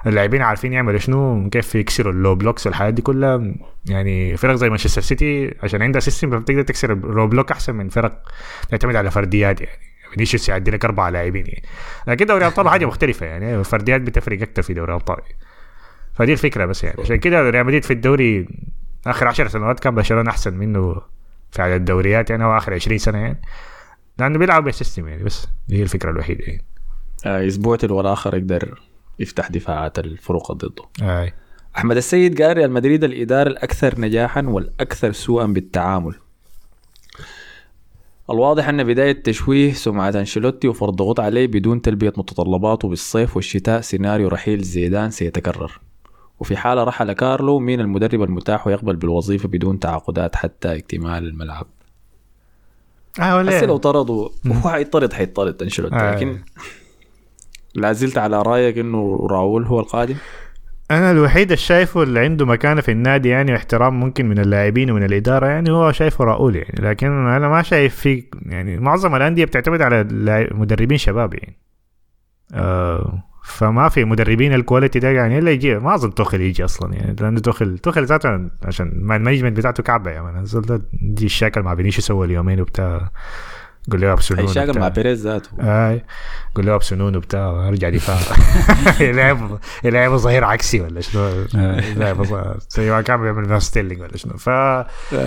اللاعبين 0.08 0.42
عارفين 0.42 0.74
يعملوا 0.74 1.00
شنو 1.00 1.50
كيف 1.50 1.76
يكسروا 1.76 2.14
ال 2.14 2.19
low 2.19 2.36
blocks 2.36 2.68
والحاجات 2.68 2.94
دي 2.94 3.02
كلها 3.02 3.54
يعني 3.86 4.38
فرق 4.38 4.56
زي 4.56 4.70
مانشستر 4.70 5.02
سيتي 5.02 5.56
عشان 5.64 5.82
عندها 5.82 6.00
system 6.02 6.40
بتقدر 6.40 6.62
تكسر 6.62 6.94
ال 6.94 7.02
low 7.02 7.28
block 7.28 7.52
أحسن 7.52 7.76
من 7.76 7.90
فرق 7.90 8.22
تعتمد 8.70 8.96
على 8.96 9.12
فرديات 9.12 9.62
يعني. 9.62 9.80
فينيسيوس 10.14 10.50
يعدي 10.50 10.72
لك 10.72 10.86
أربع 10.86 11.10
لاعبين 11.10 11.46
يعني. 11.46 11.64
لكن 12.08 12.26
دوري 12.26 12.42
الابطال 12.42 12.70
حاجة 12.70 12.86
مختلفة 12.86 13.26
يعني. 13.26 13.56
الفرديات 13.56 14.02
بتفرق 14.02 14.42
أكثر 14.42 14.62
في 14.62 14.74
دوري 14.74 14.92
الابطال 14.92 15.18
فدي 16.14 16.34
الفكرة 16.34 16.66
بس 16.66 16.84
يعني. 16.84 17.02
عشان 17.02 17.16
كده 17.16 17.50
ريال 17.50 17.66
مدريد 17.66 17.84
في 17.84 17.94
الدوري 17.94 18.48
آخر 19.08 19.28
10 19.28 19.48
سنوات 19.48 19.80
كان 19.80 19.96
برشلونة 19.96 20.30
أحسن 20.30 20.54
منه 20.54 21.02
في 21.52 21.62
عدد 21.62 21.74
الدوريات 21.74 22.30
يعني 22.30 22.44
هو 22.44 22.58
آخر 22.58 22.74
20 22.74 22.98
سنة 22.98 23.18
يعني. 23.18 23.42
لأنه 24.20 24.40
بيلعب 24.40 24.64
بال 24.64 24.75
system 24.75 25.08
يعني 25.08 25.24
بس 25.24 25.48
دي 25.68 25.78
هي 25.78 25.84
الفكرة 25.84 26.12
الوحيدة 26.12 26.44
يعني. 26.46 26.66
آه، 27.26 27.48
أسبوع 27.48 27.76
تلو 27.76 28.02
الآخر 28.02 28.38
يقدر 28.38 28.82
يفتح 29.20 29.48
دفاعات 29.48 30.00
الفرق 30.00 30.52
ضده. 30.52 30.84
آي. 31.02 31.34
أحمد 31.78 31.98
السيد 31.98 32.42
قال 32.42 32.58
ريال 32.58 32.72
مدريد 32.72 33.04
الإدارة 33.04 33.50
الأكثر 33.50 34.02
نجاحا 34.02 34.42
والأكثر 34.42 35.12
سوءا 35.12 35.46
بالتعامل. 35.46 36.16
الواضح 38.30 38.70
أن 38.70 38.84
بداية 38.84 39.24
تشويه 39.24 39.74
سمعة 39.74 40.10
أنشيلوتي 40.16 40.68
وفرض 40.68 40.96
ضغوط 40.96 41.20
عليه 41.20 41.48
بدون 41.48 41.82
تلبية 41.82 42.14
متطلباته 42.18 42.90
بالصيف 42.90 43.36
والشتاء 43.36 43.82
سيناريو 43.82 44.28
رحيل 44.28 44.62
زيدان 44.62 45.12
سيتكرر. 45.12 45.80
وفي 46.44 46.58
حالة 46.58 46.84
رحل 46.84 47.14
كارلو 47.14 47.60
مين 47.60 47.80
المدرب 47.80 48.24
المتاح 48.24 48.68
ويقبل 48.68 48.96
بالوظيفة 48.96 49.50
بدون 49.50 49.80
تعاقدات 49.80 50.36
حتى 50.36 50.76
اكتمال 50.76 51.28
الملعب؟ 51.28 51.68
آه 53.20 53.38
ولا 53.38 53.66
لو 53.66 53.78
طردوا 53.78 54.30
هو 54.48 54.70
حيطرد 54.70 55.14
حيطرد 55.14 55.62
أنشيلوتي 55.64 55.96
آه. 55.96 56.16
لكن 56.16 56.40
لا 57.76 57.94
زلت 57.94 58.18
على 58.18 58.42
رأيك 58.42 58.78
إنه 58.78 59.28
راؤول 59.32 59.66
هو 59.66 59.80
القادم؟ 59.80 60.16
أنا 60.92 61.12
الوحيد 61.12 61.44
اللي 61.44 61.58
شايفه 61.58 62.04
اللي 62.04 62.20
عنده 62.20 62.46
مكانة 62.46 62.82
في 62.82 62.92
النادي 62.92 63.30
يعني 63.30 63.54
واحترام 63.54 64.00
ممكن 64.00 64.30
من 64.30 64.40
اللاعبين 64.40 64.92
ومن 64.92 65.04
الإدارة 65.04 65.48
يعني 65.48 65.72
هو 65.72 65.92
شايفه 65.92 66.24
راؤول 66.24 66.56
يعني 66.56 66.76
لكن 66.80 67.08
أنا 67.08 67.48
ما 67.48 67.62
شايف 67.62 67.96
في 67.96 68.24
يعني 68.46 68.78
معظم 68.78 69.16
الأندية 69.16 69.46
بتعتمد 69.46 69.82
على 69.82 70.08
مدربين 70.52 70.98
شباب 70.98 71.34
يعني. 71.34 71.58
آه. 72.54 73.33
فما 73.46 73.90
في 73.90 74.06
مدربين 74.06 74.54
الكواليتي 74.54 75.00
ده 75.00 75.10
يعني 75.10 75.40
إلا 75.40 75.52
يجي 75.52 75.76
ما 75.80 75.96
أظن 75.96 76.14
توخل 76.14 76.42
يجي 76.42 76.66
أصلا 76.66 76.94
يعني 76.94 77.16
لأنه 77.22 77.40
توخل 77.40 77.78
توخل 77.78 78.06
ذاته 78.06 78.50
عشان 78.66 78.92
ما 78.96 79.16
المانجمنت 79.16 79.58
بتاعته 79.58 79.84
كعبة 79.84 80.12
ده 80.62 80.82
دي 80.94 81.26
الشاكل 81.26 81.62
مع 81.62 81.74
بينيسيوس 81.74 82.12
أول 82.12 82.32
يومين 82.32 82.62
وبتاع. 82.62 83.12
قول 83.92 84.02
له 84.02 84.14
ابسنون 84.14 84.46
وبتاع. 84.46 84.66
مع 84.66 84.88
بيريز 84.88 85.28
ذاته. 85.28 85.50
أي. 85.60 86.04
قول 86.56 86.66
له 86.66 86.76
ابسنون 86.76 87.16
وبتاع 87.16 87.68
ارجع 87.68 87.90
دفاع 87.90 88.18
يلعب 89.10 89.60
يلعب 89.84 90.16
ظهير 90.16 90.44
عكسي 90.44 90.82
ولا 90.82 91.02
شنو؟ 91.02 91.30
يلعب 91.56 92.26
زي 92.70 92.92
ما 92.92 93.02
كان 93.02 93.22
بيعمل 93.22 93.50
مع 93.50 93.60
ستيرلينج 93.60 94.02
ولا 94.02 94.18
شنو. 94.18 94.34
ف 94.38 94.50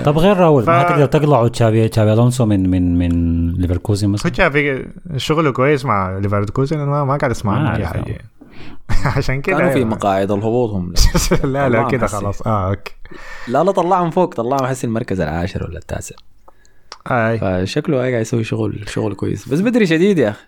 طب 0.05 0.19
غير 0.19 0.37
راول 0.37 0.67
ما 0.67 0.83
تقدر 0.83 1.07
تقلعوا 1.07 1.49
تشافي 1.49 1.89
تشافي 1.89 2.13
ألونسو 2.13 2.47
من 2.47 2.71
من 2.71 2.99
من 2.99 3.53
ليفركوزن 3.53 4.09
مثلا؟ 4.09 4.51
في 4.51 4.87
شغله 5.17 5.53
كويس 5.53 5.85
مع 5.85 6.19
ليفركوزن 6.19 6.79
أنا 6.79 6.91
ما 6.91 7.05
ما 7.05 7.17
قاعد 7.17 7.31
اسمع 7.31 7.53
عنه 7.53 7.77
اي. 7.77 7.87
حاجة 7.87 8.19
عشان 9.17 9.41
كده 9.41 9.57
كانوا 9.57 9.71
في 9.71 9.77
أيوة. 9.79 9.89
مقاعد 9.89 10.31
الهبوط 10.31 10.71
هم 10.71 10.93
لا 11.45 11.69
لا 11.69 11.89
كده. 11.89 12.07
خلاص. 12.07 12.43
آه 12.47 12.69
okay. 12.71 12.93
لا 13.49 13.65
لا 13.65 13.73
طلعهم 13.73 14.11
فوق. 14.11 14.35
طلعهم 14.35 14.65
هسه 14.65 14.85
المركز 14.85 15.21
العاشر 15.21 15.65
ولا 15.65 15.79
التاسع. 15.79 16.17
اي 17.11 17.39
فشكله 17.39 17.97
قاعد 17.99 18.13
يسوي 18.13 18.45
شغل 18.45 18.85
شغل 18.89 19.15
كويس. 19.15 19.49
بس 19.49 19.61
بدري 19.61 19.87
شديد 19.87 20.19
يا 20.19 20.31
أخي. 20.31 20.45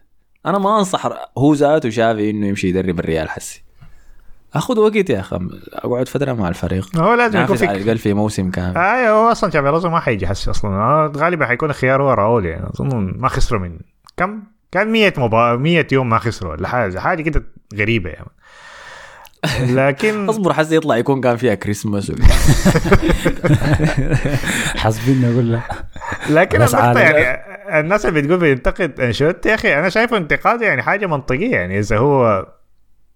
أنا 0.46 0.58
ما 0.58 0.78
أنصح 0.78 1.06
هو 1.38 1.54
ذاته 1.54 1.90
تشافي 1.90 2.30
إنه 2.30 2.46
يمشي 2.46 2.68
يدرب 2.68 3.00
الريال 3.00 3.30
حسي. 3.30 3.62
أخذ 4.54 4.78
وقت 4.78 5.10
يا 5.10 5.20
أخي. 5.20 5.38
أقعد 5.72 6.08
فترة 6.08 6.32
مع 6.32 6.48
الفريق. 6.48 6.96
هو 6.96 7.14
لازم 7.14 7.38
يكون 7.40 7.50
نافس 7.50 7.62
على 7.62 7.78
في 7.78 7.84
الأقل 7.84 7.98
في 7.98 8.14
موسم 8.14 8.50
كامل. 8.50 8.76
اي 8.76 9.08
هو 9.08 9.32
أصلا 9.32 9.50
تشافي 9.50 9.68
ألونسو 9.68 9.88
ما 9.88 10.00
حيجي 10.00 10.26
حسي 10.26 10.50
أصلا. 10.50 11.12
غالبا 11.16 11.46
حيكون 11.46 11.70
الخيار 11.70 12.02
هو 12.02 12.12
راؤول 12.12 12.46
يعني. 12.46 12.66
أظن 12.66 13.14
ما 13.16 13.28
خسروا 13.28 13.60
من 13.60 13.78
كم؟ 14.16 14.42
كان 14.72 14.92
100 14.92 15.12
مبا... 15.16 15.56
100 15.56 15.86
يوم 15.92 16.08
ما 16.08 16.18
خسروا 16.18 16.52
ولا 16.52 16.68
حاجة. 16.68 16.98
حاجة 16.98 17.22
كده 17.22 17.44
غريبة 17.74 18.10
يعني. 18.10 18.30
لكن 19.68 20.24
اصبر 20.30 20.52
حسي 20.52 20.76
يطلع 20.76 20.96
يكون 20.96 21.20
كان 21.20 21.36
فيها 21.36 21.54
كريسماس 21.54 22.10
ولا- 22.10 22.24
حاسبين 24.76 25.24
أقول 25.24 25.52
لك 25.52 25.62
لكن 26.30 26.56
النقطة. 26.62 27.00
يعني 27.00 27.40
الناس 27.80 28.06
اللي 28.06 28.22
بتقول 28.22 28.38
بينتقد 28.38 29.00
انشيلوتي 29.00 29.48
يا 29.48 29.54
أخي؟ 29.54 29.78
أنا 29.78 29.88
شايفه 29.88 30.16
انتقاد 30.16 30.62
يعني 30.62 30.82
حاجة 30.82 31.06
منطقية 31.06 31.50
يعني 31.52 31.78
إذا 31.78 31.98
هو 31.98 32.46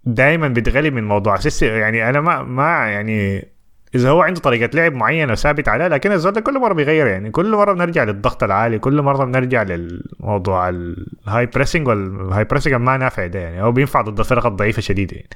دائما 0.05 0.49
بيتغلب 0.49 0.91
من 0.91 1.05
موضوع. 1.09 1.37
system 1.37 1.67
يعني 1.67 2.09
أنا 2.09 2.21
ما 2.21 2.43
ما 2.43 2.89
يعني 2.91 3.52
إذا 3.95 4.11
هو 4.11 4.23
عنده 4.23 4.41
طريقة 4.41 4.71
لعب 4.75 4.95
معينة 4.95 5.33
وثابت 5.33 5.69
عليها 5.69 5.89
لكن 5.89 6.13
الزول 6.13 6.41
كل 6.41 6.59
مرة 6.59 6.73
بيغير 6.73 7.07
يعني. 7.07 7.31
كل 7.31 7.53
مرة 7.53 7.73
بنرجع 7.73 8.05
للضغط 8.05 8.43
العالي 8.43 8.79
كل 8.79 9.03
مرة 9.03 9.25
بنرجع 9.25 9.63
للموضوع 9.63 10.69
ال 10.69 11.47
high 11.47 11.61
pressing 11.61 11.89
وال 11.89 12.45
high 12.45 12.55
pressing 12.55 12.75
ما 12.75 12.97
نافع 12.97 13.27
ده 13.27 13.39
يعني 13.39 13.63
هو 13.63 13.73
بينفع 13.73 14.01
ضد 14.01 14.19
الفرق 14.19 14.47
الضعيفة 14.47 14.83
شديده 14.83 15.17
يعني. 15.17 15.29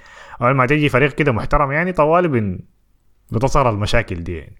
أول 0.42 0.52
ما 0.52 0.66
تيجي 0.66 0.88
فريق 0.88 1.12
كده 1.12 1.32
محترم 1.32 1.72
يعني 1.72 1.92
طوالي 1.92 2.28
بن 2.28 2.58
بتظهر 3.30 3.70
المشاكل 3.70 4.16
دي 4.24 4.36
يعني. 4.36 4.56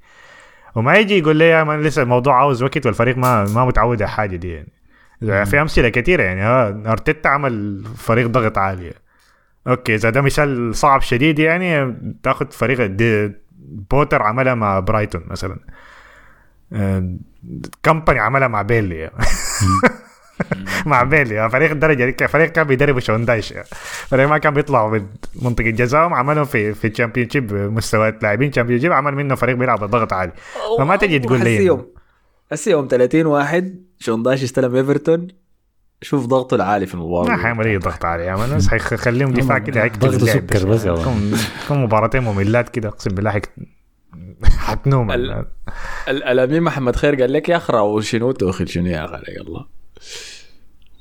وما 0.74 0.96
يجي 0.96 1.18
يقول 1.18 1.36
لي 1.36 1.48
يا 1.48 1.64
مان 1.64 1.82
لسه 1.82 2.02
الموضوع 2.02 2.40
عاوز 2.40 2.62
وقت 2.62 2.86
والفريق 2.86 3.16
ما 3.16 3.44
ما 3.44 3.64
متعود 3.64 4.02
على 4.02 4.08
الحاجة 4.08 4.36
دي 4.36 4.52
يعني. 4.52 5.46
في 5.46 5.60
أمثلة 5.60 5.88
كثيره 5.88 6.22
يعني 6.22 6.44
أرتيتا 6.90 7.28
عمل 7.28 7.84
فريق 7.96 8.26
ضغط 8.26 8.58
عالي. 8.58 8.92
أوكي 9.68 9.94
إذا 9.94 10.10
ده 10.10 10.20
مثال 10.20 10.74
صعب 10.74 11.00
شديد 11.00 11.38
يعني 11.38 11.96
تاخذ 12.22 12.50
فريق 12.50 12.86
دي 12.86 13.32
بوتر 13.90 14.22
عملها 14.22 14.54
مع 14.54 14.80
برايتون 14.80 15.22
مثلا. 15.26 15.56
آه، 16.72 17.16
كمباني 17.82 18.18
عملها 18.18 18.48
مع 18.48 18.62
بيلي. 18.62 19.10
مع 20.86 21.02
بيلي. 21.02 21.50
فريق 21.50 21.70
الدرجة 21.70 22.04
دي 22.04 22.28
فريق 22.28 22.52
كان 22.52 22.66
بيدربوا 22.66 23.00
شون 23.00 23.24
دايش 23.24 23.54
فريق 24.06 24.28
ما 24.28 24.38
كان 24.38 24.54
بيطلعوا 24.54 24.90
من 24.90 25.06
منطقة 25.42 25.70
جزائهم 25.70 26.14
عملهم 26.14 26.44
في 26.44 26.74
في 26.74 26.86
ال 26.86 27.30
Championship 27.30 27.52
مستويات 27.54 28.22
لاعبين 28.22 28.52
Championship 28.52 28.92
عمل 28.92 29.14
منه 29.14 29.34
فريق 29.34 29.56
بيلعب 29.56 29.80
بضغط 29.84 30.12
عالي. 30.12 30.32
فما 30.78 30.96
تجي 30.96 31.18
تقول 31.18 31.40
لي 31.40 31.64
يوم 31.64 31.86
هسه 32.52 32.70
يوم 32.70 32.88
30 32.90 33.26
واحد 33.26 33.84
شون 33.98 34.20
دايش 34.20 34.42
استلم 34.42 34.76
إيفرتون. 34.76 35.28
شوف 36.02 36.26
ضغطه 36.26 36.54
العالي 36.54 36.86
في 36.86 36.94
المباراة. 36.94 37.28
ما 37.30 37.36
حيعمل 37.42 37.66
أي 37.66 37.76
ضغط 37.76 38.04
عالي 38.04 38.24
يا 38.24 38.36
man 38.36 38.56
بس 38.56 38.68
حيخليهم 38.68 39.32
دفاع 39.32 39.58
كده 39.58 39.82
هيقتل 39.84 39.98
ضغط. 40.18 40.24
سكر 40.28 40.66
بس. 40.66 40.82
تكون 41.64 41.78
مباراتين 41.82 42.22
مملات 42.22 42.68
كده 42.68 42.88
أقسم 42.88 43.10
بالله 43.14 43.30
حك... 43.30 43.50
حتنوم. 44.44 45.10
ال- 45.10 45.44
ال- 46.08 46.22
الأمين 46.22 46.62
محمد 46.62 46.96
خير 46.96 47.20
قال 47.20 47.32
لك 47.32 47.48
يا 47.48 47.56
اخ 47.56 47.70
راؤول 47.70 48.04
شنو 48.04 48.32
توخل 48.32 48.68
شنو 48.68 48.86
يا 48.86 49.04
أخي 49.04 49.14
عليك 49.14 49.40
الله 49.40 49.66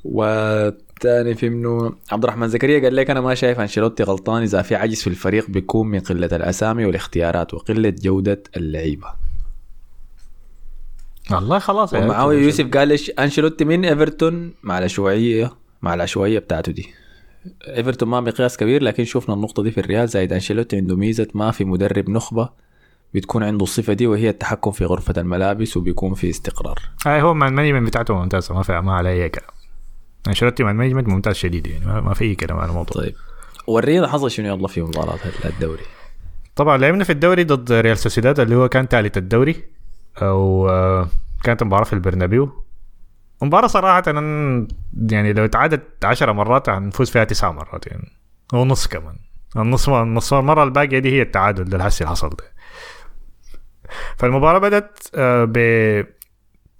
والثاني 0.04 1.34
في 1.34 1.48
منو؟ 1.48 1.96
عبد 2.12 2.24
الرحمن 2.24 2.48
زكريا 2.48 2.80
قال 2.82 2.96
لك 2.96 3.10
أنا 3.10 3.20
ما 3.20 3.34
شايف 3.34 3.60
أنشيلوتي 3.60 4.02
غلطان 4.02 4.42
إذا 4.42 4.62
في 4.62 4.74
عجز 4.74 5.00
في 5.00 5.06
الفريق 5.06 5.50
بيكون 5.50 5.86
من 5.88 6.00
قلة 6.00 6.26
الأسامي 6.32 6.84
والاختيارات 6.84 7.54
وقلة 7.54 7.94
جودة 8.02 8.42
اللعيبة. 8.56 9.25
والله 11.30 11.58
خلاص 11.58 11.94
ومعاوية 11.94 12.36
أخي. 12.36 12.44
يوسف 12.44 12.66
قال 12.76 12.88
ليش 12.88 13.10
أنشيلوتي 13.10 13.64
من 13.64 13.84
إيفرتون. 13.84 14.54
مع 14.62 14.78
العشوائيه 14.78 15.52
مع 15.82 15.94
العشوائيه 15.94 16.38
بتاعته 16.38 16.72
دي. 16.72 16.86
إيفرتون 17.68 18.08
ما 18.08 18.20
مقياس 18.20 18.56
كبير 18.56 18.82
لكن 18.82 19.04
شفنا 19.04 19.34
النقطة 19.34 19.62
دي 19.62 19.70
في 19.70 19.80
الريال. 19.80 20.08
زايد 20.08 20.32
أنشيلوتي 20.32 20.76
عنده 20.76 20.96
ميزة 20.96 21.28
ما 21.34 21.50
في 21.50 21.64
مدرب 21.64 22.10
نخبة 22.10 22.48
بتكون 23.14 23.42
عنده 23.42 23.62
الصفة 23.62 23.92
دي 23.92 24.06
وهي 24.06 24.28
التحكم 24.28 24.70
في 24.70 24.84
غرفة 24.84 25.20
الملابس 25.20 25.76
وبيكون 25.76 26.14
في 26.14 26.30
استقرار. 26.30 26.78
هاي 27.06 27.22
هو 27.22 27.34
man 27.34 27.52
management 27.52 27.88
بتاعته 27.88 28.14
ممتازة 28.14 28.54
ما 28.54 28.62
في 28.62 28.80
ما 28.80 28.92
عليه 28.92 29.22
أي 29.22 29.28
كلام. 29.28 29.50
أنشيلوتي 30.28 30.64
man 30.64 30.76
management 30.76 31.08
ممتاز 31.08 31.34
شديد 31.34 31.66
يعني 31.66 32.02
ما, 32.02 32.14
في 32.14 32.24
أي 32.24 32.34
كلام 32.34 32.58
على 32.58 32.70
الموضوع. 32.70 33.04
طيب. 33.04 33.14
ورينا 33.66 34.08
حظ 34.08 34.26
شنو؟ 34.26 34.54
يلا 34.54 34.68
في 34.68 34.82
مباراة 34.82 35.18
الدوري. 35.44 35.82
طبعا 36.56 36.76
لعبنا 36.78 37.04
في 37.04 37.12
الدوري 37.12 37.44
ضد 37.44 37.72
ريال 37.72 37.98
سوسيداد 37.98 38.40
اللي 38.40 38.54
هو 38.54 38.68
كان 38.68 38.86
ثالث 38.86 39.18
الدوري. 39.18 39.75
أو 40.22 40.68
آه، 40.70 41.08
كانت 41.44 41.62
مباراة 41.62 41.84
في 41.84 41.92
البرنابيو. 41.92 42.64
مباراة 43.42 43.66
صراحة 43.66 44.02
أنا 44.06 44.66
يعني 45.10 45.32
لو 45.32 45.44
اتعادت 45.44 46.04
عشرة 46.04 46.32
مرات 46.32 46.68
هنفوز 46.68 47.10
فيها 47.10 47.24
تسعة 47.24 47.52
مرات 47.52 47.86
يعني 47.86 48.12
ونص 48.52 48.86
كمان. 48.86 49.16
النص 49.56 49.88
النص 49.88 50.32
المرة 50.32 50.64
الباقية 50.64 50.98
دي 50.98 51.12
هي 51.12 51.22
التعادل 51.22 51.64
ده 51.64 51.76
اللي 51.76 51.90
حصل 52.06 52.28
ده. 52.28 52.44
فالمباراة 54.16 54.58
بدت 54.58 55.10
آه، 55.14 56.04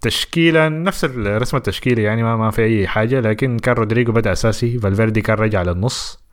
بتشكيلة 0.02 0.68
نفس 0.68 1.04
الرسمة 1.04 1.58
التشكيلي 1.58 2.02
يعني 2.02 2.22
ما, 2.22 2.36
ما 2.36 2.50
في 2.50 2.64
أي 2.64 2.88
حاجة 2.88 3.20
لكن 3.20 3.58
كان 3.58 3.74
رودريجو 3.74 4.12
بدأ 4.12 4.32
أساسي 4.32 4.78
فالفيردي 4.78 5.22
كان 5.22 5.36
رجع 5.36 5.62
للنص. 5.62 6.26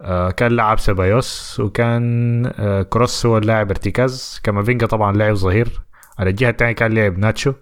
آه، 0.00 0.30
كان 0.30 0.52
لعب 0.52 0.78
سيبايوس 0.78 1.60
وكان 1.60 2.46
كروس 2.90 3.26
هو 3.26 3.38
اللاعب 3.38 3.70
ارتكاز. 3.70 4.40
كامافينجا 4.44 4.86
طبعا 4.86 5.12
لاعب 5.16 5.34
ظهير. 5.34 5.82
على 6.22 6.30
الجهة 6.30 6.50
الثانية 6.50 6.72
كان 6.72 6.94
لعب 6.94 7.18
ناتشو 7.18 7.52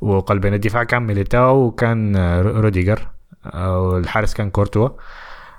وقلبين 0.00 0.54
الدفاع 0.54 0.84
كان 0.84 1.02
ميليتاو 1.02 1.56
وكان 1.56 2.16
آه، 2.16 2.42
روديجر 2.42 3.08
آه، 3.46 3.80
والحارس 3.80 4.34
كان 4.34 4.50
كورتوا. 4.50 4.88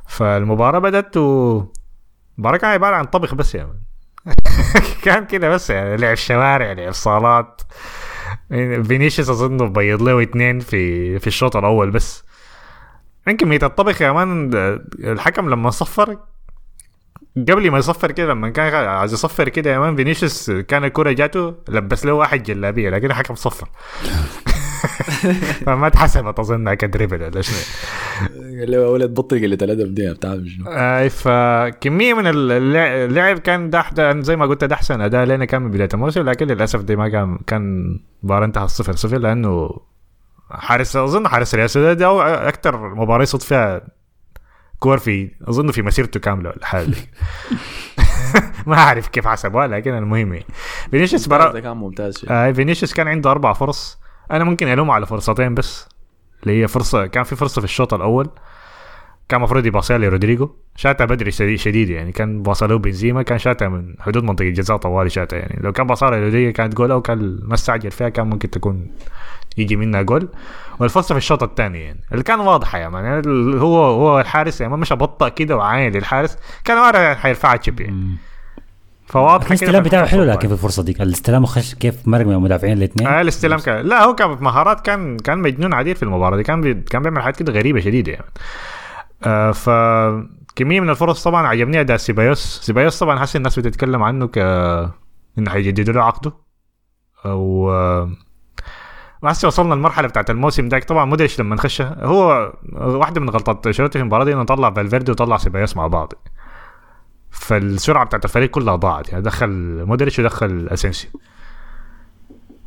فالمباراة 0.08 0.80
بدت 0.80 1.18
و 1.18 1.64
المباراة 2.38 2.58
كانت 2.58 2.74
عبارة 2.74 2.95
عن 2.95 3.05
طبخ 3.05 3.36
بس 3.36 3.55
man. 3.56 3.80
كان 5.03 5.26
كده 5.26 5.49
بس 5.49 5.70
يعني 5.70 5.97
لعب 5.97 6.16
شوارع 6.16 6.72
لعب 6.72 6.91
صالات. 6.91 7.62
فينيسيوس 8.88 9.30
أظن 9.30 9.74
بيض 9.74 10.01
له 10.01 10.24
اثنين 10.24 10.60
في 10.60 11.20
في 11.20 11.28
الشوط 11.28 11.55
الأول 11.55 11.91
بس. 11.91 12.24
من 13.28 13.38
كمية 13.38 13.60
الطبخ 13.64 14.01
يا 14.01 14.12
man 14.12 14.52
الحكم 14.99 15.49
لما 15.49 15.70
صفر 15.70 16.18
قبل 17.50 17.72
ما 17.72 17.78
يصفر 17.78 18.12
كده 18.12 18.28
لما 18.28 18.50
كان 18.50 18.74
عايز 18.74 19.14
يصفر 19.14 19.50
كده 19.50 19.72
يا 19.72 19.80
man 19.80 19.95
فينيسيوس 19.96 20.52
كان 20.52 20.84
الكرة 20.84 21.12
جاته 21.12 21.54
لبس 21.70 22.06
له 22.06 22.14
واحد 22.14 22.44
جلابية 22.44 22.90
لكن 22.90 23.06
الحكم 23.12 23.36
صفر. 23.36 23.70
فما 25.66 25.88
اتحسبت 25.88 26.40
اظن 26.40 26.74
ك 26.74 26.80
dribble 26.80 27.24
ولا 27.24 27.42
شنو. 27.42 27.58
قال 28.60 28.72
له 28.72 28.90
ولد 28.90 29.14
بطل 29.14 29.38
قله 29.40 29.58
الادب 29.62 29.96
دي 29.96 30.14
بتعمل 30.14 30.50
شنو. 30.50 30.66
أي 30.68 31.10
فكمية 31.10 32.14
من 32.14 32.28
اللع- 32.28 33.06
اللعب 33.06 33.40
كان 33.40 33.70
ده 33.70 34.22
زي 34.22 34.36
ما 34.36 34.46
قلت 34.46 34.64
ده 34.64 34.76
احسن 34.76 35.02
اداء 35.02 35.26
لنا 35.26 35.46
كان 35.46 35.62
من 35.62 35.72
بداية 35.72 35.90
الموسم 35.94 36.30
لكن 36.30 36.48
للأسف 36.48 36.82
دي 36.82 36.96
ما 36.96 37.10
كان 37.10 37.38
كان 37.48 37.96
مباراة 38.24 38.46
انتهى 38.46 38.68
صفر 38.68 38.96
صفر 38.96 39.18
لأنه 39.18 39.70
حارس 40.52 40.96
أظن 40.96 41.28
حارس 41.28 41.56
ريال 41.56 41.96
ده 41.96 42.06
هو 42.06 42.22
أكثر 42.22 42.96
مباراة 42.96 43.24
يصد 43.24 43.42
فيها 43.42 43.82
كور 44.80 44.98
في 44.98 45.32
أظن 45.48 45.72
في 45.72 45.82
مسيرته 45.82 46.20
كاملة 46.20 46.54
دي 46.74 46.96
ما 48.68 48.76
أعرف 48.76 49.08
كيف 49.08 49.28
حسبوها 49.28 49.68
لكن 49.68 49.94
المهم 49.94 50.34
يعني. 50.34 50.46
فينيسيوس 50.92 51.28
برا 51.28 51.60
كان 51.60 51.78
ممتاز. 51.78 52.26
آه 52.30 52.52
فينيسيوس 52.52 52.94
كان 52.94 53.08
عنده 53.08 53.32
أربع 53.32 53.54
فرص. 53.54 54.00
أنا 54.32 54.44
ممكن 54.44 54.68
ألومه 54.68 54.94
على 54.94 55.06
فرصتين 55.06 55.56
بس 55.56 55.90
اللي 56.44 56.62
هي 56.62 56.68
فرصة 56.68 57.06
كان 57.06 57.24
في 57.24 57.36
فرصة 57.36 57.62
في 57.62 57.66
الشوط 57.66 57.94
الأول. 57.94 58.30
كان 59.30 59.38
المفروض 59.38 59.66
يباصيها 59.66 59.98
لرودريجو 59.98 60.50
شاتها 60.76 61.06
بدري 61.06 61.32
شديد, 61.32 61.60
شديد 61.60 61.90
يعني. 61.90 62.12
كان 62.12 62.44
باصها 62.44 62.68
له 62.68 62.78
بنزيما 62.78 63.22
كان 63.22 63.38
شاتها 63.38 63.68
من 63.68 63.96
حدود 64.00 64.24
منطقة 64.24 64.48
الجزاء 64.48 64.78
طوالي 64.78 65.10
شاتها 65.10 65.40
يعني. 65.40 65.60
لو 65.64 65.72
كان 65.72 65.88
باصها 65.88 66.12
لرودريجو 66.12 66.52
كانت 66.54 66.74
جول 66.74 66.92
أو 66.92 67.02
كان 67.02 67.40
ما 67.44 67.54
استعجل 67.54 67.92
فيها 67.92 68.10
كان 68.10 68.28
ممكن 68.30 68.50
تكون 68.50 68.88
يجي 69.58 69.76
منها 69.76 70.02
جول. 70.02 70.30
والفرصة 70.80 71.14
في 71.14 71.18
الشوط 71.18 71.44
الثاني 71.44 71.82
يعني. 71.84 72.00
اللي 72.12 72.24
كان 72.24 72.40
واضحة 72.40 72.78
يعني 72.78 73.22
هو 73.60 73.84
هو 73.84 74.20
الحارس 74.20 74.62
يعني 74.62 74.78
مش 74.78 74.94
بطأ 74.94 75.30
كده 75.30 75.58
وعاين 75.58 75.94
للحارس 75.94 76.38
كان 76.64 76.78
عارف 76.78 77.18
حيرفعها 77.18 77.58
chip 77.58 77.80
يعني. 77.80 78.16
فواضحه 79.08 79.46
كده 79.48 79.50
الاستلام 79.50 79.84
بتاعه 79.84 80.06
حلو 80.06 80.24
لكن 80.24 80.48
في 80.48 80.54
الفرصة 80.54 80.84
دي 80.84 80.92
الاستلام 81.04 81.46
خش 81.46 81.76
كيف 81.76 82.08
مرق 82.08 82.26
من 82.26 82.34
المدافعين 82.34 82.78
الاثنين؟ 82.78 83.08
آه 83.08 83.22
الاستلام 83.22 83.60
كان 83.60 83.86
لا 83.86 84.04
هو 84.04 84.16
كان 84.16 84.30
مهارات 84.30 84.82
كان 84.82 85.18
كان 85.18 85.40
مجنون 85.40 85.74
عديل 85.74 85.96
في 85.96 86.04
المباراة 86.04 86.38
دي. 86.38 86.44
كان 86.44 86.62
بي... 86.62 86.74
كان 86.74 87.02
بيعمل 87.02 87.22
حاجات 87.22 87.40
كده 87.40 87.54
غريبة 87.54 87.80
شديدة 87.80 88.12
يعني. 88.12 88.26
آه 89.24 89.52
ف 89.52 89.70
كمية 90.56 90.80
من 90.80 90.90
الفرص 90.90 91.24
طبعا 91.24 91.48
عجبني. 91.48 91.82
اداء 91.82 91.98
سيبايوس. 91.98 92.60
سيبايوس 92.64 93.00
طبعا 93.00 93.20
حاسس 93.20 93.36
الناس 93.36 93.60
بتتكلم 93.60 94.04
عنه 94.04 94.28
ك 94.28 94.38
إنه 95.38 95.50
حيجددوا 95.50 95.94
له 95.94 96.04
عقده. 96.04 96.34
أو 97.26 97.72
آه، 99.24 99.28
هسه 99.30 99.47
وصلنا 99.47 99.74
المرحله 99.74 100.07
بتاعت 100.07 100.30
الموسم 100.30 100.70
ده 100.70 100.80
طبعا 100.80 101.05
مودريتش 101.05 101.39
لما 101.39 101.57
خش 101.57 101.82
هو 101.82 102.53
واحدة 102.74 103.22
من 103.22 103.30
غلطات 103.30 103.68
في 103.68 103.95
المباراة 103.95 104.24
دي 104.24 104.34
إنه 104.34 104.43
طلع 104.43 104.72
فالفيردي 104.72 105.11
وطلع 105.11 105.38
سيبايوس 105.38 105.78
مع 105.78 105.88
بعض. 105.88 106.13
فالسرعة 107.32 108.05
بتاعت 108.05 108.26
الفريق 108.26 108.49
كلها 108.49 108.76
ضاعت. 108.76 109.09
يعني 109.09 109.24
دخل 109.24 109.84
مودريتش 109.88 110.20
ودخل 110.20 110.68
أسينسيو. 110.72 111.11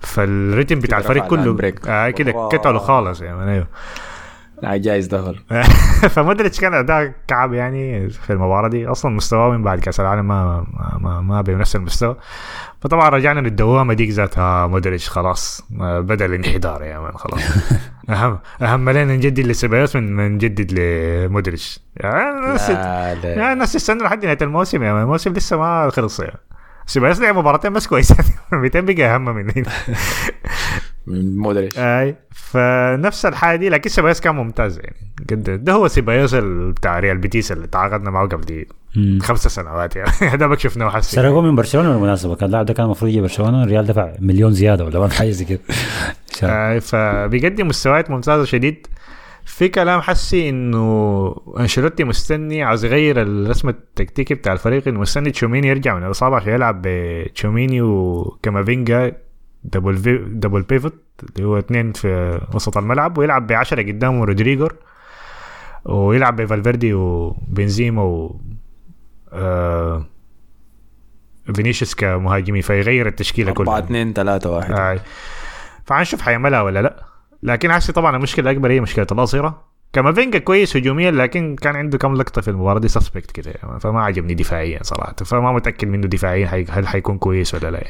فالريتم 0.01 0.79
بتاع 0.79 0.99
الفريق 0.99 1.27
كله. 1.27 1.73
آه 1.87 2.11
كده. 2.11 2.49
كتله 2.53 2.79
خالص 2.79 3.21
يعني 3.21 3.53
أيوه. 3.53 3.67
جايز 4.63 5.07
دخل 5.07 5.39
فمودريتش 6.15 6.61
كان 6.61 6.75
أداء 6.75 7.13
كعب 7.29 7.53
يعني 7.53 8.11
في 8.11 8.33
المباراة 8.33 8.69
دي. 8.69 8.87
أصلا 8.87 9.11
مستواه 9.11 9.51
من 9.51 9.63
بعد 9.63 9.81
كأس 9.81 10.01
العالم 10.01 10.29
ما 10.29 10.67
ما 10.73 10.99
ما, 11.01 11.21
ما 11.21 11.41
بنفس 11.41 11.77
المستوى. 11.77 12.17
فطبعا 12.81 13.09
رجعنا 13.09 13.41
للدوامه 13.41 13.95
ديك 13.95 14.11
ذاتها 14.11 14.67
مودريتش 14.67 15.09
خلاص 15.09 15.65
ما 15.71 16.01
بدأ 16.01 16.25
الانحدار 16.27 16.83
يا 16.83 16.99
man 16.99 17.13
خلاص. 17.13 17.43
أهم 18.11 18.39
أهم 18.63 18.91
لنا 18.91 19.05
نجدد 19.17 19.41
لسيبايوس 19.41 19.97
من 19.97 20.35
نجدد 20.35 20.73
لمودريتش 20.79 21.81
يعني 21.97 22.39
الناس 22.39 22.71
يعني 23.25 23.65
تستنى 23.67 24.03
لحد 24.03 24.25
نهاية 24.25 24.39
الموسم 24.43 24.83
يا 24.83 24.93
man 24.93 25.03
الموسم 25.03 25.33
لسه 25.33 25.57
ما 25.57 25.91
خلص 25.91 26.21
يعني. 26.21 26.39
سيبايوس 26.87 27.21
لعب 27.21 27.37
مباراتين 27.39 27.73
بس 27.73 27.87
كويسة 27.87 28.17
200 28.53 28.81
بقى 28.81 29.15
أهم 29.15 29.25
من 29.25 29.51
هنا. 29.57 29.69
من 31.07 31.37
مودريتش 31.37 31.79
أي 31.79 32.17
فنفس 32.31 33.27
الحاجة 33.27 33.57
دي 33.59 33.69
لكن 33.69 33.91
سيبايوس 33.91 34.21
كان 34.21 34.35
ممتاز 34.35 34.79
يعني 34.79 34.97
قد 35.31 35.65
ده 35.65 35.73
هو 35.73 35.89
سيبايوس 35.89 36.35
بتاع 36.35 36.99
ريال 36.99 37.19
بيتيس 37.19 37.53
اللي 37.53 37.67
تعاقدنا 37.67 38.11
معه 38.11 38.27
قبل 38.29 38.45
دي. 38.45 38.69
خمسة 39.23 39.51
سنوات 39.51 39.97
يعني. 39.97 40.11
هذا 40.33 40.47
بك 40.47 40.59
شفناه 40.59 40.91
حسي 40.91 41.17
سرقوه 41.17 41.43
من 41.43 41.55
برشلونة 41.55 41.93
بالمناسبة. 41.93 42.35
كان 42.35 42.47
اللاعب 42.47 42.67
ده 42.67 42.75
كان 42.75 42.85
المفروض 42.87 43.11
يجي 43.11 43.21
برشلونة 43.21 43.65
الريال 43.65 43.87
دفع 43.87 44.13
مليون 44.19 44.53
زيادة 44.53 44.85
ولا 44.85 44.99
ما 45.01 45.09
حاجة 45.09 45.31
زي 45.31 45.45
كده. 45.45 45.61
آه، 46.43 46.79
فبيقدم 46.79 47.69
مستويات 47.69 48.11
ممتازة 48.11 48.45
شديد. 48.45 48.87
في 49.45 49.69
كلام 49.69 50.01
حسي 50.01 50.49
إنه 50.49 51.37
أنشيلوتي 51.61 52.05
مستني 52.05 52.63
عاوز 52.63 52.85
يغير 52.85 53.23
الرسم 53.23 53.69
التكتيكي 53.69 54.35
بتاع 54.35 54.53
الفريق 54.53 54.89
إنه 54.89 55.01
مستني 55.01 55.31
تشوميني 55.31 55.69
يرجع 55.69 55.95
من 55.95 56.07
الإصابة 56.07 56.37
عشان 56.37 56.53
يلعب 56.53 56.83
بتشوميني 56.85 57.83
وكامافينجا 57.83 59.17
double 59.65 59.97
في 59.97 60.19
double 60.19 60.63
pivot 60.63 60.95
اللي 61.23 61.49
هو 61.49 61.59
اثنين 61.59 61.93
في 61.93 62.41
وسط 62.55 62.77
الملعب 62.77 63.19
ويلعب 63.19 63.47
ب 63.47 63.53
10 63.53 63.83
قدامه 63.83 64.25
رودريجو 64.25 64.75
ويلعب 65.85 66.37
بفالفيردي 66.37 66.95
وبنزيما 66.95 68.31
آه 69.33 70.07
فينيسيوس 71.55 71.95
كمهاجمين 71.95 72.63
فيغير 72.63 73.07
التشكيلة 73.07 73.51
4 73.51 73.65
كلها. 73.65 73.79
2 73.79 74.13
3 74.13 74.51
1 74.51 74.71
آه. 74.73 75.01
فحنشوف 75.85 76.21
حيعملها 76.23 76.63
ولا 76.63 76.83
لا. 76.83 77.05
لكن 77.43 77.73
حسي 77.73 77.93
طبعا 77.93 78.17
المشكلة 78.17 78.51
الأكبر 78.51 78.71
هي 78.71 78.81
مشكلة 78.81 79.07
الاظهره 79.13 79.71
كامافينجا 79.93 80.39
كويس 80.39 80.77
هجوميا 80.77 81.11
لكن 81.11 81.57
كان 81.57 81.77
عنده 81.77 81.99
كم 81.99 82.15
لقطة 82.15 82.41
في 82.43 82.49
المباراة 82.49 82.79
دي 82.79 82.89
suspect 82.89 83.31
كده. 83.31 83.53
فما 83.81 84.03
عجبني 84.05 84.35
دفاعيا 84.35 84.83
صراحة. 84.83 85.15
فما 85.25 85.53
متأكد 85.53 85.89
منه 85.89 86.07
دفاعيا 86.07 86.67
هل 86.71 86.89
حيكون 86.89 87.19
كويس 87.19 87.55
ولا 87.55 87.71
لا. 87.71 87.85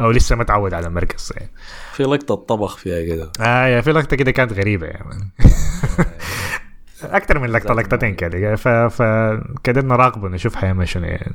أو 0.00 0.10
لسه 0.10 0.36
ما 0.36 0.44
تعود 0.44 0.74
على 0.74 0.86
المركز. 0.86 1.32
يعني. 1.36 1.50
في 1.92 2.02
لقطة 2.02 2.34
طبخ 2.34 2.76
فيها 2.76 3.02
كده. 3.06 3.32
آه 3.40 3.66
يا 3.66 3.80
في 3.80 3.92
لقطة 3.92 4.16
كده 4.16 4.30
كانت 4.30 4.52
غريبة 4.52 4.86
يعني. 4.86 5.30
أكثر 7.04 7.38
من 7.38 7.48
لقطة 7.48 7.74
لقطتين 7.74 8.14
كده. 8.14 8.56
ف 8.56 8.68
فكده 8.68 9.82
نراقبه 9.82 10.28
نشوف 10.28 10.56
حيعمل 10.56 10.88
شنو 10.88 11.04
يعني 11.04 11.32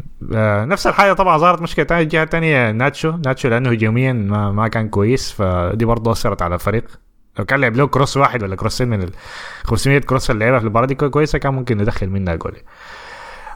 نفس 0.68 0.88
الحاجة 0.88 1.14
طبعا 1.14 1.38
ظهرت 1.38 1.62
مشكلة 1.62 1.86
ثانية 1.86 2.04
الجهه 2.04 2.24
الثانية 2.24 2.72
ناتشو. 2.72 3.12
ناتشو 3.26 3.48
لأنه 3.50 3.70
هجوميا 3.70 4.14
ما, 4.14 4.52
ما 4.52 4.68
كان 4.68 4.90
كويس 4.90 5.32
فدي 5.32 5.86
برضه 5.86 6.12
أثرت 6.12 6.42
على 6.42 6.56
الفريق. 6.56 6.84
لو 7.40 7.46
كان 7.46 7.60
لعب 7.62 7.76
له 7.76 7.88
كروس 7.88 8.18
واحد 8.18 8.44
ولا 8.44 8.56
كروسين 8.56 8.88
من 8.90 9.04
ال 9.04 9.12
500 9.64 10.00
كروس 10.00 10.32
اللي 10.32 10.46
لعبها 10.46 10.60
في 10.60 10.66
المباراة 10.66 10.86
دي 10.86 10.96
كويسة 10.96 11.40
كان 11.40 11.54
ممكن 11.54 11.78
ندخل 11.78 12.10
منها 12.10 12.36
جول. 12.36 12.58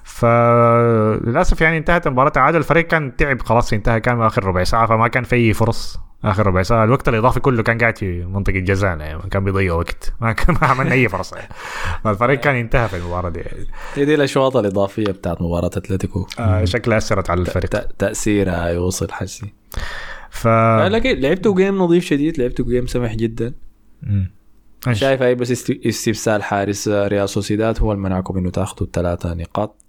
فللأسف 0.03 1.61
يعني 1.61 1.77
انتهت 1.77 2.07
المباراة 2.07 2.29
تعادل 2.29 2.57
الفريق 2.57 2.87
كان 2.87 3.15
تعب 3.15 3.41
خلاص 3.41 3.73
انتهى 3.73 3.99
كان 3.99 4.21
آخر 4.21 4.43
ربع 4.43 4.63
ساعة 4.63 4.87
فما 4.87 5.07
كان 5.07 5.23
في 5.23 5.35
اي 5.35 5.53
فرص 5.53 5.99
آخر 6.23 6.47
ربع 6.47 6.63
ساعة. 6.63 6.83
الوقت 6.83 7.09
الإضافي 7.09 7.39
كله 7.39 7.63
كان 7.63 7.77
قاعد 7.77 7.97
في 7.97 8.25
منطقة 8.25 8.59
جزانا 8.59 9.05
يعني 9.05 9.29
كان 9.29 9.43
بيضيع 9.43 9.73
وقت. 9.73 10.13
ما 10.21 10.31
كان 10.31 10.55
ما 10.61 10.67
عملنا 10.67 10.91
أي 10.93 11.09
فرصه 11.09 11.37
يعني. 11.37 11.49
فالفريق 12.03 12.39
كان 12.39 12.55
انتهى 12.55 12.87
في 12.87 12.97
المباراة 12.97 13.29
دي. 13.29 13.39
يعني. 13.39 13.65
هي 13.95 14.05
دي 14.05 14.15
الأشواط 14.15 14.57
الإضافية 14.57 15.05
بتاعت 15.05 15.41
مباراة 15.41 15.67
أتلتيكو. 15.67 16.27
آه 16.39 16.65
شكلها 16.65 16.97
أثرت 16.97 17.29
على 17.29 17.41
الفريق. 17.41 17.87
تأثيرها 17.97 18.67
يوصل 18.67 19.11
حسي. 19.11 19.53
ف 20.29 20.47
لكن 20.87 21.19
لعبتوا 21.19 21.55
game 21.55 21.77
نظيف 21.77 22.05
شديد 22.05 22.37
لعبتوا 22.41 22.65
game 22.65 22.87
سمح 22.87 23.15
جدا. 23.15 23.53
مم. 24.03 24.31
شايف 24.91 25.21
هاي 25.21 25.35
بس 25.35 25.51
است- 25.51 25.79
استبسال 25.85 26.43
حارس 26.43 26.87
ريال 26.87 27.29
سوسيداد 27.29 27.79
هو 27.79 27.91
اللي 27.91 28.03
منعكم 28.03 28.37
إنه 28.37 28.49
تأخذوا 28.49 28.87
الثلاثة 28.87 29.33
نقاط؟ 29.33 29.82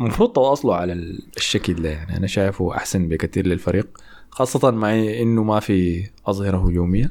المفروض 0.00 0.32
تواصلوا 0.32 0.74
على 0.74 0.92
ال- 0.92 1.22
الشكل 1.36 1.74
ده 1.74 1.88
يعني. 1.90 2.16
أنا 2.16 2.26
شايفه 2.26 2.76
أحسن 2.76 3.08
بكثير 3.08 3.46
للفريق 3.46 3.88
خاصة 4.30 4.70
مع 4.70 4.94
إنه 4.94 5.42
ما 5.42 5.60
في 5.60 6.06
أظهرة 6.26 6.56
هجومية. 6.68 7.10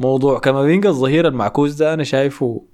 موضوع 0.00 0.38
كامافينجا 0.38 0.88
الظهير 0.88 1.28
المعكوس 1.28 1.72
ده 1.74 1.94
أنا 1.94 2.04
شايفه 2.04 2.64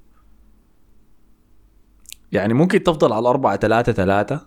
يعني 2.33 2.55
ممكن 2.55 2.83
تفضل 2.83 3.13
على 3.13 3.21
الأربعة 3.21 3.57
ثلاثة 3.57 3.93
ثلاثة 3.93 4.47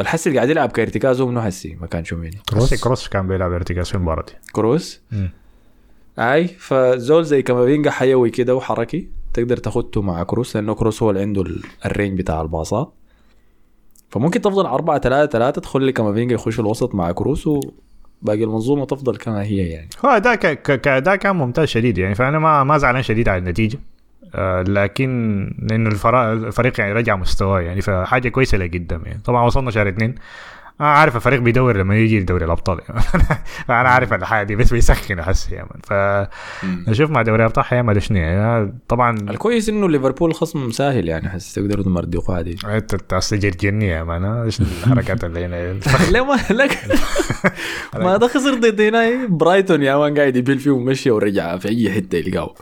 الحسي 0.00 0.28
اللي 0.28 0.38
قاعد 0.38 0.50
يلعب 0.50 0.70
كارتكازو 0.72 1.26
منه 1.26 1.40
حسي؟ 1.42 1.74
ما 1.80 1.86
كان 1.86 2.04
شوميني 2.04 2.38
كروس. 2.50 2.74
كروس 2.84 3.08
كان 3.08 3.28
بيلعب 3.28 3.52
ارتكاز 3.52 3.88
في 3.88 3.94
المباراة 3.94 4.24
دي. 4.26 4.32
كروس؟ 4.52 5.00
مم. 5.12 5.30
أي 6.18 6.48
فزول 6.48 7.24
زي 7.24 7.42
كامافينجا 7.42 7.90
حيوي 7.90 8.30
كده 8.30 8.54
وحركي 8.54 9.08
تقدر 9.34 9.56
تاخده 9.56 10.02
مع 10.02 10.22
كروس 10.22 10.56
لأنه 10.56 10.74
كروس 10.74 11.02
هو 11.02 11.10
اللي 11.10 11.20
عنده 11.22 11.42
ال- 11.42 11.62
ال 11.86 11.91
range 11.91 12.18
بتاع 12.18 12.40
الباصات. 12.42 12.92
فممكن 14.18 14.40
تفضل 14.40 14.66
4 14.66 14.98
3 14.98 15.30
3 15.32 15.60
تخلي 15.60 15.92
كامافينجا 15.92 16.34
يخش 16.34 16.54
في 16.54 16.60
الوسط 16.60 16.94
مع 16.94 17.12
كروس 17.12 17.46
وباقي 17.46 18.44
المنظومة 18.44 18.84
تفضل 18.84 19.16
كما 19.16 19.42
هي 19.42 19.56
يعني. 19.56 19.88
هو 20.04 20.20
ك- 20.34 20.80
كاداء 20.80 21.16
كان 21.16 21.36
ممتاز 21.36 21.68
شديد 21.68 21.98
يعني 21.98 22.14
فأنا 22.14 22.38
ما 22.38 22.64
ما 22.64 22.78
زعلان 22.78 23.02
شديد 23.02 23.28
على 23.28 23.38
النتيجة. 23.38 23.78
آه 24.34 24.62
لكن 24.62 25.10
لأنه 25.70 25.88
الفريق 26.14 26.80
يعني 26.80 26.92
رجع 26.92 27.16
مستواه 27.16 27.60
يعني 27.60 27.80
فحاجة 27.80 28.28
كويسة 28.28 28.58
لقدام 28.58 29.02
يعني. 29.06 29.20
طبعا 29.24 29.44
وصلنا 29.44 29.70
شهر 29.70 29.88
اثنين. 29.88 30.14
أنا 30.80 30.88
عارف 30.88 31.16
الفريق 31.16 31.40
بيدور 31.40 31.76
لما 31.76 31.96
يجي 31.96 32.20
لدوري 32.20 32.44
الأبطال. 32.44 32.80
يعني 32.88 33.02
فانا 33.68 33.88
عارف 33.88 34.12
الحاجة 34.12 34.46
دي 34.46 34.56
بس 34.56 34.72
بيسخن 34.72 35.18
احس 35.18 35.52
يعني 35.52 35.68
فنشوف 35.84 37.10
مع 37.10 37.22
دوري 37.22 37.42
الأبطال 37.42 37.64
حيعمل 37.64 38.02
شنو 38.02 38.18
يعني 38.18 38.78
طبعا 38.88 39.16
الكويس 39.30 39.68
إنه 39.68 39.88
ليفربول 39.88 40.34
خصم 40.34 40.70
سهل 40.70 41.08
يعني 41.08 41.28
حس 41.28 41.54
تقدروا 41.54 41.84
تمردقوا 41.84 42.34
عادي. 42.34 42.56
أنت 42.64 43.12
اصل 43.12 43.38
جرجني 43.38 43.88
يا 43.88 44.02
مان 44.04 44.24
إيش 44.24 44.60
الحركات 44.60 45.24
اللي 45.24 45.44
هنا؟ 45.44 45.72
ليه 46.12 46.24
ما 46.24 46.36
لك 46.50 46.78
ما 48.04 48.16
ده 48.16 48.28
خسر 48.28 48.54
ضد 48.54 48.80
هنا. 48.80 49.26
برايتون 49.26 49.82
يا 49.82 49.96
مان 49.96 50.18
قاعد 50.18 50.36
يبيل 50.36 50.58
فيه 50.58 50.70
ومشي 50.70 51.10
ورجع 51.10 51.56
في 51.58 51.68
أي 51.68 51.90
حتة 51.92 52.16
يلقاه 52.16 52.54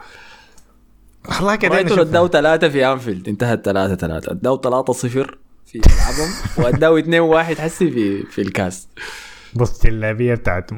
والله 1.38 1.56
كده 1.56 1.68
برايتون 1.70 1.92
نشوف. 1.92 2.08
اداوا 2.08 2.28
ثلاثة 2.28 2.68
في 2.68 2.86
أنفيلد. 2.92 3.28
انتهت 3.28 3.64
ثلاثة 3.64 3.94
ثلاثة. 3.94 4.32
اداوا 4.32 4.56
ثلاثة 4.56 4.92
صفر. 4.92 5.38
في 5.66 5.78
ملعبهم. 5.78 6.30
واداوا 6.66 6.98
اثنين 6.98 7.20
واحد 7.20 7.58
حسي 7.58 7.90
في 7.90 8.22
في 8.22 8.42
الكاس. 8.42 8.88
بص 9.54 9.84
اللعبية 9.84 10.34
بتاعت 10.34 10.72
م- 10.72 10.76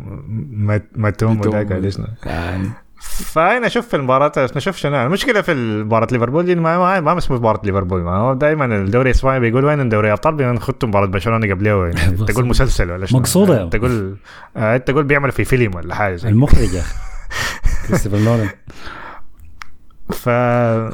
م- 0.72 0.80
متوم 0.96 1.40
وذاك 1.40 1.70
ولا 1.70 1.90
شنو 1.90 2.06
يعني. 2.26 2.70
فأنا 3.00 3.66
أشوف 3.66 3.88
في 3.88 3.96
المباراه 3.96 4.32
نشوف 4.56 4.76
شنو 4.76 5.06
المشكلة 5.06 5.40
في 5.40 5.54
مباراة 5.54 6.08
ليفربول 6.12 6.44
دي 6.44 6.54
ما 6.54 6.78
ما, 6.78 7.00
ما 7.00 7.18
اسمه 7.18 7.36
مباراة 7.36 7.60
ليفربول. 7.64 8.00
ما 8.02 8.16
هو 8.16 8.34
دائما 8.34 8.64
الدوري 8.64 9.10
الإسباني 9.10 9.40
بيقول 9.40 9.64
وين 9.64 9.88
دوري 9.88 10.12
ابطال 10.12 10.34
بنخدوا 10.34 10.88
مباراة 10.88 11.06
برشلونة 11.06 11.54
قبلها 11.54 11.86
يعني 11.88 12.16
تقول 12.28 12.46
مسلسل 12.46 12.90
ولا 12.90 13.06
شنو؟ 13.06 13.18
مقصودة. 13.20 13.68
تقول 13.68 14.16
آه، 14.56 14.76
تقول 14.76 15.04
بيعملوا 15.04 15.32
في 15.32 15.44
فيلم 15.44 15.74
ولا 15.74 15.94
حاجة 15.94 16.28
المخرج 16.28 16.72
يا 16.74 16.80
أخي. 16.80 16.94
كريستوفر 17.88 18.18
نولان. 18.18 18.48
ف 20.10 20.28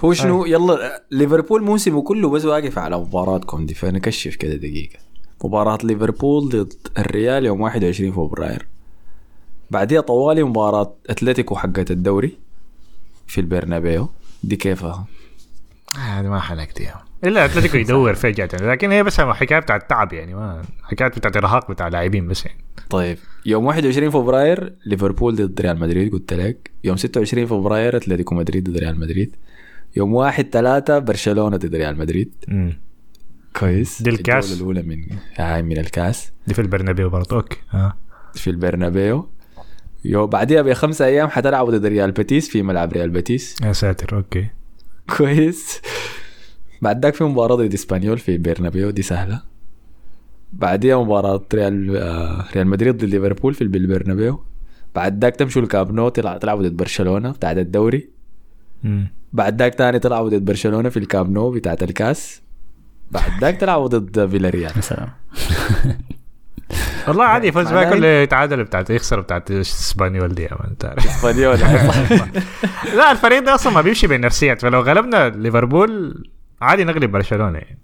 هو 0.05 0.13
شنو؟ 0.13 0.47
يلا 0.47 1.03
ليفربول 1.11 1.63
موسمه 1.63 2.03
كله 2.03 2.31
بس 2.31 2.45
واقف 2.45 2.79
على 2.79 2.99
مباراتكم 2.99 3.67
دي 3.67 3.75
فنكشف 3.75 4.37
كده 4.37 4.55
دقيقة. 4.55 4.99
مباراة 5.45 5.79
ليفربول 5.85 6.49
ضد 6.49 6.73
الريال 6.99 7.47
يوم 7.47 7.61
21 7.61 8.13
فبراير. 8.13 8.67
بعديها 9.71 10.01
طوالي 10.01 10.43
مباراة 10.43 10.95
أتلتيكو 11.11 11.57
حقت 11.57 11.91
الدوري 11.91 12.39
في 13.27 13.41
البرنابيو. 13.41 14.09
دي 14.45 14.57
كيفها؟ 14.57 15.05
هذه 15.95 16.29
ما 16.29 16.41
حلقت 16.41 16.81
يا. 16.81 16.95
إلا 17.25 17.45
أتلتيكو 17.45 17.77
يدور 17.77 18.15
فجأة 18.15 18.49
لكن 18.61 18.93
هي 18.93 19.03
بس 19.03 19.21
حكاية 19.21 19.59
بتاعت 19.59 19.91
تعب 19.91 20.13
يعني 20.13 20.35
ما 20.35 20.63
حكاية 20.83 21.09
بتاعت 21.09 21.37
إرهاق 21.37 21.71
بتاع 21.71 21.89
لاعبين 21.89 22.29
بس 22.29 22.47
يعني. 22.47 22.65
طيب. 22.91 23.19
يوم 23.47 23.65
21 23.65 24.11
فبراير 24.11 24.75
ليفربول 24.87 25.37
ضد 25.37 25.61
ريال 25.61 25.81
مدريد 25.81 26.13
قلت 26.13 26.33
لك. 26.33 26.71
يوم 26.85 26.97
26 26.97 27.47
فبراير 27.47 27.97
أتلتيكو 27.97 28.35
مدريد 28.35 28.71
ضد 28.71 28.77
ريال 28.77 29.01
مدريد. 29.01 29.37
يوم 29.97 30.15
1 30.15 30.51
3 30.51 30.99
برشلونة 30.99 31.57
ضد 31.57 31.75
ريال 31.75 31.99
مدريد. 31.99 32.33
مم. 32.49 32.79
كويس. 33.57 34.03
دي 34.03 34.11
الكاس. 34.11 34.53
الجولة 34.53 34.81
الأولى 34.81 34.97
من 34.97 35.17
هاي 35.37 35.63
من 35.63 35.79
الكاس. 35.79 36.33
دي 36.47 36.55
في 36.55 36.61
البرنابيو 36.63 37.11
برضه 37.11 37.37
أوكي. 37.37 37.57
ها 37.71 37.97
في 38.35 38.51
البرنابيو. 38.51 39.29
يو 40.05 40.27
بعديها 40.27 40.63
بخمسة 40.63 41.05
أيام 41.05 41.29
حتلعبوا 41.29 41.71
ضد 41.71 41.87
ريال 41.87 42.13
بيتيس 42.13 42.49
في 42.49 42.63
ملعب 42.63 42.93
ريال 42.93 43.11
بيتيس. 43.11 43.57
يا 43.63 43.73
ساتر 43.73 44.17
أوكي. 44.17 44.47
كويس. 45.17 45.81
بعد 46.83 47.05
ذاك 47.05 47.15
في 47.15 47.25
مباراة 47.25 47.57
ضد 47.57 47.75
إسبانيول 47.75 48.19
في 48.19 48.39
برنابيو 48.39 48.91
دي 48.91 49.03
سهلة. 49.03 49.52
بعديها 50.53 51.03
مباراة 51.05 51.43
ريال 51.55 51.97
آه، 51.97 52.45
ريال 52.55 52.67
مدريد 52.67 52.97
ضد 52.97 53.05
ليفربول 53.05 53.55
في 53.55 53.63
البرنابيو. 53.65 54.45
بعد 54.95 55.25
ذاك 55.25 55.37
تمشوا 55.37 55.63
الكاب 55.63 55.93
نو 55.93 56.09
تلع- 56.09 56.37
تلعبوا 56.37 56.63
ضد 56.63 56.77
برشلونة 56.77 57.31
بتاعت 57.31 57.57
الدوري. 57.59 58.09
بعد 59.33 59.63
ذاك 59.63 59.75
تاني 59.75 59.99
تلعبوا 59.99 60.29
ضد 60.29 60.45
برشلونة 60.45 60.89
في 60.89 60.97
الكاب 60.97 61.31
نو 61.31 61.51
بتاعت 61.51 61.83
الكاس. 61.83 62.43
بعد 63.11 63.31
ذاك 63.41 63.57
تلعبوا 63.57 63.87
ضد 63.87 64.27
فيلاريال. 64.27 64.73
يا 64.77 64.81
سلام. 64.81 65.09
والله 67.09 67.25
عادي 67.25 67.47
يفوز 67.49 67.73
معناه 67.73 67.91
كل 67.91 68.05
يتعادل 68.05 68.65
بتاعت 68.65 68.91
يخسر 68.91 69.21
بتاعت 69.21 69.51
إسبانيول 69.51 70.35
دي 70.35 70.47
انت 70.47 70.85
عارف 70.85 71.07
إسبانيول. 71.07 71.59
لا 72.97 73.13
الفريق 73.13 73.39
ده 73.45 73.55
أصلا 73.55 73.73
ما 73.73 73.81
بيمشي 73.81 74.07
بالنفسيات 74.07 74.61
فلو 74.63 74.81
غلبنا 74.81 75.29
ليفربول 75.29 76.23
عادي 76.61 76.85
نغلب 76.85 77.13
برشلونة 77.13 77.59
يعني. 77.59 77.79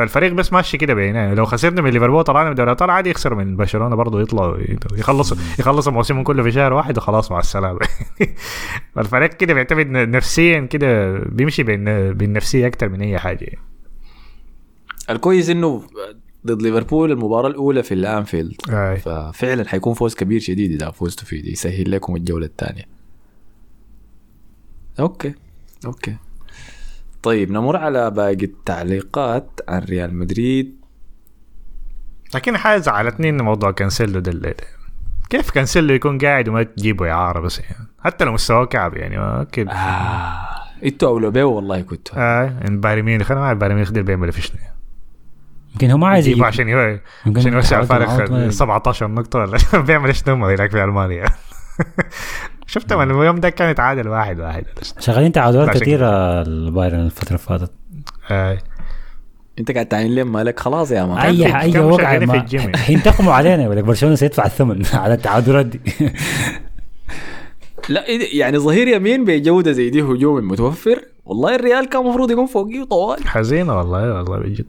فالفريق 0.00 0.32
بس 0.32 0.52
ماشي 0.52 0.78
كده 0.78 0.94
بيننا 0.94 1.34
لو 1.34 1.44
خسرنا 1.44 1.82
من 1.82 1.90
ليفربول 1.90 2.24
طلعنا 2.24 2.48
من 2.48 2.54
دوري 2.54 2.66
الأبطال 2.66 2.90
عادي 2.90 3.10
يخسر 3.10 3.34
من 3.34 3.56
برشلونة 3.56 3.96
برضه 3.96 4.20
يطلعوا 4.20 4.58
يخلصوا 4.92 5.36
يخلصوا 5.58 5.92
موسمهم 5.92 6.22
كله 6.22 6.42
في 6.42 6.52
شهر 6.52 6.72
واحد 6.72 6.98
وخلاص 6.98 7.30
مع 7.32 7.38
السلامة. 7.38 7.78
فالفريق 8.94 9.30
كده 9.30 9.54
بيعتمد 9.54 9.86
نفسيا 9.86 10.60
كده 10.60 11.18
بيمشي 11.18 11.62
بالنفسيه 12.12 12.66
أكتر 12.66 12.88
من 12.88 13.02
أي 13.02 13.18
حاجة. 13.18 13.44
يعني. 13.44 13.64
الكويس 15.10 15.50
إنه 15.50 15.82
ضد 16.46 16.62
ليفربول 16.62 17.12
المباراة 17.12 17.48
الأولى 17.48 17.82
في 17.82 17.94
الأنفيلد. 17.94 18.54
آي. 18.70 18.96
ففعلا 18.96 19.68
حيكون 19.68 19.94
فوز 19.94 20.14
كبير 20.14 20.40
شديد 20.40 20.72
إذا 20.72 20.90
فزتوا 20.90 21.26
فيه 21.26 21.52
يسهل 21.52 21.90
لكم 21.90 22.16
الجولة 22.16 22.46
الثانية. 22.46 22.84
أوكي. 25.00 25.34
أوكي. 25.86 26.16
طيب 27.22 27.50
نمر 27.50 27.76
على 27.76 28.10
باقي 28.10 28.32
التعليقات. 28.44 29.60
عن 29.68 29.80
ريال 29.82 30.14
مدريد. 30.14 30.80
لكن 32.34 32.56
حاجة 32.56 32.78
زعلتني 32.80 33.28
ان 33.28 33.42
موضوع 33.42 33.70
كانسيلو 33.70 34.20
ده 34.20 34.30
كيف 35.30 35.50
كانسيلو 35.50 35.94
يكون 35.94 36.18
قاعد 36.18 36.48
وما 36.48 36.62
تجيبه 36.62 37.10
اعاره 37.10 37.40
بس 37.40 37.58
يعني. 37.58 37.86
حتى 38.04 38.24
لو 38.24 38.32
مستواه 38.32 38.64
كعب 38.64 38.96
يعني 38.96 39.18
ما 39.18 39.42
أكيد 39.42 39.68
آه. 39.68 40.38
إنتوا 40.84 41.08
أولى 41.08 41.30
بيه 41.30 41.44
والله 41.44 41.80
كنتوا. 41.80 42.14
آه 42.18 42.60
إن 42.68 42.80
بايرن 42.80 43.02
ميونخ. 43.02 43.30
أنا 43.30 43.40
ما 43.40 43.46
أعرف 43.46 43.58
بايرن 43.58 43.74
ميونخ 43.74 43.90
دي 43.90 44.02
بيعملوا 44.02 44.32
في 44.32 44.42
شنو 44.42 44.56
يمكن 45.72 45.90
هو 45.90 45.98
ما 45.98 46.06
عايز 46.08 46.26
يجيبه 46.26 46.46
يجيب 46.46 46.46
عشان 47.36 47.52
يوسع 47.52 47.82
فارق 47.82 48.30
ما- 48.30 48.50
17 48.50 49.08
نقطة 49.08 49.38
ولا 49.38 49.58
بيعمل 49.86 50.06
إيش 50.08 50.22
هناك 50.54 50.70
في 50.70 50.84
ألمانيا. 50.84 51.24
شفت 52.66 52.92
من 52.92 53.10
اليوم 53.10 53.36
ده 53.36 53.50
كان 53.50 53.70
يتعادل 53.70 54.08
واحد 54.08 54.40
واحد. 54.40 54.64
شغالين 55.00 55.32
تعادلات 55.32 55.70
كثيرة 55.78 56.42
البايرن 56.42 57.00
الفترة 57.00 57.26
اللي 57.28 57.38
فاتت. 57.38 57.70
آه. 58.30 58.58
انت 59.58 59.70
قاعد 59.70 59.86
تعين 59.86 60.14
ليه 60.14 60.22
مالك؟ 60.22 60.60
خلاص 60.60 60.90
يا 60.90 61.04
man 61.04 61.18
أي 61.18 61.60
أي 61.60 61.80
ما 61.80 62.46
يعني. 62.52 62.76
حينتقموا 62.76 63.32
علينا 63.38 63.62
يقول 63.62 63.76
لك 63.76 63.84
برشلونة 63.84 64.14
سيدفع 64.14 64.46
الثمن 64.46 64.82
على 64.94 65.14
التعادلات 65.14 65.66
دي. 65.66 65.80
لا 67.88 68.04
يعني 68.32 68.58
ظهير 68.58 68.88
يمين 68.88 69.24
بجوده 69.24 69.72
زي 69.72 69.90
دي 69.90 70.02
هجومي 70.02 70.40
متوفر. 70.40 71.04
والله 71.24 71.54
الريال 71.54 71.88
كان 71.88 72.02
المفروض 72.02 72.30
يكون 72.30 72.46
فوقيه 72.46 72.84
طوال. 72.84 73.28
حزينة 73.28 73.78
والله 73.78 74.14
والله 74.14 74.38
بجد 74.38 74.66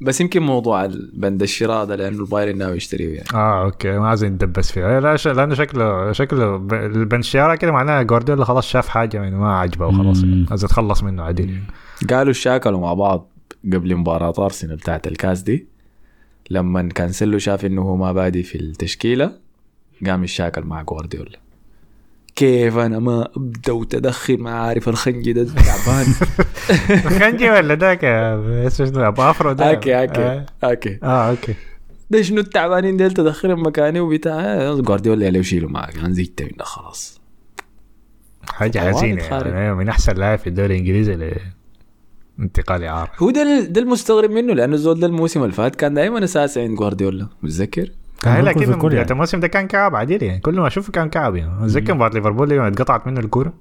بس 0.00 0.20
يمكن 0.20 0.42
موضوع 0.42 0.84
البند 0.84 1.42
الشراء 1.42 1.84
ده 1.84 1.96
لأنه 1.96 2.18
البايرن 2.18 2.58
ناوي 2.58 2.76
يشتريه 2.76 3.14
يعني 3.14 3.28
آه 3.34 3.64
أوكي. 3.64 3.98
ما 3.98 4.08
عايزين 4.08 4.32
ندبس 4.32 4.72
فيها. 4.72 5.00
لا 5.00 5.16
ش... 5.16 5.28
لأنه 5.28 5.54
شكله 5.54 6.12
شكله 6.12 6.56
ب... 6.56 6.74
البنشيارة 6.74 7.54
كده 7.54 7.72
معناها 7.72 8.02
جوارديولا 8.02 8.44
خلاص 8.44 8.66
شاف 8.66 8.88
حاجة 8.88 9.16
يعني 9.16 9.36
ما 9.36 9.58
عجبه 9.58 9.86
وخلاص. 9.86 10.24
عايز 10.50 10.64
يتخلص 10.64 11.02
منه 11.02 11.22
عديل 11.22 11.60
قالوا 12.10 12.32
شاكلوا 12.32 12.80
مع 12.80 12.94
بعض 12.94 13.28
قبل 13.72 13.96
مباراة 13.96 14.34
أرسنال 14.38 14.76
بتاعت 14.76 15.06
الكاس 15.06 15.42
دي. 15.42 15.66
لما 16.50 16.88
كانسلو 16.88 17.38
شاف 17.38 17.64
إنه 17.64 17.82
هو 17.82 17.96
ما 17.96 18.12
بادي 18.12 18.42
في 18.42 18.60
التشكيلة 18.60 19.32
قام 20.06 20.24
يشاكل 20.24 20.62
مع 20.62 20.82
جوارديولا. 20.82 21.38
كيف 22.36 22.78
أنا 22.78 22.98
ما 22.98 23.28
أبدأ 23.36 23.72
وتدخل 23.72 24.38
ما 24.38 24.50
عارف 24.50 24.88
أكانجي 24.88 25.32
ده؟ 25.32 25.44
تعبان. 25.54 26.06
أكانجي 27.20 27.50
ولا 27.50 27.74
ذاك 27.74 28.04
اسمه 28.04 28.86
شنو 28.86 29.08
أبو 29.08 29.22
afro 29.22 29.52
ده. 29.52 29.70
أوكي 29.70 29.94
آه. 29.96 30.02
أوكي. 30.02 30.44
أوكي 30.64 30.98
آه 31.02 31.30
أوكي. 31.30 31.54
ده 32.10 32.22
شنو 32.22 32.40
التعبانين 32.40 32.96
ديل 32.96 33.12
تدخلهم 33.12 33.66
مكاني 33.66 34.00
وبتاع؟ 34.00 34.74
جوارديولا 34.74 35.28
اللي 35.28 35.38
يشيله 35.38 35.68
معك 35.68 35.96
أنا 35.98 36.12
زهقت 36.12 36.42
منه 36.42 36.64
خلاص. 36.64 37.20
حزينة 38.52 39.22
خارج. 39.22 39.52
يعني 39.52 39.74
من 39.74 39.88
أحسن 39.88 40.14
لاعب 40.14 40.38
في 40.38 40.46
الدوري 40.46 40.74
الإنجليزي 40.74 41.34
لانتقال 42.38 42.84
إعارة. 42.84 43.10
هو 43.18 43.30
ده 43.30 43.80
المستغرب 43.80 44.30
منه 44.30 44.54
لأنه 44.54 44.74
الزول 44.74 45.00
ده 45.00 45.06
الموسم 45.06 45.42
اللي 45.42 45.52
فات 45.52 45.76
كان 45.76 45.94
دائما 45.94 46.24
اساسي 46.24 46.60
عند 46.60 46.76
جوارديولا 46.78 47.28
متذكر؟ 47.42 47.90
لكن 48.24 48.72
الكل 48.72 48.92
يعني. 48.92 49.10
الموسم 49.10 49.40
ده 49.40 49.48
كان 49.48 49.66
كعب 49.66 49.96
عديل 49.96 50.22
يعني 50.22 50.40
كل 50.40 50.60
ما 50.60 50.66
اشوفه 50.66 50.92
كان 50.92 51.08
كعب 51.10 51.36
يعني. 51.36 51.64
أتذكر 51.64 51.94
مباراة 51.94 52.14
ليفربول 52.14 52.52
يوم 52.52 52.64
اتقطعت 52.64 53.06
منه 53.06 53.20
الكورة. 53.20 53.52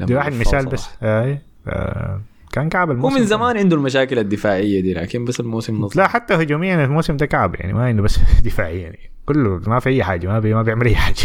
دي 0.00 0.14
واحد 0.14 0.32
مثال 0.32 0.66
بس. 0.66 0.88
أي 1.02 1.38
آه، 1.68 2.20
كان 2.52 2.68
كعب 2.68 2.88
هو 2.88 2.94
الموسم 2.94 3.14
من 3.14 3.20
ده. 3.20 3.26
زمان 3.26 3.58
عنده 3.58 3.76
المشاكل 3.76 4.18
الدفاعية 4.18 4.80
دي 4.80 4.94
لكن 4.94 5.24
بس 5.24 5.40
الموسم 5.40 5.80
نص 5.80 5.96
لا 5.96 6.08
حتى 6.08 6.34
هجوميا 6.34 6.84
الموسم 6.84 7.16
ده 7.16 7.26
كعب 7.26 7.54
يعني. 7.54 7.72
ما 7.72 7.90
انه 7.90 8.02
بس 8.02 8.18
دفاعيا 8.44 8.82
يعني. 8.82 9.10
كله 9.26 9.60
ما 9.66 9.78
في 9.80 9.88
أي 9.88 10.04
حاجة 10.04 10.26
ما 10.26 10.38
بي 10.38 10.54
ما 10.54 10.62
بيعمل 10.62 10.86
أي 10.86 10.94
حاجة. 10.96 11.16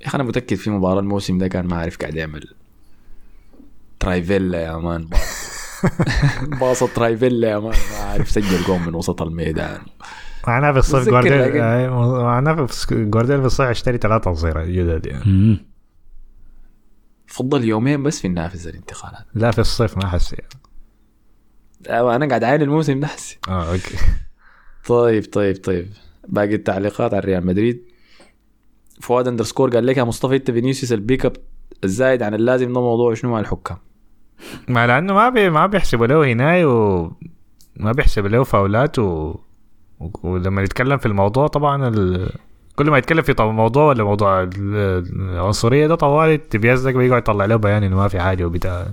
يا 0.00 0.06
أخي 0.06 0.16
أنا 0.16 0.24
متأكد 0.24 0.56
في 0.56 0.70
مباراة 0.70 1.00
الموسم 1.00 1.38
ده 1.38 1.48
كان 1.48 1.66
ما 1.66 1.76
عارف 1.76 1.96
قاعد 1.96 2.14
يعمل 2.14 2.44
trivela 4.00 4.62
يا 4.62 4.76
man. 4.76 5.08
باصة 6.60 6.88
trivela 6.94 7.50
يا 7.50 7.58
man. 7.58 7.74
ما 7.92 8.04
عارف 8.04 8.30
سجل 8.30 8.62
جول 8.66 8.80
من 8.80 8.94
وسط 8.94 9.22
الميدان. 9.22 9.78
معناه 10.48 10.72
في 10.72 10.78
الصيف 10.78 11.08
جوارديولا 11.08 11.46
لكن- 11.46 11.60
آه، 11.60 12.22
معناه 12.22 12.66
في 12.66 13.04
جوارديولا 13.04 13.40
في 13.40 13.46
الصيف 13.46 13.68
اشتري 13.68 13.98
ثلاثة 13.98 14.32
أظهرة 14.34 14.64
جدد 14.64 15.06
يعني. 15.06 15.24
مم. 15.32 15.66
فضل 17.26 17.64
يومين 17.64 18.02
بس 18.02 18.20
في 18.20 18.26
النافذة 18.28 18.68
الانتقالات 18.70 19.24
لا 19.34 19.50
في 19.50 19.58
الصيف 19.58 19.96
ما 19.96 20.04
احس 20.04 20.32
يعني. 20.32 20.48
أنا 22.16 22.28
قاعد 22.28 22.44
عاين 22.44 22.62
الموسم 22.62 23.00
ده. 23.00 23.06
حسي 23.06 23.38
آه 23.48 23.72
أوكي. 23.72 23.96
طيب 24.86 25.24
طيب 25.32 25.56
طيب. 25.56 25.88
باقي 26.28 26.54
التعليقات 26.54 27.14
على 27.14 27.22
ريال 27.24 27.46
مدريد. 27.46 27.82
فؤاد 29.00 29.28
underscore 29.28 29.70
قال 29.70 29.86
لك 29.86 29.96
يا 29.96 30.04
مصطفى 30.04 30.36
إنت 30.36 30.50
فينيسيوس 30.50 30.92
البيك 30.92 31.26
أب 31.26 31.32
الزايد 31.84 32.22
عن 32.22 32.34
اللازم 32.34 32.72
ده 32.72 32.80
موضوع 32.80 33.14
شنو 33.14 33.30
مع 33.30 33.40
الحكام؟ 33.40 33.76
ما 34.68 34.86
لأنه 34.86 35.14
ما 35.14 35.28
بي 35.28 35.50
ما 35.50 35.66
بيحسبوا 35.66 36.06
له 36.06 36.32
هناي 36.32 36.64
و 36.64 37.12
ما 37.76 37.92
بيحسب 37.92 38.26
له 38.26 38.44
فاولات 38.44 38.98
و... 38.98 39.40
ولما 40.22 40.62
يتكلم 40.62 40.98
في 40.98 41.06
الموضوع 41.06 41.46
طبعا 41.46 41.88
ال... 41.88 42.30
كل 42.76 42.90
ما 42.90 42.98
يتكلم 42.98 43.22
في 43.22 43.34
موضوع 43.38 43.84
ولا 43.84 44.04
موضوع 44.04 44.42
ال- 44.42 44.50
العنصرية 45.20 45.86
ده 45.86 45.94
طوالي 45.94 46.36
تبيزك 46.36 46.94
بيقعد 46.94 47.22
يطلع 47.22 47.44
له 47.44 47.56
بيان 47.56 47.82
إنه 47.84 47.96
ما 47.96 48.08
في 48.08 48.20
حاجة 48.20 48.44
وبتاع. 48.44 48.86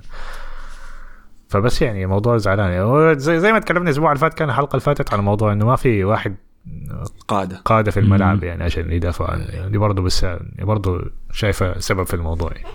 فبس 1.50 1.82
يعني 1.82 2.06
موضوع 2.06 2.38
زعلان. 2.38 2.72
يعني 2.72 3.20
زي, 3.20 3.40
زي 3.40 3.52
ما 3.52 3.60
تكلمنا 3.60 3.84
الأسبوع 3.84 4.12
اللي 4.12 4.20
فات 4.20 4.34
كان 4.34 4.50
الحلقة 4.50 4.72
اللي 4.72 4.82
فاتت 4.82 5.14
عن 5.14 5.20
موضوع 5.20 5.52
إنه 5.54 5.66
ما 5.66 5.76
في 5.76 6.04
واحد 6.04 6.36
قادة. 7.28 7.62
قادة 7.66 7.92
في 7.92 8.00
الملعب 8.00 8.44
يعني 8.44 8.64
عشان 8.64 8.92
يدافع 8.92 9.32
عنه 9.32 9.44
يعني 9.44 9.70
دي 9.72 9.78
برضه 9.78 10.02
بس 10.02 10.24
يعني 10.24 10.66
برضه 10.66 11.02
شايفة 11.32 11.80
سبب 11.80 12.04
في 12.04 12.14
الموضوع 12.14 12.52
يعني. 12.52 12.68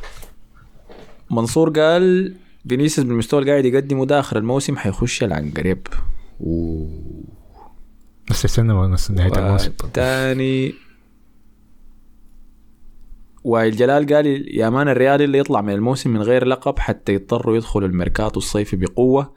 منصور 1.30 1.70
قال 1.70 2.34
فينيسيوس 2.68 3.06
بالمستوى 3.06 3.40
اللي 3.40 3.50
قاعد 3.50 3.64
يقدمه 3.64 4.06
ده 4.06 4.20
اخر 4.20 4.36
الموسم 4.38 4.76
حيخش 4.76 5.22
العنقريب 5.24 5.86
و 6.40 6.84
بس 8.30 8.44
استنى 8.44 8.88
بس 8.92 9.10
نهاية 9.10 9.38
الموسم. 9.38 9.72
الثاني 9.84 10.74
وائل 13.44 13.76
جلال 13.76 14.14
قال 14.14 14.56
يا 14.58 14.70
man 14.70 14.88
الريال 14.88 15.22
اللي 15.22 15.38
يطلع 15.38 15.60
من 15.60 15.72
الموسم 15.72 16.10
من 16.10 16.22
غير 16.22 16.44
لقب 16.44 16.78
حتى 16.78 17.14
يضطروا 17.14 17.56
يدخلوا 17.56 17.88
الميركاتو 17.88 18.38
الصيفي 18.38 18.76
بقوة. 18.76 19.34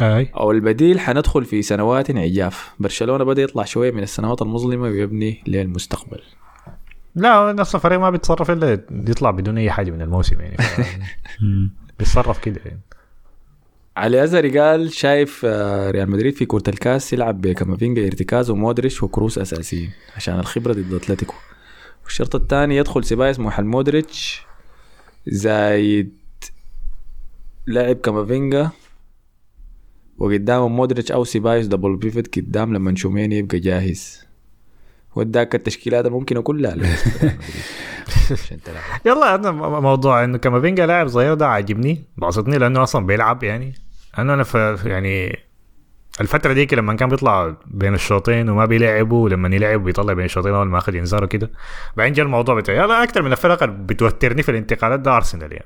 أي. 0.00 0.30
أو 0.36 0.50
البديل 0.50 1.00
حندخل 1.00 1.44
في 1.44 1.62
سنوات 1.62 2.10
عجاف 2.10 2.74
برشلونة 2.78 3.24
بدأ 3.24 3.42
يطلع 3.42 3.64
شوية 3.64 3.90
من 3.90 4.02
السنوات 4.02 4.42
المظلمة 4.42 4.82
ويبني 4.82 5.42
للمستقبل. 5.46 6.20
لا 7.14 7.52
نص 7.52 7.74
الفريق 7.74 7.98
ما 7.98 8.10
بيتصرف 8.10 8.50
إلا 8.50 8.72
يطلع 8.90 9.30
بدون 9.30 9.58
أي 9.58 9.70
حاجة 9.70 9.90
من 9.90 10.02
الموسم 10.02 10.40
يعني. 10.40 10.56
بيتصرف 11.98 12.38
كده 12.38 12.60
يعني. 12.64 12.80
علي 13.96 14.24
ازري 14.24 14.58
قال 14.58 14.92
شايف 14.92 15.42
آه، 15.44 15.90
ريال 15.90 16.10
مدريد 16.10 16.34
في 16.34 16.46
كورة 16.46 16.62
الكاس 16.68 17.12
يلعب 17.12 17.40
بكامافينجا 17.40 18.06
ارتكاز 18.06 18.50
ومودريتش 18.50 19.02
وكروس 19.02 19.38
أساسيين 19.38 19.90
عشان 20.16 20.38
الخبرة 20.38 20.72
ضد 20.72 20.94
أتلتيكو. 20.94 21.34
والشوط 22.04 22.34
الثاني 22.34 22.76
يدخل 22.76 23.04
سيبايوس 23.04 23.40
محل 23.40 23.64
مودريتش. 23.64 24.42
زايد 25.26 26.12
لعب 27.66 27.96
كامافينجا. 27.96 28.70
وقدامهم 30.18 30.76
مودريتش 30.76 31.12
أو 31.12 31.24
سيبايوس 31.24 31.66
double 31.66 31.96
pivot 31.96 32.38
قدام 32.38 32.74
لمن 32.74 32.90
تشواميني 32.90 33.38
يبقى 33.38 33.58
جاهز. 33.58 34.26
وداك 35.16 35.54
التشكيلات 35.54 36.06
الممكنه 36.06 36.40
كلها 36.40 36.76
يلا 39.06 39.34
أنا 39.34 39.50
موضوع 39.80 40.24
إنه 40.24 40.38
كامافينجا 40.38 40.86
لاعب 40.86 41.08
صغير 41.08 41.34
ده 41.34 41.46
عاجبني 41.48 42.04
بسطني 42.16 42.58
لأنه 42.58 42.82
أصلا 42.82 43.06
بيلعب 43.06 43.44
يعني. 43.44 43.74
أنا 44.18 44.34
أنا 44.34 44.42
في 44.42 44.78
يعني 44.84 45.38
الفترة 46.20 46.52
ديك 46.52 46.74
لما 46.74 46.94
كان 46.94 47.08
بيطلع 47.08 47.56
بين 47.66 47.94
الشوطين 47.94 48.48
وما 48.48 48.64
بيلعبوا 48.64 49.24
ولما 49.24 49.56
يلعب 49.56 49.84
بيطلع 49.84 50.12
بين 50.12 50.24
الشوطين 50.24 50.54
أول 50.54 50.68
ما 50.68 50.78
أخذ 50.78 50.96
انذار 50.96 51.24
وكده 51.24 51.50
بعدين 51.96 52.12
جاء 52.12 52.26
الموضوع 52.26 52.54
بتاعي. 52.54 52.78
يلا 52.78 53.02
أكثر 53.02 53.22
من 53.22 53.32
الفرق 53.32 53.62
اللي 53.62 53.76
بتوترني 53.78 54.42
في 54.42 54.50
الانتقالات 54.50 55.00
ده 55.00 55.16
أرسنال 55.16 55.52
يعني. 55.52 55.64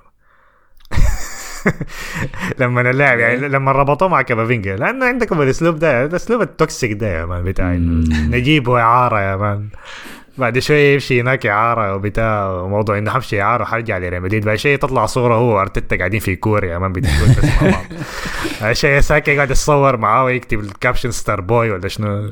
لما 2.61 2.91
اللاعب 2.91 3.19
يعني 3.19 3.49
لما 3.49 3.73
ربطوه 3.73 4.09
مع 4.09 4.23
كامافينجا 4.23 4.77
لأنه 4.77 5.07
عندكم 5.07 5.43
الأسلوب 5.43 5.79
ده 5.79 6.05
الأسلوب 6.05 6.43
ال 6.43 6.51
toxic 6.51 6.93
ده 6.93 7.07
يا 7.07 7.25
man 7.27 7.45
بتاع 7.45 7.73
نجيبه 8.31 8.81
إعارة 8.81 9.21
يا 9.21 9.37
man. 9.37 9.69
بعد 10.39 10.59
شوية 10.59 10.95
يمشي 10.95 11.21
هناك 11.21 11.47
إعارة 11.47 11.95
وبتاع 11.95 12.51
وموضوع 12.51 12.99
إنه 12.99 13.11
حمشي 13.11 13.43
إعارة 13.43 13.65
حرجع 13.65 13.99
لريال 13.99 14.23
مدريد. 14.23 14.45
بعد 14.45 14.57
شوية 14.57 14.77
تطلع 14.77 15.07
صورة 15.07 15.35
هو 15.35 15.57
وأرتيتا 15.57 15.97
قاعدين 15.97 16.21
في 16.21 16.37
كوريا 16.37 16.73
يا 16.73 16.79
man 16.78 16.93
بيتكلموا 16.93 17.35
بس 17.39 17.45
مع 17.45 17.71
بعض. 17.71 17.85
بعد 18.63 18.73
شوية 18.73 19.01
ساكا 19.01 19.37
قاعد 19.37 19.51
يتصور 19.51 19.97
معاه 19.97 20.25
ويكتب 20.25 20.61
ال 20.61 20.67
caption 20.67 21.11
star 21.11 21.41
boy 21.41 21.70
ولا 21.71 21.89
شنو. 21.89 22.31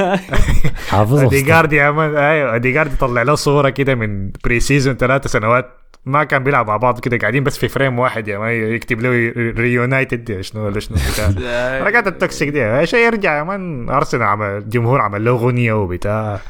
حافظه 0.90 1.72
يا 1.72 1.90
man 1.90 2.16
أيوه 2.16 2.54
أوديجارد 2.56 2.96
طلع 3.00 3.22
له 3.22 3.34
صورة 3.34 3.68
كده 3.68 3.94
من 3.94 4.30
pre-season 4.44 4.94
ثلاث 4.94 5.26
سنوات. 5.26 5.79
ما 6.04 6.24
كان 6.24 6.44
بيلعب 6.44 6.66
مع 6.66 6.76
بعض 6.76 7.00
كده 7.00 7.18
قاعدين 7.18 7.44
بس 7.44 7.58
في 7.58 7.68
frame 7.68 7.98
واحد 7.98 8.28
يا 8.28 8.38
man 8.38 8.50
يكتب 8.74 9.00
له 9.00 9.10
reunited 9.36 10.40
شنو 10.40 10.64
ولا 10.66 10.80
شنو 10.80 10.98
بتاع. 11.12 11.30
حركات 11.84 12.06
ال 12.06 12.13
toxic 12.13 12.48
دي 12.48 12.86
شيء 12.86 13.06
يرجع 13.06 13.38
يا 13.38 13.42
man 13.42 13.90
أرسنال 13.90 14.22
عمل 14.22 14.46
الجمهور 14.46 15.00
عمل 15.00 15.24
له 15.24 15.30
اغنيه 15.30 15.72
وبتاع. 15.72 16.40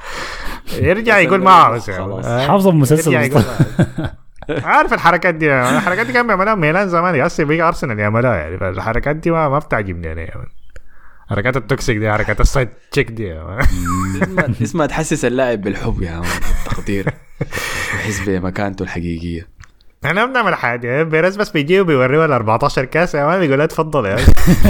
يرجع 0.78 1.18
يقول 1.18 1.42
ما 1.42 1.50
عاوز 1.50 1.90
يا. 1.90 2.46
حافظه 2.48 2.70
المسلسل. 2.70 3.32
عارف 4.64 4.92
الحركات 4.92 5.34
دي 5.34 5.52
الحركات 5.54 6.06
دي 6.06 6.12
كان 6.12 6.26
بيعملها 6.26 6.54
ميلان 6.54 6.88
زمان 6.88 7.20
هسه 7.20 7.44
بيجي 7.44 7.62
أرسنال 7.62 7.98
يعملها 7.98 8.36
يعني 8.36 8.58
فالحركات 8.58 9.16
دي 9.16 9.30
ما, 9.30 9.48
ما 9.48 9.58
بتعجبني 9.58 10.12
أنا 10.12 10.20
يا 10.20 10.36
مان 10.36 10.46
حركات 11.30 11.56
التوكسيك 11.56 11.96
دي 11.96 12.12
حركات 12.12 12.40
السايد 12.40 12.68
تشيك 12.92 13.10
دي 13.10 13.24
يا. 13.26 13.58
اسمها- 14.62 14.86
تحسس 14.86 15.24
اللاعب 15.24 15.60
بالحب 15.60 16.02
يا 16.02 16.10
مان 16.10 16.20
والتقدير 16.66 17.06
ويحس 18.10 18.28
بمكانته 18.28 18.82
الحقيقية. 18.82 19.48
إحنا 20.04 20.26
ما 20.26 20.32
بنعمل 20.32 20.54
حاجة. 20.54 21.02
بيريز 21.02 21.36
بس 21.36 21.50
بيجي 21.50 21.80
وبيوريه 21.80 22.24
ال 22.24 22.32
14 22.32 22.84
كاس. 22.84 23.14
يا 23.14 23.26
مان 23.26 23.40
بيقول 23.40 23.58
له 23.58 23.64
اتفضل 23.64 24.06
يا 24.06 24.16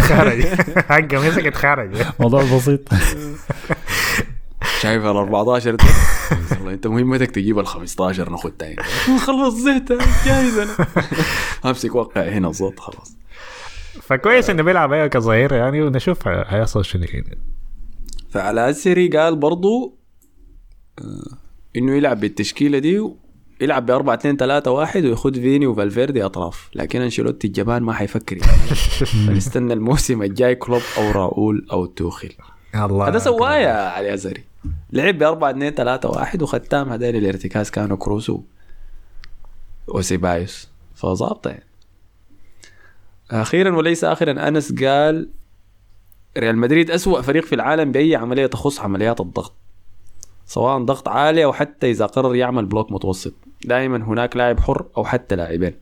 خارج 0.01 0.43
حقه 0.91 1.29
مسكت 1.29 1.55
خارج 1.55 1.97
موضوع 2.21 2.43
بسيط. 2.57 2.89
شايف 4.81 5.03
ال 5.03 5.17
14 5.17 5.75
ده 5.75 5.85
والله 6.53 6.73
انت 6.73 6.87
مهمتك 6.87 7.31
تجيب 7.31 7.59
ال 7.59 7.67
15 7.67 8.31
ناخد 8.31 8.51
تاني؟ 8.53 8.77
خلص 9.27 9.55
زهت. 9.55 9.93
جاهز 10.27 10.59
أنا. 10.59 10.87
أمسك 11.65 11.95
وقع 11.95 12.23
هنا 12.23 12.49
الصوت 12.49 12.81
خلاص. 12.81 13.17
فكويس 14.03 14.51
إنه 14.51 14.63
بيلعب 14.63 14.93
أيوه 14.93 15.07
كظهير 15.07 15.53
يعني 15.53 15.83
ونشوف 15.83 16.29
هيحصل 16.29 16.85
شنو 16.85 17.03
يعني 17.05 17.39
فعلى 18.31 18.71
أسري 18.71 19.09
قال 19.09 19.37
برضو 19.37 19.99
آه، 20.99 21.37
إنه 21.77 21.97
يلعب 21.97 22.21
بالتشكيلة 22.21 22.79
دي 22.79 23.03
يلعب 23.61 23.87
ب 23.87 23.91
4 23.91 24.15
2 24.15 24.37
3 24.37 24.71
1 24.71 25.05
ويخد 25.05 25.35
فيني 25.35 25.67
وفالفيردي 25.67 26.25
أطراف. 26.25 26.71
لكن 26.75 27.01
أنشيلوتي 27.01 27.47
الجبان 27.47 27.83
ما 27.83 27.93
حيفكر 27.93 28.37
يعني. 28.37 28.53
فنستنى 29.27 29.73
الموسم 29.73 30.23
الجاي 30.23 30.55
كلوب 30.55 30.83
أو 30.99 31.11
راؤول 31.11 31.67
أو 31.73 31.87
توخيل. 31.87 32.35
الله 32.75 33.09
هذا 33.09 33.19
سواه 33.19 33.57
يا 33.57 33.73
علي 33.73 34.15
أزري. 34.15 34.45
لعب 34.93 35.19
ب 35.19 35.23
4 35.23 35.51
2 35.51 35.75
3 35.75 36.09
1 36.09 36.43
وختام 36.43 36.89
هذول 36.89 37.17
الارتكاز 37.17 37.71
كانوا 37.71 37.97
كروسو 37.97 38.41
وسيبايوس. 39.89 40.69
فضابطة 40.95 41.51
يعني. 41.51 41.67
أخيرا 43.31 43.77
وليس 43.77 44.05
اخرا 44.05 44.49
أنس 44.49 44.73
قال 44.73 45.29
ريال 46.39 46.59
مدريد 46.59 46.91
أسوأ 46.91 47.21
فريق 47.21 47.45
في 47.45 47.55
العالم 47.55 47.93
بأي 47.93 48.17
عملية 48.17 48.47
تخص 48.47 48.81
عمليات 48.81 49.21
الضغط. 49.21 49.53
سواء 50.47 50.79
ضغط 50.79 51.09
عالي 51.09 51.45
أو 51.45 51.53
حتى 51.53 51.91
إذا 51.91 52.07
قرر 52.07 52.35
يعمل 52.35 52.67
بلوك 52.67 52.93
متوسط. 52.93 53.35
دائما 53.65 53.97
هناك 53.97 54.37
لاعب 54.37 54.61
حر 54.61 54.87
أو 54.97 55.05
حتى 55.05 55.37
لاعبين 55.37 55.75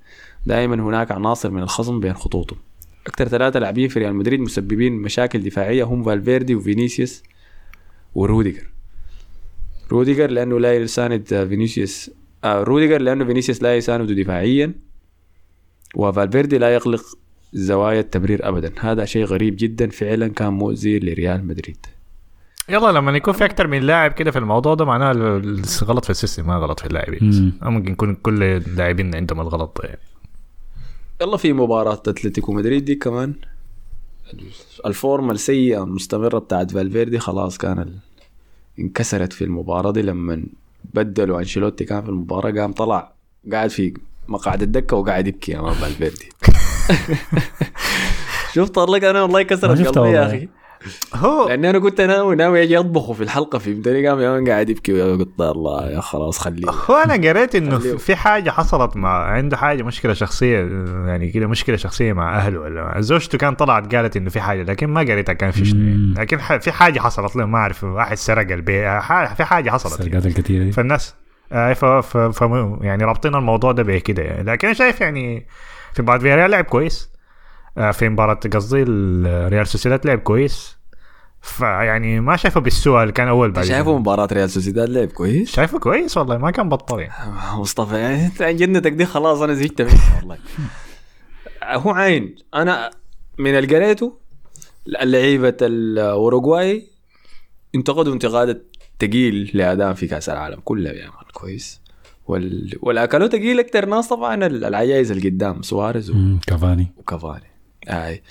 دائما 0.47 0.75
هناك 0.75 1.13
عناصر 1.13 1.51
من 1.51 1.63
الخصم 1.63 2.01
بين 2.01 2.15
خطوطهم 2.15 2.59
أكثر 3.07 3.29
ثلاثة 3.29 3.61
لاعبين 3.61 3.89
في 3.89 3.99
ريال 3.99 4.15
مدريد 4.15 4.41
مسببين 4.41 4.93
مشاكل 4.93 5.43
دفاعية 5.43 5.85
هم 5.85 6.03
فالفيردي 6.05 6.55
وفينيسيوس 6.55 7.23
وروديجر. 8.15 8.71
روديجر 9.93 10.31
لأنه 10.31 10.61
لا 10.61 10.77
يساند 10.77 11.47
فينيسيوس 11.49 12.11
آه 12.45 12.63
روديجر 12.63 13.01
لأنه 13.01 13.25
فينيسيوس 13.25 13.63
لا 13.63 13.77
يسانده 13.77 14.15
دفاعيا 14.15 14.73
وفالفيردي 15.95 16.59
لا 16.59 16.75
يغلق 16.75 17.03
زوايا 17.53 18.01
التمرير 18.01 18.49
ابدا. 18.49 18.73
هذا 18.81 19.05
شيء 19.05 19.25
غريب 19.25 19.57
جدا 19.59 19.89
فعلا 19.89 20.29
كان 20.29 20.53
مؤذي 20.53 20.99
لريال 20.99 21.47
مدريد. 21.47 21.87
يلا 22.70 22.93
لما 22.93 23.12
يكون 23.16 23.35
في 23.35 23.45
أكثر 23.45 23.66
من 23.66 23.81
لاعب 23.82 24.12
كده 24.12 24.31
في 24.31 24.39
الموضوع 24.39 24.74
ده 24.74 24.85
معناه 24.85 25.11
ال- 25.12 25.62
غلط 25.85 26.05
في 26.05 26.11
ال 26.11 26.16
system 26.16 26.47
ما 26.47 26.55
غلط 26.57 26.81
في 26.81 26.86
اللاعبين. 26.86 27.53
ممكن 27.62 27.93
يكون 27.93 28.15
كل 28.15 28.43
اللاعبين 28.43 29.15
عندهم 29.15 29.40
الغلط 29.40 29.81
ده 29.82 29.89
يعني. 29.89 30.01
يلا 31.23 31.36
في 31.36 31.53
مباراة 31.53 31.93
أتلتيكو 31.93 32.53
مدريد 32.53 32.85
دي 32.85 32.95
كمان. 32.95 33.35
ال 34.87 34.94
form 34.94 35.25
ة 35.25 35.33
السيئة 35.32 35.82
المستمرة 35.82 36.39
بتاعت 36.39 36.70
فالفيردي 36.70 37.19
خلاص 37.19 37.59
كان 37.59 37.78
ال... 37.78 37.95
انكسرت 38.78 39.32
في 39.32 39.45
المباراة 39.45 39.90
دي 39.90 40.03
لما 40.03 40.43
بدلوا 40.95 41.39
أنشيلوتي 41.39 41.85
كان 41.85 42.03
في 42.03 42.09
المباراة 42.09 42.51
قام 42.51 42.73
طلع 42.73 43.12
قاعد 43.53 43.70
في 43.70 43.95
مقعد 44.28 44.62
الدكة 44.62 44.97
وقاعد 44.97 45.27
يبكي 45.27 45.59
أمام 45.59 45.74
فالفيردي. 45.74 46.28
شفت 48.55 48.78
لك 48.78 49.05
أنا 49.05 49.23
والله 49.23 49.43
كسرت 49.43 49.78
شفتها 49.78 50.03
قلبي 50.03 50.16
يا. 50.16 50.27
أخي. 50.27 50.49
هو 51.15 51.49
لأني 51.49 51.71
أنا 51.71 51.79
كنت 51.79 52.01
ناوي 52.01 52.37
ناوي 52.37 52.63
أجي 52.63 52.79
أطبخه 52.79 53.13
في 53.13 53.23
الحلقة 53.23 53.59
فهمتني؟ 53.59 54.09
قام 54.09 54.49
قاعد 54.49 54.71
يبكي 54.71 55.03
قلت 55.03 55.29
الله 55.41 55.91
يا 55.91 56.01
خلاص 56.01 56.39
خليه. 56.39 56.71
هو 56.91 56.95
أنا 56.97 57.29
قريت 57.29 57.55
إنه. 57.55 57.79
في 57.79 58.17
حاجة 58.17 58.51
حصلت 58.51 58.97
مع 58.97 59.25
عنده 59.25 59.57
حاجة 59.57 59.83
مشكلة 59.83 60.13
شخصية 60.13 60.59
يعني 61.07 61.31
كده 61.31 61.47
مشكلة 61.47 61.77
شخصية 61.77 62.13
مع 62.13 62.37
أهله 62.39 62.61
ولا 62.61 63.01
زوجته 63.01 63.39
كان 63.39 63.55
طلعت 63.55 63.95
قالت 63.95 64.17
إنه 64.17 64.31
في 64.31 64.41
حاجة 64.41 64.63
لكن 64.63 64.87
ما 64.87 65.01
قريتها 65.01 65.33
كان 65.33 65.51
في 65.51 65.65
شنو 65.65 65.81
يعني. 65.81 66.15
لكن 66.19 66.41
ح- 66.41 66.57
في 66.57 66.73
حاجة 66.73 67.01
حصلت 67.01 67.37
له 67.37 67.45
ما 67.47 67.59
أعرف 67.59 67.85
واحد 67.85 68.17
سرق 68.17 68.53
البيت 68.53 68.85
في 69.37 69.45
حاجة 69.45 69.71
حصلت 69.71 70.01
السرقات 70.01 70.27
الكثيره 70.27 70.65
دي. 70.65 70.73
فالناس 70.73 71.15
آه، 71.53 71.73
ف, 71.73 71.85
ف, 71.85 72.17
ف 72.17 72.41
يعني 72.81 73.05
رابطين 73.05 73.35
الموضوع 73.35 73.73
ده 73.73 73.83
بكده 73.83 74.23
يعني. 74.23 74.43
لكن 74.43 74.69
أنا 74.69 74.75
شايف 74.77 75.01
يعني 75.01 75.47
في 75.93 76.03
مباراه 76.03 76.19
فياريال 76.19 76.51
لعب 76.51 76.65
كويس. 76.65 77.11
في 77.93 78.09
مباراة 78.09 78.41
قصدي 78.53 78.83
الريال 78.83 79.67
سوسيداد 79.67 80.07
لعب 80.07 80.19
كويس. 80.19 80.79
فيعني 81.41 82.21
ما 82.21 82.37
شايفه 82.37 82.61
بالسوء 82.61 83.03
اللي 83.03 83.13
كان 83.13 83.29
أول 83.29 83.51
بعد. 83.51 83.65
شايفه 83.65 83.99
مباراة 83.99 84.29
ريال 84.33 84.51
سوسيداد 84.51 84.89
لعب 84.89 85.09
كويس؟ 85.09 85.51
شايفه 85.51 85.79
كويس 85.79 86.17
والله 86.17 86.39
ما 86.39 86.51
كان 86.51 86.69
بطل 86.69 86.99
يعني. 87.01 87.13
مصطفى 87.61 87.97
يعني 87.97 88.27
أنت 88.27 88.43
عن 88.43 88.57
جنتك 88.57 88.93
دي 88.93 89.07
خلاص 89.07 89.41
أنا 89.41 89.55
زهقت 89.55 89.83
منها 89.83 90.17
والله. 90.17 90.39
هو 91.83 91.91
عين. 91.91 92.35
أنا 92.55 92.91
من 93.39 93.59
اللي 93.59 93.77
قريته 93.77 94.19
لعيبه 94.87 95.57
الأوروغواي 95.63 96.91
انتقدوا 97.75 98.13
انتقاد 98.13 98.63
ثقيل 99.01 99.51
لأداء 99.55 99.93
في 99.93 100.07
كأس 100.07 100.29
العالم 100.29 100.61
كله 100.65 100.91
يا 100.91 101.07
مان 101.07 101.25
كويس. 101.33 101.81
وال... 102.27 102.79
والاكلوا 102.83 103.29
ثقيل 103.29 103.59
أكثر 103.61 103.87
ناس 103.87 104.09
طبعا 104.09 104.47
العجائز 104.47 105.11
اللي 105.11 105.29
قدام 105.29 105.63
سواريز 105.63 106.11
و... 106.11 106.15
كافاني. 106.47 106.87
وكافاني. 106.97 107.58
آي. 107.89 108.23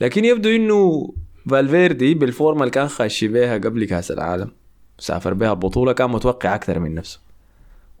لكن 0.00 0.24
يبدو 0.24 0.48
إنه 0.48 1.12
فالفيردي 1.50 2.14
بال 2.14 2.27
form 2.27 2.53
ة 2.53 2.60
اللي 2.60 2.70
كان 2.70 2.88
خاشي 2.88 3.28
بيها 3.28 3.54
قبل 3.58 3.84
كأس 3.84 4.10
العالم 4.10 4.50
سافر 4.98 5.34
بها 5.34 5.50
البطوله 5.50 5.92
كان 5.92 6.10
متوقع 6.10 6.54
أكثر 6.54 6.78
من 6.78 6.94
نفسه. 6.94 7.20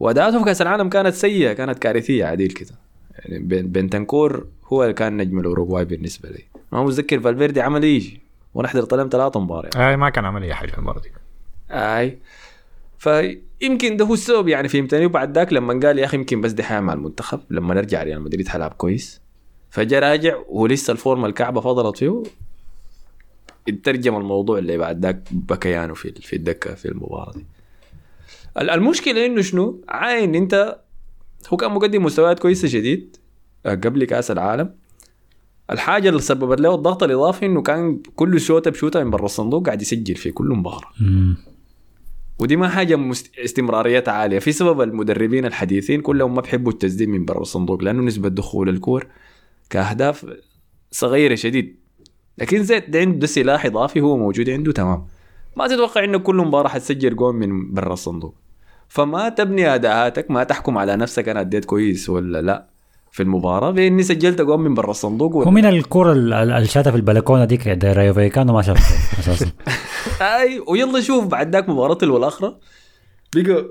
وأداءاته 0.00 0.38
في 0.38 0.44
كأس 0.44 0.62
العالم 0.62 0.88
كانت 0.88 1.14
سيئة 1.14 1.52
كانت 1.52 1.78
كارثية 1.78 2.24
عديل 2.24 2.50
كده. 2.50 2.70
يعني 3.18 3.38
بن- 3.38 3.66
بنتنكور 3.66 4.46
هو 4.66 4.82
اللي 4.82 4.94
كان 4.94 5.16
نجم 5.16 5.38
الأوروغواي 5.40 5.84
بالنسبة 5.84 6.28
لي. 6.28 6.44
ما 6.72 6.84
متذكر 6.84 7.20
فالفيردي 7.20 7.60
عمل 7.60 7.82
إيش؟ 7.82 8.16
ونحضر 8.54 8.82
طلم 8.82 9.08
ثلاثة 9.12 9.40
مباريات. 9.40 9.76
آه 9.76 9.96
ما 9.96 10.10
كان 10.10 10.24
عمل 10.24 10.42
أي 10.42 10.54
حاجة 10.54 10.72
المره 10.78 10.98
دي. 11.00 11.10
آي. 11.70 12.18
فيمكن 12.98 13.96
ده 13.96 14.04
هو 14.04 14.14
السبب 14.14 14.48
يعني 14.48 14.68
فهمتني. 14.68 15.06
وبعد 15.06 15.38
ذاك 15.38 15.52
لما 15.52 15.80
قال 15.86 15.98
يا 15.98 16.04
أخي 16.04 16.16
يمكن 16.16 16.40
بس 16.40 16.52
دي 16.52 16.62
حياه 16.62 16.80
مع 16.80 16.92
المنتخب 16.92 17.40
لما 17.50 17.74
نرجع 17.74 18.02
ريال 18.02 18.20
مدريد 18.22 18.48
حلعب 18.48 18.70
كويس. 18.70 19.20
فجاء 19.70 20.02
راجع 20.02 20.36
ولسه 20.48 20.92
الفورمة 20.92 21.26
الكعبة 21.26 21.60
فضلت 21.60 21.96
فيه. 21.96 22.22
اترجم 23.68 24.16
الموضوع 24.16 24.58
اللي 24.58 24.78
بعد 24.78 25.02
ذاك 25.02 25.22
بكيانه 25.30 25.94
في 25.94 26.12
في 26.12 26.36
الدكة 26.36 26.74
في 26.74 26.88
المباراة 26.88 27.32
دي. 27.32 27.44
ال- 28.58 28.70
المشكلة 28.70 29.26
إنه 29.26 29.42
شنو؟ 29.42 29.84
عاين 29.88 30.34
أنت 30.34 30.80
هو 31.52 31.56
كان 31.56 31.70
مقدم 31.70 32.04
مستويات 32.04 32.38
كويسة 32.38 32.68
شديد 32.68 33.16
آه، 33.66 33.74
قبل 33.74 34.04
كأس 34.04 34.30
العالم. 34.30 34.74
الحاجة 35.70 36.08
اللي 36.08 36.20
سببت 36.20 36.60
له 36.60 36.74
الضغط 36.74 37.02
الإضافي 37.02 37.46
إنه 37.46 37.62
كان 37.62 37.98
كل 38.16 38.40
شوطة 38.40 38.70
بشوطة 38.70 39.04
من 39.04 39.10
برا 39.10 39.24
الصندوق 39.24 39.66
قاعد 39.66 39.82
يسجل 39.82 40.14
في 40.14 40.30
كل 40.30 40.46
مباراة. 40.48 40.90
ودي 42.38 42.56
ما 42.56 42.68
حاجة 42.68 42.96
مست... 42.96 43.38
استمراريتها 43.38 44.12
عالية. 44.14 44.38
في 44.38 44.52
سبب 44.52 44.80
المدربين 44.80 45.44
الحديثين 45.46 46.00
كلهم 46.00 46.34
ما 46.34 46.40
بيحبوا 46.40 46.72
التسديد 46.72 47.08
من 47.08 47.24
برا 47.24 47.40
الصندوق 47.40 47.82
لأنه 47.82 48.02
نسبة 48.02 48.28
دخول 48.28 48.68
الكور 48.68 49.06
كأهداف 49.70 50.26
صغيرة 50.90 51.34
شديد. 51.34 51.76
لكن 52.38 52.62
زيت 52.64 52.90
ده 52.90 52.98
عنده 52.98 53.18
ده 53.18 53.26
سلاح 53.26 53.66
إضافي 53.66 54.00
هو 54.00 54.16
موجود 54.16 54.50
عنده 54.50 54.72
تمام. 54.72 55.06
ما 55.56 55.66
تتوقع 55.68 56.04
إنه 56.04 56.18
كل 56.18 56.36
مباراة 56.36 56.68
حتسجل 56.68 57.16
جول 57.16 57.34
من 57.34 57.74
برا 57.74 57.92
الصندوق. 57.92 58.34
فما 58.88 59.28
تبني 59.28 59.74
أداءاتك 59.74 60.30
ما 60.30 60.44
تحكم 60.44 60.78
على 60.78 60.96
نفسك 60.96 61.28
أنا 61.28 61.40
أديت 61.40 61.64
كويس 61.64 62.10
ولا 62.10 62.42
لا 62.42 62.66
في 63.12 63.22
المباراة 63.22 63.70
باني 63.70 64.02
سجلت 64.02 64.40
جول 64.42 64.60
من 64.60 64.74
برا 64.74 64.90
الصندوق 64.90 65.36
ولا 65.36 65.50
من 65.50 65.64
الكرة 65.66 66.12
ال- 66.12 66.32
ال- 66.32 66.50
اللي 66.52 66.68
شاتها 66.68 66.90
في 66.90 66.96
البلكونة 66.96 67.44
ديك؟ 67.44 67.66
رايو 67.84 68.14
فايكانو 68.14 68.52
ما 68.52 68.62
شافها 68.62 69.20
أساسا 69.20 69.50
أي 70.20 70.60
ويلا 70.68 71.00
شوف 71.00 71.24
بعد 71.26 71.52
ذاك 71.52 71.68
مباراة 71.68 71.98
الاخرى 72.02 72.56
بقى. 73.36 73.66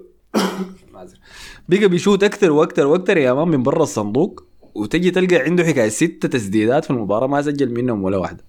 بقى 1.70 1.88
بيشوت 1.88 2.24
أكثر 2.24 2.52
وأكثر 2.52 2.88
وأكثر 2.88 3.18
يا 3.18 3.34
مان 3.34 3.48
من 3.48 3.64
برا 3.64 3.84
الصندوق. 3.84 4.49
وتجي 4.76 5.12
تلقى 5.12 5.36
عنده 5.36 5.64
حكاية 5.64 5.90
ست 5.90 6.26
تسديدات 6.26 6.84
في 6.84 6.90
المباراة 6.92 7.28
ما 7.28 7.42
سجل 7.42 7.74
منهم 7.74 8.04
ولا 8.04 8.18
واحدة. 8.18 8.44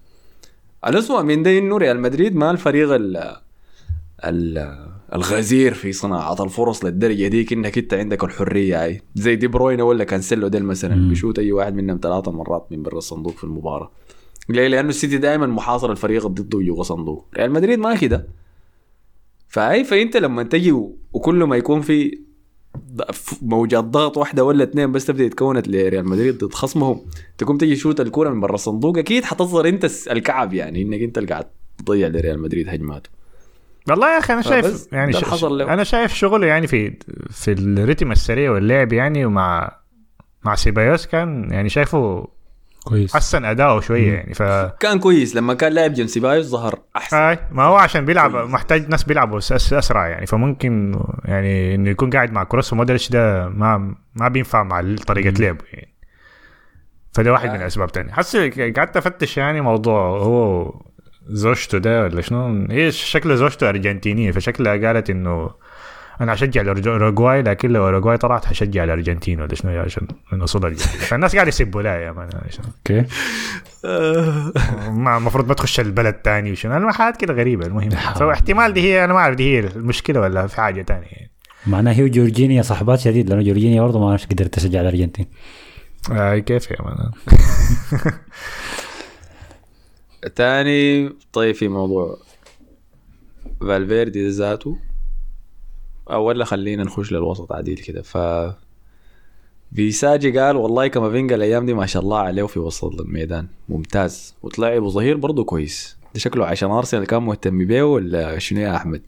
الأسوأ 0.87 1.21
من 1.21 1.43
ده 1.43 1.57
إنه 1.57 1.77
ريال 1.77 1.99
مدريد 1.99 2.35
ما 2.35 2.51
الفريق 2.51 2.91
ال 2.91 3.35
ال 4.25 4.75
الغزير 5.15 5.73
في 5.73 5.91
صناعة 5.91 6.43
الفرص 6.43 6.85
للدرجة 6.85 7.27
ديك 7.27 7.53
انك 7.53 7.77
انت 7.77 7.93
عندك 7.93 8.23
الحرية 8.23 8.83
هاي 8.83 9.01
زي 9.15 9.35
دي 9.35 9.47
بروينه 9.47 9.83
ولا 9.83 10.03
كانسيلو 10.03 10.47
ديل 10.47 10.65
مثلا. 10.65 11.09
بيشوت 11.09 11.39
أي 11.39 11.51
واحد 11.51 11.75
منهم 11.75 11.99
ثلاثة 12.03 12.31
مرات 12.31 12.67
من 12.71 12.83
برا 12.83 12.97
الصندوق 12.97 13.33
في 13.33 13.43
المباراة. 13.43 13.91
ليه؟ 14.49 14.67
لأنه 14.67 14.89
السيتي 14.89 15.17
دائما 15.17 15.47
محاصر 15.47 15.91
الفريق 15.91 16.27
ضده 16.27 16.59
جوا 16.59 16.83
صندوق. 16.83 17.25
ريال 17.37 17.51
مدريد 17.51 17.79
ما 17.79 17.95
كده. 17.95 18.27
فأي 19.47 19.83
فأنت 19.83 20.17
لما 20.17 20.43
تجي 20.43 20.71
وكل 21.13 21.43
ما 21.43 21.55
يكون 21.55 21.81
في 21.81 22.19
موجات 23.41 23.83
ضغط 23.83 24.17
واحدة 24.17 24.43
ولا 24.43 24.63
اثنين 24.63 24.91
بس 24.91 25.05
تبدأ 25.05 25.23
يتكونت 25.23 25.67
لريال 25.67 26.09
مدريد 26.09 26.43
ضد 26.43 26.53
خصمهم. 26.53 27.01
تقوم 27.37 27.57
تجي 27.57 27.75
شوت 27.75 28.01
الكورة 28.01 28.29
من 28.29 28.39
برا 28.39 28.55
الصندوق 28.55 28.97
أكيد 28.97 29.23
حتصدر 29.23 29.69
أنت 29.69 29.87
الكعب 30.11 30.53
يعني 30.53 30.81
إنك 30.81 31.01
أنت 31.01 31.17
اللي 31.17 31.29
قاعد 31.29 31.45
تضيع 31.77 32.07
لريال 32.07 32.41
مدريد 32.41 32.69
هجماته 32.69 33.09
والله 33.89 34.13
يا 34.13 34.19
أخي 34.19 34.33
أنا 34.33 34.41
شايف 34.41 34.87
يعني 34.91 35.13
ش... 35.13 35.43
أنا 35.43 35.83
شايف 35.83 36.13
شغله 36.13 36.47
يعني 36.47 36.67
في 36.67 36.93
في 37.29 37.51
الريتم 37.51 38.11
السريع 38.11 38.51
واللعب 38.51 38.93
يعني 38.93 39.25
ومع 39.25 39.77
مع 40.45 40.55
سيبايوس 40.55 41.07
كان 41.07 41.51
يعني 41.51 41.69
شايفه 41.69 42.27
كويس. 42.83 43.13
حسن 43.15 43.45
أداؤه 43.45 43.81
شوية 43.81 44.13
يعني 44.13 44.33
ف 44.33 44.41
كان 44.79 44.99
كويس 44.99 45.35
لما 45.35 45.53
كان 45.53 45.71
لاعب 45.73 45.93
جنب 45.93 46.07
سيبايوس 46.07 46.45
ظهر 46.45 46.79
أحسن. 46.95 47.17
هاي 47.17 47.39
ما 47.51 47.63
هو 47.63 47.75
عشان 47.75 48.05
بيلعب 48.05 48.31
كويس. 48.31 48.49
محتاج 48.51 48.89
ناس 48.89 49.03
بيلعبوا 49.03 49.39
أس- 49.39 49.43
أس- 49.43 49.73
أسرع 49.73 50.07
يعني 50.07 50.25
فممكن 50.25 50.99
يعني 51.25 51.75
إنه 51.75 51.89
يكون 51.89 52.09
قاعد 52.09 52.31
مع 52.31 52.43
كروس 52.43 52.73
ومودريتش 52.73 53.09
ده 53.09 53.49
ما 53.49 53.95
ما 54.15 54.27
بينفع 54.27 54.63
مع 54.63 54.95
طريقة 55.07 55.29
لعبه 55.41 55.63
يعني. 55.73 55.93
فده 57.13 57.31
واحد 57.31 57.49
من 57.49 57.55
الاسباب 57.55 57.91
تانية. 57.91 58.11
حسي 58.13 58.49
قعدت 58.71 58.97
أفتش 58.97 59.37
يعني 59.37 59.61
موضوع 59.61 60.01
هو 60.19 60.73
زوجته 61.27 61.77
ده 61.77 62.03
ولا 62.03 62.21
شنو 62.21 62.67
هي 62.71 62.91
شكله 62.91 63.35
زوجته 63.35 63.69
أرجنتينية 63.69 64.31
فشكلها 64.31 64.87
قالت 64.87 65.09
إنه 65.09 65.49
أنا 66.21 66.33
أشجع 66.33 66.61
الأوروغواي 66.61 67.41
لكن 67.41 67.71
لو 67.71 67.85
اوروغواي 67.85 68.17
طلعت 68.17 68.45
حشجع 68.45 68.83
الأرجنتين 68.83 69.41
ولا 69.41 69.55
شنو؟ 69.55 69.71
عشان 69.71 70.07
صدر 70.45 70.67
الارجنتين 70.67 70.99
فالناس 70.99 71.35
قاعد 71.35 71.47
يسبوا 71.47 71.81
لها 71.81 71.95
يا 71.95 72.11
مان 72.11 72.29
أوكي. 72.65 73.05
ما 74.89 75.17
المفروض 75.17 75.47
ما 75.47 75.53
تخش 75.53 75.79
البلد 75.79 76.13
تاني 76.13 76.51
وشنو؟ 76.51 76.77
أنا 76.77 76.91
حاجات 76.91 77.17
كده 77.17 77.33
غريبة. 77.33 77.65
المهم 77.65 77.89
فاحتمال 77.89 78.73
دي 78.73 78.81
هي 78.81 79.03
أنا 79.03 79.13
ما 79.13 79.19
أعرف 79.19 79.35
دي 79.35 79.55
هي 79.55 79.59
المشكلة 79.59 80.19
ولا 80.19 80.47
في 80.47 80.55
حاجة 80.55 80.81
تانية 80.81 81.07
يعني. 81.07 81.31
معناها 81.67 81.93
هي 81.93 82.03
وجورجينا 82.03 82.61
صاحبات 82.61 82.99
شديد 82.99 83.29
لأنه 83.29 83.41
جورجينا 83.41 83.81
برضه 83.81 83.99
ما 83.99 84.17
قدرت 84.31 84.53
تشجع 84.53 84.81
الأرجنتين. 84.81 85.25
آه 86.11 86.37
كيف 86.37 86.71
يا 86.71 86.77
مان 86.81 87.11
تاني 90.35 91.09
طيب 91.33 91.55
في 91.55 91.67
موضوع. 91.67 92.17
فالفيردي 93.61 94.29
ذاته 94.29 94.77
ولا 96.17 96.45
خلينا 96.45 96.83
نخش 96.83 97.11
للوسط 97.11 97.51
عديل 97.51 97.77
كده. 97.77 98.01
ف 98.01 98.17
فيساجي 99.75 100.39
قال 100.39 100.55
والله 100.55 100.87
كامافينجا 100.87 101.35
الأيام 101.35 101.65
دي 101.65 101.73
ما 101.73 101.85
شاء 101.85 102.03
الله 102.03 102.17
عليه 102.17 102.43
في 102.43 102.59
وسط 102.59 103.01
الميدان. 103.01 103.47
ممتاز. 103.69 104.35
وطلع 104.43 104.79
ظهير 104.79 105.17
برضه 105.17 105.43
كويس. 105.43 105.97
ده 106.13 106.19
شكله 106.19 106.45
عشان 106.45 106.71
أرسنال 106.71 107.05
كان 107.05 107.23
مهتم 107.23 107.65
بيه 107.65 107.83
ولا 107.83 108.39
شنو 108.39 108.59
يا 108.59 108.75
أحمد؟ 108.75 109.01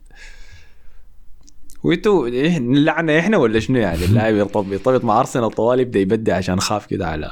وانتوا 1.83 2.27
إيه 2.27 2.59
نلعنا 2.59 3.19
إحنا 3.19 3.37
ولا 3.37 3.59
شنو 3.59 3.79
يعني؟ 3.79 4.05
اللاعب 4.05 4.35
يرتبط 4.35 4.65
يرتبط 4.71 5.03
مع 5.03 5.19
أرسنال 5.19 5.51
طوال 5.51 5.79
يبدأ 5.79 5.99
يبدي 5.99 6.31
عشان 6.31 6.59
خاف 6.59 6.85
كده 6.85 7.07
على 7.07 7.31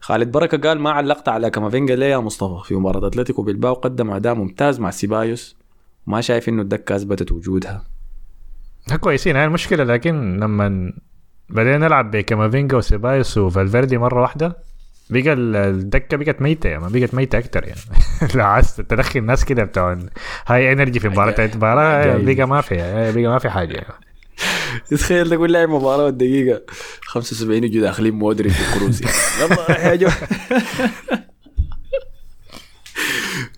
خالد 0.00 0.32
بركة 0.32 0.68
قال 0.68 0.78
ما 0.78 0.90
علقت 0.90 1.28
على 1.28 1.50
كامافينجا 1.50 1.96
ليه 1.96 2.06
يا 2.06 2.18
مصطفى؟ 2.18 2.68
في 2.68 2.74
مباراة 2.74 3.06
أتلتيكو 3.06 3.42
بلباو 3.42 3.74
قدم 3.74 4.10
أداء 4.10 4.34
ممتاز 4.34 4.80
مع 4.80 4.90
سيبايوس. 4.90 5.56
ما 6.06 6.20
شايف 6.20 6.48
إنه 6.48 6.62
الدكة 6.62 6.96
أثبتت 6.96 7.32
وجودها. 7.32 7.84
كويسين 9.00 9.36
هاي 9.36 9.44
المشكلة. 9.44 9.84
لكن 9.84 10.36
لما 10.40 10.92
بدينا 11.48 11.78
نلعب 11.78 12.10
بكامافينجا 12.10 12.76
وسيبايوس 12.76 13.38
وفالفيردي 13.38 13.98
مرة 13.98 14.22
واحدة 14.22 14.56
بقى 15.10 15.32
ال- 15.32 15.56
الدكة 15.56 16.16
بقت 16.16 16.42
ميتة 16.42 16.68
يعني 16.68 16.84
بقت 17.00 17.14
ميتة 17.14 17.38
أكثر 17.38 17.64
يعني. 17.64 17.80
لا 18.34 18.44
عايز 18.44 18.76
تدخل 18.76 19.24
ناس 19.24 19.44
كده 19.44 19.64
بتوع 19.64 19.98
high 20.46 20.72
energy 20.72 21.00
في 21.00 21.08
مباراه 21.08 21.50
مباراة 21.54 21.82
عجايب. 22.14 22.36
بقى 22.36 22.48
ما 22.48 22.60
في 22.60 22.76
بقى 23.14 23.22
ما 23.32 23.38
في 23.38 23.50
حاجة 23.50 23.74
يعني. 23.74 23.94
تخيل 24.90 25.30
تقول 25.30 25.52
لاعب 25.52 25.68
مباراة 25.68 26.04
والدقيقة 26.04 26.62
75 27.06 27.64
يجوا 27.64 27.82
داخلين 27.82 28.14
مودريتش 28.14 28.56
وكروس 28.76 29.04
يلا 29.40 29.56
راح 29.68 29.84
يا 29.84 30.10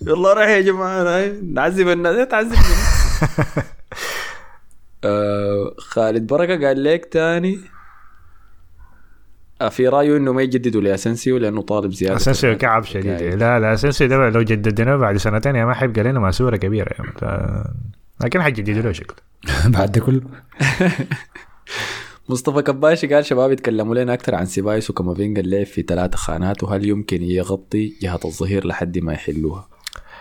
يلا 0.06 0.32
راح 0.32 0.48
يا 0.48 0.60
جماعة 0.60 1.02
هاي. 1.02 1.40
نعذب 1.42 1.88
الناس. 1.88 2.16
إيه 2.16 2.24
تعذبني 2.24 2.56
آه 5.04 5.74
خالد 5.78 6.26
بركة 6.26 6.66
قال 6.66 6.84
لك 6.84 7.04
تاني. 7.12 7.58
آه، 9.60 9.68
في 9.68 9.88
رأيه 9.88 10.16
إنه 10.16 10.32
ما 10.32 10.42
يجددوا 10.42 10.80
لاسنسيو 10.80 11.38
لأنه 11.38 11.62
طالب 11.62 11.92
زيادة. 11.92 12.16
اسنسيو 12.16 12.56
كعب 12.56 12.84
شديد. 12.84 13.22
لا 13.22 13.60
لا 13.60 13.74
اسنسيو 13.74 14.08
ده 14.08 14.28
لو 14.30 14.42
جددنا 14.42 14.96
بعد 14.96 15.16
سنتين 15.16 15.56
يا 15.56 15.64
ما 15.64 15.74
حيبقى 15.74 16.02
لنا 16.02 16.20
ماسورة 16.20 16.56
كبيرة 16.56 16.88
يعني. 16.98 17.12
ف... 17.12 17.24
لكن 18.24 18.42
حيجددوا 18.42 18.82
له 18.82 18.92
شكله. 18.92 19.16
بعد 19.78 19.92
ده 19.92 20.00
كله. 20.00 20.20
مصطفى 22.28 22.62
كباشي 22.62 23.06
قال 23.06 23.24
شباب 23.24 23.52
يتكلموا 23.52 23.94
لنا 23.94 24.14
أكثر 24.14 24.34
عن 24.34 24.46
سيبايوس 24.46 24.90
وكامافينجا 24.90 25.40
اللعب 25.42 25.66
في 25.66 25.82
ثلاثة 25.82 26.16
خانات 26.16 26.64
وهل 26.64 26.88
يمكن 26.88 27.22
يغطي 27.22 27.92
جهة 28.02 28.20
الظهير 28.24 28.66
لحد 28.66 28.98
ما 28.98 29.12
يحلوها؟ 29.12 29.68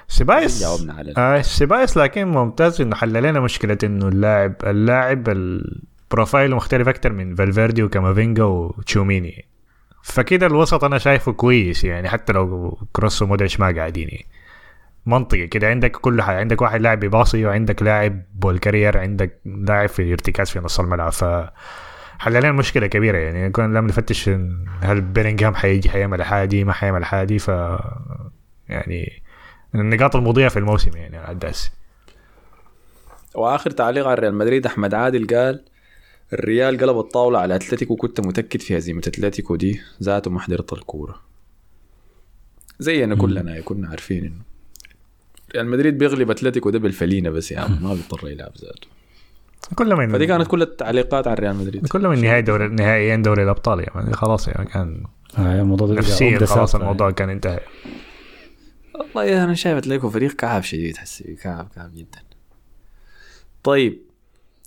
سيبايوس 0.07 0.61
جاوبنا 0.61 0.93
على 0.93 1.13
آه 1.17 1.41
سيبايوس 1.41 1.97
لكن 1.97 2.27
ممتاز 2.27 2.81
إنه 2.81 2.95
حل 2.95 3.23
لنا 3.23 3.39
مشكلة 3.39 3.77
إنه 3.83 4.07
اللاعب 4.07 4.55
اللاعب 4.63 5.29
ال 5.29 5.45
profile 5.45 6.55
مختلف 6.55 6.87
أكثر 6.87 7.13
من 7.13 7.35
فالفيردي 7.35 7.83
وكامافينجا 7.83 8.43
وتشواميني. 8.43 9.45
فكده 10.03 10.47
الوسط 10.47 10.83
أنا 10.83 10.97
شايفه 10.97 11.31
كويس 11.31 11.83
يعني 11.83 12.09
حتى 12.09 12.33
لو 12.33 12.77
كروس 12.91 13.21
ومودريتش 13.21 13.59
ما 13.59 13.75
قاعدين. 13.75 14.09
يعني. 14.09 14.25
منطقي 15.05 15.47
كده 15.47 15.67
عندك 15.69 15.91
كل 15.91 16.21
حاجة 16.21 16.39
عندك 16.39 16.61
واحد 16.61 16.81
لاعب 16.81 16.99
بيباصي 16.99 17.45
وعندك 17.45 17.83
لاعب 17.83 18.21
ball 18.35 18.57
carrier 18.57 18.97
عندك 18.97 19.39
لاعب 19.45 19.89
في 19.89 20.11
ارتكاز 20.11 20.49
في 20.49 20.59
نص 20.59 20.79
الملعب. 20.79 21.11
ف 21.11 21.25
حل 22.19 22.33
لنا 22.33 22.51
مشكلة 22.51 22.87
كبيرة 22.87 23.17
يعني 23.17 23.49
كنا 23.49 23.65
لما 23.65 23.87
نفتش 23.87 24.29
هل 24.81 25.01
بيلينغهام 25.01 25.55
حيجي 25.55 25.89
حيعمل 25.89 26.23
حاجة 26.23 26.45
دي 26.45 26.63
ما 26.63 26.73
حيعمل 26.73 27.05
حاجة 27.05 27.25
دي 27.25 27.39
ف 27.39 27.47
يعني 28.69 29.23
النقاط 29.79 30.15
المضيئة 30.15 30.47
في 30.47 30.59
الموسم 30.59 30.97
يعني 30.97 31.17
على 31.17 31.31
الداس 31.31 31.71
وآخر 33.35 33.71
تعليق 33.71 34.07
على 34.07 34.21
ريال 34.21 34.35
مدريد 34.35 34.65
أحمد 34.65 34.93
عادل 34.93 35.27
قال 35.27 35.63
الريال 36.33 36.77
قلب 36.77 36.99
الطاولة 36.99 37.39
على 37.39 37.55
أتلتيكو 37.55 37.95
كنت 37.95 38.19
متأكد 38.19 38.61
في 38.61 38.77
هزيمة 38.77 38.99
أتلتيكو 39.07 39.55
دي 39.55 39.81
ذاته 40.03 40.31
ما 40.31 40.39
حضرت 40.39 40.73
الكورة. 40.73 41.21
زينا 42.79 43.15
كلنا 43.15 43.61
كنا 43.61 43.89
عارفين 43.89 44.25
إنه 44.25 44.41
ريال 45.55 45.67
مدريد 45.67 45.97
بيغلب 45.97 46.31
أتلتيكو 46.31 46.69
ده 46.69 46.79
بالفلينة 46.79 47.29
بس 47.29 47.51
يا 47.51 47.59
عم 47.59 47.77
ما 47.83 47.93
بيضطر 47.93 48.29
يلعب 48.29 48.51
ذاته. 48.61 48.87
كل 49.75 49.95
من 49.95 50.09
فدي 50.09 50.27
كانت 50.27 50.47
كل 50.47 50.61
التعليقات 50.61 51.27
عن 51.27 51.35
ريال 51.35 51.55
مدريد. 51.55 51.87
كل 51.87 52.07
من 52.07 52.21
نهاية 52.21 52.39
دوري 52.39 52.67
نهائيين 52.67 53.21
دوري 53.21 53.43
الأبطال 53.43 53.79
يعني 53.79 54.13
خلاص 54.13 54.47
يعني 54.47 54.65
كان 54.65 55.03
آه 55.37 55.61
الموضوع 55.61 55.97
نفسيا 55.97 56.37
خلاص 56.37 56.49
ثابتة. 56.49 56.71
يعني. 56.71 56.83
الموضوع 56.83 57.11
كان 57.11 57.29
انتهى. 57.29 57.59
والله 58.99 59.43
أنا 59.43 59.53
شايف 59.53 59.77
اتلتيكو 59.77 60.09
فريق 60.09 60.31
كعب 60.31 60.63
شديد 60.63 60.97
حسي 60.97 61.35
كعب 61.35 61.67
كعب 61.75 61.91
جدا. 61.95 62.19
طيب 63.63 64.01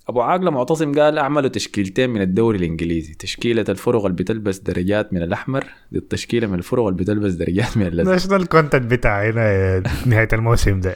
أبو 0.08 0.20
عاقلة 0.20 0.50
معتصم 0.50 0.92
قال 0.92 1.18
أعملوا 1.18 1.48
تشكيلتين 1.48 2.10
من 2.10 2.20
الدوري 2.20 2.58
الإنجليزي. 2.58 3.14
تشكيلة 3.14 3.64
الفرق 3.68 4.04
اللي 4.04 4.16
بتلبس 4.16 4.58
درجات 4.58 5.12
من 5.12 5.22
الأحمر 5.22 5.64
ضد 5.94 6.00
تشكيلة 6.00 6.46
من 6.46 6.58
الفرق 6.58 6.86
اللي 6.86 6.98
بتلبس 6.98 7.32
درجات 7.32 7.76
من 7.76 7.86
الأزرق. 7.86 8.14
ده 8.14 8.18
شنو 8.18 8.36
ال 8.36 8.43
content 8.43 8.90
بتاعنا 8.90 9.82
نهاية 10.06 10.28
الموسم 10.32 10.80
ده. 10.80 10.94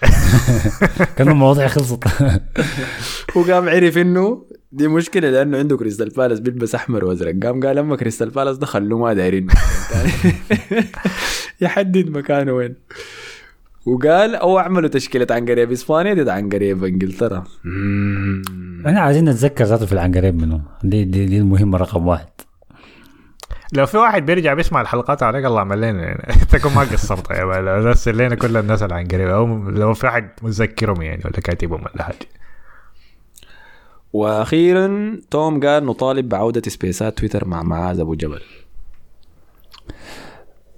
كان 1.16 1.28
المواضيع 1.28 1.68
خلصت. 1.68 2.04
وقام 3.36 3.68
عرف 3.68 3.98
إنه 3.98 4.44
دي 4.72 4.88
مشكلة 4.88 5.30
لأنه 5.30 5.58
عنده 5.58 5.76
كريستال 5.76 6.08
بالاس 6.08 6.40
بيلبس 6.40 6.74
أحمر 6.74 7.04
وأزرق. 7.04 7.34
قام 7.42 7.60
قال 7.66 7.78
أما 7.78 7.96
كريستال 7.96 8.30
بالاس 8.30 8.56
ده 8.56 8.66
خلوه 8.66 8.98
ما 8.98 9.12
دايرين 9.14 9.46
يحدد 11.60 12.08
مكانه 12.08 12.52
وين. 12.52 12.74
وقال 13.86 14.34
أو 14.34 14.58
أعملوا 14.58 14.88
تشكيلة 14.88 15.26
عنقريب 15.30 15.72
إسبانيا 15.72 16.14
ضد 16.14 16.28
عنقريب 16.28 16.84
إنجلترا. 16.84 17.44
إحنا 18.86 19.00
عايزين 19.00 19.24
نتذكر 19.24 19.64
ذاته 19.64 19.86
في 19.86 19.92
العنقريب 19.92 20.42
منه. 20.42 20.60
دي, 20.84 21.04
دي, 21.04 21.26
دي 21.26 21.38
المهمة 21.38 21.78
رقم 21.78 22.06
واحد. 22.06 22.26
لو 23.72 23.86
في 23.86 23.96
واحد 23.96 24.26
بيرجع 24.26 24.54
بيسمع 24.54 24.80
الحلقات 24.80 25.22
عليك 25.22 25.44
الله 25.44 25.60
عمل 25.60 25.78
لنا 25.78 26.02
يعني. 26.02 26.34
تكون 26.50 26.74
ما 26.74 26.80
قصرت 26.80 27.30
يا. 27.30 27.42
ارسل 27.88 28.16
لنا 28.16 28.34
كل 28.34 28.56
الناس 28.56 28.82
اللي 28.82 28.94
عن 28.94 29.06
قريب 29.06 29.28
أو 29.28 29.70
لو 29.70 29.94
في 29.94 30.06
واحد 30.06 30.30
مذكرهم 30.42 31.02
يعني 31.02 31.22
ولا 31.24 31.40
كاتبهم 31.40 31.80
ولا 31.80 32.02
حاجة. 32.02 32.41
وأخيرا 34.12 35.16
توم 35.30 35.60
قال 35.60 35.84
نطالب 35.86 36.28
بعودة 36.28 36.62
سبيسات 36.70 37.18
تويتر 37.18 37.44
مع 37.48 37.62
معاذ 37.62 38.00
أبو 38.00 38.14
جبل. 38.14 38.40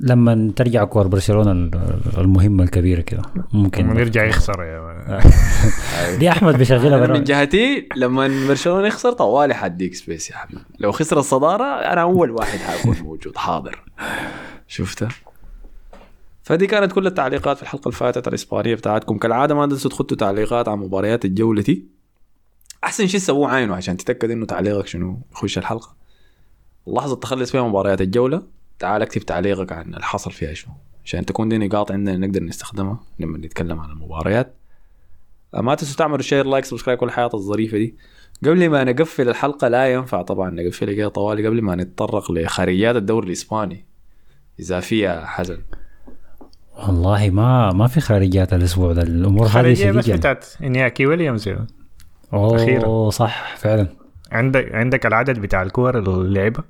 لما 0.00 0.52
ترجع 0.56 0.84
كور 0.84 1.06
برشلونة 1.06 1.52
ال- 1.52 1.70
المهمة 2.18 2.64
الكبيرة 2.64 3.00
كده 3.00 3.22
ممكن 3.52 3.84
لما 3.84 4.00
يرجع 4.00 4.24
يخسر 4.24 4.62
يا. 4.62 5.20
دي 6.18 6.28
أحمد 6.30 6.56
بيشغلها 6.58 7.06
من 7.06 7.24
جهتي 7.24 7.88
لما 7.96 8.46
برشلونة 8.48 8.86
يخسر 8.86 9.12
طوالي 9.12 9.54
حديك 9.54 9.94
space 9.94 10.30
يا 10.30 10.36
حبيبي 10.36 10.60
لو 10.78 10.92
خسر 10.92 11.18
الصدارة 11.18 11.64
أنا 11.64 12.00
أول 12.02 12.30
واحد 12.30 12.58
حأكون 12.58 12.96
موجود 13.02 13.36
حاضر. 13.36 13.82
شفتها 14.68 15.08
فدي 16.42 16.66
كانت 16.66 16.92
كل 16.92 17.06
التعليقات 17.06 17.56
في 17.56 17.62
الحلقة 17.62 17.82
اللي 17.88 17.96
فاتت 17.98 18.28
الإسبانية 18.28 18.74
بتاعتكم. 18.74 19.18
كالعادة 19.18 19.54
ما 19.54 19.66
تنسوا 19.66 19.90
تخطوا 19.90 20.16
تعليقات 20.16 20.68
عن 20.68 20.78
مباريات 20.78 21.24
الجولة 21.24 21.62
دي. 21.62 21.93
أحسن 22.84 23.06
شيء 23.06 23.20
سووه 23.20 23.50
عينه 23.50 23.74
عشان 23.74 23.96
تتأكد 23.96 24.30
إنه 24.30 24.46
تعليقك 24.46 24.86
شنو؟ 24.86 25.18
يخش 25.32 25.58
الحلقة. 25.58 25.94
اللحظه 26.88 27.16
تخلص 27.16 27.50
فيها 27.50 27.68
مباريات 27.68 28.00
الجولة 28.00 28.42
تعال 28.78 29.02
اكتب 29.02 29.20
تعليقك 29.20 29.72
عن 29.72 29.84
اللي 29.94 30.02
حصل 30.02 30.30
فيها 30.30 30.54
شنو. 30.54 30.74
عشان 31.04 31.26
تكون 31.26 31.48
دي 31.48 31.58
نقاط 31.58 31.92
عندنا 31.92 32.26
نقدر 32.26 32.42
نستخدمها 32.42 33.00
لما 33.18 33.38
نتكلم 33.38 33.80
عن 33.80 33.90
المباريات. 33.90 34.54
ما 35.54 35.74
تنسوا 35.74 35.96
تعملوا 35.96 36.22
share 36.22 36.46
like 36.46 36.64
subscribe 36.64 36.98
كل 36.98 37.06
الحياة 37.06 37.30
الظريفة 37.34 37.78
دي. 37.78 37.94
قبل 38.44 38.68
ما 38.70 38.84
نقفل 38.84 39.28
الحلقة 39.28 39.68
لا 39.68 39.92
ينفع 39.92 40.22
طبعا 40.22 40.50
نقفلها 40.50 40.94
كده 40.94 41.08
طوالي 41.08 41.46
قبل 41.46 41.62
ما 41.62 41.76
نتطرق 41.76 42.32
لخارجيات 42.32 42.96
الدوري 42.96 43.26
الإسباني 43.26 43.84
إذا 44.60 44.80
فيها 44.80 45.26
حزن 45.26 45.58
والله 46.88 47.30
ما 47.30 47.72
ما 47.72 47.86
في 47.86 48.00
خارجيات 48.00 48.52
الأسبوع 48.52 48.92
ده 48.92 49.02
الأمور 49.02 49.46
هذه 49.46 49.50
خارجية 49.52 49.90
بس 49.90 50.04
شديدة. 50.04 50.18
بتاعت 50.18 50.44
إنياكي 50.62 51.06
ويليامز. 51.06 51.48
أوه. 52.34 53.10
صح 53.10 53.56
فعلا. 53.56 53.86
عندك 54.32 54.74
عندك 54.74 55.06
العدد 55.06 55.38
بتاع 55.38 55.62
الكور 55.62 55.98
اللي 55.98 56.40
لعبها 56.40 56.64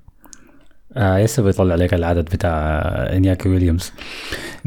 آه 0.97 1.19
يسا 1.19 1.43
بيطلع 1.43 1.73
عليك 1.73 1.95
العدد 1.95 2.25
بتاع 2.25 2.51
إنياكي 3.13 3.49
ويليامز. 3.49 3.93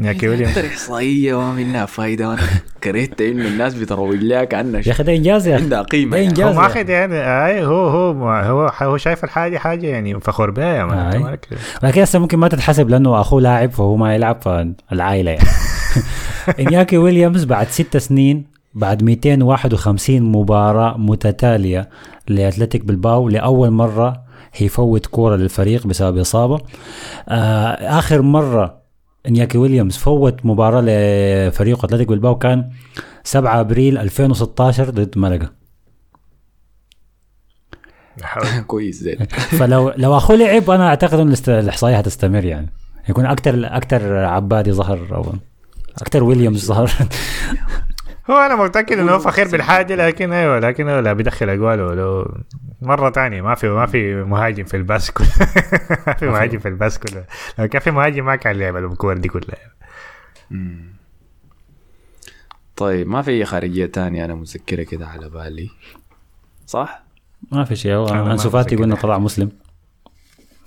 إنياكي 0.00 0.28
ويليامز. 0.28 0.58
أكثر 0.58 0.68
احصائيه 0.70 1.34
ما 1.38 1.52
منها 1.52 1.86
فايدة. 1.86 2.28
وأنا 2.28 2.42
كرهت 2.84 3.20
إنه 3.20 3.48
الناس 3.48 3.74
بتروج 3.74 4.16
لها 4.22 4.44
كانها 4.44 4.80
يا 4.86 4.90
أخي 4.92 5.02
ده 5.02 5.16
إنجاز 5.16 5.46
يا 5.46 5.54
أخي. 5.54 5.62
عندها 5.64 5.82
قيمة 5.82 6.10
ده 6.10 6.16
يعني. 6.16 6.28
إنجاز 6.28 6.46
هو 6.56 6.62
ماخذ. 6.62 6.88
يعني 6.90 7.14
آي 7.14 7.64
هو 7.64 7.88
هو 7.88 8.28
هو 8.30 8.72
هو 8.82 8.96
شايف 8.96 9.24
الحاجة 9.24 9.58
حاجة 9.58 9.86
يعني 9.86 10.20
فخور 10.20 10.50
بها 10.50 10.74
يا 10.76 10.84
مان. 10.84 10.98
أنت 10.98 11.16
مالك- 11.16 11.48
لكن 11.82 12.00
هسه 12.02 12.18
ممكن 12.18 12.38
ما 12.38 12.48
تتحسب 12.48 12.88
لأنه 12.88 13.20
أخوه 13.20 13.40
لاعب 13.40 13.70
فهو 13.70 13.96
ما 13.96 14.14
يلعب 14.14 14.42
فالعائلة 14.42 15.30
يعني. 15.30 15.48
إنياكي 16.60 16.96
ويليامز 16.98 17.44
بعد 17.44 17.66
ست 17.68 17.96
سنين 17.96 18.57
بعد 18.78 19.02
251 19.02 20.22
مباراة 20.22 20.96
متتالية 20.96 21.88
لأتلتيك 22.28 22.84
بالباو 22.84 23.28
لأول 23.28 23.70
مرة 23.70 24.22
يفوت 24.60 25.06
كورة 25.06 25.36
للفريق 25.36 25.86
بسبب 25.86 26.18
إصابة. 26.18 26.60
آه 27.28 27.98
آخر 27.98 28.22
مرة 28.22 28.78
إنياكي 29.28 29.58
ويليامز 29.58 29.96
فوت 29.96 30.46
مباراة 30.46 30.80
لفريق 30.80 31.84
أتلتيك 31.84 32.08
بالباو 32.08 32.38
كان 32.38 32.70
7 33.24 33.60
أبريل 33.60 33.98
2016 33.98 34.90
ضد 34.90 35.18
ملقا 35.18 35.48
كويس 38.66 38.96
زين. 39.02 39.26
فلو 39.58 39.92
لو 39.96 40.16
اخوه 40.16 40.36
لعب 40.36 40.70
أنا 40.70 40.88
أعتقد 40.88 41.18
إن 41.20 41.34
الإحصائية 41.48 41.98
هتستمر 41.98 42.44
يعني. 42.44 42.68
يكون 43.08 43.26
أكثر 43.26 43.76
أكثر 43.76 44.16
عبادي 44.16 44.72
ظهر 44.72 45.14
أو 45.14 45.32
أكثر 46.02 46.24
ويليامز 46.24 46.66
ظهر. 46.66 46.90
هو 48.30 48.36
أنا 48.36 48.56
متأكد 48.56 48.98
إنه 48.98 49.12
هو 49.12 49.18
فخير 49.18 49.48
بالحاجة 49.48 49.94
لكن 49.94 50.32
أيوه 50.32 50.58
لكن 50.58 50.88
هو 50.88 50.98
لا 50.98 51.12
بيدخل 51.12 51.48
أجواله 51.48 51.94
لو 51.94 52.34
مرة 52.82 53.10
ثانية 53.10 53.42
ما 53.42 53.54
في 53.54 53.68
ما 53.68 53.86
في 53.86 54.14
مهاجم 54.14 54.64
في 54.64 54.76
الباس 54.76 55.10
كله 55.10 55.26
ما 56.06 56.12
في. 56.14 56.26
مهاجم 56.26 56.58
في 56.58 56.68
الباس 56.68 56.98
كله 56.98 57.24
لو 57.58 57.68
كان 57.68 57.80
في 57.80 57.90
مهاجم 57.90 58.24
ما 58.26 58.36
كان 58.36 58.56
لعب 58.56 58.76
الكور 58.76 59.16
دي 59.16 59.28
كلها. 59.28 59.58
طيب 62.76 63.08
ما 63.08 63.22
في 63.22 63.30
اي 63.30 63.44
خارجية 63.44 63.86
تانية 63.86 64.24
أنا 64.24 64.34
متذكره 64.34 64.82
كده 64.82 65.06
على 65.06 65.28
بالي. 65.28 65.70
صح؟ 66.66 67.02
ما 67.52 67.64
في 67.64 67.76
شيء. 67.76 67.92
هو 67.92 68.08
انسو 68.32 68.50
فاتي. 68.50 68.76
قلنا 68.76 68.94
طلع 68.94 69.18
مسلم. 69.18 69.50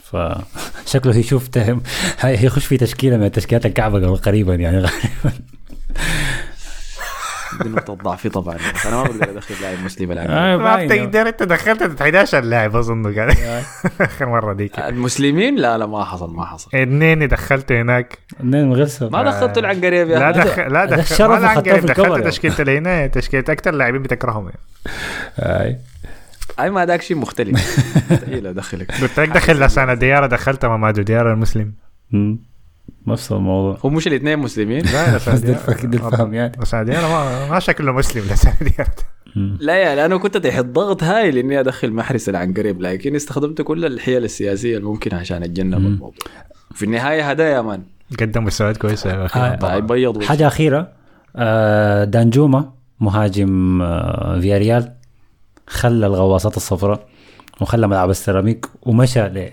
فشكله 0.04 1.18
يشوف 1.24 1.48
تهم. 1.48 1.82
هيخش 2.20 2.66
في 2.66 2.78
تشكيلة 2.78 3.18
من 3.18 3.32
تشكيلات 3.32 3.66
الكعبة 3.66 4.16
قريبا 4.16 4.56
يعني. 4.56 4.78
غالبا. 4.86 5.34
دي 7.64 7.70
نقطة 7.70 7.94
ضعفي 7.94 8.30
طبعا. 8.30 8.58
أنا 8.86 8.96
ما 8.96 9.04
بقدر 9.04 9.30
أدخل 9.30 9.56
لاعب 9.62 9.78
مسلم 9.86 10.12
الآن. 10.12 10.30
آه، 10.32 10.58
ما. 10.58 10.86
بتقدر 10.86 11.28
أنت 11.28 11.44
دخلت 11.44 12.02
11 12.02 12.42
لاعب 12.44 12.76
أظن 12.76 13.14
كان. 13.14 13.36
آخر 14.02 14.26
مرة 14.26 14.54
ديك. 14.54 14.80
المسلمين؟ 14.80 15.56
لا 15.56 15.78
لا 15.78 15.86
ما 15.86 16.04
حصل 16.06 16.36
ما 16.36 16.46
حصل. 16.46 16.70
اثنين 16.74 17.28
دخلت 17.28 17.72
هناك. 17.72 18.18
اثنين 18.40 18.68
من 18.70 18.74
غير 18.74 18.86
سبب. 18.86 19.12
ما 19.12 19.24
دخلت 19.24 19.58
العنقريب 19.58 20.10
يا 20.10 20.20
لا. 20.20 20.32
دخل 20.32 20.74
لا 20.74 20.86
دخل 20.86 21.26
ما 21.26 21.38
العنقريب 21.38 21.86
دخلت 21.86 22.60
اللي 22.60 22.78
هنا 22.78 23.08
تشكيلة 23.08 23.44
أكثر 23.50 23.72
لاعبين 23.72 24.02
بتكرههم. 24.02 24.46
يعني. 24.50 24.60
آي. 25.40 25.78
أي 26.60 26.70
ما 26.70 26.86
داك 26.86 27.02
شيء 27.02 27.18
مختلف. 27.18 27.56
مستحيل 28.12 28.48
أدخلك. 28.48 29.02
قلت 29.02 29.20
لك 29.20 29.30
دخل 29.30 29.60
لسانة 29.66 29.94
ديارة 29.94 30.28
دخلت 30.28 30.66
مامادو 30.66 31.02
ديارة 31.02 31.34
المسلم. 31.34 31.74
نفس 33.08 33.32
الموضوع. 33.32 33.78
هم 33.84 33.94
مش 33.94 34.08
الاثنين 34.08 34.40
مسلمين؟ 34.40 34.86
لا 34.86 35.16
بس 35.16 35.30
ده 35.40 35.54
الفك- 35.54 35.86
ده 35.86 35.98
الفهم 36.08 36.34
يعني. 36.34 36.52
لسانة 36.62 36.84
ديارة 36.84 37.08
ما, 37.08 37.50
ما 37.50 37.60
شكله 37.60 37.92
مسلم 37.92 38.24
لسانة 38.34 38.56
ديارة 38.62 38.96
لا 39.60 39.76
يا 39.76 39.96
لأنه 39.96 40.18
كنت 40.20 40.38
تحت 40.38 40.66
ضغط 40.66 41.04
هايل 41.04 41.38
اني 41.38 41.60
أدخل 41.60 41.92
محرس 41.94 42.30
العنقريب 42.30 42.82
لكن 42.82 43.16
استخدمت 43.16 43.62
كل 43.62 43.86
الحيل 43.86 44.24
السياسية 44.24 44.78
الممكنة 44.78 45.20
عشان 45.20 45.44
أتجنب 45.44 45.78
الموضوع. 45.78 46.14
في 46.76 46.86
النهاية 46.86 47.30
هدايا 47.30 47.50
يا 47.56 47.62
مان 47.62 47.84
قدم 48.20 48.44
مستويات 48.44 48.78
كويسة 48.78 49.10
يا 49.10 49.26
أخي. 49.26 49.40
آه. 49.40 49.56
طيب 49.56 49.88
بيض 49.88 50.24
حاجة 50.24 50.48
أخيرة. 50.48 50.92
آه 51.36 52.04
دانجوما 52.04 52.72
مهاجم 53.00 53.82
آه 53.82 54.40
فياريال 54.40 54.92
خلى 55.68 56.08
الغواصات 56.08 56.58
الصفراء. 56.58 57.08
وخلى 57.62 57.88
ملعب 57.88 58.10
السيراميك 58.10 58.66
ومشى 58.82 59.52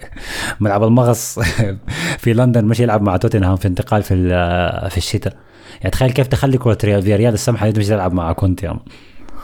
لملعب 0.61 0.83
المغص 0.85 1.39
في 2.23 2.33
لندن 2.33 2.65
مشى 2.65 2.83
يلعب 2.83 3.03
مع 3.03 3.17
توتنهام 3.17 3.57
في 3.57 3.69
انتقال 3.69 4.03
في 4.03 4.15
ال- 4.15 4.91
في 4.91 4.97
الشتاء 4.97 5.37
يعني 5.81 5.91
تخيل 5.91 6.11
كيف 6.11 6.27
تخلي 6.27 6.59
كرة 6.59 6.79
ريال- 6.85 7.03
فياريال 7.03 7.35
السمحة 7.35 7.67
دي 7.67 7.73
تمشي 7.73 7.89
تلعب 7.89 8.13
مع 8.13 8.33
كونتي 8.33 8.67
يعني. 8.67 8.79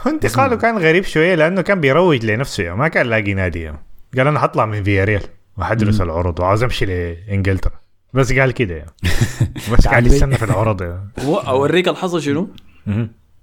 انتقاله 0.07 0.55
كان 0.55 0.77
غريب 0.77 1.03
شوية 1.03 1.35
لأنه 1.35 1.61
كان 1.61 1.81
بيروج 1.81 2.25
لنفسه 2.25 2.63
يعني 2.63 2.77
ما 2.77 2.87
كان 2.87 3.05
لاقي 3.05 3.33
نادي 3.33 3.61
يعني. 3.61 3.77
قال 4.17 4.27
أنا 4.27 4.39
حطلع 4.39 4.65
من 4.65 4.83
فياريال 4.83 5.21
وحدرس 5.57 6.01
العروض 6.01 6.39
وعاوز 6.39 6.63
امشي 6.63 6.85
لإنجلترا 6.85 7.71
بس 8.13 8.33
قال 8.33 8.51
كده 8.51 8.75
يعني. 8.75 8.91
بس 9.73 9.87
قاعد 9.87 10.05
يستنى 10.05 10.35
في 10.35 10.45
العروض 10.45 10.81
يعني. 10.81 11.09
هو 11.19 11.35
أوريك 11.37 11.87
الحظ 11.87 12.17
شنو؟ 12.17 12.47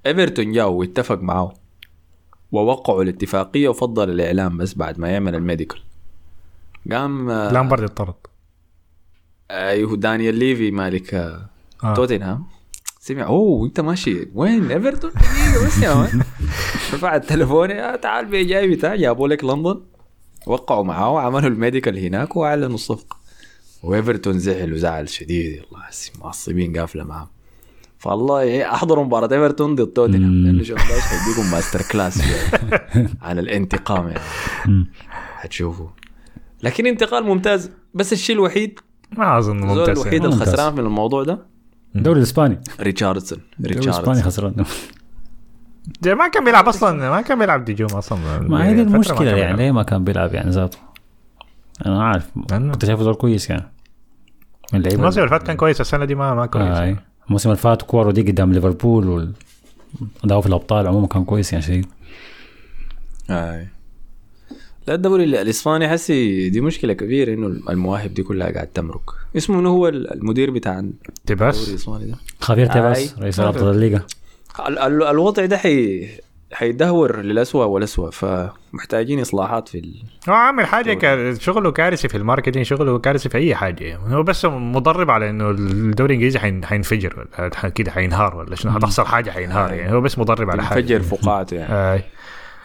إيفرتون 0.06 0.52
جاء 0.52 0.68
واتفق 0.68 1.18
معاه 1.20 1.54
ووقعوا 2.52 3.02
الاتفاقية 3.02 3.68
وفضل 3.68 4.10
الإعلان 4.10 4.56
بس 4.56 4.74
بعد 4.74 4.98
ما 4.98 5.08
يعمل 5.10 5.34
ال 5.34 5.40
medical. 5.40 5.80
قام 6.92 7.30
آه، 7.30 7.52
لامبرد 7.52 7.82
اتطرد 7.82 8.14
أيوه 9.50 9.96
دانيال 9.96 10.34
ليفي 10.34 10.70
مالك 10.70 11.14
آه، 11.14 11.48
آه. 11.84 11.94
توتنهام. 11.94 12.44
سمع 13.00 13.26
أوه 13.26 13.66
أنت 13.66 13.80
ماشي. 13.80 14.28
وين؟ 14.34 14.70
إيفرتون؟ 14.70 15.10
بس 15.66 15.82
يا 15.82 15.94
man. 15.94 16.22
رفع 16.94 17.16
التليفون. 17.16 17.70
يا 17.70 17.96
تعال 17.96 18.26
بي 18.26 18.44
جاي 18.44 18.68
بتاع 18.74 18.96
جابوا 18.96 19.28
لك 19.28 19.44
لندن. 19.44 19.80
وقعوا 20.46 20.84
معاه 20.84 21.10
وعملوا 21.10 21.48
ال 21.48 21.55
medical 21.55 21.98
هناك 21.98 22.36
وأعلنوا 22.36 22.74
الصفقة. 22.74 23.16
وإيفرتون 23.82 24.38
زعل 24.38 24.72
وزعل 24.72 25.08
شديد. 25.08 25.62
والله 25.62 25.86
هسي 25.86 26.12
معصبين 26.20 26.78
قافلة 26.78 27.04
معاه 27.04 27.30
فالله 28.02 28.40
إيه، 28.40 28.74
احضروا 28.74 29.04
مباراة 29.04 29.32
إيفرتون 29.32 29.74
ضد 29.74 29.86
توتنهام. 29.86 30.44
لأنه 30.44 30.62
شون 30.62 30.78
دايش 30.78 31.02
حيديكم 31.02 31.50
master 31.50 31.82
class. 31.92 32.22
عن 33.22 33.38
الانتقام 33.38 34.08
يعني. 34.08 34.20
مم. 34.66 34.90
حتشوفوا 35.36 35.88
لكن 36.62 36.86
انتقال 36.86 37.24
ممتاز. 37.24 37.70
بس 37.94 38.12
الشيء 38.12 38.36
الوحيد 38.36 38.80
ما 39.18 39.38
أظن 39.38 39.62
الزول 39.62 39.78
ممتاز 39.78 39.98
الوحيد 39.98 40.22
يعني. 40.22 40.34
ممتاز. 40.34 40.48
الخسران 40.48 40.72
من 40.72 40.78
الموضوع 40.78 41.22
ده 41.22 41.46
الدوري 41.96 42.18
الإسباني. 42.18 42.60
ريتشاردسون. 42.80 43.38
الدوري 43.58 43.74
الإسباني 43.74 43.96
ريتشاردسون 43.96 44.24
خسران. 44.24 44.64
ده 46.00 46.14
ما 46.14 46.28
كان 46.28 46.44
بيلعب 46.44 46.68
أصلا 46.68 47.10
ما 47.10 47.20
كان 47.20 47.38
بيلعب 47.38 47.64
دي 47.64 47.74
جوم 47.74 47.98
أصلا. 47.98 48.38
ما 48.40 48.68
هي 48.68 48.74
دي 48.74 48.82
المشكلة 48.82 49.30
يعني. 49.30 49.56
ليه 49.56 49.70
ما 49.70 49.82
كان 49.82 50.04
بيلعب 50.04 50.34
يعني 50.34 50.50
ذاته؟ 50.50 50.78
أنا 51.86 52.04
عارف 52.04 52.30
كنت 52.50 52.84
شايفه 52.84 53.02
زول 53.02 53.14
كويس 53.14 53.50
يعني. 53.50 53.72
من 54.72 54.78
اللعيبه 54.78 55.00
الموسم 55.00 55.20
اللي 55.20 55.30
فات 55.30 55.42
كان 55.42 55.56
كويس 55.56 55.80
السنة 55.80 56.04
دي 56.04 56.14
ما 56.14 56.34
ما 56.34 56.46
كويس. 56.46 56.66
آه. 56.66 56.96
الموسم 57.26 57.48
اللي 57.50 57.60
فات 57.60 57.82
كورو 57.82 58.10
دي 58.10 58.22
قدام 58.22 58.52
ليفربول 58.52 59.32
وداو 60.24 60.40
في 60.40 60.46
الأبطال 60.46 60.86
عموما 60.86 61.06
كان 61.06 61.24
كويس 61.24 61.52
يعني 61.52 61.64
شديد 61.64 61.86
آي. 63.30 63.66
لا 64.86 64.94
الدوري 64.94 65.24
ال- 65.24 65.34
الإسباني 65.34 65.88
حسي 65.88 66.48
دي 66.50 66.60
مشكلة 66.60 66.92
كبيرة 66.92 67.34
إنه 67.34 67.46
المواهب 67.46 68.14
دي 68.14 68.22
كلها 68.22 68.50
قاعد 68.52 68.66
تمرق. 68.66 69.14
اسمه 69.36 69.56
منو 69.56 69.68
هو 69.70 69.88
ال- 69.88 70.12
المدير 70.14 70.50
بتاع 70.50 70.78
الدوري 70.78 70.94
تيباس 71.26 71.68
الإسباني 71.68 72.04
ده. 72.10 72.16
خافير. 72.40 72.66
تيباس 72.66 73.18
رئيس 73.18 73.40
رابطه 73.40 73.70
الليغا 73.70 74.02
ال- 74.68 74.78
ال- 74.78 75.02
الوضع 75.02 75.44
ده 75.44 75.56
حي 75.56 76.08
حيدهور 76.52 77.20
للأسوأ 77.20 77.64
والأسوأ 77.64 78.10
فمحتاجين 78.10 79.20
إصلاحات 79.20 79.68
في 79.68 79.78
ال... 79.78 79.94
هو 80.28 80.32
عامل 80.34 80.66
حاجة 80.66 80.94
كا- 80.94 81.34
شغله 81.34 81.70
كارثي 81.72 82.08
في 82.08 82.16
ال 82.16 82.21
marketing 82.21 82.66
شغله 82.66 82.98
كارثي 82.98 83.28
في 83.28 83.38
أي 83.38 83.54
حاجة. 83.54 83.96
هو 83.96 84.22
بس 84.22 84.44
مضرب 84.44 85.10
على 85.10 85.30
إنه 85.30 85.50
الدوري 85.50 86.10
الإنجليزي 86.14 86.38
حين- 86.38 86.64
حينفجر 86.64 87.26
ولا 87.38 87.48
كده 87.68 87.90
حينهار 87.90 88.36
ولا 88.36 88.54
شنو 88.54 88.72
حتحصل 88.72 89.06
حاجة 89.06 89.30
حينهار 89.30 89.72
يعني. 89.72 89.92
هو 89.92 90.00
بس 90.00 90.18
مضرب 90.18 90.50
على 90.50 90.62
حاجة. 90.64 90.80
فجر 90.82 91.00
فقاعته 91.00 91.54
يعني. 91.56 91.92
آي. 91.94 92.02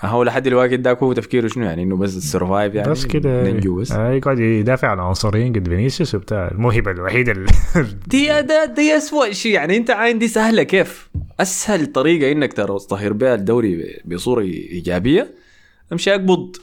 هو 0.01 0.23
لحد 0.23 0.47
الوقت 0.47 0.73
ده 0.73 0.97
هو 1.03 1.13
تفكيره 1.13 1.47
شنو 1.47 1.65
يعني؟ 1.65 1.83
إنه 1.83 1.95
بس 1.97 2.17
ال 2.17 2.25
survive 2.25 2.75
يعني 2.75 2.91
بس 2.91 3.05
كده 3.05 3.43
ننجو 3.43 3.75
بس؟ 3.75 3.91
آي، 3.91 4.17
يقعد 4.17 4.39
يدافع 4.39 4.87
عن 4.87 4.99
عنصريين 4.99 5.53
قد 5.53 5.69
فينيسيوس 5.69 6.15
وبتاع. 6.15 6.47
الموهبة 6.51 6.91
الوحيدة 6.91 7.31
اللي 7.31 7.51
دي 8.07 8.27
ده 8.41 8.65
دي 8.65 8.97
اسوء 8.97 9.31
شيء. 9.31 9.51
يعني 9.53 9.77
أنت 9.77 9.89
عاين 9.91 10.19
دي 10.19 10.27
سهلة. 10.27 10.63
كيف؟ 10.63 11.09
أسهل 11.39 11.85
طريقة 11.85 12.31
إنك 12.31 12.53
تظهر 12.53 13.13
بها 13.13 13.35
الدوري 13.35 14.01
بصورة 14.05 14.41
إيجابية. 14.41 15.33
أمشي 15.93 16.11
أقبض. 16.11 16.55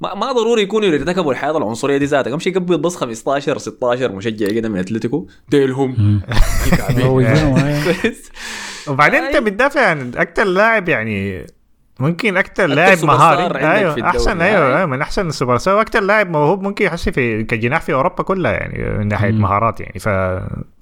ما, 0.00 0.14
ما 0.14 0.32
ضروري 0.32 0.62
يكونوا 0.62 0.88
يرتكبوا 0.88 1.32
الحياة 1.32 1.56
العنصرية 1.58 1.96
دي 1.96 2.04
ذاتك. 2.04 2.32
أمشي 2.32 2.50
قبض 2.50 2.82
بس 2.82 2.96
15 2.96 3.58
16 3.58 4.12
مشجع 4.12 4.46
كده 4.46 4.68
من 4.68 4.78
أتلتيكو. 4.78 5.26
ديلهم. 5.48 6.20
وبعدين 8.88 9.20
أنت. 9.22 9.36
بتدافع 9.36 9.86
عن 9.86 10.12
أكثر 10.16 10.44
لاعب 10.44 10.88
يعني 10.88 11.46
ممكن 12.00 12.36
أكثر 12.36 12.66
لاعب 12.66 13.04
مهاري 13.04 13.58
أيوه. 13.58 14.08
أحسن 14.08 14.40
أي. 14.40 14.56
أيوه 14.56 14.86
من 14.86 15.02
أحسن 15.02 15.26
السوبر 15.26 15.58
ستار 15.58 15.76
وأكثر 15.76 16.00
لاعب 16.00 16.30
موهوب 16.30 16.62
ممكن 16.62 16.84
يحسي 16.84 17.12
في 17.12 17.44
كجناح 17.44 17.80
في 17.80 17.94
أوروبا 17.94 18.22
كلها 18.22 18.52
يعني 18.52 18.98
من 18.98 19.08
ناحية 19.08 19.30
مم. 19.30 19.40
مهارات 19.40 19.80
يعني 19.80 19.98
ف 19.98 20.08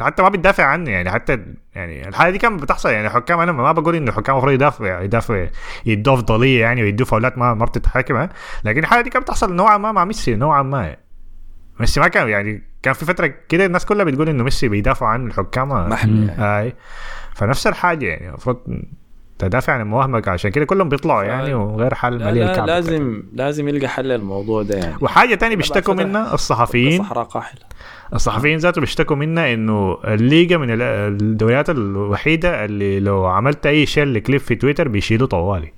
حتى 0.02 0.22
ما 0.22 0.28
بتدافع 0.28 0.64
عنه 0.64 0.90
يعني 0.90 1.10
حتى 1.10 1.38
يعني 1.74 2.08
الحالة 2.08 2.30
دي 2.30 2.38
كانت 2.38 2.62
بتحصل 2.62 2.90
يعني 2.90 3.10
حكام 3.10 3.40
أنا 3.40 3.52
ما 3.52 3.72
بقول 3.72 3.96
إنه 3.96 4.10
الحكام 4.10 4.34
المفروض 4.34 4.54
يدافع 4.54 5.00
يدافع 5.02 5.46
يدوا 5.86 6.14
افضليه 6.14 6.60
يعني 6.60 6.82
ويدوا 6.82 7.06
فاولات 7.06 7.38
ما 7.38 7.54
ما 7.54 7.64
بتتحاكمها 7.64 8.28
لكن 8.64 8.78
الحالة 8.78 9.02
دي 9.02 9.10
كانت 9.10 9.24
بتحصل 9.24 9.54
نوعا 9.54 9.78
ما 9.78 9.92
مع 9.92 10.04
ميسي 10.04 10.34
نوعا 10.34 10.62
ما 10.62 10.82
يعني. 10.82 10.98
ميسي 11.80 12.00
ما 12.00 12.08
كان 12.08 12.28
يعني 12.28 12.62
كان 12.82 12.94
في 12.94 13.04
فترة 13.04 13.34
كده 13.48 13.66
الناس 13.66 13.84
كلها 13.84 14.04
بتقول 14.04 14.28
إنه 14.28 14.44
ميسي 14.44 14.68
بيدافع 14.68 15.06
عن 15.06 15.26
الحكام 15.26 15.68
محمي 15.68 16.26
يعني. 16.26 16.42
هاي 16.42 16.74
فنفس 17.34 17.66
الحاجة 17.66 18.06
يعني 18.06 18.28
المفروض 18.28 18.56
تدافع 19.38 19.72
عن 19.72 19.86
مواهبك 19.86 20.28
عشان 20.28 20.50
كده 20.50 20.64
كلهم 20.64 20.88
بيطلعوا 20.88 21.22
يعني 21.22 21.54
وغير 21.54 21.94
حل 21.94 22.18
لا 22.18 22.30
مليء 22.30 22.44
لا 22.44 22.50
الكعب 22.50 22.66
لازم 22.66 23.22
لازم 23.32 23.68
يلقى 23.68 23.88
حل 23.88 24.04
للموضوع 24.08 24.62
ده 24.62 24.76
يعني. 24.78 24.96
وحاجة 25.00 25.34
تانية 25.34 25.56
بيشتكوا 25.56 25.94
منها 25.94 26.34
الصحفيين. 26.34 27.02
صحراء 27.02 27.24
قاحلة. 27.24 27.60
الصحفيين 28.14 28.58
ذاته 28.58 28.80
بيشتكوا 28.80 29.16
منها 29.16 29.54
إنه 29.54 29.98
الليجا 30.04 30.56
من 30.56 30.70
ال- 30.70 30.82
الدوريات 30.82 31.70
الوحيدة 31.70 32.64
اللي 32.64 33.00
لو 33.00 33.26
عملت 33.26 33.66
أي 33.66 33.86
share 33.86 34.04
لكليب 34.06 34.40
في 34.40 34.54
تويتر 34.54 34.88
بيشيلوا 34.88 35.26
طوالي. 35.26 35.72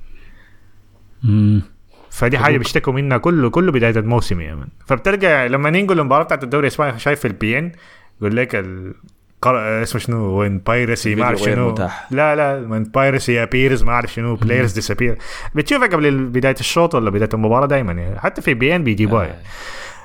مم. 1.22 1.62
فدي 2.10 2.38
حاجة 2.38 2.58
بيشتكوا 2.58 2.92
منها 2.92 3.18
كله 3.18 3.50
كله 3.50 3.72
بداية 3.72 3.96
الموسم 3.98 4.40
يا 4.40 4.54
من 4.54 4.66
فبتلقى 4.86 5.48
لما 5.48 5.70
ننقل 5.70 6.00
المباراه 6.00 6.24
بتاعت 6.24 6.44
الدوري 6.44 6.66
الإسباني 6.66 6.98
شايف 6.98 7.20
في 7.20 7.28
البي 7.28 7.58
ان 7.58 7.72
يقول 8.20 8.36
لك 8.36 8.54
ال... 8.54 8.94
قر... 9.42 9.82
اسمه 9.82 10.00
شنو 10.00 10.24
وين 10.24 10.58
بايرسي 10.58 11.14
ما 11.14 11.22
أعرف 11.24 11.40
شنو 11.40 11.70
متاح. 11.70 12.08
لا 12.10 12.36
لا 12.36 12.68
وين 12.68 12.82
بايرسي 12.82 13.42
ابيرز 13.42 13.82
ما 13.82 13.92
أعرف 13.92 14.12
شنو 14.12 14.34
بلايرز 14.36 14.72
ديسابير 14.72 15.18
بتشوفها 15.54 15.86
قبل 15.88 16.24
بداية 16.24 16.54
الشوط 16.60 16.94
ولا 16.94 17.10
بداية 17.10 17.28
المباراة 17.34 17.66
دائما 17.66 17.92
يعني 17.92 18.20
حتى 18.20 18.42
في 18.42 18.54
بي 18.54 18.76
ان 18.76 18.84
بيجيبوها 18.84 19.24
يعني. 19.24 19.42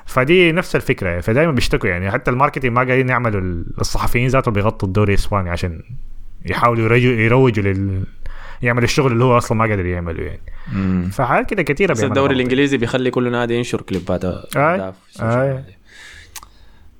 فدي 0.06 0.52
نفس 0.52 0.76
الفكرة 0.76 1.08
يعني 1.08 1.22
فدائما 1.22 1.52
بيشتكوا 1.52 1.88
يعني 1.88 2.10
حتى 2.10 2.30
الماركتينج 2.30 2.72
ما 2.72 2.84
قاعدين 2.84 3.08
يعملوا 3.08 3.40
ال- 3.40 3.64
الصحفيين 3.80 4.28
ذاتهم 4.28 4.54
بيغطوا 4.54 4.88
الدوري 4.88 5.14
الاسباني 5.14 5.50
عشان 5.50 5.82
يحاولوا 6.44 6.84
يروجوا 6.84 7.12
يروجوا 7.12 7.64
لل 7.64 8.04
يعمل 8.62 8.84
الشغل 8.84 9.12
اللي 9.12 9.24
هو 9.24 9.36
أصلا 9.38 9.58
ما 9.58 9.64
قادر 9.64 9.86
يعمله 9.86 10.22
يعني 10.22 10.40
فحاجات 11.10 11.50
كده 11.50 11.62
كثيره 11.62 11.92
بس 11.92 12.04
الدوري. 12.04 12.34
الإنجليزي 12.34 12.76
بيخلي 12.76 13.10
كل 13.10 13.30
نادي 13.32 13.54
ينشر 13.54 13.80
كليبات 13.82 14.24
آي. 14.24 14.92
ميديا. 15.20 15.64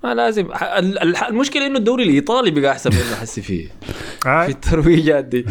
ما 0.05 0.14
لازم. 0.14 0.47
ال- 0.78 0.98
ال- 0.98 1.16
المشكلة 1.16 1.66
إنه 1.66 1.78
الدوري 1.78 2.05
الإيطالي 2.05 2.51
بقى 2.51 2.73
أحسن 2.73 2.90
منه 2.90 3.14
حسي 3.20 3.43
فيه. 3.48 3.68
في 4.23 4.28
آه. 4.28 4.47
الترويجات 4.47 5.24
دي. 5.24 5.47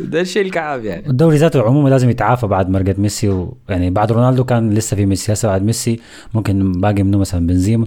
ده 0.00 0.20
الشيء 0.20 0.42
الكعاب 0.42 0.84
يعني. 0.84 1.06
الدوري 1.10 1.36
ذاته 1.36 1.62
عموما 1.62 1.88
لازم 1.88 2.10
يتعافى 2.10 2.46
بعد 2.46 2.70
مرقة 2.70 2.94
ميسي 2.98 3.28
و... 3.28 3.56
يعني 3.68 3.90
بعد 3.90 4.12
رونالدو 4.12 4.44
كان 4.44 4.70
لسه 4.74 4.96
في 4.96 5.06
ميسي. 5.06 5.32
هسه 5.32 5.48
بعد 5.48 5.62
ميسي 5.62 6.00
ممكن 6.34 6.72
باقي 6.72 7.02
منه 7.02 7.18
مثلا 7.18 7.46
بنزيما. 7.46 7.86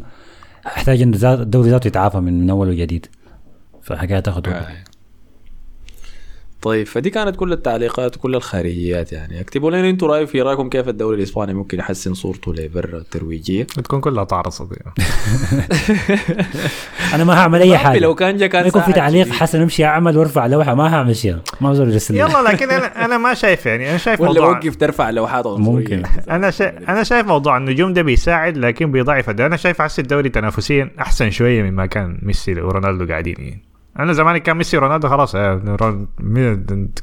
أحتاج 0.67 1.01
إنه 1.01 1.33
الدوري 1.33 1.69
ذاته 1.69 1.87
يتعافى 1.87 2.17
من, 2.17 2.41
من 2.41 2.49
أول 2.49 2.69
وجديد. 2.69 3.05
فحكاية 3.81 4.19
تاخذ 4.19 4.49
وقت. 4.49 4.55
آه. 4.63 4.67
طيب 6.61 6.87
فدي 6.87 7.09
كانت 7.09 7.35
كل 7.35 7.53
التعليقات 7.53 8.17
وكل 8.17 8.35
الخارجيات 8.35 9.11
يعني 9.13 9.41
اكتبوا 9.41 9.71
لنا 9.71 9.89
أنتوا 9.89 10.07
رايكم 10.07 10.31
في 10.31 10.41
رأيكم 10.41 10.69
كيف 10.69 10.89
الدوري 10.89 11.17
الإسباني 11.17 11.53
ممكن 11.53 11.79
يحسن 11.79 12.13
صورته 12.13 12.53
لبرا 12.53 12.97
الترويجية 12.97 13.63
بتكون 13.77 14.01
كلها 14.01 14.23
تعرصت 14.23 14.67
يعني. 14.71 15.09
أنا 17.13 17.23
ما 17.23 17.33
هعمل 17.33 17.61
أي 17.61 17.77
حاجة 17.77 17.99
لو 17.99 18.15
كان 18.15 18.37
جا 18.37 18.47
كان 18.47 18.61
ما 18.61 18.67
يكون 18.67 18.81
في 18.81 18.93
تعليق. 18.93 19.27
حسن 19.27 19.61
أمشي 19.61 19.85
أعمل 19.85 20.17
وأرفع 20.17 20.47
لوحة 20.47 20.75
ما 20.75 20.95
هعمل 20.95 21.15
شيء 21.15 21.37
ما 21.61 21.73
لي. 22.09 22.17
يلا 22.17 22.51
لكن 22.51 22.69
أنا 22.69 23.05
أنا 23.05 23.17
ما 23.17 23.33
شايف 23.33 23.65
يعني 23.65 23.89
أنا 23.89 23.97
شايف 23.97 24.21
ولا 24.21 24.29
موضوع 24.29 24.49
وقف 24.49 24.75
ترفع 24.75 25.09
لوحات 25.09 25.47
ممكن. 25.47 26.03
أنا 26.29 26.51
شا... 26.51 26.77
أنا 26.89 27.03
شايف 27.03 27.27
موضوع 27.27 27.57
النجوم 27.57 27.93
ده 27.93 28.01
بيساعد 28.01 28.57
لكن 28.57 28.91
بيضعف 28.91 29.29
ده 29.29 29.45
أنا 29.45 29.57
شايف 29.57 29.81
حس 29.81 29.99
الدوري 29.99 30.29
تنافسيا 30.29 30.91
أحسن 30.99 31.29
شوية 31.29 31.63
مما 31.63 31.85
كان 31.85 32.19
ميسي 32.21 32.61
ورونالدو 32.61 33.07
قاعدين 33.07 33.35
يعني. 33.39 33.68
أنا 33.99 34.13
زمان 34.13 34.37
كان 34.37 34.57
ميسي 34.57 34.77
ورونالدو 34.77 35.07
خلاص 35.07 35.35
آه، 35.35 36.05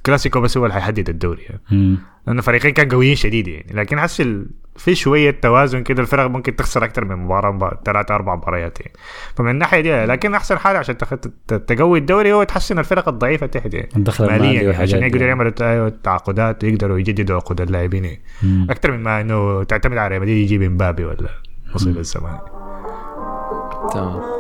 كلاسيكو 0.07 0.41
بس 0.41 0.57
هو 0.59 0.65
اللي 0.65 0.75
حيحدد 0.75 1.09
الدوري. 1.09 1.43
يعني. 1.43 1.97
لأنه 2.27 2.43
فريقين 2.43 2.73
كانوا 2.73 2.93
قويين 2.93 3.15
شديد 3.15 3.49
يعني. 3.49 3.67
لكن 3.75 4.01
حس 4.01 4.21
ال... 4.21 4.47
في 4.77 4.95
شوية 4.95 5.31
توازن 5.31 5.83
كده 5.83 6.03
الفرق 6.03 6.27
ممكن 6.27 6.57
تخسر 6.57 6.85
أكثر 6.85 7.05
من 7.05 7.17
مباراة 7.17 7.51
مبار... 7.53 7.79
ثلاثة 7.85 8.15
أربع 8.15 8.35
مباريات 8.35 8.81
يعني. 8.81 8.93
فمن 9.37 9.51
الناحية 9.51 9.81
دي 9.81 10.05
لكن 10.05 10.35
أحسن 10.35 10.59
حاجة 10.59 10.79
عشان 10.79 10.97
تقوي 11.67 11.99
الدوري 11.99 12.33
هو 12.33 12.43
تحسن 12.43 12.79
الفرق 12.79 13.09
الضعيفة 13.09 13.47
تحت 13.47 13.75
يعني. 13.75 13.89
الدخل 13.97 14.27
ماليا 14.27 14.63
يعني 14.63 14.77
عشان. 14.77 15.03
يقدروا 15.03 15.27
يعملوا 15.29 15.51
تا- 15.51 15.89
تعاقدات 15.89 16.65
ويقدروا 16.65 16.99
يجددوا 16.99 17.37
عقود 17.37 17.61
اللاعبين 17.61 18.05
يعني. 18.05 18.23
أكثر 18.71 18.93
مما 18.93 19.21
إنه 19.21 19.63
تعتمد 19.65 19.97
على 19.99 20.09
ريال 20.09 20.21
مدريد 20.21 20.37
يجيب 20.37 20.63
إمبابي 20.63 21.05
ولا 21.05 21.29
مصيبة 21.75 22.01
الزمان. 22.01 22.39
تمام. 23.93 24.36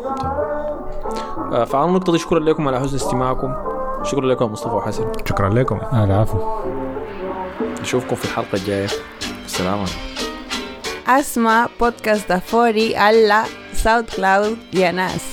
فعلى 1.50 1.88
النقطة 1.88 2.12
دي 2.12 2.18
شكرا 2.18 2.38
لكم 2.38 2.68
على 2.68 2.80
حسن 2.80 2.96
استماعكم. 2.96 3.54
شكرا 4.02 4.26
لكم 4.26 4.44
يا 4.44 4.50
مصطفى 4.50 4.74
وحسن. 4.74 5.12
شكرا 5.28 5.48
لكم. 5.48 5.78
آه 5.92 6.04
العفو. 6.04 6.38
نشوفكم 7.80 8.16
في 8.16 8.24
الحلقة 8.24 8.54
الجاية. 8.54 8.88
السلام 9.44 9.78
عليكم. 9.78 10.06
Asma 11.06 11.68
Podcast 11.78 12.26
da 12.28 12.40
Fori 12.40 12.88
alla 12.96 13.40
SoundCloud 13.84 14.56
y 14.72 14.82
Anas. 14.82 15.24